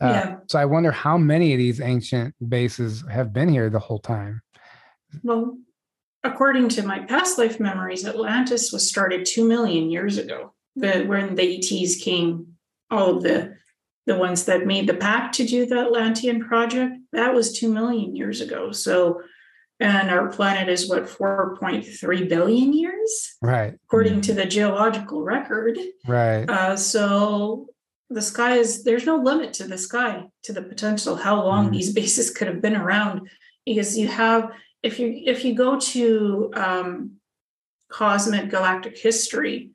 Uh, 0.00 0.06
yeah. 0.06 0.36
so 0.48 0.58
i 0.58 0.64
wonder 0.64 0.90
how 0.90 1.16
many 1.16 1.52
of 1.52 1.58
these 1.58 1.80
ancient 1.80 2.34
bases 2.48 3.04
have 3.10 3.32
been 3.32 3.48
here 3.48 3.70
the 3.70 3.78
whole 3.78 3.98
time. 3.98 4.42
Well 5.22 5.58
according 6.24 6.68
to 6.70 6.82
my 6.82 7.00
past 7.00 7.38
life 7.38 7.60
memories 7.60 8.04
atlantis 8.04 8.72
was 8.72 8.88
started 8.88 9.26
2 9.26 9.46
million 9.46 9.90
years 9.90 10.18
ago 10.18 10.52
the, 10.76 11.04
when 11.04 11.34
the 11.34 11.56
ets 11.56 11.96
came 11.96 12.54
all 12.90 13.16
of 13.16 13.22
the 13.22 13.56
the 14.06 14.16
ones 14.16 14.44
that 14.44 14.66
made 14.66 14.86
the 14.86 14.94
pact 14.94 15.34
to 15.34 15.44
do 15.44 15.66
the 15.66 15.80
atlantean 15.80 16.40
project 16.40 16.94
that 17.12 17.34
was 17.34 17.58
2 17.58 17.72
million 17.72 18.14
years 18.14 18.40
ago 18.40 18.70
so 18.70 19.20
and 19.78 20.10
our 20.10 20.28
planet 20.28 20.68
is 20.68 20.88
what 20.88 21.04
4.3 21.04 22.28
billion 22.28 22.72
years? 22.72 23.36
Right. 23.42 23.74
According 23.84 24.22
to 24.22 24.32
the 24.32 24.46
geological 24.46 25.22
record. 25.22 25.78
Right. 26.06 26.48
Uh, 26.48 26.76
so 26.76 27.68
the 28.08 28.22
sky 28.22 28.56
is 28.56 28.84
there's 28.84 29.04
no 29.04 29.16
limit 29.16 29.52
to 29.54 29.64
the 29.64 29.76
sky 29.76 30.24
to 30.44 30.52
the 30.52 30.62
potential 30.62 31.16
how 31.16 31.42
long 31.42 31.68
mm. 31.68 31.72
these 31.72 31.92
bases 31.94 32.30
could 32.30 32.46
have 32.46 32.62
been 32.62 32.76
around 32.76 33.28
because 33.64 33.98
you 33.98 34.06
have 34.06 34.50
if 34.82 34.98
you 35.00 35.22
if 35.26 35.44
you 35.44 35.54
go 35.54 35.78
to 35.78 36.52
um, 36.54 37.12
cosmic 37.90 38.48
galactic 38.48 38.96
history 38.96 39.70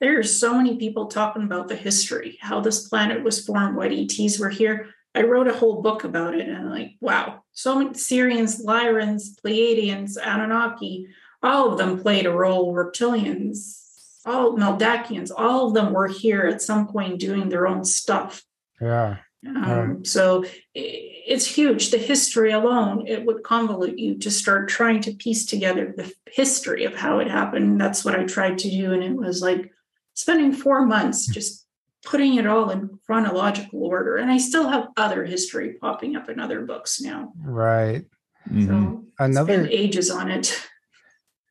there's 0.00 0.34
so 0.34 0.54
many 0.54 0.76
people 0.76 1.06
talking 1.06 1.42
about 1.42 1.68
the 1.68 1.76
history 1.76 2.38
how 2.40 2.60
this 2.60 2.88
planet 2.88 3.22
was 3.22 3.44
formed 3.44 3.76
what 3.76 3.92
ets 3.92 4.38
were 4.38 4.50
here 4.50 4.88
I 5.14 5.22
wrote 5.22 5.48
a 5.48 5.52
whole 5.52 5.82
book 5.82 6.04
about 6.04 6.34
it 6.34 6.48
and 6.48 6.56
I'm 6.56 6.70
like, 6.70 6.92
wow, 7.00 7.42
so 7.52 7.76
many 7.76 7.90
Sirians, 7.90 8.64
Lyrans, 8.64 9.40
Pleiadians, 9.44 10.16
Anunnaki, 10.16 11.08
all 11.42 11.72
of 11.72 11.78
them 11.78 12.00
played 12.00 12.26
a 12.26 12.32
role, 12.32 12.72
reptilians, 12.72 13.80
all 14.24 14.56
Meldakians, 14.56 15.30
all 15.36 15.68
of 15.68 15.74
them 15.74 15.92
were 15.92 16.06
here 16.06 16.42
at 16.42 16.62
some 16.62 16.86
point 16.86 17.18
doing 17.18 17.48
their 17.48 17.66
own 17.66 17.84
stuff. 17.84 18.44
Yeah. 18.80 19.16
Um, 19.46 20.04
So 20.04 20.44
it's 20.74 21.46
huge. 21.46 21.90
The 21.90 21.98
history 21.98 22.52
alone, 22.52 23.06
it 23.06 23.24
would 23.24 23.42
convolute 23.42 23.98
you 23.98 24.18
to 24.18 24.30
start 24.30 24.68
trying 24.68 25.00
to 25.02 25.14
piece 25.14 25.46
together 25.46 25.94
the 25.96 26.12
history 26.30 26.84
of 26.84 26.94
how 26.94 27.18
it 27.20 27.28
happened. 27.28 27.80
That's 27.80 28.04
what 28.04 28.18
I 28.18 28.24
tried 28.24 28.58
to 28.58 28.70
do. 28.70 28.92
And 28.92 29.02
it 29.02 29.16
was 29.16 29.40
like 29.40 29.72
spending 30.20 30.52
four 30.52 30.86
months 30.86 31.26
just 31.26 31.66
putting 32.04 32.34
it 32.34 32.46
all 32.46 32.70
in 32.70 32.98
chronological 33.06 33.82
order. 33.84 34.16
And 34.16 34.30
I 34.30 34.38
still 34.38 34.68
have 34.68 34.88
other 34.96 35.24
history 35.24 35.74
popping 35.80 36.16
up 36.16 36.28
in 36.28 36.38
other 36.38 36.60
books 36.62 37.00
now. 37.00 37.32
Right. 37.42 38.04
Mm-hmm. 38.48 38.66
So 38.66 39.04
another 39.18 39.66
ages 39.70 40.10
on 40.10 40.30
it. 40.30 40.60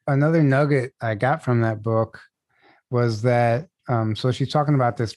Another 0.08 0.42
nugget 0.42 0.94
I 1.02 1.16
got 1.16 1.44
from 1.44 1.62
that 1.62 1.84
book 1.84 2.20
was 2.90 3.22
that 3.24 3.68
um, 3.88 4.16
so 4.16 4.32
she's 4.32 4.52
talking 4.52 4.76
about 4.76 4.98
this 4.98 5.16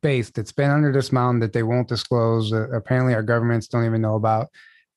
base 0.00 0.30
that's 0.30 0.52
been 0.52 0.70
under 0.70 0.92
this 0.92 1.10
mountain 1.10 1.40
that 1.40 1.52
they 1.52 1.64
won't 1.64 1.88
disclose. 1.88 2.52
Uh, 2.52 2.68
apparently, 2.70 3.14
our 3.14 3.22
governments 3.22 3.66
don't 3.66 3.84
even 3.84 4.00
know 4.00 4.14
about. 4.14 4.48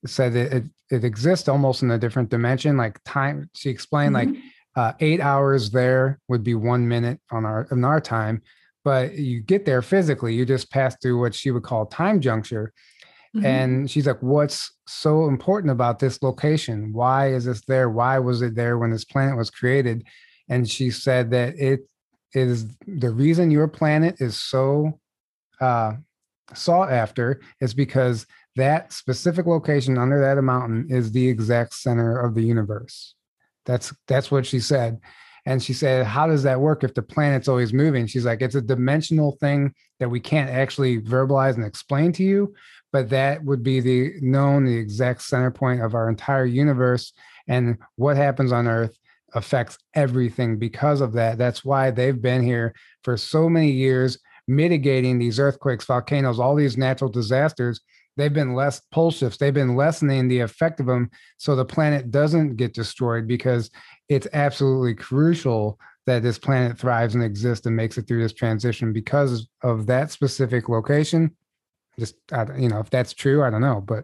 Said 0.06 0.34
that 0.34 0.53
it, 0.53 0.64
it 0.91 1.03
exists 1.03 1.48
almost 1.48 1.82
in 1.82 1.90
a 1.90 1.98
different 1.98 2.30
dimension, 2.30 2.77
like 2.77 2.99
time. 3.03 3.49
She 3.56 3.69
explained 3.69 4.15
mm-hmm. 4.15 4.34
like 4.34 4.44
uh, 4.76 4.93
eight 4.99 5.22
hours 5.22 5.72
there 5.72 6.19
would 6.27 6.43
be 6.43 6.56
one 6.56 6.88
minute 6.88 7.19
on 7.31 7.45
our 7.45 7.68
in 7.72 7.84
our 7.84 8.02
time, 8.02 8.41
but 8.84 9.15
you 9.15 9.41
get 9.41 9.65
there 9.65 9.81
physically 9.81 10.34
you 10.34 10.45
just 10.45 10.72
pass 10.72 10.95
through 11.02 11.19
what 11.19 11.34
she 11.34 11.52
would 11.52 11.64
call 11.64 11.85
time 11.85 12.19
juncture 12.19 12.73
mm-hmm. 13.35 13.45
and 13.45 13.89
she's 13.89 14.07
like 14.07 14.22
what's 14.22 14.72
so 14.88 15.27
important 15.27 15.72
about 15.72 15.99
this 15.99 16.22
location? 16.22 16.93
Why 16.93 17.34
is 17.34 17.45
this 17.45 17.61
there? 17.68 17.89
Why 17.89 18.19
was 18.19 18.41
it 18.41 18.56
there 18.56 18.77
when 18.77 18.91
this 18.91 19.06
planet 19.06 19.38
was 19.38 19.49
created? 19.49 20.03
And 20.49 20.69
she 20.69 20.91
said 20.91 21.31
that 21.31 21.56
it 21.57 21.81
is 22.34 22.68
the 22.85 23.10
reason 23.10 23.49
your 23.49 23.68
planet 23.68 24.15
is 24.19 24.39
so 24.39 24.99
uh, 25.61 25.93
sought 26.53 26.91
after 26.91 27.41
is 27.61 27.73
because 27.73 28.27
that 28.56 28.93
specific 28.93 29.45
location 29.45 29.97
under 29.97 30.19
that 30.22 30.41
mountain 30.41 30.88
is 30.89 31.11
the 31.11 31.27
exact 31.27 31.73
center 31.73 32.19
of 32.19 32.35
the 32.35 32.43
universe 32.43 33.15
that's 33.65 33.93
that's 34.07 34.31
what 34.31 34.45
she 34.45 34.59
said 34.59 34.99
and 35.45 35.61
she 35.61 35.73
said, 35.73 36.05
How 36.05 36.27
does 36.27 36.43
that 36.43 36.59
work 36.59 36.83
if 36.83 36.93
the 36.93 37.01
planet's 37.01 37.47
always 37.47 37.73
moving? 37.73 38.07
She's 38.07 38.25
like, 38.25 38.41
It's 38.41 38.55
a 38.55 38.61
dimensional 38.61 39.37
thing 39.39 39.73
that 39.99 40.09
we 40.09 40.19
can't 40.19 40.49
actually 40.49 40.99
verbalize 41.01 41.55
and 41.55 41.63
explain 41.63 42.11
to 42.13 42.23
you, 42.23 42.53
but 42.91 43.09
that 43.09 43.43
would 43.43 43.63
be 43.63 43.79
the 43.79 44.13
known, 44.21 44.65
the 44.65 44.75
exact 44.75 45.21
center 45.21 45.51
point 45.51 45.81
of 45.81 45.93
our 45.93 46.09
entire 46.09 46.45
universe. 46.45 47.13
And 47.47 47.77
what 47.95 48.17
happens 48.17 48.51
on 48.51 48.67
Earth 48.67 48.97
affects 49.33 49.77
everything 49.93 50.57
because 50.57 51.01
of 51.01 51.13
that. 51.13 51.37
That's 51.37 51.63
why 51.63 51.91
they've 51.91 52.19
been 52.19 52.41
here 52.41 52.73
for 53.03 53.15
so 53.15 53.47
many 53.47 53.71
years, 53.71 54.17
mitigating 54.47 55.19
these 55.19 55.39
earthquakes, 55.39 55.85
volcanoes, 55.85 56.39
all 56.39 56.55
these 56.55 56.77
natural 56.77 57.11
disasters 57.11 57.81
they've 58.17 58.33
been 58.33 58.53
less 58.53 58.81
pole 58.91 59.11
shifts 59.11 59.37
they've 59.37 59.53
been 59.53 59.75
lessening 59.75 60.27
the 60.27 60.39
effect 60.39 60.79
of 60.79 60.85
them 60.85 61.09
so 61.37 61.55
the 61.55 61.65
planet 61.65 62.11
doesn't 62.11 62.55
get 62.55 62.73
destroyed 62.73 63.27
because 63.27 63.69
it's 64.09 64.27
absolutely 64.33 64.93
crucial 64.93 65.79
that 66.05 66.21
this 66.21 66.37
planet 66.37 66.77
thrives 66.77 67.15
and 67.15 67.23
exists 67.23 67.65
and 67.65 67.75
makes 67.75 67.97
it 67.97 68.07
through 68.07 68.21
this 68.21 68.33
transition 68.33 68.93
because 68.93 69.47
of 69.63 69.87
that 69.87 70.11
specific 70.11 70.69
location. 70.69 71.35
Just 71.97 72.15
you 72.57 72.69
know 72.69 72.79
if 72.79 72.89
that's 72.89 73.13
true 73.13 73.41
i 73.41 73.49
don't 73.49 73.61
know 73.61 73.79
but 73.79 74.03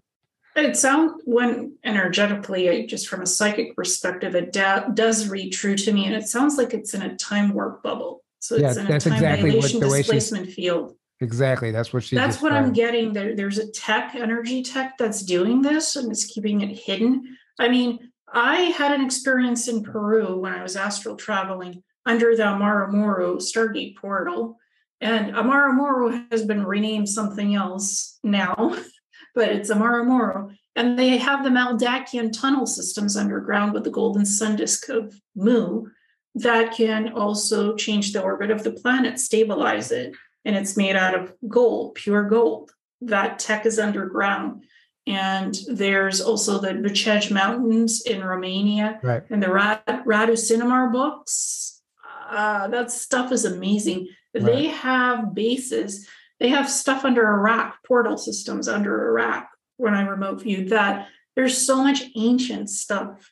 it 0.55 0.75
sounds 0.75 1.21
when 1.25 1.77
energetically 1.83 2.85
just 2.85 3.07
from 3.07 3.21
a 3.21 3.25
psychic 3.25 3.75
perspective 3.75 4.35
it 4.35 4.51
da- 4.51 4.87
does 4.89 5.29
read 5.29 5.51
true 5.51 5.75
to 5.75 5.91
me 5.93 6.05
and 6.05 6.15
it 6.15 6.27
sounds 6.27 6.57
like 6.57 6.73
it's 6.73 6.93
in 6.93 7.01
a 7.01 7.15
time 7.15 7.53
warp 7.53 7.81
bubble. 7.83 8.23
So 8.39 8.55
it's 8.55 8.75
yeah, 8.75 8.83
in 8.83 8.91
a 8.91 8.99
time 8.99 9.13
exactly 9.13 9.51
dilation 9.51 9.79
displacement 9.79 10.49
field 10.49 10.95
Exactly. 11.21 11.69
That's 11.69 11.93
what 11.93 12.03
she. 12.03 12.15
That's 12.15 12.41
what 12.41 12.51
I'm 12.51 12.73
getting. 12.73 13.13
There, 13.13 13.35
there's 13.35 13.59
a 13.59 13.71
tech, 13.71 14.15
energy 14.15 14.63
tech, 14.63 14.97
that's 14.97 15.21
doing 15.21 15.61
this 15.61 15.95
and 15.95 16.11
it's 16.11 16.25
keeping 16.25 16.61
it 16.61 16.75
hidden. 16.75 17.37
I 17.59 17.69
mean, 17.69 18.11
I 18.33 18.55
had 18.55 18.91
an 18.91 19.05
experience 19.05 19.67
in 19.67 19.83
Peru 19.83 20.39
when 20.39 20.53
I 20.53 20.63
was 20.63 20.75
astral 20.75 21.15
traveling 21.15 21.83
under 22.07 22.35
the 22.35 22.43
Aramu 22.43 22.91
Muru 22.93 23.37
Stargate 23.37 23.97
portal, 23.97 24.57
and 24.99 25.33
Aramu 25.35 25.75
Muru 25.75 26.23
has 26.31 26.43
been 26.43 26.65
renamed 26.65 27.07
something 27.07 27.53
else 27.53 28.17
now, 28.23 28.75
but 29.35 29.49
it's 29.49 29.69
Aramu 29.69 30.07
Muru, 30.07 30.49
and 30.75 30.97
they 30.97 31.17
have 31.17 31.43
the 31.43 31.51
Meldakian 31.51 32.33
tunnel 32.33 32.65
systems 32.65 33.15
underground 33.15 33.73
with 33.73 33.83
the 33.83 33.91
golden 33.91 34.25
sun 34.25 34.55
disk 34.55 34.89
of 34.89 35.13
Mu 35.35 35.85
that 36.33 36.73
can 36.73 37.13
also 37.13 37.75
change 37.75 38.13
the 38.13 38.21
orbit 38.23 38.49
of 38.49 38.63
the 38.63 38.71
planet, 38.71 39.19
stabilize 39.19 39.91
it 39.91 40.15
and 40.45 40.55
it's 40.55 40.77
made 40.77 40.95
out 40.95 41.15
of 41.15 41.33
gold, 41.47 41.95
pure 41.95 42.23
gold. 42.23 42.71
That 43.01 43.39
tech 43.39 43.65
is 43.65 43.79
underground. 43.79 44.65
And 45.07 45.57
there's 45.67 46.21
also 46.21 46.59
the 46.59 46.69
Bucegi 46.69 47.31
Mountains 47.31 48.01
in 48.01 48.23
Romania 48.23 48.99
right. 49.01 49.23
and 49.29 49.41
the 49.41 49.51
Rad- 49.51 49.83
Radu 49.87 50.33
Cinamar 50.33 50.91
books. 50.91 51.81
Uh, 52.29 52.67
that 52.67 52.91
stuff 52.91 53.31
is 53.31 53.43
amazing. 53.43 54.07
Right. 54.33 54.45
They 54.45 54.67
have 54.67 55.33
bases, 55.33 56.07
they 56.39 56.49
have 56.49 56.69
stuff 56.69 57.03
under 57.03 57.27
Iraq, 57.27 57.77
portal 57.85 58.17
systems 58.17 58.67
under 58.67 59.09
Iraq 59.09 59.49
when 59.77 59.93
I 59.93 60.03
remote 60.03 60.41
viewed 60.41 60.69
that. 60.69 61.07
There's 61.35 61.65
so 61.65 61.83
much 61.83 62.03
ancient 62.15 62.69
stuff 62.69 63.31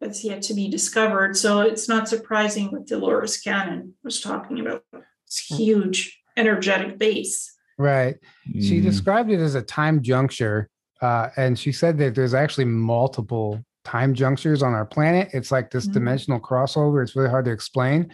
that's 0.00 0.24
yet 0.24 0.42
to 0.42 0.54
be 0.54 0.68
discovered. 0.68 1.36
So 1.36 1.60
it's 1.60 1.88
not 1.88 2.08
surprising 2.08 2.70
what 2.70 2.86
Dolores 2.86 3.36
Cannon 3.38 3.94
was 4.02 4.20
talking 4.20 4.60
about. 4.60 4.84
It's 5.26 5.38
huge 5.38 6.19
energetic 6.40 6.98
base. 6.98 7.54
Right. 7.78 8.16
Mm. 8.48 8.62
She 8.62 8.80
described 8.80 9.30
it 9.30 9.40
as 9.40 9.54
a 9.54 9.62
time 9.62 10.02
juncture. 10.02 10.68
Uh, 11.00 11.28
and 11.36 11.58
she 11.58 11.72
said 11.72 11.96
that 11.98 12.14
there's 12.14 12.34
actually 12.34 12.66
multiple 12.66 13.64
time 13.84 14.14
junctures 14.14 14.62
on 14.62 14.74
our 14.74 14.84
planet. 14.84 15.30
It's 15.32 15.50
like 15.50 15.70
this 15.70 15.86
mm. 15.86 15.94
dimensional 15.94 16.40
crossover. 16.40 17.02
It's 17.02 17.16
really 17.16 17.30
hard 17.30 17.46
to 17.46 17.52
explain. 17.52 18.12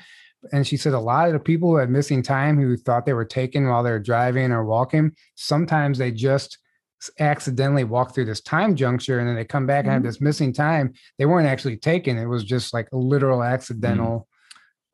And 0.52 0.66
she 0.66 0.76
said 0.76 0.92
a 0.92 1.00
lot 1.00 1.26
of 1.26 1.32
the 1.32 1.40
people 1.40 1.70
who 1.70 1.76
had 1.76 1.90
missing 1.90 2.22
time 2.22 2.60
who 2.60 2.76
thought 2.76 3.06
they 3.06 3.12
were 3.12 3.24
taken 3.24 3.68
while 3.68 3.82
they 3.82 3.90
were 3.90 3.98
driving 3.98 4.52
or 4.52 4.64
walking, 4.64 5.12
sometimes 5.34 5.98
they 5.98 6.12
just 6.12 6.58
accidentally 7.18 7.84
walk 7.84 8.14
through 8.14 8.24
this 8.24 8.40
time 8.40 8.74
juncture 8.74 9.18
and 9.18 9.28
then 9.28 9.36
they 9.36 9.44
come 9.44 9.66
back 9.66 9.84
mm-hmm. 9.84 9.90
and 9.90 9.92
have 9.94 10.02
mm-hmm. 10.02 10.08
this 10.08 10.20
missing 10.20 10.52
time. 10.52 10.92
They 11.18 11.26
weren't 11.26 11.48
actually 11.48 11.76
taken. 11.76 12.18
It 12.18 12.26
was 12.26 12.44
just 12.44 12.72
like 12.72 12.88
a 12.92 12.96
literal 12.96 13.42
accidental 13.42 14.28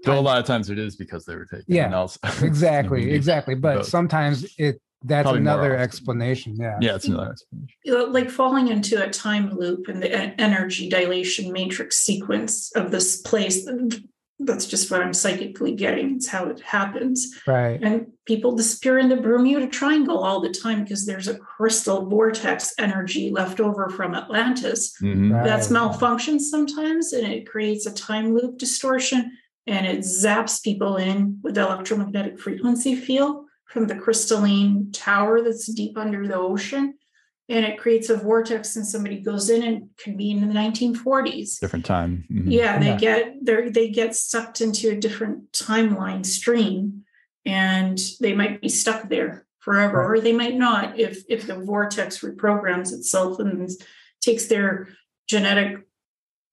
Though 0.05 0.19
a 0.19 0.21
lot 0.21 0.39
of 0.39 0.47
times 0.47 0.71
it 0.71 0.79
is 0.79 0.97
because 0.97 1.25
they 1.25 1.35
were 1.35 1.47
taken. 1.47 1.65
Yeah, 1.69 1.93
else. 1.93 2.19
exactly, 2.43 3.13
exactly. 3.13 3.55
But 3.55 3.79
both. 3.79 3.87
sometimes 3.87 4.47
it 4.59 4.81
that's 5.05 5.25
Probably 5.25 5.41
another 5.41 5.77
explanation. 5.77 6.57
Yeah, 6.57 6.79
yeah, 6.81 6.95
it's 6.95 7.07
another 7.07 7.33
explanation. 7.33 8.13
Like 8.13 8.31
falling 8.31 8.69
into 8.69 9.05
a 9.05 9.11
time 9.11 9.57
loop 9.57 9.89
and 9.89 10.03
the 10.03 10.13
energy 10.41 10.89
dilation 10.89 11.53
matrix 11.53 11.99
sequence 11.99 12.73
of 12.77 12.91
this 12.91 13.21
place. 13.21 13.69
that's 14.39 14.67
just 14.67 14.91
what 14.91 15.03
I'm 15.03 15.15
psychically 15.15 15.75
getting. 15.75 16.17
It's 16.17 16.29
how 16.29 16.47
it 16.47 16.61
happens. 16.61 17.41
Right. 17.47 17.81
And 17.83 18.09
people 18.27 18.57
disappear 18.57 18.99
in 18.99 19.09
the 19.09 19.17
Bermuda 19.17 19.69
Triangle 19.69 20.19
all 20.19 20.41
the 20.41 20.51
time 20.51 20.83
because 20.83 21.07
there's 21.07 21.29
a 21.29 21.39
crystal 21.39 22.09
vortex 22.09 22.75
energy 22.79 23.31
left 23.31 23.61
over 23.61 23.89
from 23.89 24.15
Atlantis 24.15 24.97
mm-hmm. 25.01 25.33
right. 25.33 25.45
that's 25.45 25.69
malfunctions 25.69 26.43
sometimes 26.43 27.13
and 27.13 27.27
it 27.27 27.49
creates 27.49 27.87
a 27.87 27.95
time 27.95 28.35
loop 28.35 28.59
distortion 28.59 29.33
and 29.67 29.87
it 29.87 30.01
zaps 30.01 30.63
people 30.63 30.97
in 30.97 31.39
with 31.43 31.59
electromagnetic 31.59 32.39
frequency 32.39 32.95
field 32.95 33.47
from 33.67 33.87
the 33.87 33.95
crystalline 33.95 34.91
tower 34.93 35.43
that's 35.43 35.67
deep 35.73 35.97
under 35.97 36.27
the 36.27 36.37
ocean 36.37 36.95
and 37.49 37.65
it 37.65 37.79
creates 37.79 38.09
a 38.09 38.17
vortex 38.17 38.77
and 38.77 38.87
somebody 38.87 39.21
goes 39.21 39.51
in 39.51 39.63
and 39.63 39.89
can 39.99 40.17
be 40.17 40.31
in 40.31 40.47
the 40.47 40.55
1940s 40.55 41.59
different 41.61 41.85
time 41.85 42.25
mm-hmm. 42.31 42.51
yeah 42.51 42.79
they 42.79 42.87
yeah. 42.87 42.97
get 42.97 43.45
they 43.45 43.69
they 43.69 43.89
get 43.89 44.15
sucked 44.15 44.61
into 44.61 44.91
a 44.91 44.97
different 44.97 45.51
timeline 45.53 46.25
stream 46.25 47.05
and 47.45 47.99
they 48.21 48.33
might 48.33 48.61
be 48.61 48.69
stuck 48.69 49.09
there 49.09 49.47
forever 49.59 49.99
right. 49.99 50.19
or 50.19 50.21
they 50.21 50.33
might 50.33 50.57
not 50.57 50.99
if 50.99 51.23
if 51.29 51.47
the 51.47 51.55
vortex 51.55 52.21
reprograms 52.21 52.93
itself 52.93 53.39
and 53.39 53.71
takes 54.21 54.47
their 54.47 54.89
genetic 55.29 55.79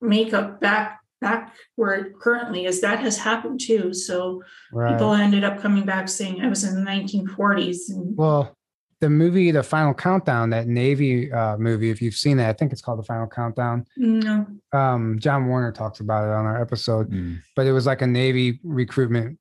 makeup 0.02 0.60
back 0.61 0.98
back 1.21 1.53
where 1.75 1.93
it 1.93 2.19
currently 2.19 2.65
is 2.65 2.81
that 2.81 2.99
has 2.99 3.17
happened 3.17 3.59
too 3.59 3.93
so 3.93 4.41
right. 4.71 4.91
people 4.91 5.13
ended 5.13 5.43
up 5.43 5.59
coming 5.59 5.85
back 5.85 6.07
saying 6.07 6.41
i 6.41 6.47
was 6.47 6.63
in 6.63 6.75
the 6.75 6.89
1940s 6.89 7.89
and 7.89 8.17
well 8.17 8.55
the 9.01 9.09
movie 9.09 9.51
the 9.51 9.63
final 9.63 9.93
countdown 9.93 10.49
that 10.49 10.67
navy 10.67 11.31
uh, 11.31 11.57
movie 11.57 11.89
if 11.89 12.01
you've 12.01 12.15
seen 12.15 12.37
that 12.37 12.49
i 12.49 12.53
think 12.53 12.71
it's 12.71 12.81
called 12.81 12.99
the 12.99 13.03
final 13.03 13.27
countdown 13.27 13.85
no 13.97 14.45
um, 14.73 15.17
john 15.19 15.47
warner 15.47 15.71
talks 15.71 15.99
about 15.99 16.23
it 16.25 16.33
on 16.33 16.45
our 16.45 16.61
episode 16.61 17.11
mm. 17.11 17.39
but 17.55 17.65
it 17.65 17.71
was 17.71 17.85
like 17.85 18.01
a 18.01 18.07
navy 18.07 18.59
recruitment 18.63 19.37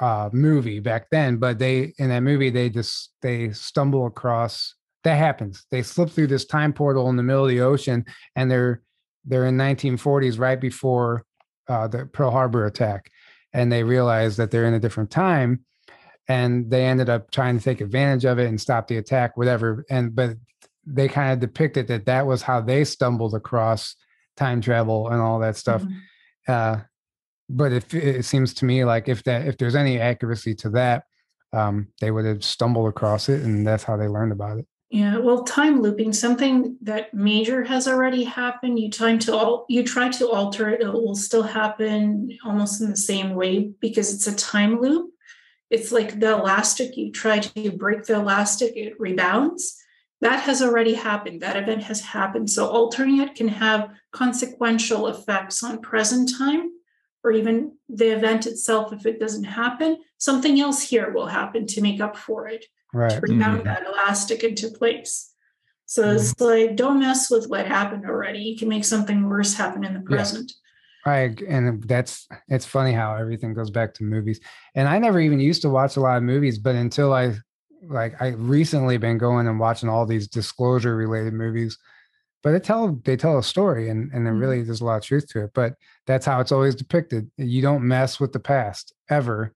uh, 0.00 0.28
movie 0.32 0.80
back 0.80 1.08
then 1.10 1.36
but 1.36 1.58
they 1.58 1.92
in 1.98 2.08
that 2.08 2.20
movie 2.20 2.50
they 2.50 2.68
just 2.68 3.12
they 3.22 3.52
stumble 3.52 4.06
across 4.06 4.74
that 5.04 5.16
happens 5.16 5.64
they 5.70 5.82
slip 5.82 6.10
through 6.10 6.26
this 6.26 6.44
time 6.44 6.72
portal 6.72 7.08
in 7.08 7.16
the 7.16 7.22
middle 7.22 7.44
of 7.44 7.48
the 7.48 7.60
ocean 7.60 8.04
and 8.34 8.50
they're 8.50 8.82
they're 9.26 9.46
in 9.46 9.56
1940s 9.56 10.38
right 10.38 10.60
before 10.60 11.24
uh, 11.68 11.88
the 11.88 12.06
pearl 12.06 12.30
harbor 12.30 12.66
attack 12.66 13.10
and 13.52 13.70
they 13.70 13.82
realize 13.82 14.36
that 14.36 14.50
they're 14.50 14.66
in 14.66 14.74
a 14.74 14.80
different 14.80 15.10
time 15.10 15.64
and 16.28 16.70
they 16.70 16.84
ended 16.84 17.08
up 17.08 17.30
trying 17.30 17.58
to 17.58 17.64
take 17.64 17.80
advantage 17.80 18.24
of 18.24 18.38
it 18.38 18.48
and 18.48 18.60
stop 18.60 18.88
the 18.88 18.96
attack 18.96 19.36
whatever 19.36 19.84
and 19.90 20.14
but 20.14 20.36
they 20.86 21.08
kind 21.08 21.32
of 21.32 21.40
depicted 21.40 21.88
that 21.88 22.06
that 22.06 22.26
was 22.26 22.42
how 22.42 22.60
they 22.60 22.84
stumbled 22.84 23.34
across 23.34 23.96
time 24.36 24.60
travel 24.60 25.08
and 25.08 25.20
all 25.20 25.40
that 25.40 25.56
stuff 25.56 25.82
mm-hmm. 25.82 26.52
uh, 26.52 26.80
but 27.48 27.72
if 27.72 27.94
it 27.94 28.24
seems 28.24 28.54
to 28.54 28.64
me 28.64 28.84
like 28.84 29.08
if 29.08 29.22
that 29.24 29.46
if 29.46 29.56
there's 29.58 29.74
any 29.76 30.00
accuracy 30.00 30.54
to 30.54 30.70
that 30.70 31.04
um, 31.52 31.88
they 32.00 32.10
would 32.10 32.24
have 32.24 32.44
stumbled 32.44 32.88
across 32.88 33.28
it 33.28 33.42
and 33.42 33.66
that's 33.66 33.84
how 33.84 33.96
they 33.96 34.08
learned 34.08 34.32
about 34.32 34.58
it 34.58 34.66
yeah 34.90 35.18
well 35.18 35.42
time 35.42 35.80
looping 35.80 36.12
something 36.12 36.76
that 36.80 37.12
major 37.12 37.64
has 37.64 37.88
already 37.88 38.24
happened 38.24 38.78
you 38.78 38.90
try 38.90 39.16
to 39.16 39.34
all 39.34 39.66
you 39.68 39.82
try 39.82 40.08
to 40.08 40.28
alter 40.28 40.68
it 40.68 40.80
it 40.80 40.92
will 40.92 41.16
still 41.16 41.42
happen 41.42 42.28
almost 42.44 42.80
in 42.80 42.88
the 42.88 42.96
same 42.96 43.34
way 43.34 43.70
because 43.80 44.14
it's 44.14 44.26
a 44.26 44.36
time 44.36 44.80
loop 44.80 45.10
it's 45.70 45.90
like 45.90 46.20
the 46.20 46.32
elastic, 46.32 46.96
you 46.96 47.10
try 47.10 47.40
to 47.40 47.72
break 47.72 48.04
the 48.04 48.14
elastic, 48.14 48.76
it 48.76 48.98
rebounds. 49.00 49.76
That 50.20 50.40
has 50.44 50.62
already 50.62 50.94
happened. 50.94 51.42
That 51.42 51.56
event 51.56 51.82
has 51.84 52.00
happened. 52.00 52.50
So 52.50 52.66
altering 52.66 53.20
it 53.20 53.34
can 53.34 53.48
have 53.48 53.90
consequential 54.12 55.08
effects 55.08 55.62
on 55.62 55.80
present 55.82 56.30
time 56.38 56.70
or 57.22 57.32
even 57.32 57.72
the 57.88 58.16
event 58.16 58.46
itself. 58.46 58.92
If 58.92 59.04
it 59.04 59.20
doesn't 59.20 59.44
happen, 59.44 59.98
something 60.18 60.58
else 60.60 60.82
here 60.82 61.12
will 61.12 61.26
happen 61.26 61.66
to 61.66 61.82
make 61.82 62.00
up 62.00 62.16
for 62.16 62.48
it, 62.48 62.64
right. 62.92 63.10
to 63.10 63.20
rebound 63.20 63.58
mm-hmm. 63.58 63.66
that 63.66 63.86
elastic 63.86 64.44
into 64.44 64.68
place. 64.70 65.32
So 65.86 66.02
mm-hmm. 66.02 66.16
it's 66.16 66.40
like, 66.40 66.76
don't 66.76 67.00
mess 67.00 67.30
with 67.30 67.48
what 67.48 67.66
happened 67.66 68.04
already. 68.06 68.40
You 68.40 68.58
can 68.58 68.68
make 68.68 68.84
something 68.84 69.28
worse 69.28 69.54
happen 69.54 69.84
in 69.84 69.94
the 69.94 70.00
present. 70.00 70.52
Yeah. 70.52 70.62
I 71.06 71.36
and 71.48 71.84
that's 71.84 72.26
it's 72.48 72.66
funny 72.66 72.92
how 72.92 73.14
everything 73.14 73.54
goes 73.54 73.70
back 73.70 73.94
to 73.94 74.04
movies. 74.04 74.40
And 74.74 74.88
I 74.88 74.98
never 74.98 75.20
even 75.20 75.38
used 75.38 75.62
to 75.62 75.70
watch 75.70 75.96
a 75.96 76.00
lot 76.00 76.16
of 76.16 76.24
movies, 76.24 76.58
but 76.58 76.74
until 76.74 77.12
I 77.12 77.36
like 77.82 78.20
I 78.20 78.30
recently 78.30 78.96
been 78.96 79.16
going 79.16 79.46
and 79.46 79.60
watching 79.60 79.88
all 79.88 80.04
these 80.04 80.26
disclosure 80.26 80.96
related 80.96 81.32
movies. 81.32 81.78
But 82.42 82.52
they 82.52 82.60
tell 82.60 83.00
they 83.04 83.16
tell 83.16 83.38
a 83.38 83.42
story 83.42 83.88
and 83.88 84.10
and 84.12 84.26
there 84.26 84.32
mm-hmm. 84.32 84.42
really 84.42 84.62
there's 84.62 84.80
a 84.80 84.84
lot 84.84 84.96
of 84.96 85.04
truth 85.04 85.28
to 85.28 85.44
it. 85.44 85.50
But 85.54 85.74
that's 86.06 86.26
how 86.26 86.40
it's 86.40 86.52
always 86.52 86.74
depicted. 86.74 87.30
You 87.36 87.62
don't 87.62 87.86
mess 87.86 88.18
with 88.18 88.32
the 88.32 88.40
past 88.40 88.92
ever. 89.08 89.52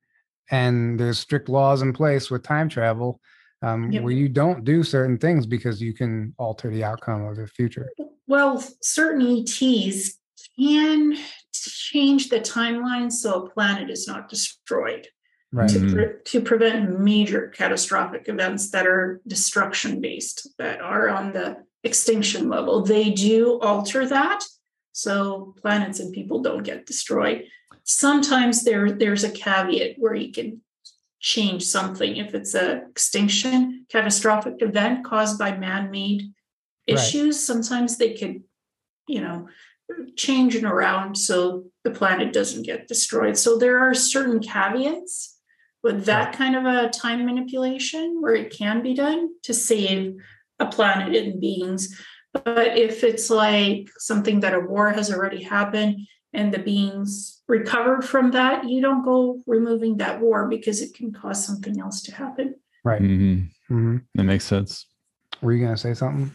And 0.51 0.99
there's 0.99 1.19
strict 1.19 1.49
laws 1.49 1.83
in 1.83 1.93
place 1.93 2.31
with 2.31 2.43
time 2.43 2.69
travel 2.69 3.21
um, 3.63 3.91
yep. 3.93 4.03
where 4.03 4.13
you 4.13 4.29
don't 4.29 4.65
do 4.65 4.83
certain 4.83 5.19
things 5.19 5.47
because 5.47 5.81
you 5.81 5.93
can 5.95 6.35
alter 6.39 6.71
the 6.71 6.85
outcome 6.85 7.25
of 7.27 7.37
the 7.37 7.47
future. 7.47 7.91
Well, 8.27 8.65
certain 8.83 9.23
ETs 9.23 10.19
can 10.59 11.17
change 11.53 12.29
the 12.29 12.41
timeline 12.41 13.13
so 13.13 13.45
a 13.45 13.51
planet 13.51 13.91
is 13.91 14.07
not 14.07 14.29
destroyed 14.29 15.09
right. 15.53 15.69
to, 15.69 15.79
mm-hmm. 15.79 15.95
pre- 15.95 16.15
to 16.25 16.41
prevent 16.41 17.01
major 17.01 17.49
catastrophic 17.49 18.29
events 18.29 18.71
that 18.71 18.87
are 18.87 19.21
destruction 19.27 20.01
based, 20.01 20.49
that 20.59 20.81
are 20.81 21.09
on 21.09 21.33
the 21.33 21.59
extinction 21.85 22.49
level. 22.49 22.83
They 22.83 23.11
do 23.11 23.59
alter 23.61 24.07
that 24.07 24.43
so 24.93 25.55
planets 25.61 26.01
and 26.01 26.13
people 26.13 26.43
don't 26.43 26.63
get 26.63 26.87
destroyed. 26.87 27.45
Sometimes 27.85 28.65
there, 28.65 28.91
there's 28.93 29.25
a 29.25 29.31
caveat 29.31 29.97
where 29.99 30.15
you 30.15 30.33
can 30.33 30.61
change 31.21 31.65
something 31.65 32.17
if 32.17 32.35
it's 32.35 32.55
a 32.55 32.83
extinction 32.89 33.85
catastrophic 33.91 34.55
event 34.61 35.05
caused 35.05 35.39
by 35.39 35.55
man-made 35.55 36.23
issues 36.87 37.37
right. 37.37 37.43
sometimes 37.43 37.99
they 37.99 38.15
could 38.15 38.43
you 39.07 39.21
know 39.21 39.47
changing 40.17 40.65
around 40.65 41.17
so 41.17 41.65
the 41.85 41.91
planet 41.91 42.33
doesn't 42.33 42.67
get 42.67 42.89
destroyed. 42.89 43.37
So 43.37 43.59
there 43.59 43.79
are 43.79 43.95
certain 43.95 44.41
caveats 44.41 45.39
with 45.83 46.05
that 46.05 46.35
kind 46.35 46.57
of 46.57 46.65
a 46.65 46.91
time 46.91 47.25
manipulation 47.25 48.21
where 48.21 48.35
it 48.35 48.57
can 48.57 48.83
be 48.83 48.95
done 48.95 49.31
to 49.45 49.55
save 49.55 50.15
a 50.59 50.67
planet 50.67 51.15
and 51.17 51.41
beings. 51.41 51.99
But 52.33 52.79
if 52.79 53.03
it's 53.03 53.31
like 53.31 53.89
something 53.99 54.41
that 54.41 54.55
a 54.55 54.61
war 54.61 54.91
has 54.91 55.13
already 55.13 55.43
happened 55.43 56.07
and 56.33 56.53
the 56.53 56.59
beings 56.59 57.43
recovered 57.49 58.03
from 58.05 58.31
that, 58.33 58.69
you 58.69 58.81
don't 58.81 59.05
go 59.05 59.41
removing 59.47 59.97
that 59.99 60.21
war 60.21 60.49
because 60.49 60.81
it 60.81 60.95
can 60.95 61.13
cause 61.13 61.45
something 61.45 61.81
else 61.81 62.03
to 62.03 62.15
happen. 62.15 62.55
Right. 62.85 63.03
Mm-hmm. 63.03 63.75
Mm-hmm. 63.75 63.97
That 64.15 64.25
makes 64.25 64.45
sense. 64.45 64.87
Were 65.43 65.53
you 65.53 65.61
going 65.61 65.75
to 65.75 65.81
say 65.81 65.95
something? 65.95 66.31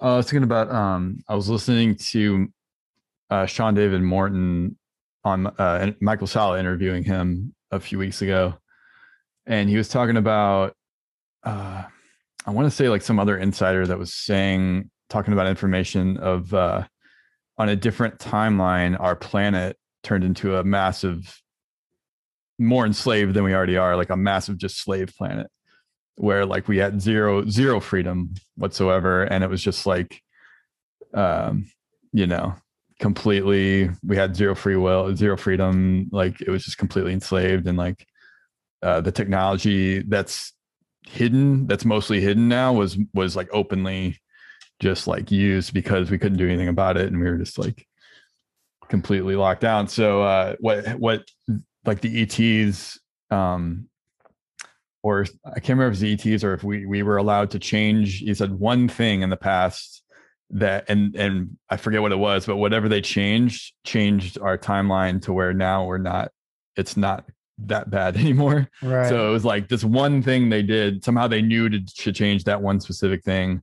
Uh, 0.00 0.14
I 0.14 0.16
was 0.16 0.26
thinking 0.26 0.44
about. 0.44 0.70
Um, 0.70 1.22
I 1.28 1.34
was 1.34 1.48
listening 1.48 1.96
to 1.96 2.48
uh, 3.30 3.46
Sean 3.46 3.74
David 3.74 4.02
Morton 4.02 4.76
on 5.24 5.46
uh, 5.46 5.92
Michael 6.00 6.26
Salla 6.26 6.58
interviewing 6.58 7.04
him 7.04 7.54
a 7.70 7.80
few 7.80 7.98
weeks 7.98 8.22
ago, 8.22 8.54
and 9.46 9.68
he 9.68 9.76
was 9.76 9.88
talking 9.88 10.16
about 10.16 10.74
uh, 11.44 11.84
I 12.46 12.50
want 12.50 12.66
to 12.66 12.70
say 12.70 12.88
like 12.88 13.02
some 13.02 13.18
other 13.18 13.38
insider 13.38 13.86
that 13.86 13.98
was 13.98 14.12
saying 14.14 14.90
talking 15.08 15.32
about 15.32 15.46
information 15.46 16.16
of 16.18 16.52
uh, 16.52 16.84
on 17.58 17.68
a 17.68 17.76
different 17.76 18.18
timeline, 18.18 18.98
our 18.98 19.16
planet 19.16 19.76
turned 20.02 20.24
into 20.24 20.56
a 20.56 20.64
massive, 20.64 21.40
more 22.58 22.86
enslaved 22.86 23.34
than 23.34 23.44
we 23.44 23.54
already 23.54 23.76
are, 23.76 23.96
like 23.96 24.10
a 24.10 24.16
massive 24.16 24.58
just 24.58 24.78
slave 24.78 25.14
planet, 25.16 25.48
where 26.16 26.46
like 26.46 26.68
we 26.68 26.78
had 26.78 27.00
zero 27.00 27.46
zero 27.48 27.80
freedom 27.80 28.34
whatsoever, 28.56 29.24
and 29.24 29.44
it 29.44 29.50
was 29.50 29.62
just 29.62 29.86
like, 29.86 30.20
um, 31.14 31.66
you 32.12 32.26
know, 32.26 32.54
completely 32.98 33.90
we 34.04 34.16
had 34.16 34.36
zero 34.36 34.54
free 34.54 34.76
will 34.76 35.14
zero 35.16 35.36
freedom. 35.36 36.08
Like 36.12 36.40
it 36.40 36.50
was 36.50 36.64
just 36.64 36.78
completely 36.78 37.12
enslaved. 37.12 37.66
And 37.66 37.78
like 37.78 38.06
uh, 38.82 39.00
the 39.00 39.12
technology 39.12 40.02
that's 40.02 40.52
hidden 41.06 41.66
that's 41.66 41.84
mostly 41.84 42.20
hidden 42.20 42.48
now 42.48 42.72
was 42.72 42.98
was 43.12 43.36
like 43.36 43.48
openly 43.52 44.18
just 44.80 45.06
like 45.06 45.30
used 45.30 45.72
because 45.72 46.10
we 46.10 46.18
couldn't 46.18 46.38
do 46.38 46.48
anything 46.48 46.68
about 46.68 46.96
it 46.96 47.06
and 47.06 47.18
we 47.18 47.28
were 47.28 47.38
just 47.38 47.58
like 47.58 47.86
completely 48.88 49.34
locked 49.34 49.60
down 49.60 49.88
so 49.88 50.22
uh 50.22 50.54
what 50.60 50.86
what 50.98 51.24
like 51.86 52.00
the 52.00 52.22
ets 52.22 52.98
um 53.30 53.88
or 55.02 55.24
i 55.46 55.54
can't 55.54 55.78
remember 55.78 55.92
if 55.92 56.02
it's 56.02 56.24
ets 56.26 56.44
or 56.44 56.54
if 56.54 56.62
we 56.62 56.84
we 56.86 57.02
were 57.02 57.16
allowed 57.16 57.50
to 57.50 57.58
change 57.58 58.18
he 58.18 58.34
said 58.34 58.52
one 58.52 58.88
thing 58.88 59.22
in 59.22 59.30
the 59.30 59.36
past 59.36 60.04
that 60.50 60.84
and 60.88 61.14
and 61.16 61.56
I 61.68 61.76
forget 61.76 62.02
what 62.02 62.12
it 62.12 62.18
was, 62.18 62.46
but 62.46 62.56
whatever 62.56 62.88
they 62.88 63.00
changed 63.00 63.74
changed 63.84 64.38
our 64.38 64.56
timeline 64.56 65.20
to 65.22 65.32
where 65.32 65.52
now 65.52 65.84
we're 65.84 65.98
not 65.98 66.30
it's 66.76 66.96
not 66.96 67.24
that 67.58 67.90
bad 67.90 68.16
anymore. 68.18 68.68
Right. 68.82 69.08
So 69.08 69.28
it 69.28 69.32
was 69.32 69.44
like 69.44 69.68
this 69.68 69.84
one 69.84 70.22
thing 70.22 70.48
they 70.48 70.62
did 70.62 71.04
somehow 71.04 71.26
they 71.26 71.42
knew 71.42 71.68
to, 71.68 71.80
to 71.80 72.12
change 72.12 72.44
that 72.44 72.62
one 72.62 72.80
specific 72.80 73.22
thing 73.24 73.62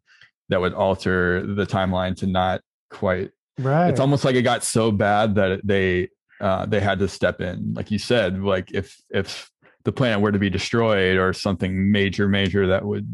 that 0.52 0.61
would 0.61 0.73
alter 0.73 1.44
the 1.56 1.65
timeline 1.65 2.15
to 2.18 2.28
not 2.28 2.61
quite 2.91 3.32
right. 3.57 3.90
It's 3.90 3.99
almost 3.99 4.23
like 4.23 4.36
it 4.36 4.44
got 4.44 4.64
so 4.64 4.91
bad 4.91 5.36
that 5.36 5.61
they 5.64 6.10
uh, 6.40 6.65
they 6.68 6.80
had 6.80 6.99
to 6.99 7.07
step 7.07 7.41
in. 7.41 7.73
Like 7.73 7.90
you 7.90 7.98
said, 7.98 8.41
like 8.44 8.72
if 8.72 8.95
if 9.10 9.49
the 9.84 9.91
planet 9.91 10.22
were 10.22 10.32
to 10.32 10.40
be 10.40 10.49
destroyed 10.49 11.18
or 11.18 11.34
something 11.34 11.91
major, 11.91 12.28
major 12.28 12.68
that 12.68 12.86
would 12.86 13.07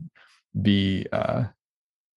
be 0.61 1.05
uh, 1.13 1.45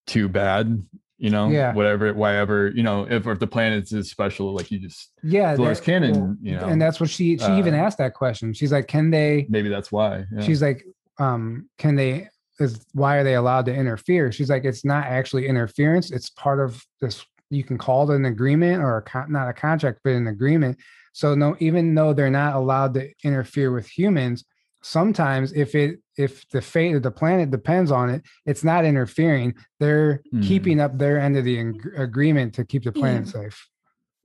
too 0.06 0.28
bad, 0.28 0.82
you 1.18 1.30
know, 1.30 1.48
Yeah. 1.50 1.72
whatever, 1.74 2.12
whatever, 2.14 2.68
you 2.74 2.82
know, 2.82 3.06
if 3.08 3.26
if 3.26 3.38
the 3.38 3.46
planet 3.46 3.92
is 3.92 4.10
special, 4.10 4.54
like 4.54 4.70
you 4.70 4.78
just 4.78 5.10
Yeah, 5.22 5.54
Dolores 5.54 5.80
Cannon, 5.80 6.12
well, 6.20 6.36
you 6.40 6.56
know, 6.56 6.66
and 6.66 6.80
that's 6.80 6.98
what 6.98 7.10
she 7.10 7.36
she 7.38 7.52
even 7.58 7.74
uh, 7.74 7.78
asked 7.78 7.98
that 7.98 8.14
question. 8.14 8.52
She's 8.54 8.72
like, 8.72 8.88
can 8.88 9.10
they? 9.10 9.46
maybe 9.48 9.68
that's 9.68 9.92
why. 9.92 10.24
yeah. 10.32 10.42
She's 10.42 10.62
like, 10.62 10.84
um, 11.18 11.68
can 11.78 11.94
they? 11.96 12.28
Is 12.60 12.84
why 12.92 13.16
are 13.16 13.24
they 13.24 13.34
allowed 13.34 13.64
to 13.66 13.74
interfere? 13.74 14.30
She's 14.30 14.50
like, 14.50 14.64
it's 14.64 14.84
not 14.84 15.06
actually 15.06 15.46
interference. 15.46 16.10
It's 16.10 16.30
part 16.30 16.60
of 16.60 16.84
this. 17.00 17.24
You 17.48 17.64
can 17.64 17.78
call 17.78 18.10
it 18.10 18.14
an 18.16 18.26
agreement 18.26 18.82
or 18.82 18.98
a 18.98 19.02
con- 19.02 19.32
not 19.32 19.48
a 19.48 19.52
contract, 19.52 20.00
but 20.04 20.10
an 20.12 20.28
agreement. 20.28 20.78
So 21.12 21.34
no, 21.34 21.56
even 21.58 21.94
though 21.94 22.12
they're 22.12 22.30
not 22.30 22.54
allowed 22.54 22.94
to 22.94 23.10
interfere 23.24 23.72
with 23.72 23.88
humans, 23.88 24.44
sometimes 24.82 25.52
if 25.52 25.74
it 25.74 25.98
if 26.16 26.48
the 26.50 26.60
fate 26.60 26.94
of 26.94 27.02
the 27.02 27.10
planet 27.10 27.50
depends 27.50 27.90
on 27.90 28.10
it, 28.10 28.22
it's 28.46 28.62
not 28.62 28.84
interfering. 28.84 29.54
They're 29.80 30.22
Hmm. 30.30 30.42
keeping 30.42 30.80
up 30.80 30.98
their 30.98 31.18
end 31.18 31.36
of 31.38 31.44
the 31.44 31.58
ag- 31.58 31.92
agreement 31.96 32.54
to 32.54 32.64
keep 32.64 32.84
the 32.84 32.92
planet 32.92 33.26
Yeah. 33.26 33.32
safe. 33.32 33.68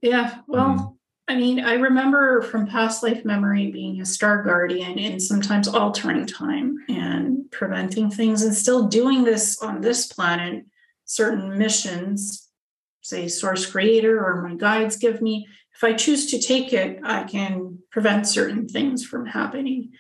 Yeah, 0.02 0.36
well, 0.48 0.70
Mm. 0.76 0.98
I 1.28 1.36
mean, 1.36 1.60
I 1.60 1.74
remember 1.74 2.44
from 2.44 2.68
past 2.68 3.02
life 3.02 3.26
memory 3.26 3.72
being 3.72 4.00
a 4.00 4.06
star 4.06 4.44
guardian 4.44 5.00
and 5.00 5.22
sometimes 5.22 5.68
altering 5.68 6.28
time 6.28 6.78
and 6.88 7.50
preventing 7.52 8.12
things 8.12 8.44
and 8.44 8.54
still 8.54 8.88
doing 8.88 9.24
this 9.24 9.60
on 9.60 9.82
this 9.82 10.06
planet, 10.06 10.66
certain 11.06 11.58
missions, 11.58 12.48
say 13.02 13.28
source 13.28 13.66
creator 13.66 14.24
or 14.24 14.48
my 14.48 14.56
guides 14.56 14.98
give 14.98 15.20
me. 15.20 15.48
If 15.76 15.84
I 15.84 15.94
choose 15.94 16.30
to 16.30 16.40
take 16.40 16.74
it, 16.74 17.00
I 17.04 17.24
can 17.24 17.80
prevent 17.92 18.28
certain 18.28 18.68
things 18.68 19.04
from 19.04 19.26
happening. 19.26 19.94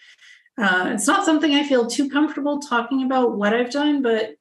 Uh, 0.59 0.91
it's 0.93 1.07
not 1.07 1.25
something 1.25 1.55
I 1.55 1.67
feel 1.67 1.87
too 1.87 2.07
comfortable 2.07 2.59
talking 2.59 3.03
about 3.03 3.35
what 3.35 3.53
I've 3.53 3.71
done, 3.71 4.03
but 4.03 4.35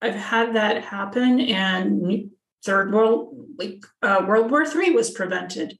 I've 0.00 0.16
had 0.16 0.56
that 0.56 0.84
happen 0.84 1.38
and 1.40 2.30
third 2.64 2.92
world 2.92 3.34
like 3.58 3.84
uh, 4.02 4.24
world 4.26 4.50
war 4.50 4.66
three 4.66 4.90
was 4.90 5.10
prevented 5.10 5.78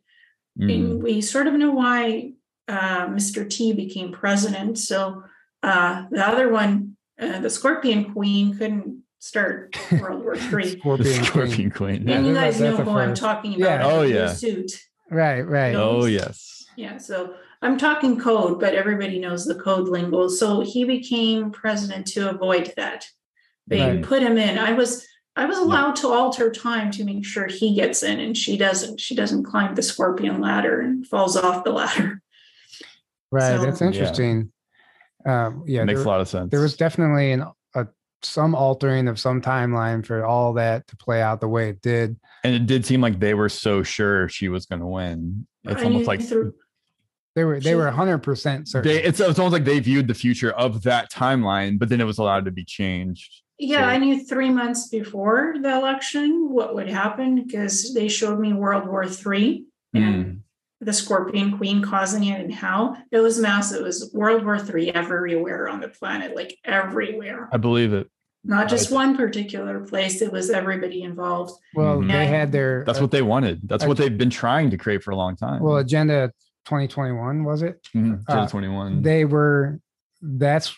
Mm. 0.58 0.74
and 0.74 1.02
we 1.02 1.20
sort 1.20 1.46
of 1.46 1.54
know 1.54 1.70
why 1.70 2.32
uh, 2.68 3.06
mr 3.08 3.48
t 3.48 3.72
became 3.72 4.12
president 4.12 4.78
so 4.78 5.22
uh, 5.62 6.06
the 6.10 6.26
other 6.26 6.48
one 6.50 6.96
uh, 7.20 7.38
the 7.38 7.48
scorpion 7.50 8.12
queen 8.12 8.56
couldn't 8.56 9.02
start 9.20 9.76
world 10.00 10.24
war 10.24 10.34
three 10.36 10.70
the 10.74 10.78
Scorpion. 10.78 11.14
Queen. 11.14 11.24
Scorpion 11.24 11.70
Queen. 11.70 12.08
Yeah, 12.08 12.16
and 12.16 12.26
you 12.26 12.34
guys 12.34 12.58
know 12.60 12.76
that's 12.76 12.80
a 12.80 12.84
who 12.90 12.98
i'm 12.98 13.10
first. 13.10 13.20
talking 13.22 13.52
Yeah. 13.52 13.76
about 13.76 13.92
Oh, 13.92 14.00
in 14.02 14.08
the 14.12 14.14
yeah. 14.18 14.32
suit 14.32 14.72
Right, 15.10 15.42
right. 15.42 15.72
No. 15.72 15.90
Oh 16.02 16.04
yes. 16.06 16.64
yeah 16.76 16.96
so 16.98 17.34
i'm 17.62 17.76
talking 17.78 18.18
code 18.18 18.58
but 18.58 18.74
everybody 18.74 19.18
knows 19.20 19.44
the 19.44 19.54
code 19.56 19.88
lingo 19.88 20.28
so 20.28 20.60
he 20.60 20.84
became 20.84 21.50
president 21.52 22.06
to 22.08 22.28
avoid 22.30 22.72
that 22.76 23.04
they 23.66 23.80
Right. 23.82 24.02
put 24.02 24.22
him 24.22 24.36
in 24.38 24.58
i 24.58 24.72
was 24.72 25.06
i 25.36 25.44
was 25.46 25.58
allowed 25.58 25.94
to 25.96 26.08
alter 26.08 26.50
time 26.50 26.90
to 26.90 27.04
make 27.04 27.24
sure 27.24 27.46
he 27.46 27.74
gets 27.74 28.02
in 28.02 28.18
and 28.20 28.36
she 28.36 28.56
doesn't 28.56 29.00
she 29.00 29.14
doesn't 29.14 29.44
climb 29.44 29.74
the 29.74 29.82
scorpion 29.82 30.40
ladder 30.40 30.80
and 30.80 31.06
falls 31.06 31.36
off 31.36 31.64
the 31.64 31.70
ladder 31.72 32.20
Right. 33.32 33.56
So- 33.56 33.64
That's 33.64 33.80
Yeah. 33.80 33.86
interesting. 33.86 34.52
Um, 35.24 35.62
yeah, 35.66 35.84
Makes 35.84 35.98
there, 36.00 36.04
a 36.06 36.08
lot 36.10 36.20
of 36.20 36.28
sense. 36.28 36.50
there 36.50 36.60
was 36.60 36.76
definitely 36.76 37.30
an, 37.30 37.44
a 37.74 37.86
some 38.22 38.54
altering 38.56 39.06
of 39.06 39.20
some 39.20 39.40
timeline 39.40 40.04
for 40.04 40.24
all 40.24 40.54
that 40.54 40.88
to 40.88 40.96
play 40.96 41.22
out 41.22 41.40
the 41.40 41.46
way 41.48 41.68
it 41.68 41.80
did. 41.80 42.16
and 42.42 42.54
it 42.54 42.66
did 42.66 42.84
seem 42.84 43.00
like 43.00 43.20
they 43.20 43.34
were 43.34 43.48
so 43.48 43.82
sure 43.84 44.28
she 44.28 44.48
was 44.48 44.66
going 44.66 44.80
to 44.80 44.86
win. 44.86 45.46
It's 45.64 45.80
I 45.80 45.84
almost 45.84 46.08
like 46.08 46.22
through- 46.22 46.54
They 47.36 47.44
were 47.44 47.60
they 47.60 47.70
She- 47.70 47.74
were 47.76 47.88
hundred 47.92 48.18
percent 48.18 48.66
certain. 48.66 48.90
they, 48.90 49.04
it's, 49.04 49.20
it's 49.20 49.38
almost 49.38 49.52
like 49.52 49.64
they 49.64 49.78
viewed 49.78 50.08
the 50.08 50.14
future 50.14 50.50
of 50.50 50.82
that 50.82 51.12
timeline, 51.12 51.78
but 51.78 51.88
then 51.88 52.00
it 52.00 52.04
was 52.04 52.18
allowed 52.18 52.46
to 52.46 52.50
be 52.50 52.64
changed. 52.64 53.42
Yeah, 53.60 53.86
I 53.86 53.98
knew 53.98 54.24
three 54.24 54.50
months 54.50 54.88
before 54.88 55.54
the 55.60 55.74
election 55.76 56.48
what 56.50 56.74
would 56.74 56.88
happen 56.88 57.44
because 57.44 57.92
they 57.94 58.08
showed 58.08 58.38
me 58.40 58.52
World 58.52 58.86
War 58.88 59.06
Three 59.06 59.66
and 59.94 60.24
Mm. 60.24 60.38
the 60.80 60.92
Scorpion 60.94 61.58
Queen 61.58 61.82
causing 61.82 62.24
it 62.24 62.40
and 62.40 62.52
how 62.54 62.96
it 63.12 63.20
was 63.20 63.38
massive. 63.38 63.80
It 63.80 63.84
was 63.84 64.10
World 64.14 64.44
War 64.46 64.58
Three 64.58 64.90
everywhere 64.90 65.68
on 65.68 65.80
the 65.80 65.88
planet, 65.88 66.34
like 66.34 66.56
everywhere, 66.64 67.48
I 67.52 67.58
believe 67.58 67.92
it. 67.92 68.08
not 68.42 68.70
just 68.70 68.90
Right. 68.90 68.96
one 68.96 69.16
particular 69.18 69.80
place. 69.80 70.22
It 70.22 70.32
was 70.32 70.48
everybody 70.48 71.02
involved. 71.02 71.52
well, 71.74 71.98
Mhm. 71.98 72.10
they 72.10 72.26
had 72.26 72.50
their 72.52 72.84
That's 72.86 72.98
what 73.00 73.10
they 73.10 73.20
wanted. 73.20 73.60
That's 73.68 73.84
what 73.84 73.98
they've 73.98 74.16
been 74.16 74.30
trying 74.30 74.70
to 74.70 74.78
create 74.78 75.02
for 75.02 75.10
a 75.10 75.16
long 75.16 75.36
time. 75.36 75.62
well 75.62 75.76
agenda 75.76 76.32
2021 76.64 77.44
was 77.44 77.60
it? 77.60 77.86
Mhm. 77.94 78.22
uh, 78.28 78.46
21. 78.48 79.02
They 79.02 79.26
were 79.26 79.80
that's 80.22 80.74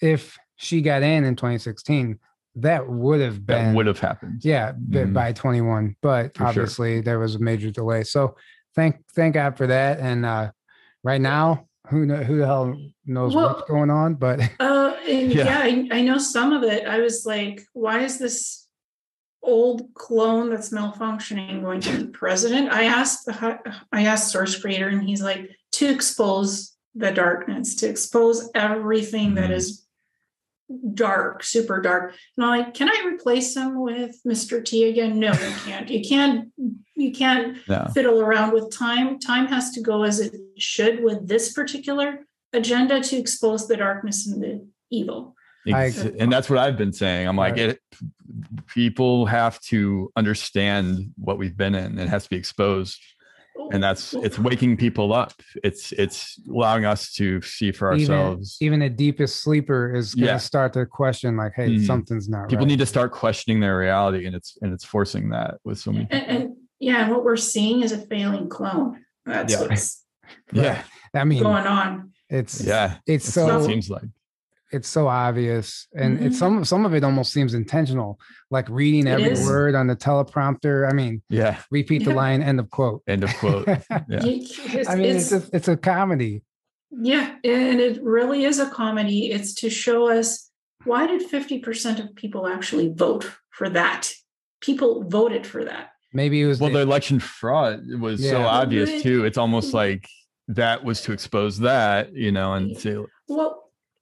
if 0.00 0.38
she 0.62 0.80
got 0.80 1.02
in 1.02 1.24
in 1.24 1.34
2016, 1.36 2.18
that 2.56 2.88
would 2.88 3.20
have 3.20 3.44
been 3.44 3.68
that 3.68 3.74
would 3.76 3.86
have 3.86 3.98
happened. 3.98 4.44
yeah 4.44 4.72
b- 4.72 4.98
Mhm. 4.98 5.12
by 5.14 5.32
21 5.32 5.96
but 6.02 6.34
For 6.34 6.38
sure. 6.40 6.46
obviously 6.48 7.00
there 7.00 7.18
was 7.18 7.34
a 7.34 7.38
major 7.38 7.70
delay 7.70 8.02
so 8.04 8.36
thank 8.74 8.96
thank 9.14 9.32
god 9.34 9.56
for 9.56 9.66
that 9.66 9.98
and 10.00 10.26
uh 10.26 10.50
right 11.02 11.20
now 11.20 11.66
who 11.88 12.04
know, 12.04 12.16
who 12.16 12.36
the 12.38 12.46
hell 12.46 12.76
knows 13.06 13.34
Well- 13.34 13.54
what's 13.54 13.68
going 13.70 13.88
on 13.90 14.14
but 14.16 14.38
Uh, 14.60 14.94
and 15.08 15.32
Yeah. 15.32 15.44
yeah, 15.44 15.58
I, 15.92 15.98
I 15.98 16.02
know 16.02 16.18
some 16.18 16.52
of 16.52 16.62
it. 16.62 16.86
I 16.86 17.00
was 17.00 17.24
like, 17.26 17.62
why 17.72 18.00
is 18.04 18.18
this 18.18 18.68
old 19.42 19.92
clone 19.94 20.50
that's 20.50 20.70
malfunctioning 20.70 21.62
going 21.62 21.80
to 21.80 22.04
be 22.04 22.06
president? 22.12 22.70
I 22.70 22.84
asked 22.84 23.24
the 23.26 23.58
I 23.90 24.04
asked 24.04 24.30
Source 24.30 24.56
Creator, 24.60 24.88
and 24.88 25.02
he's 25.02 25.22
like, 25.22 25.50
to 25.72 25.86
expose 25.88 26.76
the 26.94 27.10
darkness, 27.10 27.74
to 27.76 27.88
expose 27.88 28.48
everything 28.54 29.34
that 29.34 29.50
Mhm. 29.50 29.54
is 29.56 29.84
dark, 30.94 31.42
super 31.44 31.80
dark. 31.80 32.14
And 32.36 32.44
I'm 32.44 32.58
like, 32.60 32.74
can 32.74 32.88
I 32.88 33.04
replace 33.06 33.56
him 33.56 33.80
with 33.80 34.16
Mr. 34.26 34.64
T 34.64 34.88
again? 34.88 35.18
No, 35.18 35.32
you 35.32 35.54
can't. 35.64 35.88
You 35.90 36.02
can't. 36.04 36.52
You 36.94 37.12
can't 37.12 37.56
No. 37.68 37.88
fiddle 37.94 38.20
around 38.20 38.52
with 38.52 38.70
time. 38.74 39.18
Time 39.18 39.46
has 39.46 39.70
to 39.72 39.80
go 39.80 40.02
as 40.04 40.20
it 40.20 40.34
should 40.58 41.02
with 41.02 41.26
this 41.26 41.52
particular 41.52 42.26
agenda 42.52 43.00
to 43.00 43.16
expose 43.16 43.66
the 43.66 43.76
darkness 43.76 44.26
and 44.26 44.42
the 44.42 44.66
evil. 44.90 45.34
I- 45.66 45.92
and 46.18 46.30
that's 46.32 46.50
what 46.50 46.58
I've 46.58 46.76
been 46.76 46.92
saying. 46.92 47.26
I'm 47.28 47.36
like, 47.36 47.52
Right. 47.56 47.70
it, 47.70 47.80
people 48.66 49.26
have 49.26 49.60
to 49.62 50.10
understand 50.16 51.12
what 51.16 51.38
we've 51.38 51.56
been 51.56 51.74
in. 51.74 51.98
It 51.98 52.08
has 52.08 52.24
to 52.24 52.30
be 52.30 52.36
exposed, 52.36 52.98
and 53.72 53.82
that's 53.82 54.14
it's 54.14 54.38
waking 54.38 54.76
people 54.76 55.12
up. 55.12 55.32
It's 55.64 55.92
it's 55.92 56.38
allowing 56.48 56.84
us 56.84 57.12
to 57.14 57.40
see 57.42 57.72
for 57.72 57.92
ourselves. 57.92 58.56
even 58.60 58.80
the 58.80 58.88
deepest 58.90 59.42
sleeper 59.42 59.94
is 59.94 60.14
going 60.14 60.26
to 60.26 60.32
Yeah. 60.32 60.36
start 60.38 60.72
to 60.74 60.86
question 60.86 61.36
like 61.36 61.52
hey 61.56 61.68
Mhm. 61.68 61.86
something's 61.86 62.28
not 62.28 62.48
people 62.48 62.64
right. 62.64 62.70
need 62.70 62.78
to 62.80 62.86
start 62.86 63.12
questioning 63.12 63.60
their 63.60 63.78
reality, 63.78 64.26
and 64.26 64.34
it's 64.34 64.56
and 64.62 64.72
it's 64.72 64.84
forcing 64.84 65.30
that 65.30 65.58
with 65.64 65.78
so 65.78 65.92
many. 65.92 66.06
and, 66.10 66.24
and 66.26 66.56
yeah, 66.80 67.02
and 67.04 67.10
what 67.12 67.24
we're 67.24 67.36
seeing 67.36 67.82
is 67.82 67.92
a 67.92 67.98
failing 67.98 68.48
clone. 68.48 69.04
That's 69.26 69.52
Yeah. 69.52 69.60
what's 69.62 70.04
yeah, 70.52 70.82
i 71.14 71.24
mean 71.24 71.42
going 71.42 71.66
on. 71.66 72.12
it's 72.30 72.62
yeah. 72.64 72.96
it's 73.06 73.26
That's 73.34 73.36
what 73.36 73.60
so 73.60 73.64
it 73.64 73.66
seems 73.66 73.90
like. 73.90 74.08
It's 74.72 74.88
so 74.88 75.06
obvious 75.08 75.86
and 75.94 76.18
Mhm. 76.18 76.22
it's 76.26 76.38
some 76.38 76.64
some 76.64 76.84
of 76.86 76.94
it 76.94 77.04
almost 77.04 77.32
seems 77.32 77.54
intentional 77.54 78.18
like 78.50 78.68
reading 78.68 79.06
It 79.06 79.10
every 79.12 79.30
is. 79.32 79.46
word 79.46 79.74
on 79.74 79.86
the 79.86 79.96
teleprompter 79.96 80.90
i 80.90 80.94
mean 80.94 81.22
Yeah. 81.28 81.58
repeat 81.70 82.04
the 82.04 82.10
Yeah. 82.10 82.16
line 82.16 82.42
end 82.42 82.58
of 82.60 82.70
quote 82.70 83.02
End 83.06 83.22
of 83.24 83.32
quote. 83.38 83.66
Yeah. 84.08 84.24
It's- 84.24 84.88
i 84.88 84.94
mean 84.96 85.16
it's 85.16 85.30
it's- 85.32 85.48
a, 85.52 85.56
it's 85.56 85.68
a 85.68 85.76
comedy 85.76 86.42
Yeah, 86.90 87.36
and 87.42 87.80
it 87.80 88.02
really 88.02 88.44
is 88.44 88.58
a 88.60 88.68
comedy. 88.68 89.30
It's 89.32 89.54
to 89.62 89.70
show 89.70 90.10
us 90.10 90.50
why 90.84 91.06
did 91.06 91.22
50% 91.22 91.98
of 92.04 92.14
people 92.16 92.46
actually 92.46 92.92
vote 92.94 93.24
for 93.50 93.70
that? 93.70 94.12
People 94.60 95.04
voted 95.08 95.46
for 95.46 95.64
that. 95.64 95.88
maybe 96.12 96.42
it 96.42 96.46
was 96.46 96.60
Well, 96.60 96.68
the- 96.70 96.78
the 96.80 96.82
election 96.82 97.18
fraud 97.18 97.80
was 97.98 98.20
so 98.28 98.42
obvious 98.42 99.02
too. 99.02 99.24
It's 99.24 99.38
almost 99.38 99.72
like 99.72 100.06
that 100.48 100.84
was 100.84 101.00
to 101.04 101.12
expose 101.12 101.60
that, 101.60 102.12
you 102.12 102.30
know, 102.30 102.52
and 102.52 102.76
to 102.80 103.06
Well, 103.28 103.50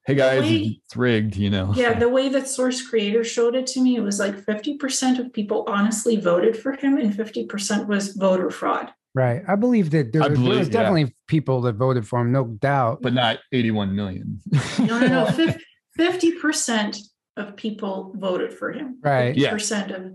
"Hey 0.05 0.15
guys, 0.15 0.41
way- 0.41 0.79
it's 0.83 0.95
rigged," 0.95 1.35
you 1.35 1.49
know. 1.49 1.73
yeah, 1.75 1.97
the 2.05 2.09
way 2.09 2.29
that 2.29 2.47
Source 2.47 2.81
Creator 2.87 3.23
showed 3.23 3.55
it 3.55 3.67
to 3.67 3.81
me, 3.81 3.95
it 3.95 4.01
was 4.01 4.19
like 4.19 4.35
50% 4.45 5.19
of 5.19 5.31
people 5.33 5.63
honestly 5.67 6.15
voted 6.17 6.57
for 6.57 6.73
him 6.73 6.97
and 6.97 7.13
50% 7.13 7.87
was 7.87 8.13
voter 8.15 8.49
fraud. 8.49 8.91
right 9.13 9.41
i 9.47 9.55
believe 9.55 9.89
that 9.91 10.13
there, 10.13 10.23
I 10.23 10.27
was- 10.29 10.37
there 10.37 10.43
believe- 10.45 10.59
was 10.59 10.67
yeah. 10.69 10.73
definitely 10.81 11.15
people 11.27 11.59
that 11.61 11.75
voted 11.75 12.07
for 12.07 12.19
him 12.21 12.31
no 12.31 12.45
doubt 12.45 13.01
but 13.01 13.13
not 13.13 13.39
81 13.51 13.93
million. 13.95 14.39
No, 14.79 14.99
no, 14.99 15.07
no. 15.07 15.25
fif- 15.39 15.61
50% 15.99 16.97
of 17.37 17.55
people 17.55 18.13
voted 18.15 18.53
for 18.53 18.71
him. 18.71 18.97
Right. 19.03 19.35
Yeah. 19.35 19.53
50% 19.53 19.95
of 19.95 20.13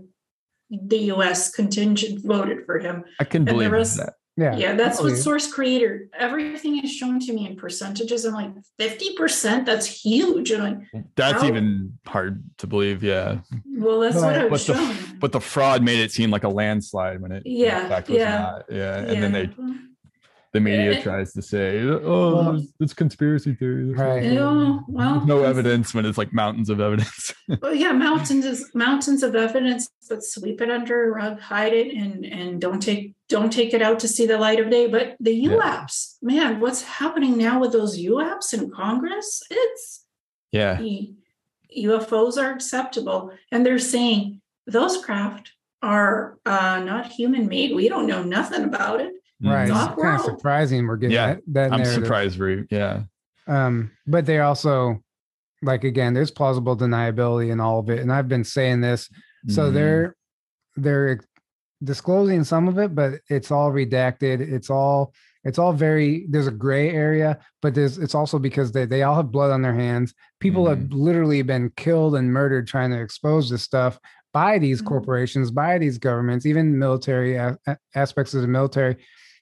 the 0.69 0.97
US 1.13 1.51
contingent 1.51 2.23
voted 2.25 2.65
for 2.65 2.79
him. 2.79 3.03
I 3.19 3.23
can 3.23 3.45
the 3.45 3.51
believe 3.53 3.71
rest- 3.71 3.97
that. 3.97 4.13
Yeah 4.37 4.55
Yeah, 4.55 4.73
that's 4.75 5.01
what. 5.01 5.17
Source 5.17 5.51
Creator, 5.51 6.09
everything 6.17 6.83
is 6.83 6.91
shown 6.93 7.19
to 7.21 7.33
me 7.33 7.47
in 7.47 7.55
percentages. 7.55 8.23
I'm 8.25 8.33
like, 8.33 8.51
50%? 8.79 9.65
That's 9.65 9.85
huge. 9.87 10.51
And 10.51 10.63
I'm 10.63 10.87
like, 10.93 11.03
That's 11.15 11.41
How- 11.41 11.47
even 11.47 11.97
hard 12.05 12.43
to 12.59 12.67
believe. 12.67 13.03
Yeah, 13.03 13.39
well, 13.65 13.99
that's 13.99 14.15
what 14.15 14.35
I 14.35 14.43
But 14.43 14.51
was 14.51 14.67
but 14.67 14.75
the 14.77 14.97
but 15.19 15.31
the 15.31 15.41
fraud 15.41 15.83
made 15.83 15.99
it 15.99 16.11
seem 16.11 16.29
like 16.31 16.43
a 16.43 16.49
landslide 16.49 17.21
when 17.21 17.31
it 17.31 17.43
in 17.45 17.51
Yeah, 17.57 17.87
fact 17.87 18.09
was 18.09 18.17
yeah, 18.19 18.37
not. 18.37 18.65
Yeah, 18.69 18.97
and 18.99 19.21
then 19.23 19.31
they 19.31 19.49
the 20.57 20.61
media 20.61 21.01
tries 21.03 21.33
to 21.33 21.41
say, 21.41 21.81
oh, 21.81 22.35
well, 22.35 22.67
it's 22.79 22.93
conspiracy 22.93 23.53
theory. 23.53 23.93
Right. 23.93 24.33
well, 24.33 25.25
no 25.25 25.43
evidence 25.43 25.93
when 25.93 26.05
it's 26.05 26.17
like 26.17 26.33
mountains 26.33 26.69
of 26.69 26.79
evidence. 26.79 27.33
well, 27.61 27.73
yeah, 27.73 27.91
mountains 27.91 28.45
is 28.45 28.69
mountains 28.73 29.23
of 29.23 29.35
evidence, 29.35 29.89
but 30.09 30.23
sweep 30.23 30.61
it 30.61 30.71
under 30.71 31.05
a 31.05 31.11
rug, 31.11 31.39
hide 31.39 31.73
it, 31.73 31.93
and 31.95 32.25
and 32.25 32.59
don't 32.59 32.81
take 32.81 33.13
don't 33.29 33.53
take 33.53 33.73
it 33.73 33.81
out 33.81 33.99
to 33.99 34.07
see 34.07 34.25
the 34.25 34.37
light 34.37 34.59
of 34.59 34.69
day. 34.69 34.87
But 34.87 35.15
the 35.19 35.45
UAPs, 35.45 36.17
yeah. 36.21 36.27
man, 36.27 36.59
what's 36.59 36.81
happening 36.81 37.37
now 37.37 37.59
with 37.59 37.71
those 37.71 37.99
UAPs 37.99 38.53
in 38.53 38.71
Congress? 38.71 39.43
It's 39.49 40.05
yeah. 40.51 40.79
UFOs 41.77 42.41
are 42.41 42.51
acceptable, 42.51 43.31
and 43.51 43.65
they're 43.65 43.79
saying 43.79 44.41
those 44.65 45.03
craft 45.03 45.51
are 45.83 46.39
uh, 46.45 46.81
not 46.83 47.11
human 47.11 47.47
made. 47.47 47.75
We 47.75 47.89
don't 47.89 48.07
know 48.07 48.23
nothing 48.23 48.63
about 48.63 49.01
it. 49.01 49.13
Right. 49.41 49.69
It's 49.69 50.01
kind 50.01 50.15
of 50.15 50.21
surprising 50.21 50.87
we're 50.87 50.97
getting 50.97 51.15
yeah, 51.15 51.35
that, 51.47 51.69
that 51.69 51.73
I'm 51.73 51.85
surprised 51.85 52.39
we 52.39 52.65
yeah. 52.71 53.03
Um, 53.47 53.91
but 54.05 54.25
they 54.25 54.39
also 54.39 55.01
like 55.61 55.83
again, 55.83 56.13
there's 56.13 56.31
plausible 56.31 56.75
deniability 56.75 57.51
in 57.51 57.59
all 57.59 57.79
of 57.79 57.89
it. 57.89 57.99
And 57.99 58.11
I've 58.11 58.27
been 58.27 58.43
saying 58.43 58.81
this. 58.81 59.09
So 59.47 59.63
mm-hmm. 59.63 59.75
they're 59.75 60.15
they're 60.75 61.19
disclosing 61.83 62.43
some 62.43 62.67
of 62.67 62.77
it, 62.77 62.95
but 62.95 63.19
it's 63.29 63.51
all 63.51 63.71
redacted. 63.71 64.41
It's 64.41 64.69
all 64.69 65.13
it's 65.43 65.59
all 65.59 65.73
very 65.73 66.25
there's 66.29 66.47
a 66.47 66.51
gray 66.51 66.91
area, 66.91 67.39
but 67.61 67.73
there's 67.73 67.97
it's 67.97 68.15
also 68.15 68.39
because 68.39 68.71
they, 68.71 68.85
they 68.85 69.03
all 69.03 69.15
have 69.15 69.31
blood 69.31 69.51
on 69.51 69.61
their 69.61 69.73
hands. 69.73 70.13
People 70.39 70.65
mm-hmm. 70.65 70.81
have 70.81 70.91
literally 70.91 71.41
been 71.41 71.71
killed 71.77 72.15
and 72.15 72.33
murdered 72.33 72.67
trying 72.67 72.91
to 72.91 73.01
expose 73.01 73.49
this 73.49 73.63
stuff 73.63 73.99
by 74.33 74.59
these 74.59 74.79
mm-hmm. 74.79 74.89
corporations, 74.89 75.51
by 75.51 75.77
these 75.77 75.97
governments, 75.97 76.45
even 76.45 76.77
military 76.77 77.39
aspects 77.95 78.33
of 78.33 78.41
the 78.41 78.47
military. 78.47 78.97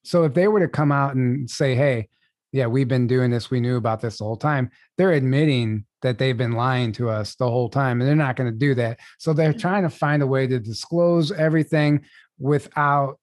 So 0.05 0.23
if 0.23 0.33
they 0.33 0.47
were 0.47 0.59
to 0.59 0.67
come 0.67 0.91
out 0.91 1.15
and 1.15 1.49
say, 1.49 1.75
hey, 1.75 2.09
yeah, 2.51 2.67
we've 2.67 2.87
been 2.87 3.07
doing 3.07 3.31
this, 3.31 3.51
we 3.51 3.59
knew 3.59 3.75
about 3.75 3.99
this 3.99 4.19
the 4.19 4.23
whole 4.23 4.37
time, 4.37 4.69
they're 4.97 5.11
admitting 5.11 5.85
that 6.03 6.17
they've 6.17 6.37
been 6.37 6.53
lying 6.53 6.91
to 6.93 7.09
us 7.09 7.35
the 7.35 7.49
whole 7.49 7.67
time 7.67 7.99
and 7.99 8.07
they're 8.07 8.15
not 8.15 8.35
going 8.35 8.51
to 8.51 8.57
do 8.57 8.75
that. 8.75 8.99
So 9.17 9.33
they're 9.33 9.49
mm-hmm. 9.49 9.59
trying 9.59 9.83
to 9.83 9.89
find 9.89 10.21
a 10.21 10.27
way 10.27 10.47
to 10.47 10.59
disclose 10.59 11.31
everything 11.31 12.05
without 12.39 13.19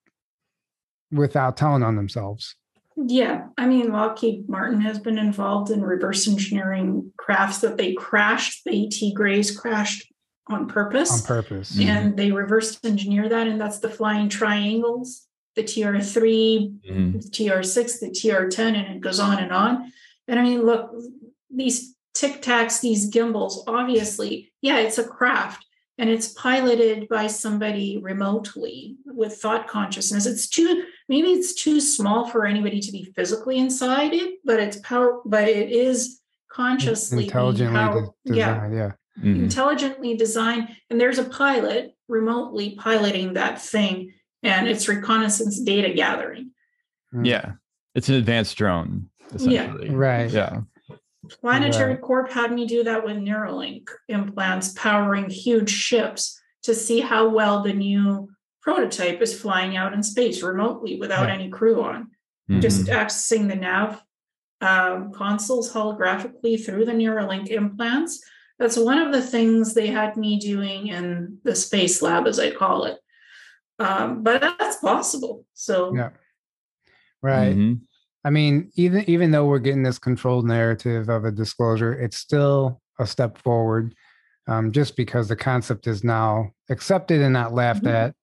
without 1.11 1.57
telling 1.57 1.83
on 1.83 1.95
themselves. 1.95 2.55
Yeah, 2.95 3.47
I 3.57 3.65
mean, 3.65 3.91
Lockheed 3.91 4.49
Martin 4.49 4.81
has 4.81 4.99
been 4.99 5.17
involved 5.17 5.71
in 5.71 5.81
reverse 5.81 6.27
engineering 6.27 7.11
crafts 7.17 7.59
that 7.61 7.77
they 7.77 7.93
crashed. 7.93 8.63
The 8.65 8.85
ET 8.85 9.15
Greys 9.15 9.57
crashed 9.57 10.11
on 10.47 10.67
purpose. 10.67 11.21
On 11.21 11.25
purpose. 11.25 11.77
And 11.79 12.09
mm-hmm. 12.09 12.15
they 12.15 12.31
reverse 12.31 12.79
engineer 12.83 13.29
that, 13.29 13.47
and 13.47 13.59
that's 13.59 13.79
the 13.79 13.89
flying 13.89 14.29
triangles 14.29 15.27
the 15.55 15.63
TR3, 15.63 16.81
mm-hmm. 16.81 17.11
the 17.11 17.19
TR6, 17.19 17.99
the 17.99 18.09
TR10, 18.09 18.59
and 18.59 18.95
it 18.95 19.01
goes 19.01 19.19
on 19.19 19.39
and 19.39 19.51
on. 19.51 19.91
And 20.27 20.39
I 20.39 20.43
mean, 20.43 20.63
look, 20.63 20.91
these 21.49 21.95
tic 22.13 22.41
tacs, 22.41 22.81
these 22.81 23.07
gimbals, 23.09 23.63
obviously, 23.67 24.51
yeah, 24.61 24.79
it's 24.79 24.97
a 24.97 25.07
craft 25.07 25.65
and 25.97 26.09
it's 26.09 26.29
piloted 26.29 27.07
by 27.07 27.27
somebody 27.27 27.97
remotely 27.97 28.97
with 29.05 29.35
thought 29.35 29.67
consciousness. 29.67 30.25
It's 30.25 30.47
too, 30.47 30.85
maybe 31.07 31.29
it's 31.29 31.53
too 31.53 31.79
small 31.79 32.27
for 32.27 32.45
anybody 32.45 32.79
to 32.79 32.91
be 32.91 33.13
physically 33.15 33.59
inside 33.59 34.13
it, 34.13 34.39
but 34.43 34.59
it's 34.59 34.77
power, 34.77 35.21
but 35.25 35.47
it 35.47 35.71
is 35.71 36.19
consciously 36.51 37.25
intelligently 37.25 37.75
power, 37.75 38.07
designed, 38.25 38.73
yeah. 38.73 38.85
yeah. 38.85 38.91
Mm-hmm. 39.19 39.43
Intelligently 39.43 40.17
designed, 40.17 40.69
and 40.89 40.99
there's 40.99 41.19
a 41.19 41.25
pilot 41.25 41.95
remotely 42.07 42.75
piloting 42.75 43.33
that 43.33 43.61
thing 43.61 44.13
and 44.43 44.67
it's 44.67 44.87
reconnaissance 44.87 45.59
data 45.59 45.93
gathering. 45.93 46.51
Hmm. 47.11 47.25
Yeah, 47.25 47.51
it's 47.95 48.09
an 48.09 48.15
advanced 48.15 48.57
drone. 48.57 49.09
Essentially. 49.33 49.87
Yeah, 49.87 49.95
right. 49.95 50.29
Yeah. 50.29 50.61
Planetary 51.41 51.93
right. 51.93 52.01
Corp 52.01 52.31
had 52.31 52.51
me 52.51 52.67
do 52.67 52.83
that 52.83 53.05
with 53.05 53.15
Neuralink 53.15 53.87
implants 54.09 54.73
powering 54.73 55.29
huge 55.29 55.69
ships 55.69 56.39
to 56.63 56.75
see 56.75 56.99
how 56.99 57.29
well 57.29 57.63
the 57.63 57.73
new 57.73 58.29
prototype 58.61 59.21
is 59.21 59.39
flying 59.39 59.77
out 59.77 59.93
in 59.93 60.03
space 60.03 60.43
remotely 60.43 60.99
without 60.99 61.29
any 61.29 61.49
crew 61.49 61.81
on. 61.81 62.11
Mm-hmm. 62.49 62.59
Just 62.59 62.87
accessing 62.87 63.47
the 63.47 63.55
nav 63.55 64.01
um, 64.59 65.11
consoles 65.13 65.71
holographically 65.73 66.63
through 66.63 66.85
the 66.85 66.91
Neuralink 66.91 67.47
implants. 67.47 68.21
That's 68.59 68.77
one 68.77 68.99
of 68.99 69.13
the 69.13 69.21
things 69.21 69.73
they 69.73 69.87
had 69.87 70.17
me 70.17 70.39
doing 70.39 70.87
in 70.87 71.39
the 71.43 71.55
space 71.55 72.01
lab, 72.01 72.27
as 72.27 72.39
I 72.39 72.51
call 72.51 72.83
it 72.85 72.99
um, 73.79 74.23
but 74.23 74.41
that's 74.41 74.77
possible. 74.77 75.45
So 75.53 75.95
yeah, 75.95 76.09
right. 77.21 77.55
Mm-hmm. 77.55 77.73
I 78.25 78.29
mean, 78.29 78.71
even 78.75 79.03
even 79.09 79.31
though 79.31 79.45
we're 79.45 79.59
getting 79.59 79.83
this 79.83 79.99
controlled 79.99 80.45
narrative 80.45 81.09
of 81.09 81.25
a 81.25 81.31
disclosure, 81.31 81.93
it's 81.93 82.17
still 82.17 82.81
a 82.99 83.07
step 83.07 83.37
forward, 83.37 83.95
um, 84.47 84.71
just 84.71 84.95
because 84.95 85.27
the 85.27 85.35
concept 85.35 85.87
is 85.87 86.03
now 86.03 86.51
accepted 86.69 87.21
and 87.21 87.33
not 87.33 87.53
laughed 87.53 87.83
mm-hmm. 87.83 87.95
at. 87.95 88.15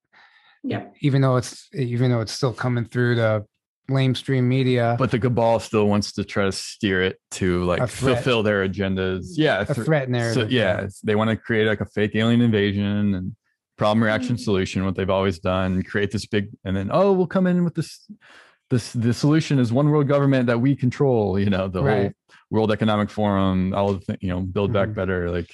Yeah. 0.63 0.87
Even 1.01 1.23
though 1.23 1.37
it's 1.37 1.69
even 1.75 2.11
though 2.11 2.21
it's 2.21 2.33
still 2.33 2.53
coming 2.53 2.85
through 2.85 3.17
the 3.17 3.45
lamestream 3.91 4.45
media. 4.45 4.97
But 4.99 5.11
the 5.11 5.19
cabal 5.19 5.61
still 5.61 5.87
wants 5.87 6.13
to 6.13 6.25
try 6.25 6.45
to 6.45 6.53
steer 6.53 7.03
it 7.03 7.19
to 7.33 7.65
like 7.65 7.87
fulfill 7.89 8.43
their 8.43 8.67
agendas. 8.67 9.27
Yeah, 9.33 9.61
a 9.61 9.75
threat 9.75 10.09
narrative. 10.09 10.49
So, 10.49 10.49
yeah, 10.49 10.87
they 11.03 11.15
want 11.15 11.31
to 11.31 11.37
create 11.37 11.67
like 11.67 11.81
a 11.81 11.87
fake 11.87 12.13
alien 12.15 12.41
invasion 12.41 13.15
and 13.15 13.37
problem 13.81 14.05
reaction 14.05 14.37
mm-hmm. 14.37 14.43
solution 14.43 14.85
what 14.85 14.95
they've 14.95 15.09
always 15.09 15.39
done 15.39 15.83
create 15.83 16.11
this 16.11 16.27
big 16.27 16.51
and 16.67 16.77
then 16.77 16.91
oh 16.93 17.13
we'll 17.13 17.27
come 17.27 17.47
in 17.47 17.65
with 17.65 17.75
this 17.75 18.07
this 18.69 18.93
the 18.93 19.15
solution 19.15 19.59
is 19.59 19.73
one 19.73 19.89
world 19.89 20.07
government 20.07 20.47
that 20.49 20.61
we 20.61 20.77
control 20.77 21.39
you 21.39 21.49
know 21.49 21.67
the 21.67 21.83
right. 21.83 21.97
whole 22.03 22.13
world 22.51 22.71
economic 22.71 23.09
forum 23.09 23.73
all 23.73 23.95
the 23.95 24.19
you 24.21 24.29
know 24.29 24.41
build 24.41 24.71
back 24.71 24.89
mm-hmm. 24.89 24.97
better 24.97 25.31
like 25.31 25.51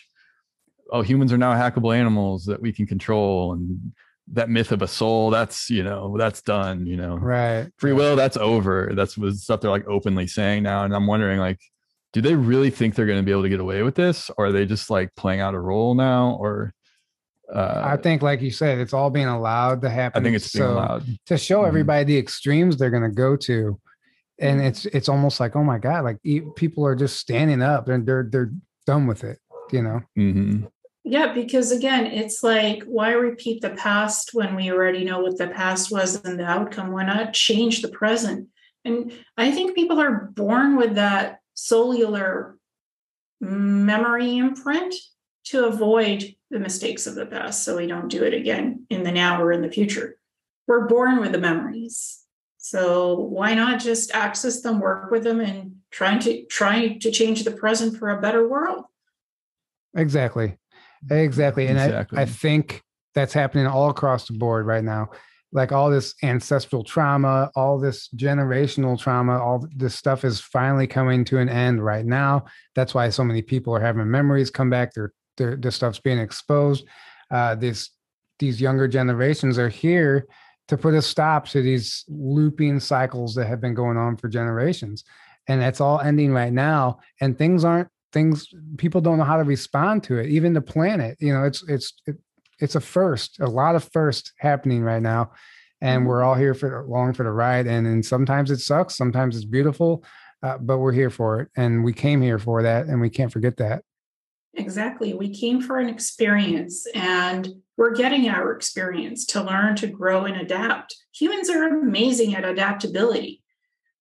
oh 0.91 1.03
humans 1.03 1.33
are 1.33 1.39
now 1.39 1.55
hackable 1.55 1.97
animals 1.97 2.47
that 2.47 2.61
we 2.61 2.73
can 2.73 2.85
control 2.85 3.53
and 3.53 3.93
that 4.33 4.51
myth 4.51 4.73
of 4.73 4.83
a 4.83 4.89
soul 4.89 5.31
that's 5.31 5.71
you 5.71 5.85
know 5.85 6.17
that's 6.19 6.43
done 6.43 6.85
you 6.85 6.97
know 6.97 7.15
right 7.19 7.69
free 7.79 7.93
will 7.93 8.17
that's 8.17 8.37
over 8.37 8.91
that's 8.97 9.17
what 9.17 9.33
stuff 9.35 9.61
they're 9.61 9.71
like 9.71 9.87
openly 9.87 10.27
saying 10.27 10.65
now 10.65 10.83
and 10.83 10.93
i'm 10.93 11.07
wondering 11.07 11.39
like 11.39 11.61
do 12.13 12.21
they 12.21 12.35
really 12.35 12.71
think 12.71 12.97
they're 12.97 13.07
going 13.07 13.21
to 13.21 13.25
be 13.25 13.31
able 13.31 13.45
to 13.45 13.49
get 13.49 13.61
away 13.61 13.85
with 13.85 13.95
this 13.95 14.33
or 14.37 14.47
are 14.47 14.53
they 14.53 14.67
just 14.67 14.91
like 14.91 15.15
playing 15.15 15.39
out 15.39 15.55
a 15.55 15.61
role 15.61 15.95
now 15.95 16.37
or 16.41 16.73
uh, 17.53 17.83
I 17.85 17.97
think, 17.97 18.23
like 18.23 18.41
you 18.41 18.51
said, 18.51 18.79
it's 18.79 18.93
all 18.93 19.11
being 19.11 19.27
allowed 19.27 19.81
to 19.83 19.91
happen. 19.91 20.21
I 20.21 20.25
think 20.25 20.37
it's 20.37 20.53
being 20.53 20.65
allowed 20.65 21.05
to 21.27 21.39
show 21.39 21.59
mm-hmm. 21.59 21.69
everybody 21.69 22.05
the 22.05 22.19
extremes 22.19 22.77
they're 22.77 22.91
going 22.91 23.03
to 23.03 23.09
go 23.09 23.37
to, 23.37 23.79
and 24.39 24.61
it's 24.61 24.87
it's 24.87 25.09
almost 25.09 25.41
like, 25.41 25.55
oh 25.57 25.65
my 25.65 25.79
god, 25.79 26.05
like 26.05 26.19
people 26.57 26.85
are 26.87 26.97
just 26.97 27.19
standing 27.19 27.63
up 27.63 27.89
and 27.89 28.07
they're 28.07 28.27
they're 28.31 28.53
done 28.87 29.07
with 29.07 29.25
it, 29.25 29.39
you 29.73 29.83
know. 29.83 30.01
Mm-hmm. 30.19 30.67
Yeah, 31.05 31.33
because 31.33 31.71
again, 31.71 32.07
it's 32.07 32.43
like, 32.43 32.83
why 32.83 33.13
repeat 33.13 33.63
the 33.63 33.71
past 33.71 34.31
when 34.33 34.57
we 34.57 34.73
already 34.73 35.05
know 35.05 35.21
what 35.21 35.39
the 35.39 35.47
past 35.47 35.93
was 35.93 36.25
and 36.25 36.41
the 36.41 36.45
outcome? 36.45 36.91
Why 36.91 37.05
not 37.05 37.33
change 37.33 37.81
the 37.81 37.89
present? 37.89 38.49
And 38.85 39.13
I 39.37 39.53
think 39.53 39.77
people 39.77 40.01
are 40.01 40.31
born 40.35 40.77
with 40.77 40.97
that 40.97 41.39
cellular 41.55 42.57
memory 43.41 44.37
imprint 44.37 44.95
to 45.45 45.67
avoid 45.67 46.36
the 46.51 46.59
mistakes 46.59 47.07
of 47.07 47.15
the 47.15 47.27
past 47.27 47.65
so 47.65 47.77
we 47.77 47.87
don't 47.87 48.09
do 48.09 48.23
it 48.23 48.35
again 48.35 48.87
in 48.91 49.03
the 49.03 49.13
now 49.13 49.43
or 49.43 49.53
in 49.53 49.63
the 49.63 49.71
future. 49.71 50.19
We're 50.67 50.87
born 50.87 51.21
with 51.21 51.33
the 51.33 51.39
memories. 51.39 52.23
So 52.59 53.15
why 53.15 53.55
not 53.55 53.81
just 53.81 54.15
access 54.15 54.61
them, 54.61 54.81
work 54.81 55.11
with 55.11 55.23
them, 55.23 55.41
and 55.41 55.77
trying 55.91 56.19
to 56.21 56.45
try 56.47 56.99
to 56.99 57.11
change 57.11 57.45
the 57.45 57.53
present 57.53 57.97
for 57.97 58.11
a 58.11 58.21
better 58.21 58.49
world? 58.49 58.85
Exactly. 59.97 60.59
Exactly. 61.11 61.69
And 61.69 61.79
exactly. 61.79 62.19
I, 62.19 62.23
I 62.23 62.25
think 62.27 62.83
that's 63.15 63.33
happening 63.33 63.67
all 63.67 63.91
across 63.91 64.27
the 64.27 64.35
board 64.35 64.67
right 64.67 64.85
now. 64.85 65.11
Like 65.53 65.71
all 65.71 65.91
this 65.91 66.15
ancestral 66.23 66.83
trauma, 66.83 67.51
all 67.55 67.79
this 67.79 68.09
generational 68.17 68.99
trauma, 68.99 69.41
all 69.41 69.67
this 69.77 69.95
stuff 69.95 70.25
is 70.25 70.41
finally 70.41 70.89
coming 70.89 71.25
to 71.27 71.39
an 71.39 71.49
end 71.49 71.85
right 71.85 72.05
now. 72.05 72.47
That's 72.75 72.95
why 72.95 73.09
so 73.11 73.25
many 73.25 73.43
people 73.43 73.75
are 73.75 73.81
having 73.81 74.11
memories 74.11 74.51
come 74.51 74.71
back. 74.71 74.93
They're 74.93 75.13
the, 75.37 75.57
the 75.57 75.71
stuff's 75.71 75.99
being 75.99 76.19
exposed. 76.19 76.85
Uh, 77.31 77.55
this 77.55 77.91
these 78.39 78.61
younger 78.61 78.87
generations 78.87 79.59
are 79.59 79.69
here 79.69 80.27
to 80.69 80.77
put 80.77 80.95
a 80.95 81.01
stop 81.01 81.47
to 81.49 81.63
these 81.63 82.05
looping 82.09 82.81
cycles 82.81 83.35
that 83.35 83.47
have 83.47 83.61
been 83.61 83.75
going 83.75 83.97
on 83.97 84.17
for 84.17 84.29
generations, 84.29 85.05
and 85.49 85.63
it's 85.63 85.81
all 85.81 86.01
ending 86.01 86.33
right 86.33 86.53
now. 86.53 86.99
And 87.21 87.37
things 87.37 87.65
aren't 87.65 87.89
things. 88.13 88.49
People 88.77 89.01
don't 89.01 89.19
know 89.19 89.25
how 89.25 89.39
to 89.39 89.45
respond 89.45 90.03
to 90.05 90.19
it. 90.19 90.29
Even 90.29 90.53
the 90.53 90.61
planet, 90.61 91.17
you 91.21 91.33
know, 91.33 91.45
it's 91.45 91.63
it's 91.69 91.95
it, 92.07 92.17
it's 92.61 92.75
a 92.75 92.81
first. 92.81 93.41
A 93.41 93.47
lot 93.47 93.77
of 93.77 93.89
first 93.93 94.33
happening 94.39 94.83
right 94.83 95.03
now, 95.03 95.33
and 95.81 96.07
we're 96.07 96.23
all 96.23 96.35
here 96.35 96.55
for 96.55 96.85
long 96.89 97.13
for 97.13 97.25
the 97.25 97.33
ride. 97.33 97.67
And 97.67 97.87
and 97.87 98.05
sometimes 98.05 98.51
it 98.51 98.59
sucks. 98.59 98.97
Sometimes 98.97 99.37
it's 99.37 99.45
beautiful. 99.45 100.05
Uh, 100.43 100.59
but 100.59 100.79
we're 100.79 100.93
here 100.93 101.09
for 101.09 101.41
it 101.41 101.49
and 101.57 101.83
we 101.83 101.95
came 101.95 102.21
here 102.21 102.39
for 102.39 102.63
that 102.63 102.87
and 102.87 103.01
we 103.01 103.09
can't 103.09 103.33
forget 103.33 103.57
that 103.57 103.83
Exactly. 104.57 105.15
We 105.15 105.35
came 105.35 105.61
for 105.61 105.79
an 105.79 105.89
experience 105.89 106.87
and 106.95 107.49
we're 107.77 107.95
getting 107.95 108.29
our 108.29 108.53
experience 108.53 109.27
to 109.27 109.43
learn, 109.43 109.77
to 109.77 109.87
grow, 109.87 110.25
and 110.25 110.37
adapt. 110.37 110.97
Humans 111.13 111.51
are 111.51 111.65
amazing 111.65 112.35
at 112.35 112.45
adaptability. 112.45 113.43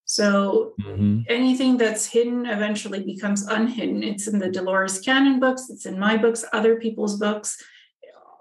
So 0.06 0.74
mm-hmm. 0.82 1.22
anything 1.28 1.78
that's 1.78 2.06
hidden 2.06 2.46
eventually 2.46 3.04
becomes 3.04 3.46
unhidden. 3.48 4.04
It's 4.04 4.28
in 4.28 4.40
the 4.40 4.52
Dolores 4.52 5.00
Cannon 5.00 5.40
books, 5.40 5.70
it's 5.70 5.86
in 5.86 6.00
my 6.00 6.16
books, 6.16 6.46
other 6.54 6.78
people's 6.78 7.18
books. 7.18 7.62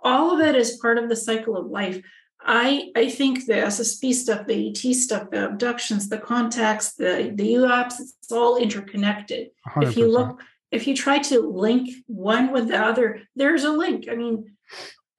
All 0.02 0.34
of 0.34 0.46
it 0.46 0.54
is 0.54 0.76
part 0.76 0.98
of 0.98 1.08
the 1.08 1.16
cycle 1.16 1.56
of 1.56 1.66
life. 1.66 2.02
I 2.46 2.90
I 2.94 3.08
think 3.08 3.46
the 3.46 3.54
SSP 3.54 4.12
stuff, 4.12 4.46
the 4.46 4.68
ET 4.68 4.94
stuff, 4.94 5.30
the 5.30 5.46
abductions, 5.46 6.10
the 6.10 6.18
contacts, 6.18 6.92
the 6.92 7.32
the 7.34 7.54
UAPs, 7.54 7.94
it's 8.00 8.30
all 8.30 8.58
interconnected. 8.58 9.48
100%. 9.66 9.88
If 9.88 9.96
you 9.96 10.12
look, 10.12 10.42
if 10.74 10.88
you 10.88 10.96
try 10.96 11.18
to 11.20 11.40
link 11.40 11.88
one 12.06 12.52
with 12.52 12.68
the 12.68 12.76
other, 12.76 13.22
there's 13.36 13.62
a 13.62 13.70
link. 13.70 14.06
I 14.10 14.16
mean, 14.16 14.56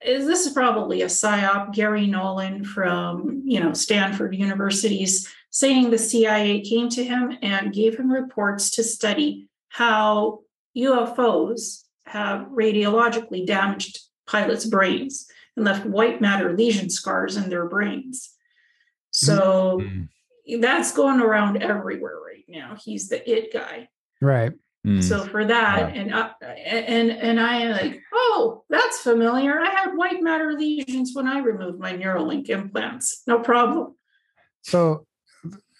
is 0.04 0.28
this 0.28 0.46
is 0.46 0.54
probably 0.54 1.02
a 1.02 1.08
psyop. 1.08 1.74
Garry 1.74 2.08
Nolan 2.08 2.64
from 2.64 3.42
you 3.46 3.60
know 3.60 3.74
Stanford 3.74 4.36
University's 4.36 5.28
saying 5.50 5.90
the 5.90 5.98
CIA 5.98 6.62
came 6.62 6.90
to 6.90 7.04
him 7.04 7.38
and 7.42 7.74
gave 7.74 7.98
him 7.98 8.12
reports 8.12 8.70
to 8.72 8.84
study 8.84 9.48
how 9.70 10.42
UFOs 10.78 11.84
have 12.06 12.48
radiologically 12.48 13.48
damaged 13.48 14.00
pilots' 14.28 14.66
brains 14.66 15.28
and 15.56 15.66
left 15.66 15.86
white 15.86 16.20
matter 16.20 16.56
lesion 16.56 16.90
scars 16.90 17.38
in 17.38 17.50
their 17.50 17.68
brains. 17.68 18.32
So 19.12 19.80
mm-hmm. 19.82 20.60
that's 20.60 20.92
going 20.92 21.22
around 21.22 21.64
everywhere 21.64 22.20
right 22.20 22.44
now. 22.50 22.76
He's 22.78 23.08
the 23.08 23.28
it 23.30 23.54
guy. 23.54 23.88
Right. 24.22 24.52
Mm. 24.86 25.04
So 25.04 25.26
for 25.26 25.44
that, 25.46 25.96
yeah. 25.96 26.02
and 26.02 26.14
I, 26.14 26.30
and 26.44 27.12
and 27.12 27.40
I 27.40 27.56
am 27.58 27.72
like, 27.72 28.02
oh, 28.14 28.64
that's 28.70 29.00
familiar. 29.00 29.60
I 29.60 29.72
had 29.72 29.96
white 29.96 30.22
matter 30.22 30.54
lesions 30.54 31.12
when 31.14 31.28
I 31.28 31.40
removed 31.40 31.80
my 31.80 31.94
Neuralink 31.94 32.50
implants. 32.50 33.24
No 33.26 33.40
problem. 33.40 33.96
So, 34.62 35.08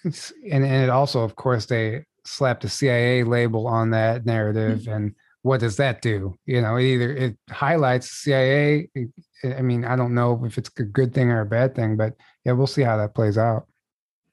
and 0.04 0.16
and 0.52 0.66
it 0.66 0.90
also, 0.90 1.22
of 1.22 1.36
course, 1.36 1.68
they 1.68 2.06
slapped 2.26 2.64
a 2.64 2.70
CIA 2.70 3.24
label 3.24 3.68
on 3.68 3.92
that 3.92 4.26
narrative, 4.26 4.80
mm-hmm. 4.80 4.92
and 4.92 5.16
what 5.44 5.60
does 5.60 5.78
that 5.78 6.02
do? 6.02 6.36
You 6.48 6.62
know, 6.62 6.80
either 6.80 7.16
it 7.16 7.38
highlights 7.52 8.10
CIA. 8.10 8.90
I 9.44 9.62
mean, 9.62 9.86
I 9.86 9.96
don't 9.96 10.16
know 10.16 10.44
if 10.46 10.58
it's 10.58 10.72
a 10.80 10.84
good 10.84 11.14
thing 11.14 11.30
or 11.30 11.42
a 11.42 11.46
bad 11.46 11.76
thing, 11.76 11.96
but 11.96 12.14
yeah, 12.44 12.54
we'll 12.54 12.66
see 12.66 12.82
how 12.82 12.98
that 12.98 13.14
plays 13.14 13.38
out. 13.38 13.68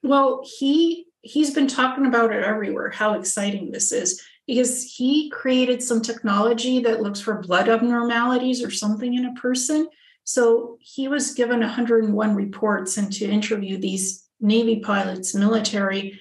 Well, 0.01 0.41
he 0.43 1.05
he's 1.21 1.53
been 1.53 1.67
talking 1.67 2.07
about 2.07 2.33
it 2.33 2.43
everywhere. 2.43 2.89
How 2.89 3.13
exciting 3.13 3.71
this 3.71 3.91
is 3.91 4.19
because 4.47 4.93
he 4.95 5.29
created 5.29 5.81
some 5.81 6.01
technology 6.01 6.79
that 6.81 7.01
looks 7.01 7.19
for 7.19 7.41
blood 7.41 7.69
abnormalities 7.69 8.63
or 8.63 8.71
something 8.71 9.13
in 9.13 9.25
a 9.25 9.33
person. 9.33 9.87
So 10.25 10.77
he 10.81 11.07
was 11.07 11.33
given 11.33 11.59
101 11.59 12.35
reports 12.35 12.97
and 12.97 13.11
to 13.13 13.25
interview 13.25 13.77
these 13.77 14.25
Navy 14.39 14.79
pilots, 14.79 15.33
military, 15.33 16.19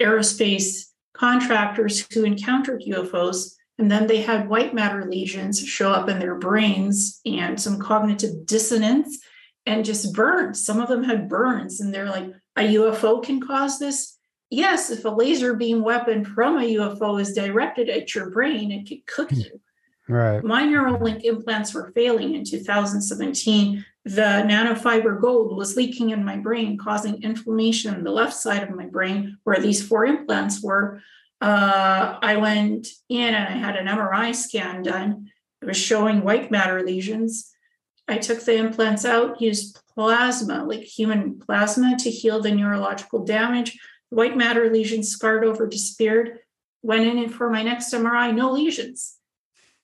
aerospace 0.00 0.86
contractors 1.12 2.06
who 2.12 2.24
encountered 2.24 2.82
UFOs. 2.82 3.54
And 3.78 3.90
then 3.90 4.06
they 4.06 4.22
had 4.22 4.48
white 4.48 4.74
matter 4.74 5.06
lesions 5.08 5.60
show 5.60 5.90
up 5.90 6.08
in 6.08 6.18
their 6.18 6.34
brains 6.34 7.20
and 7.24 7.60
some 7.60 7.78
cognitive 7.78 8.46
dissonance 8.46 9.18
and 9.66 9.84
just 9.84 10.12
burns. 10.12 10.64
Some 10.64 10.80
of 10.80 10.88
them 10.88 11.04
had 11.04 11.28
burns, 11.28 11.80
and 11.80 11.94
they're 11.94 12.10
like, 12.10 12.26
a 12.56 12.74
UFO 12.74 13.22
can 13.22 13.40
cause 13.40 13.78
this 13.78 14.18
yes, 14.50 14.90
if 14.90 15.04
a 15.04 15.08
laser 15.08 15.54
beam 15.54 15.82
weapon 15.82 16.24
from 16.24 16.58
a 16.58 16.74
UFO 16.74 17.20
is 17.20 17.32
directed 17.32 17.88
at 17.88 18.14
your 18.14 18.30
brain, 18.30 18.70
it 18.72 18.88
could 18.88 19.06
cook 19.06 19.32
you. 19.32 19.60
Right. 20.08 20.42
My 20.42 20.64
Neuralink 20.64 21.22
implants 21.22 21.72
were 21.72 21.92
failing 21.94 22.34
in 22.34 22.44
2017. 22.44 23.84
The 24.04 24.20
nanofiber 24.20 25.20
gold 25.20 25.56
was 25.56 25.76
leaking 25.76 26.10
in 26.10 26.24
my 26.24 26.36
brain, 26.36 26.76
causing 26.76 27.22
inflammation 27.22 27.94
in 27.94 28.02
the 28.02 28.10
left 28.10 28.34
side 28.34 28.64
of 28.64 28.74
my 28.74 28.86
brain 28.86 29.38
where 29.44 29.60
these 29.60 29.86
four 29.86 30.04
implants 30.04 30.62
were. 30.62 31.00
Uh, 31.40 32.18
I 32.20 32.36
went 32.38 32.88
in 33.08 33.34
and 33.34 33.36
I 33.36 33.56
had 33.56 33.76
an 33.76 33.86
MRI 33.86 34.34
scan 34.34 34.82
done. 34.82 35.30
It 35.62 35.66
was 35.66 35.76
showing 35.76 36.22
white 36.22 36.50
matter 36.50 36.82
lesions. 36.82 37.52
I 38.08 38.18
took 38.18 38.40
the 38.40 38.56
implants 38.56 39.04
out, 39.04 39.40
used 39.40 39.78
plasma, 39.94 40.64
like 40.64 40.82
human 40.82 41.38
plasma, 41.38 41.96
to 41.98 42.10
heal 42.10 42.42
the 42.42 42.50
neurological 42.50 43.24
damage 43.24 43.78
white 44.10 44.36
matter 44.36 44.70
lesions 44.70 45.08
scarred 45.08 45.44
over, 45.44 45.66
disappeared. 45.66 46.40
Went 46.82 47.06
in 47.06 47.18
and 47.18 47.34
for 47.34 47.50
my 47.50 47.62
next 47.62 47.92
MRI, 47.92 48.34
no 48.34 48.52
lesions 48.52 49.16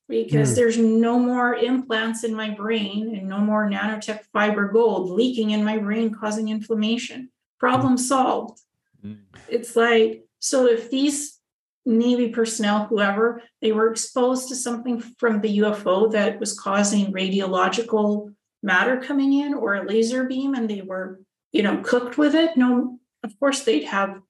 because 0.08 0.52
mm. 0.52 0.56
there's 0.56 0.78
no 0.78 1.18
more 1.18 1.54
implants 1.54 2.24
in 2.24 2.34
my 2.34 2.50
brain 2.50 3.14
and 3.16 3.28
no 3.28 3.38
more 3.38 3.68
nanotech 3.68 4.20
fiber 4.32 4.68
gold 4.68 5.10
leaking 5.10 5.50
in 5.50 5.64
my 5.64 5.78
brain 5.78 6.14
causing 6.14 6.48
inflammation. 6.48 7.30
Problem 7.58 7.98
solved. 7.98 8.60
Mm. 9.04 9.18
It's 9.48 9.74
like, 9.74 10.24
so 10.38 10.66
if 10.66 10.90
these 10.90 11.38
Navy 11.84 12.28
personnel, 12.28 12.86
whoever, 12.86 13.42
they 13.60 13.72
were 13.72 13.90
exposed 13.90 14.48
to 14.48 14.56
something 14.56 15.00
from 15.00 15.40
the 15.40 15.58
UFO 15.58 16.10
that 16.12 16.40
was 16.40 16.58
causing 16.58 17.12
radiological 17.12 18.34
matter 18.62 19.00
coming 19.00 19.32
in 19.32 19.54
or 19.54 19.74
a 19.74 19.86
laser 19.86 20.24
beam 20.24 20.54
and 20.54 20.68
they 20.68 20.82
were, 20.82 21.20
you 21.52 21.62
know, 21.62 21.80
cooked 21.82 22.18
with 22.18 22.34
it, 22.34 22.56
no 22.56 22.98
of 23.22 23.38
course 23.38 23.64
they'd 23.64 23.84
have 23.84 24.20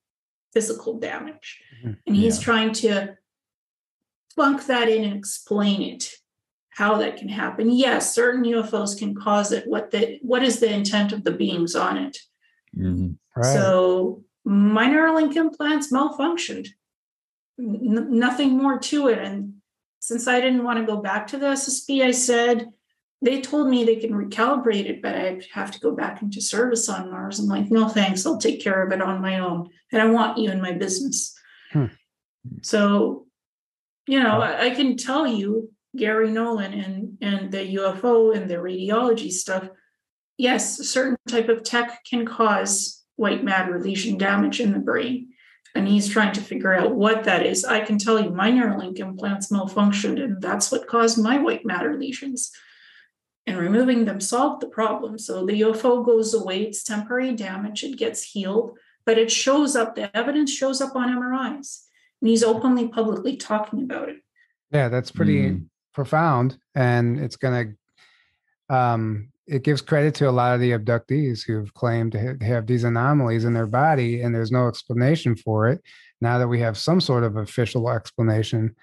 physical 0.52 0.98
damage. 0.98 1.60
Mm-hmm. 1.78 1.92
And 2.06 2.16
he's 2.16 2.38
yeah. 2.38 2.44
trying 2.44 2.72
to 2.74 3.16
plunk 4.34 4.66
that 4.66 4.88
in 4.88 5.04
and 5.04 5.16
explain 5.16 5.82
it, 5.82 6.12
how 6.70 6.98
that 6.98 7.16
can 7.16 7.28
happen. 7.28 7.70
Yes, 7.70 8.14
certain 8.14 8.44
UFOs 8.44 8.98
can 8.98 9.14
cause 9.14 9.52
it. 9.52 9.66
What 9.66 9.90
the 9.90 10.18
what 10.22 10.42
is 10.42 10.60
the 10.60 10.72
intent 10.72 11.12
of 11.12 11.24
the 11.24 11.32
beings 11.32 11.74
on 11.74 11.96
it? 11.96 12.18
Mm-hmm. 12.76 13.12
Right. 13.34 13.52
So 13.54 14.24
my 14.44 14.86
Neuralink 14.86 15.36
implants 15.36 15.92
malfunctioned. 15.92 16.68
N- 17.58 18.18
nothing 18.18 18.56
more 18.56 18.78
to 18.78 19.08
it. 19.08 19.18
And 19.18 19.54
since 19.98 20.28
I 20.28 20.40
didn't 20.40 20.64
want 20.64 20.78
to 20.78 20.86
go 20.86 21.00
back 21.00 21.26
to 21.28 21.38
the 21.38 21.46
SSP, 21.46 22.02
I 22.02 22.12
said, 22.12 22.68
they 23.22 23.40
told 23.40 23.68
me 23.68 23.84
they 23.84 23.97
can 23.97 24.12
recalibrate 24.12 24.88
it, 24.88 25.01
but 25.01 25.14
I 25.14 25.40
have 25.52 25.70
to 25.72 25.80
go 25.80 25.93
back 25.93 26.20
into 26.20 26.40
service 26.40 26.88
on 26.88 27.10
Mars. 27.10 27.38
I'm 27.38 27.47
like, 27.47 27.70
no 27.70 27.88
thanks, 27.88 28.26
I'll 28.26 28.38
take 28.38 28.62
care 28.62 28.84
of 28.84 28.93
it 28.93 29.01
on 29.01 29.22
my 29.22 29.38
own. 29.38 29.68
And 29.90 30.02
I 30.02 30.06
want 30.06 30.38
you 30.38 30.51
in 30.51 30.60
my 30.60 30.72
business. 30.72 31.34
Hmm. 31.72 31.86
So, 32.62 33.26
you 34.06 34.22
know, 34.22 34.40
I, 34.40 34.66
I, 34.66 34.70
can 34.70 34.97
tell 34.97 35.26
you, 35.26 35.72
Garry 35.97 36.30
Nolan 36.30 36.74
and, 36.74 37.18
and 37.22 37.51
the 37.51 37.76
UFO 37.76 38.36
and 38.36 38.51
the 38.51 38.56
radiology 38.56 39.32
stuff, 39.32 39.68
yes, 40.36 40.78
a 40.78 40.84
certain 40.84 41.16
type 41.26 41.48
of 41.48 41.62
tech 41.62 42.05
can 42.05 42.26
cause 42.26 43.02
white 43.16 43.43
matter 43.43 43.80
lesion 43.80 44.18
damage 44.18 44.60
in 44.60 44.72
the 44.72 44.78
brain. 44.78 45.30
And 45.74 45.88
he's 45.88 46.09
trying 46.09 46.32
to 46.34 46.40
figure 46.40 46.74
out 46.74 46.94
what 46.94 47.24
that 47.24 47.44
is. 47.44 47.64
I 47.64 47.80
can 47.80 47.98
tell 47.98 48.20
you 48.20 48.30
my 48.30 48.51
Neuralink 48.51 48.98
implants 48.98 49.51
malfunctioned, 49.51 50.22
and 50.22 50.40
that's 50.40 50.70
what 50.70 50.86
caused 50.86 51.18
my 51.18 51.38
white 51.38 51.66
matter 51.66 51.98
lesions 51.98 52.52
and 53.47 53.59
removing 53.59 54.05
them 54.05 54.20
solved 54.20 54.60
the 54.60 54.66
problem. 54.66 55.18
So 55.18 55.47
the 55.47 55.60
UFO 55.60 56.05
goes 56.05 56.35
away, 56.35 56.62
it's 56.62 56.82
temporary 56.82 57.32
damage, 57.32 57.85
it 57.85 57.97
gets 57.97 58.23
healed, 58.23 58.77
but 59.05 59.18
it 59.18 59.31
shows 59.31 59.77
up, 59.77 59.94
the 59.94 60.14
evidence 60.16 60.52
shows 60.52 60.81
up 60.81 60.97
on 60.97 61.09
MRIs. 61.09 61.85
And 62.20 62.28
he's 62.28 62.43
openly, 62.43 62.89
publicly 62.89 63.36
talking 63.36 63.82
about 63.82 64.09
it. 64.09 64.16
Yeah, 64.73 64.89
that's 64.89 65.12
pretty 65.12 65.51
mm. 65.51 65.66
profound. 65.94 66.59
And 66.74 67.20
it's 67.20 67.36
going 67.36 67.77
to, 68.68 68.74
um, 68.74 69.28
it 69.47 69.62
gives 69.62 69.81
credit 69.81 70.14
to 70.16 70.28
a 70.28 70.32
lot 70.32 70.55
of 70.55 70.60
the 70.60 70.73
abductees 70.73 71.44
who've 71.44 71.73
claimed 71.74 72.12
to 72.12 72.36
have 72.40 72.66
these 72.66 72.82
anomalies 72.82 73.44
in 73.44 73.55
their 73.55 73.68
body, 73.68 74.23
and 74.23 74.35
there's 74.35 74.51
no 74.51 74.66
explanation 74.66 75.36
for 75.36 75.68
it. 75.68 75.81
Now 76.20 76.39
that 76.39 76.48
we 76.48 76.59
have 76.60 76.77
some 76.77 77.01
sort 77.01 77.23
of 77.23 77.36
official 77.36 77.89
explanation, 77.89 78.74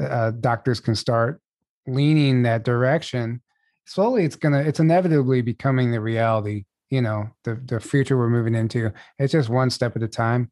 uh, 0.00 0.32
doctors 0.32 0.80
can 0.80 0.96
start 0.96 1.40
leaning 1.86 2.42
that 2.42 2.64
direction 2.64 3.40
slowly 3.88 4.24
it's 4.24 4.36
gonna 4.36 4.60
it's 4.60 4.80
inevitably 4.80 5.42
becoming 5.42 5.90
the 5.90 6.00
reality 6.00 6.64
you 6.90 7.02
know 7.02 7.28
the 7.44 7.60
the 7.66 7.80
future 7.80 8.16
we're 8.16 8.30
moving 8.30 8.54
into. 8.54 8.92
It's 9.18 9.32
just 9.32 9.48
one 9.48 9.70
step 9.70 9.96
at 9.96 10.02
a 10.02 10.08
time. 10.08 10.50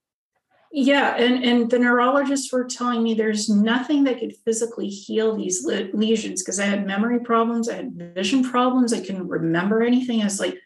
Yeah 0.72 1.16
and 1.16 1.44
and 1.44 1.70
the 1.70 1.78
neurologists 1.78 2.52
were 2.52 2.64
telling 2.64 3.02
me 3.02 3.14
there's 3.14 3.48
nothing 3.48 4.04
that 4.04 4.18
could 4.18 4.34
physically 4.44 4.88
heal 4.88 5.36
these 5.36 5.64
le- 5.64 5.88
lesions 5.94 6.42
because 6.42 6.60
i 6.60 6.64
had 6.64 6.86
memory 6.86 7.20
problems 7.20 7.68
i 7.68 7.76
had 7.76 7.92
vision 7.92 8.42
problems 8.42 8.92
i 8.92 9.00
couldn't 9.00 9.28
remember 9.28 9.82
anything. 9.82 10.20
I 10.20 10.24
was 10.24 10.40
like 10.40 10.58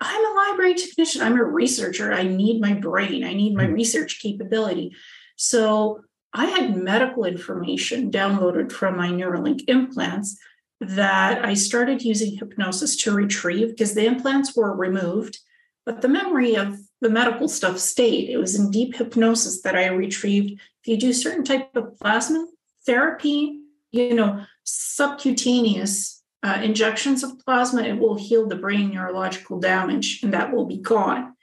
i'm 0.00 0.24
a 0.24 0.34
library 0.48 0.74
technician 0.74 1.22
i'm 1.22 1.36
a 1.36 1.44
researcher 1.44 2.12
i 2.12 2.22
need 2.22 2.60
my 2.62 2.72
brain 2.72 3.24
i 3.24 3.34
need 3.34 3.54
my 3.54 3.64
mm-hmm. 3.64 3.74
research 3.74 4.20
capability. 4.20 4.94
So 5.36 6.02
i 6.32 6.46
had 6.46 6.76
medical 6.76 7.24
information 7.24 8.10
downloaded 8.10 8.72
from 8.72 8.96
my 8.96 9.08
neuralink 9.08 9.64
implants 9.68 10.38
that 10.80 11.44
I 11.44 11.54
started 11.54 12.02
using 12.02 12.36
hypnosis 12.36 12.96
to 13.02 13.12
retrieve 13.12 13.70
because 13.70 13.94
the 13.94 14.06
implants 14.06 14.56
were 14.56 14.74
removed, 14.74 15.38
but 15.84 16.02
the 16.02 16.08
memory 16.08 16.54
of 16.54 16.78
the 17.00 17.10
medical 17.10 17.48
stuff 17.48 17.78
stayed. 17.78 18.30
It 18.30 18.38
was 18.38 18.54
in 18.54 18.70
deep 18.70 18.96
hypnosis 18.96 19.62
that 19.62 19.76
I 19.76 19.88
retrieved. 19.88 20.60
If 20.82 20.88
you 20.88 20.96
do 20.96 21.12
certain 21.12 21.44
type 21.44 21.74
of 21.74 21.98
plasma 21.98 22.46
therapy, 22.86 23.60
you 23.90 24.14
know, 24.14 24.44
subcutaneous 24.64 26.22
uh, 26.42 26.60
injections 26.62 27.24
of 27.24 27.38
plasma, 27.44 27.82
it 27.82 27.98
will 27.98 28.16
heal 28.16 28.46
the 28.46 28.56
brain 28.56 28.90
neurological 28.90 29.58
damage 29.58 30.20
and 30.22 30.32
that 30.34 30.52
will 30.52 30.66
be 30.66 30.78
gone. 30.78 31.34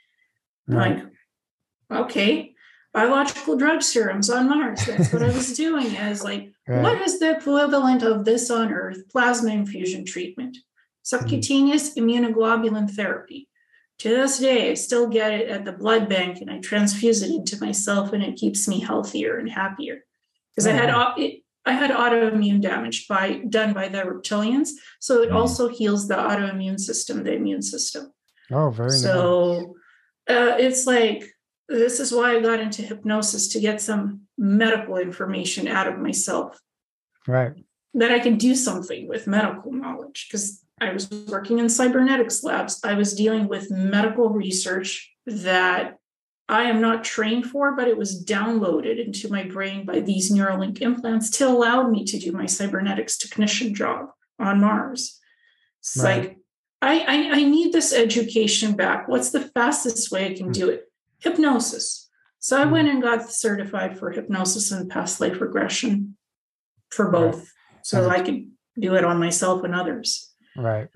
Right. 0.67 1.03
Like, 1.89 2.01
okay. 2.05 2.54
Biological 2.95 3.57
drug 3.57 3.83
serums 3.83 4.29
on 4.29 4.47
Mars. 4.47 4.85
That's 4.85 5.11
what 5.11 5.21
I 5.21 5.27
was 5.27 5.53
doing. 5.57 5.87
Is 5.87 6.23
like, 6.23 6.53
right. 6.65 6.81
what 6.81 7.01
is 7.01 7.19
the 7.19 7.35
equivalent 7.35 8.03
of 8.03 8.23
this 8.23 8.49
on 8.49 8.71
Earth? 8.71 9.09
Plasma 9.11 9.51
infusion 9.51 10.05
treatment, 10.05 10.57
subcutaneous 11.03 11.93
mm-hmm. 11.93 12.07
immunoglobulin 12.07 12.89
therapy. 12.89 13.49
To 13.99 14.09
this 14.09 14.39
day, 14.39 14.71
I 14.71 14.73
still 14.75 15.07
get 15.07 15.33
it 15.33 15.49
at 15.49 15.65
the 15.65 15.73
blood 15.73 16.09
bank 16.09 16.39
and 16.41 16.49
I 16.49 16.59
transfuse 16.59 17.21
it 17.21 17.29
into 17.29 17.59
myself, 17.59 18.13
and 18.13 18.23
it 18.23 18.37
keeps 18.37 18.67
me 18.67 18.79
healthier 18.79 19.37
and 19.37 19.49
happier. 19.49 19.99
Because 20.51 20.67
oh. 20.67 20.71
I 20.71 20.73
had 20.73 20.89
I 21.67 21.71
had 21.73 21.91
autoimmune 21.91 22.61
damage 22.61 23.07
by 23.07 23.41
done 23.49 23.73
by 23.73 23.89
the 23.89 24.03
reptilians, 24.03 24.69
so 24.99 25.21
it 25.21 25.31
mm. 25.31 25.35
also 25.35 25.67
heals 25.67 26.07
the 26.07 26.15
autoimmune 26.15 26.79
system, 26.79 27.23
the 27.23 27.33
immune 27.33 27.61
system. 27.61 28.13
Oh, 28.51 28.69
very 28.69 28.91
so, 28.91 29.75
nice. 30.29 30.37
uh, 30.37 30.57
it's 30.59 30.85
like 30.85 31.34
this 31.67 31.99
is 31.99 32.11
why 32.11 32.35
I 32.35 32.39
got 32.41 32.59
into 32.59 32.81
hypnosis 32.81 33.47
to 33.49 33.59
get 33.59 33.81
some 33.81 34.21
medical 34.37 34.97
information 34.97 35.67
out 35.67 35.87
of 35.87 35.97
myself. 35.97 36.59
Right. 37.27 37.53
That 37.93 38.11
I 38.11 38.19
can 38.19 38.37
do 38.37 38.55
something 38.55 39.07
with 39.07 39.27
medical 39.27 39.71
knowledge 39.71 40.27
because 40.29 40.63
I 40.79 40.91
was 40.91 41.09
working 41.27 41.59
in 41.59 41.69
cybernetics 41.69 42.43
labs. 42.43 42.81
I 42.83 42.93
was 42.93 43.15
dealing 43.15 43.47
with 43.47 43.71
medical 43.71 44.29
research 44.29 45.11
that 45.25 45.97
I 46.47 46.63
am 46.63 46.81
not 46.81 47.03
trained 47.03 47.47
for, 47.47 47.75
but 47.75 47.87
it 47.87 47.97
was 47.97 48.23
downloaded 48.23 49.03
into 49.03 49.29
my 49.29 49.43
brain 49.43 49.85
by 49.85 50.01
these 50.01 50.31
Neuralink 50.31 50.81
implants 50.81 51.29
to 51.31 51.47
allow 51.47 51.87
me 51.87 52.03
to 52.05 52.19
do 52.19 52.31
my 52.31 52.45
cybernetics 52.45 53.17
technician 53.17 53.73
job 53.73 54.09
on 54.37 54.61
Mars. 54.61 55.19
It's 55.79 55.97
right. 55.97 56.23
like, 56.23 56.37
I, 56.81 56.99
I, 56.99 57.39
I 57.39 57.43
need 57.43 57.73
this 57.73 57.93
education 57.93 58.75
back. 58.75 59.07
What's 59.07 59.31
the 59.31 59.41
fastest 59.41 60.11
way 60.11 60.29
I 60.31 60.35
can 60.35 60.47
hmm. 60.47 60.51
do 60.51 60.69
it? 60.69 60.83
Hypnosis. 61.19 62.09
So 62.39 62.57
I 62.57 62.65
hmm. 62.65 62.71
went 62.71 62.87
and 62.89 63.01
got 63.01 63.31
certified 63.31 63.97
for 63.97 64.11
hypnosis 64.11 64.71
and 64.71 64.89
past 64.89 65.19
life 65.19 65.41
regression 65.41 66.17
for 66.89 67.09
both. 67.09 67.51
So 67.83 68.09
I 68.09 68.21
could 68.21 68.49
do 68.79 68.95
it 68.95 69.03
on 69.03 69.19
myself 69.19 69.63
and 69.63 69.75
others. 69.75 70.31
Right. 70.55 70.87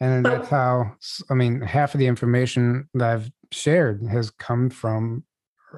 And 0.00 0.22
but, 0.22 0.30
that's 0.30 0.48
how, 0.48 0.92
I 1.30 1.34
mean, 1.34 1.60
half 1.60 1.94
of 1.94 1.98
the 1.98 2.06
information 2.06 2.88
that 2.94 3.10
I've 3.10 3.30
shared 3.52 4.06
has 4.06 4.30
come 4.30 4.70
from 4.70 5.24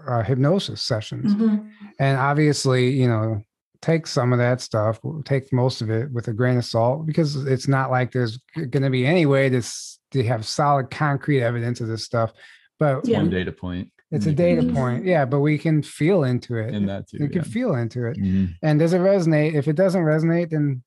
uh, 0.07 0.23
hypnosis 0.23 0.83
sessions. 0.83 1.35
Mm-hmm. 1.35 1.69
And 1.99 2.19
obviously, 2.19 2.91
you 2.91 3.09
know, 3.09 3.43
take 3.83 4.07
some 4.07 4.33
of 4.33 4.39
that 4.39 4.61
stuff, 4.61 5.01
take 5.25 5.53
most 5.53 5.81
of 5.81 5.91
it 5.91 6.11
with 6.13 6.29
a 6.29 6.33
grain 6.33 6.59
of 6.59 6.65
salt 6.65 7.07
because 7.07 7.37
it's 7.47 7.67
not 7.67 7.91
like 7.91 8.13
there's 8.13 8.39
going 8.55 8.83
to 8.83 8.91
be 8.91 9.07
any 9.07 9.27
way 9.27 9.49
to, 9.49 9.63
to 10.11 10.23
have 10.25 10.47
solid 10.47 10.91
concrete 10.91 11.43
evidence 11.43 11.81
of 11.81 11.89
this 11.89 12.05
stuff. 12.05 12.33
But 12.81 13.07
yeah. 13.07 13.19
one 13.19 13.31
data 13.31 13.53
point. 13.53 13.93
It's 14.11 14.27
a 14.27 14.33
data 14.33 14.63
mm-hmm. 14.63 14.75
point. 14.75 15.05
Yeah, 15.05 15.25
but 15.25 15.39
we 15.39 15.57
can 15.57 15.85
feel 15.85 16.25
into 16.25 16.57
it. 16.57 16.75
In 16.75 16.87
that 16.87 17.09
too. 17.09 17.19
You 17.19 17.27
yeah. 17.27 17.31
can 17.31 17.45
feel 17.45 17.77
into 17.77 18.07
it. 18.07 18.17
Mm-hmm. 18.17 18.47
And 18.61 18.81
does 18.81 18.93
it 18.93 19.01
resonate? 19.01 19.55
If 19.55 19.69
it 19.69 19.77
doesn't 19.77 20.03
resonate, 20.03 20.51
then 20.51 20.83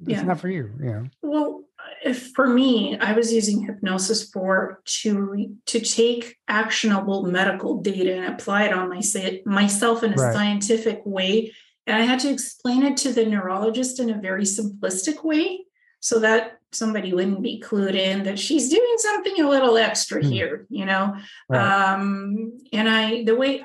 it's 0.00 0.10
yeah. 0.10 0.22
not 0.22 0.40
for 0.40 0.48
you. 0.48 0.70
Yeah. 0.82 1.02
Well, 1.20 1.64
if 2.02 2.28
for 2.28 2.46
me, 2.46 2.96
I 2.98 3.12
was 3.12 3.30
using 3.30 3.62
hypnosis 3.62 4.30
for 4.30 4.80
to 5.02 5.54
to 5.66 5.80
take 5.80 6.36
actionable 6.48 7.24
medical 7.24 7.82
data 7.82 8.16
and 8.16 8.32
apply 8.32 8.64
it 8.64 8.72
on 8.72 8.88
my, 8.88 9.02
myself 9.44 10.02
in 10.02 10.14
a 10.14 10.16
right. 10.16 10.32
scientific 10.32 11.02
way. 11.04 11.52
And 11.86 11.96
I 11.96 12.06
had 12.06 12.20
to 12.20 12.30
explain 12.30 12.84
it 12.84 12.96
to 12.98 13.12
the 13.12 13.26
neurologist 13.26 14.00
in 14.00 14.08
a 14.08 14.18
very 14.18 14.44
simplistic 14.44 15.24
way 15.24 15.66
so 16.00 16.20
that 16.20 16.58
somebody 16.72 17.12
wouldn't 17.12 17.42
be 17.42 17.62
clued 17.64 17.94
in 17.94 18.24
that 18.24 18.38
she's 18.38 18.68
doing 18.68 18.94
something 18.98 19.40
a 19.40 19.48
little 19.48 19.76
extra 19.76 20.22
hmm. 20.22 20.30
here, 20.30 20.66
you 20.70 20.84
know. 20.84 21.16
Right. 21.48 21.92
Um, 21.92 22.58
and 22.72 22.88
I 22.88 23.24
the 23.24 23.36
way 23.36 23.64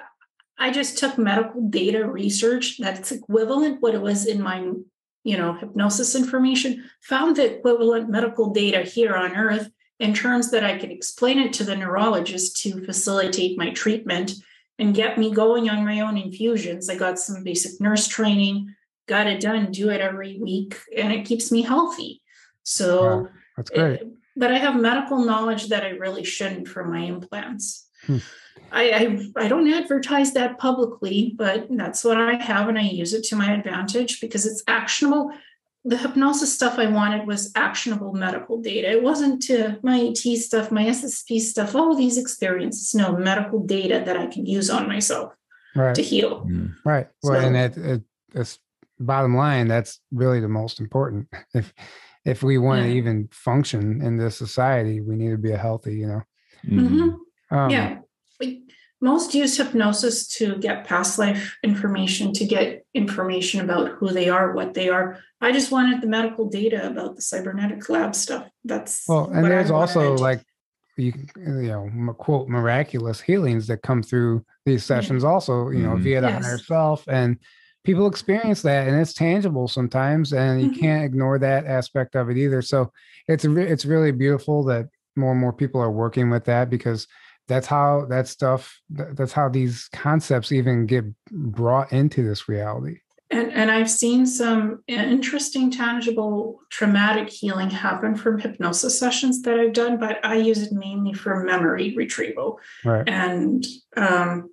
I 0.58 0.72
just 0.72 0.98
took 0.98 1.18
medical 1.18 1.68
data 1.70 2.06
research 2.06 2.78
that's 2.78 3.12
equivalent 3.12 3.82
what 3.82 3.96
it 3.96 4.02
was 4.02 4.26
in 4.26 4.42
my 4.42 4.72
you 5.28 5.38
know, 5.38 5.52
hypnosis 5.52 6.16
information, 6.16 6.90
found 7.02 7.36
the 7.36 7.58
equivalent 7.58 8.10
medical 8.10 8.52
data 8.52 8.84
here 8.84 9.14
on 9.14 9.36
Earth 9.36 9.70
in 10.00 10.14
terms 10.14 10.52
that 10.52 10.64
I 10.64 10.78
could 10.78 10.90
explain 10.90 11.38
it 11.38 11.52
to 11.54 11.66
the 11.66 11.76
neurologist 11.76 12.62
to 12.62 12.86
facilitate 12.86 13.58
my 13.58 13.72
treatment 13.72 14.32
and 14.80 14.96
get 14.96 15.18
me 15.18 15.30
going 15.34 15.70
on 15.70 15.84
my 15.84 16.00
own 16.00 16.16
infusions. 16.16 16.90
I 16.90 16.96
got 16.96 17.20
some 17.20 17.44
basic 17.44 17.82
nurse 17.82 18.08
training, 18.08 18.74
got 19.06 19.28
it 19.28 19.42
done, 19.42 19.70
do 19.70 19.90
it 19.90 20.00
every 20.00 20.40
week, 20.40 20.80
and 20.96 21.12
it 21.12 21.26
keeps 21.26 21.52
me 21.52 21.62
healthy. 21.62 22.22
So 22.68 23.06
wow, 23.06 23.28
that's 23.56 23.70
great. 23.70 24.02
It, 24.02 24.08
but 24.36 24.52
I 24.52 24.58
have 24.58 24.80
medical 24.80 25.24
knowledge 25.24 25.70
that 25.70 25.84
I 25.84 25.92
really 25.92 26.26
shouldn't 26.26 26.68
for 26.68 26.84
my 26.84 27.00
implants. 27.00 27.88
Hmm. 28.06 28.18
I, 28.74 28.92
I, 29.38 29.46
I 29.46 29.48
don't 29.48 29.72
advertise 29.72 30.34
that 30.34 30.60
publicly, 30.60 31.34
but 31.38 31.68
that's 31.70 32.04
what 32.04 32.18
I 32.18 32.36
have, 32.36 32.68
and 32.68 32.78
I 32.78 32.82
use 32.82 33.14
it 33.14 33.24
to 33.26 33.38
my 33.38 33.54
advantage 33.54 34.20
because 34.20 34.46
it's 34.46 34.64
actionable. 34.68 35.32
The 35.86 35.96
hypnosis 35.96 36.54
stuff 36.54 36.78
I 36.78 36.88
wanted 36.88 37.26
was 37.26 37.54
actionable 37.56 38.12
medical 38.12 38.62
data. 38.62 38.92
It 38.92 39.02
wasn't 39.02 39.42
to 39.44 39.80
my 39.82 40.02
ET 40.02 40.18
stuff, 40.18 40.70
my 40.70 40.84
SSP 40.88 41.40
stuff, 41.40 41.74
all 41.74 41.96
these 41.96 42.18
experiences. 42.18 42.94
No 42.94 43.16
medical 43.16 43.64
data 43.64 44.04
that 44.06 44.18
I 44.18 44.28
can 44.28 44.46
use 44.46 44.70
on 44.70 44.90
myself 44.90 45.32
right. 45.74 45.96
to 45.96 46.02
heal. 46.02 46.46
Mm. 46.46 46.74
Right. 46.84 47.08
Well, 47.24 47.40
so, 47.40 47.48
and 47.48 47.56
it, 47.56 47.78
it, 47.78 48.04
it's 48.36 48.60
bottom 49.00 49.38
line. 49.38 49.70
That's 49.70 50.02
really 50.12 50.42
the 50.42 50.50
most 50.50 50.82
important. 50.82 51.30
If 51.54 51.74
if 52.28 52.44
we 52.44 52.58
want 52.58 52.82
yeah. 52.82 52.88
to 52.88 52.94
even 52.94 53.30
function 53.32 54.02
in 54.02 54.18
this 54.18 54.38
society, 54.38 55.02
we 55.02 55.16
need 55.16 55.32
to 55.32 55.38
be 55.38 55.52
a 55.52 55.58
healthy. 55.58 55.96
You 55.96 56.08
know. 56.08 56.22
Mm-hmm. 56.66 57.56
Um, 57.56 57.70
yeah 57.70 58.00
most 59.02 59.36
use 59.36 59.58
hypnosis 59.58 60.28
to 60.28 60.58
get 60.58 60.86
past 60.86 61.20
life 61.20 61.58
information, 61.64 62.34
to 62.34 62.46
get 62.46 62.86
information 62.94 63.62
about 63.62 63.90
who 63.92 64.10
they 64.10 64.28
are, 64.30 64.54
what 64.54 64.74
they 64.74 64.90
are. 64.90 65.20
I 65.40 65.52
just 65.52 65.72
wanted 65.72 66.02
the 66.02 66.08
medical 66.08 66.50
data 66.50 66.88
about 66.88 67.16
the 67.16 67.22
cybernetic 67.22 67.88
lab 67.90 68.16
stuff. 68.16 68.50
That's 68.64 69.04
well, 69.08 69.30
and 69.32 69.46
there's 69.46 69.70
also 69.70 70.16
like 70.16 70.42
you, 70.98 71.14
you 71.36 71.68
know, 71.68 72.14
quote 72.14 72.48
miraculous 72.48 73.22
healings 73.22 73.68
that 73.68 73.84
come 73.84 74.02
through 74.02 74.44
these 74.66 74.84
sessions, 74.84 75.22
yeah. 75.22 75.30
also, 75.30 75.70
you 75.70 75.84
know, 75.84 75.94
mm-hmm. 75.94 76.04
via 76.04 76.22
the 76.22 76.30
yes. 76.30 76.46
higher 76.46 76.58
self. 76.58 77.08
And 77.08 77.38
people 77.88 78.06
experience 78.06 78.62
that 78.64 78.86
and 78.86 79.00
it's 79.00 79.14
tangible 79.14 79.66
sometimes, 79.70 80.34
and 80.34 80.62
you 80.62 80.70
mm-hmm. 80.70 80.80
can't 80.82 81.06
ignore 81.06 81.40
that 81.40 81.66
aspect 81.66 82.16
of 82.16 82.30
it 82.30 82.38
either. 82.38 82.62
So 82.62 82.92
it's 83.30 83.46
re- 83.46 83.66
it's 83.66 83.86
really 83.86 84.12
beautiful 84.12 84.66
that 84.66 84.90
more 85.16 85.32
and 85.32 85.40
more 85.40 85.54
people 85.54 85.80
are 85.80 85.90
working 85.90 86.30
with 86.30 86.44
that 86.46 86.70
because 86.70 87.08
that's 87.48 87.66
how 87.66 88.06
that 88.10 88.28
stuff 88.28 88.78
that's 88.90 89.32
how 89.32 89.48
these 89.48 89.88
concepts 89.94 90.52
even 90.52 90.86
get 90.86 91.06
brought 91.32 91.94
into 91.94 92.28
this 92.28 92.50
reality 92.50 92.98
and 93.32 93.54
and 93.54 93.72
i've 93.72 93.90
seen 93.90 94.26
some 94.26 94.84
interesting 94.88 95.72
tangible 95.72 96.60
traumatic 96.70 97.30
healing 97.30 97.70
happen 97.70 98.16
from 98.16 98.38
hypnosis 98.38 99.00
sessions 99.00 99.42
that 99.44 99.58
i've 99.58 99.72
done 99.72 99.98
but 99.98 100.24
i 100.26 100.36
use 100.36 100.62
it 100.62 100.74
mainly 100.74 101.14
for 101.14 101.42
memory 101.42 101.96
retrieval 101.96 102.60
right. 102.84 103.08
and 103.08 103.66
um, 103.96 104.50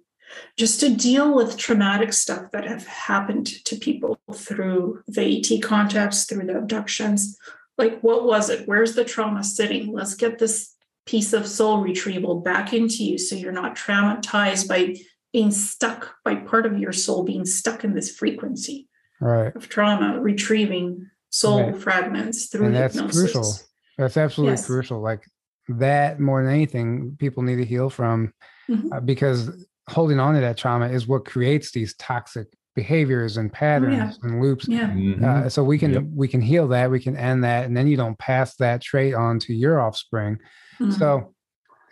just 0.56 0.80
to 0.80 0.94
deal 0.94 1.34
with 1.34 1.56
traumatic 1.56 2.12
stuff 2.12 2.50
that 2.52 2.64
have 2.66 2.86
happened 2.86 3.46
to 3.64 3.76
people 3.76 4.18
through 4.32 5.02
the 5.06 5.38
et 5.38 5.62
contacts 5.62 6.24
through 6.24 6.46
the 6.46 6.56
abductions 6.56 7.38
like 7.78 8.00
what 8.00 8.24
was 8.24 8.50
it 8.50 8.66
where's 8.66 8.94
the 8.94 9.04
trauma 9.04 9.42
sitting 9.42 9.92
let's 9.92 10.14
get 10.14 10.38
this 10.38 10.74
piece 11.06 11.32
of 11.32 11.46
soul 11.46 11.80
retrieval 11.80 12.40
back 12.40 12.72
into 12.72 13.04
you 13.04 13.18
so 13.18 13.34
you're 13.34 13.52
not 13.52 13.76
traumatized 13.76 14.68
by 14.68 14.94
being 15.32 15.50
stuck 15.50 16.14
by 16.24 16.34
part 16.34 16.64
of 16.64 16.78
your 16.78 16.92
soul 16.92 17.24
being 17.24 17.44
stuck 17.44 17.84
in 17.84 17.94
this 17.94 18.14
frequency 18.14 18.88
right. 19.20 19.54
of 19.54 19.68
trauma 19.68 20.20
retrieving 20.20 21.10
soul 21.30 21.72
right. 21.72 21.76
fragments 21.76 22.46
through 22.46 22.66
and 22.66 22.76
that's 22.76 22.94
hypnosis. 22.94 23.20
crucial 23.20 23.54
that's 23.98 24.16
absolutely 24.16 24.52
yes. 24.52 24.66
crucial 24.66 25.00
like 25.00 25.24
that 25.68 26.20
more 26.20 26.42
than 26.42 26.52
anything 26.52 27.16
people 27.18 27.42
need 27.42 27.56
to 27.56 27.64
heal 27.64 27.90
from 27.90 28.32
mm-hmm. 28.68 28.92
uh, 28.92 29.00
because 29.00 29.66
holding 29.88 30.18
on 30.18 30.34
to 30.34 30.40
that 30.40 30.56
trauma 30.56 30.88
is 30.88 31.06
what 31.06 31.24
creates 31.24 31.72
these 31.72 31.94
toxic 31.96 32.48
behaviors 32.74 33.36
and 33.36 33.52
patterns 33.52 33.94
oh, 33.94 33.98
yeah. 33.98 34.12
and 34.22 34.42
loops 34.42 34.66
yeah. 34.66 34.90
Mm-hmm. 34.90 35.24
Uh, 35.24 35.48
so 35.48 35.62
we 35.62 35.78
can 35.78 35.92
yep. 35.92 36.02
we 36.12 36.26
can 36.26 36.40
heal 36.40 36.66
that 36.68 36.90
we 36.90 36.98
can 36.98 37.16
end 37.16 37.44
that 37.44 37.66
and 37.66 37.76
then 37.76 37.86
you 37.86 37.96
don't 37.96 38.18
pass 38.18 38.56
that 38.56 38.82
trait 38.82 39.14
on 39.14 39.38
to 39.40 39.54
your 39.54 39.80
offspring 39.80 40.38
Mm-hmm. 40.80 40.92
So 40.92 41.34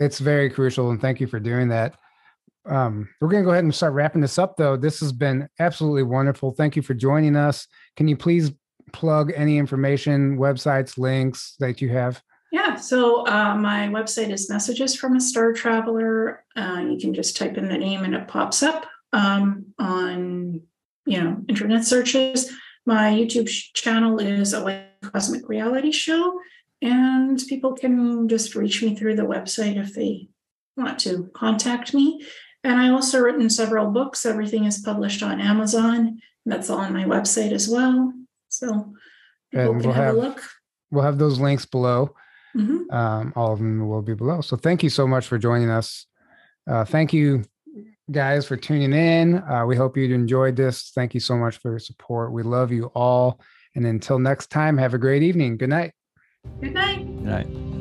it's 0.01 0.19
very 0.19 0.51
crucial. 0.51 0.91
And 0.91 1.01
thank 1.01 1.21
you 1.21 1.27
for 1.27 1.41
doing 1.41 1.69
that. 1.69 1.95
Um, 2.65 3.09
we're 3.21 3.29
going 3.29 3.43
to 3.43 3.47
go 3.47 3.53
ahead 3.53 3.65
and 3.65 3.75
start 3.75 3.93
wrapping 3.93 4.21
this 4.21 4.39
up, 4.39 4.57
though. 4.57 4.77
This 4.77 5.01
has 5.01 5.13
been 5.13 5.49
absolutely 5.59 6.05
wonderful. 6.05 6.53
Thank 6.53 6.77
you 6.77 6.83
for 6.83 6.95
joining 6.95 7.37
us. 7.37 7.67
Can 7.97 8.09
you 8.09 8.17
please 8.17 8.53
plug 8.93 9.33
any 9.35 9.59
information, 9.59 10.39
websites, 10.39 10.97
links 10.97 11.57
that 11.59 11.81
you 11.81 11.89
have? 11.91 12.23
Yeah, 12.53 12.75
so 12.77 13.27
uh, 13.27 13.57
my 13.57 13.89
website 13.89 14.31
is 14.31 14.51
Messages 14.51 14.95
from 14.95 15.17
a 15.17 15.21
Star 15.21 15.55
Traveler. 15.55 16.45
Uh, 16.55 16.85
you 16.87 16.99
can 17.01 17.15
just 17.15 17.35
type 17.35 17.57
in 17.57 17.67
the 17.67 17.79
name 17.79 18.05
and 18.05 18.15
it 18.15 18.29
pops 18.29 18.63
up 18.63 18.85
um, 19.15 19.65
on 19.79 20.61
you 21.07 21.23
know 21.23 21.43
internet 21.49 21.85
searches. 21.87 22.53
My 22.85 23.11
YouTube 23.11 23.49
channel 23.73 24.19
is 24.21 24.53
a 24.53 24.87
Cosmic 25.03 25.49
Reality 25.49 25.93
Show, 25.93 26.39
and 26.83 27.41
people 27.49 27.73
can 27.73 28.29
just 28.29 28.55
reach 28.55 28.83
me 28.83 28.97
through 28.97 29.17
the 29.17 29.23
website 29.23 29.79
if 29.79 29.95
they 29.95 30.29
want 30.77 30.99
to 31.01 31.31
contact 31.35 31.95
me. 31.95 32.23
And 32.65 32.79
I 32.79 32.91
also 32.91 33.21
written 33.21 33.49
several 33.49 33.91
books. 33.91 34.27
Everything 34.27 34.67
is 34.67 34.79
published 34.79 35.23
on 35.23 35.41
Amazon. 35.41 36.21
That's 36.45 36.69
all 36.69 36.81
on 36.81 36.93
my 36.93 37.05
website 37.05 37.53
as 37.53 37.67
well. 37.67 38.13
So 38.51 38.93
and 39.55 39.81
we'll 39.81 39.93
have, 39.93 40.05
have, 40.05 40.15
a 40.15 40.19
look. 40.19 40.43
We'll 40.91 41.05
have 41.05 41.17
those 41.17 41.41
links 41.41 41.65
below. 41.65 42.15
Mm-hmm. 42.57 42.95
Um, 42.95 43.33
all 43.37 43.53
of 43.53 43.59
them 43.59 43.89
will 43.89 44.03
be 44.03 44.15
below. 44.15 44.41
So 44.41 44.57
thank 44.57 44.83
you 44.83 44.91
so 44.91 45.07
much 45.07 45.27
for 45.27 45.39
joining 45.39 45.71
us. 45.71 46.07
Uh, 46.67 46.85
thank 46.85 47.13
you 47.13 47.45
guys 48.11 48.47
for 48.47 48.57
tuning 48.57 48.93
in. 48.93 49.43
Uh, 49.43 49.65
we 49.67 49.77
hope 49.77 49.97
you 49.97 50.13
enjoyed 50.15 50.57
this. 50.57 50.91
Thank 50.95 51.15
you 51.15 51.21
so 51.21 51.37
much 51.37 51.59
for 51.59 51.71
your 51.71 51.79
support. 51.79 52.33
We 52.33 52.43
love 52.43 52.71
you 52.71 52.87
all. 52.95 53.41
And 53.75 53.87
until 53.87 54.19
next 54.19 54.51
time, 54.51 54.77
have 54.77 54.95
a 54.95 54.99
great 54.99 55.23
evening. 55.23 55.57
Good 55.57 55.71
night. 55.71 55.93
Good 56.61 56.75
night. 56.75 56.99
Good 56.99 57.25
night. 57.25 57.72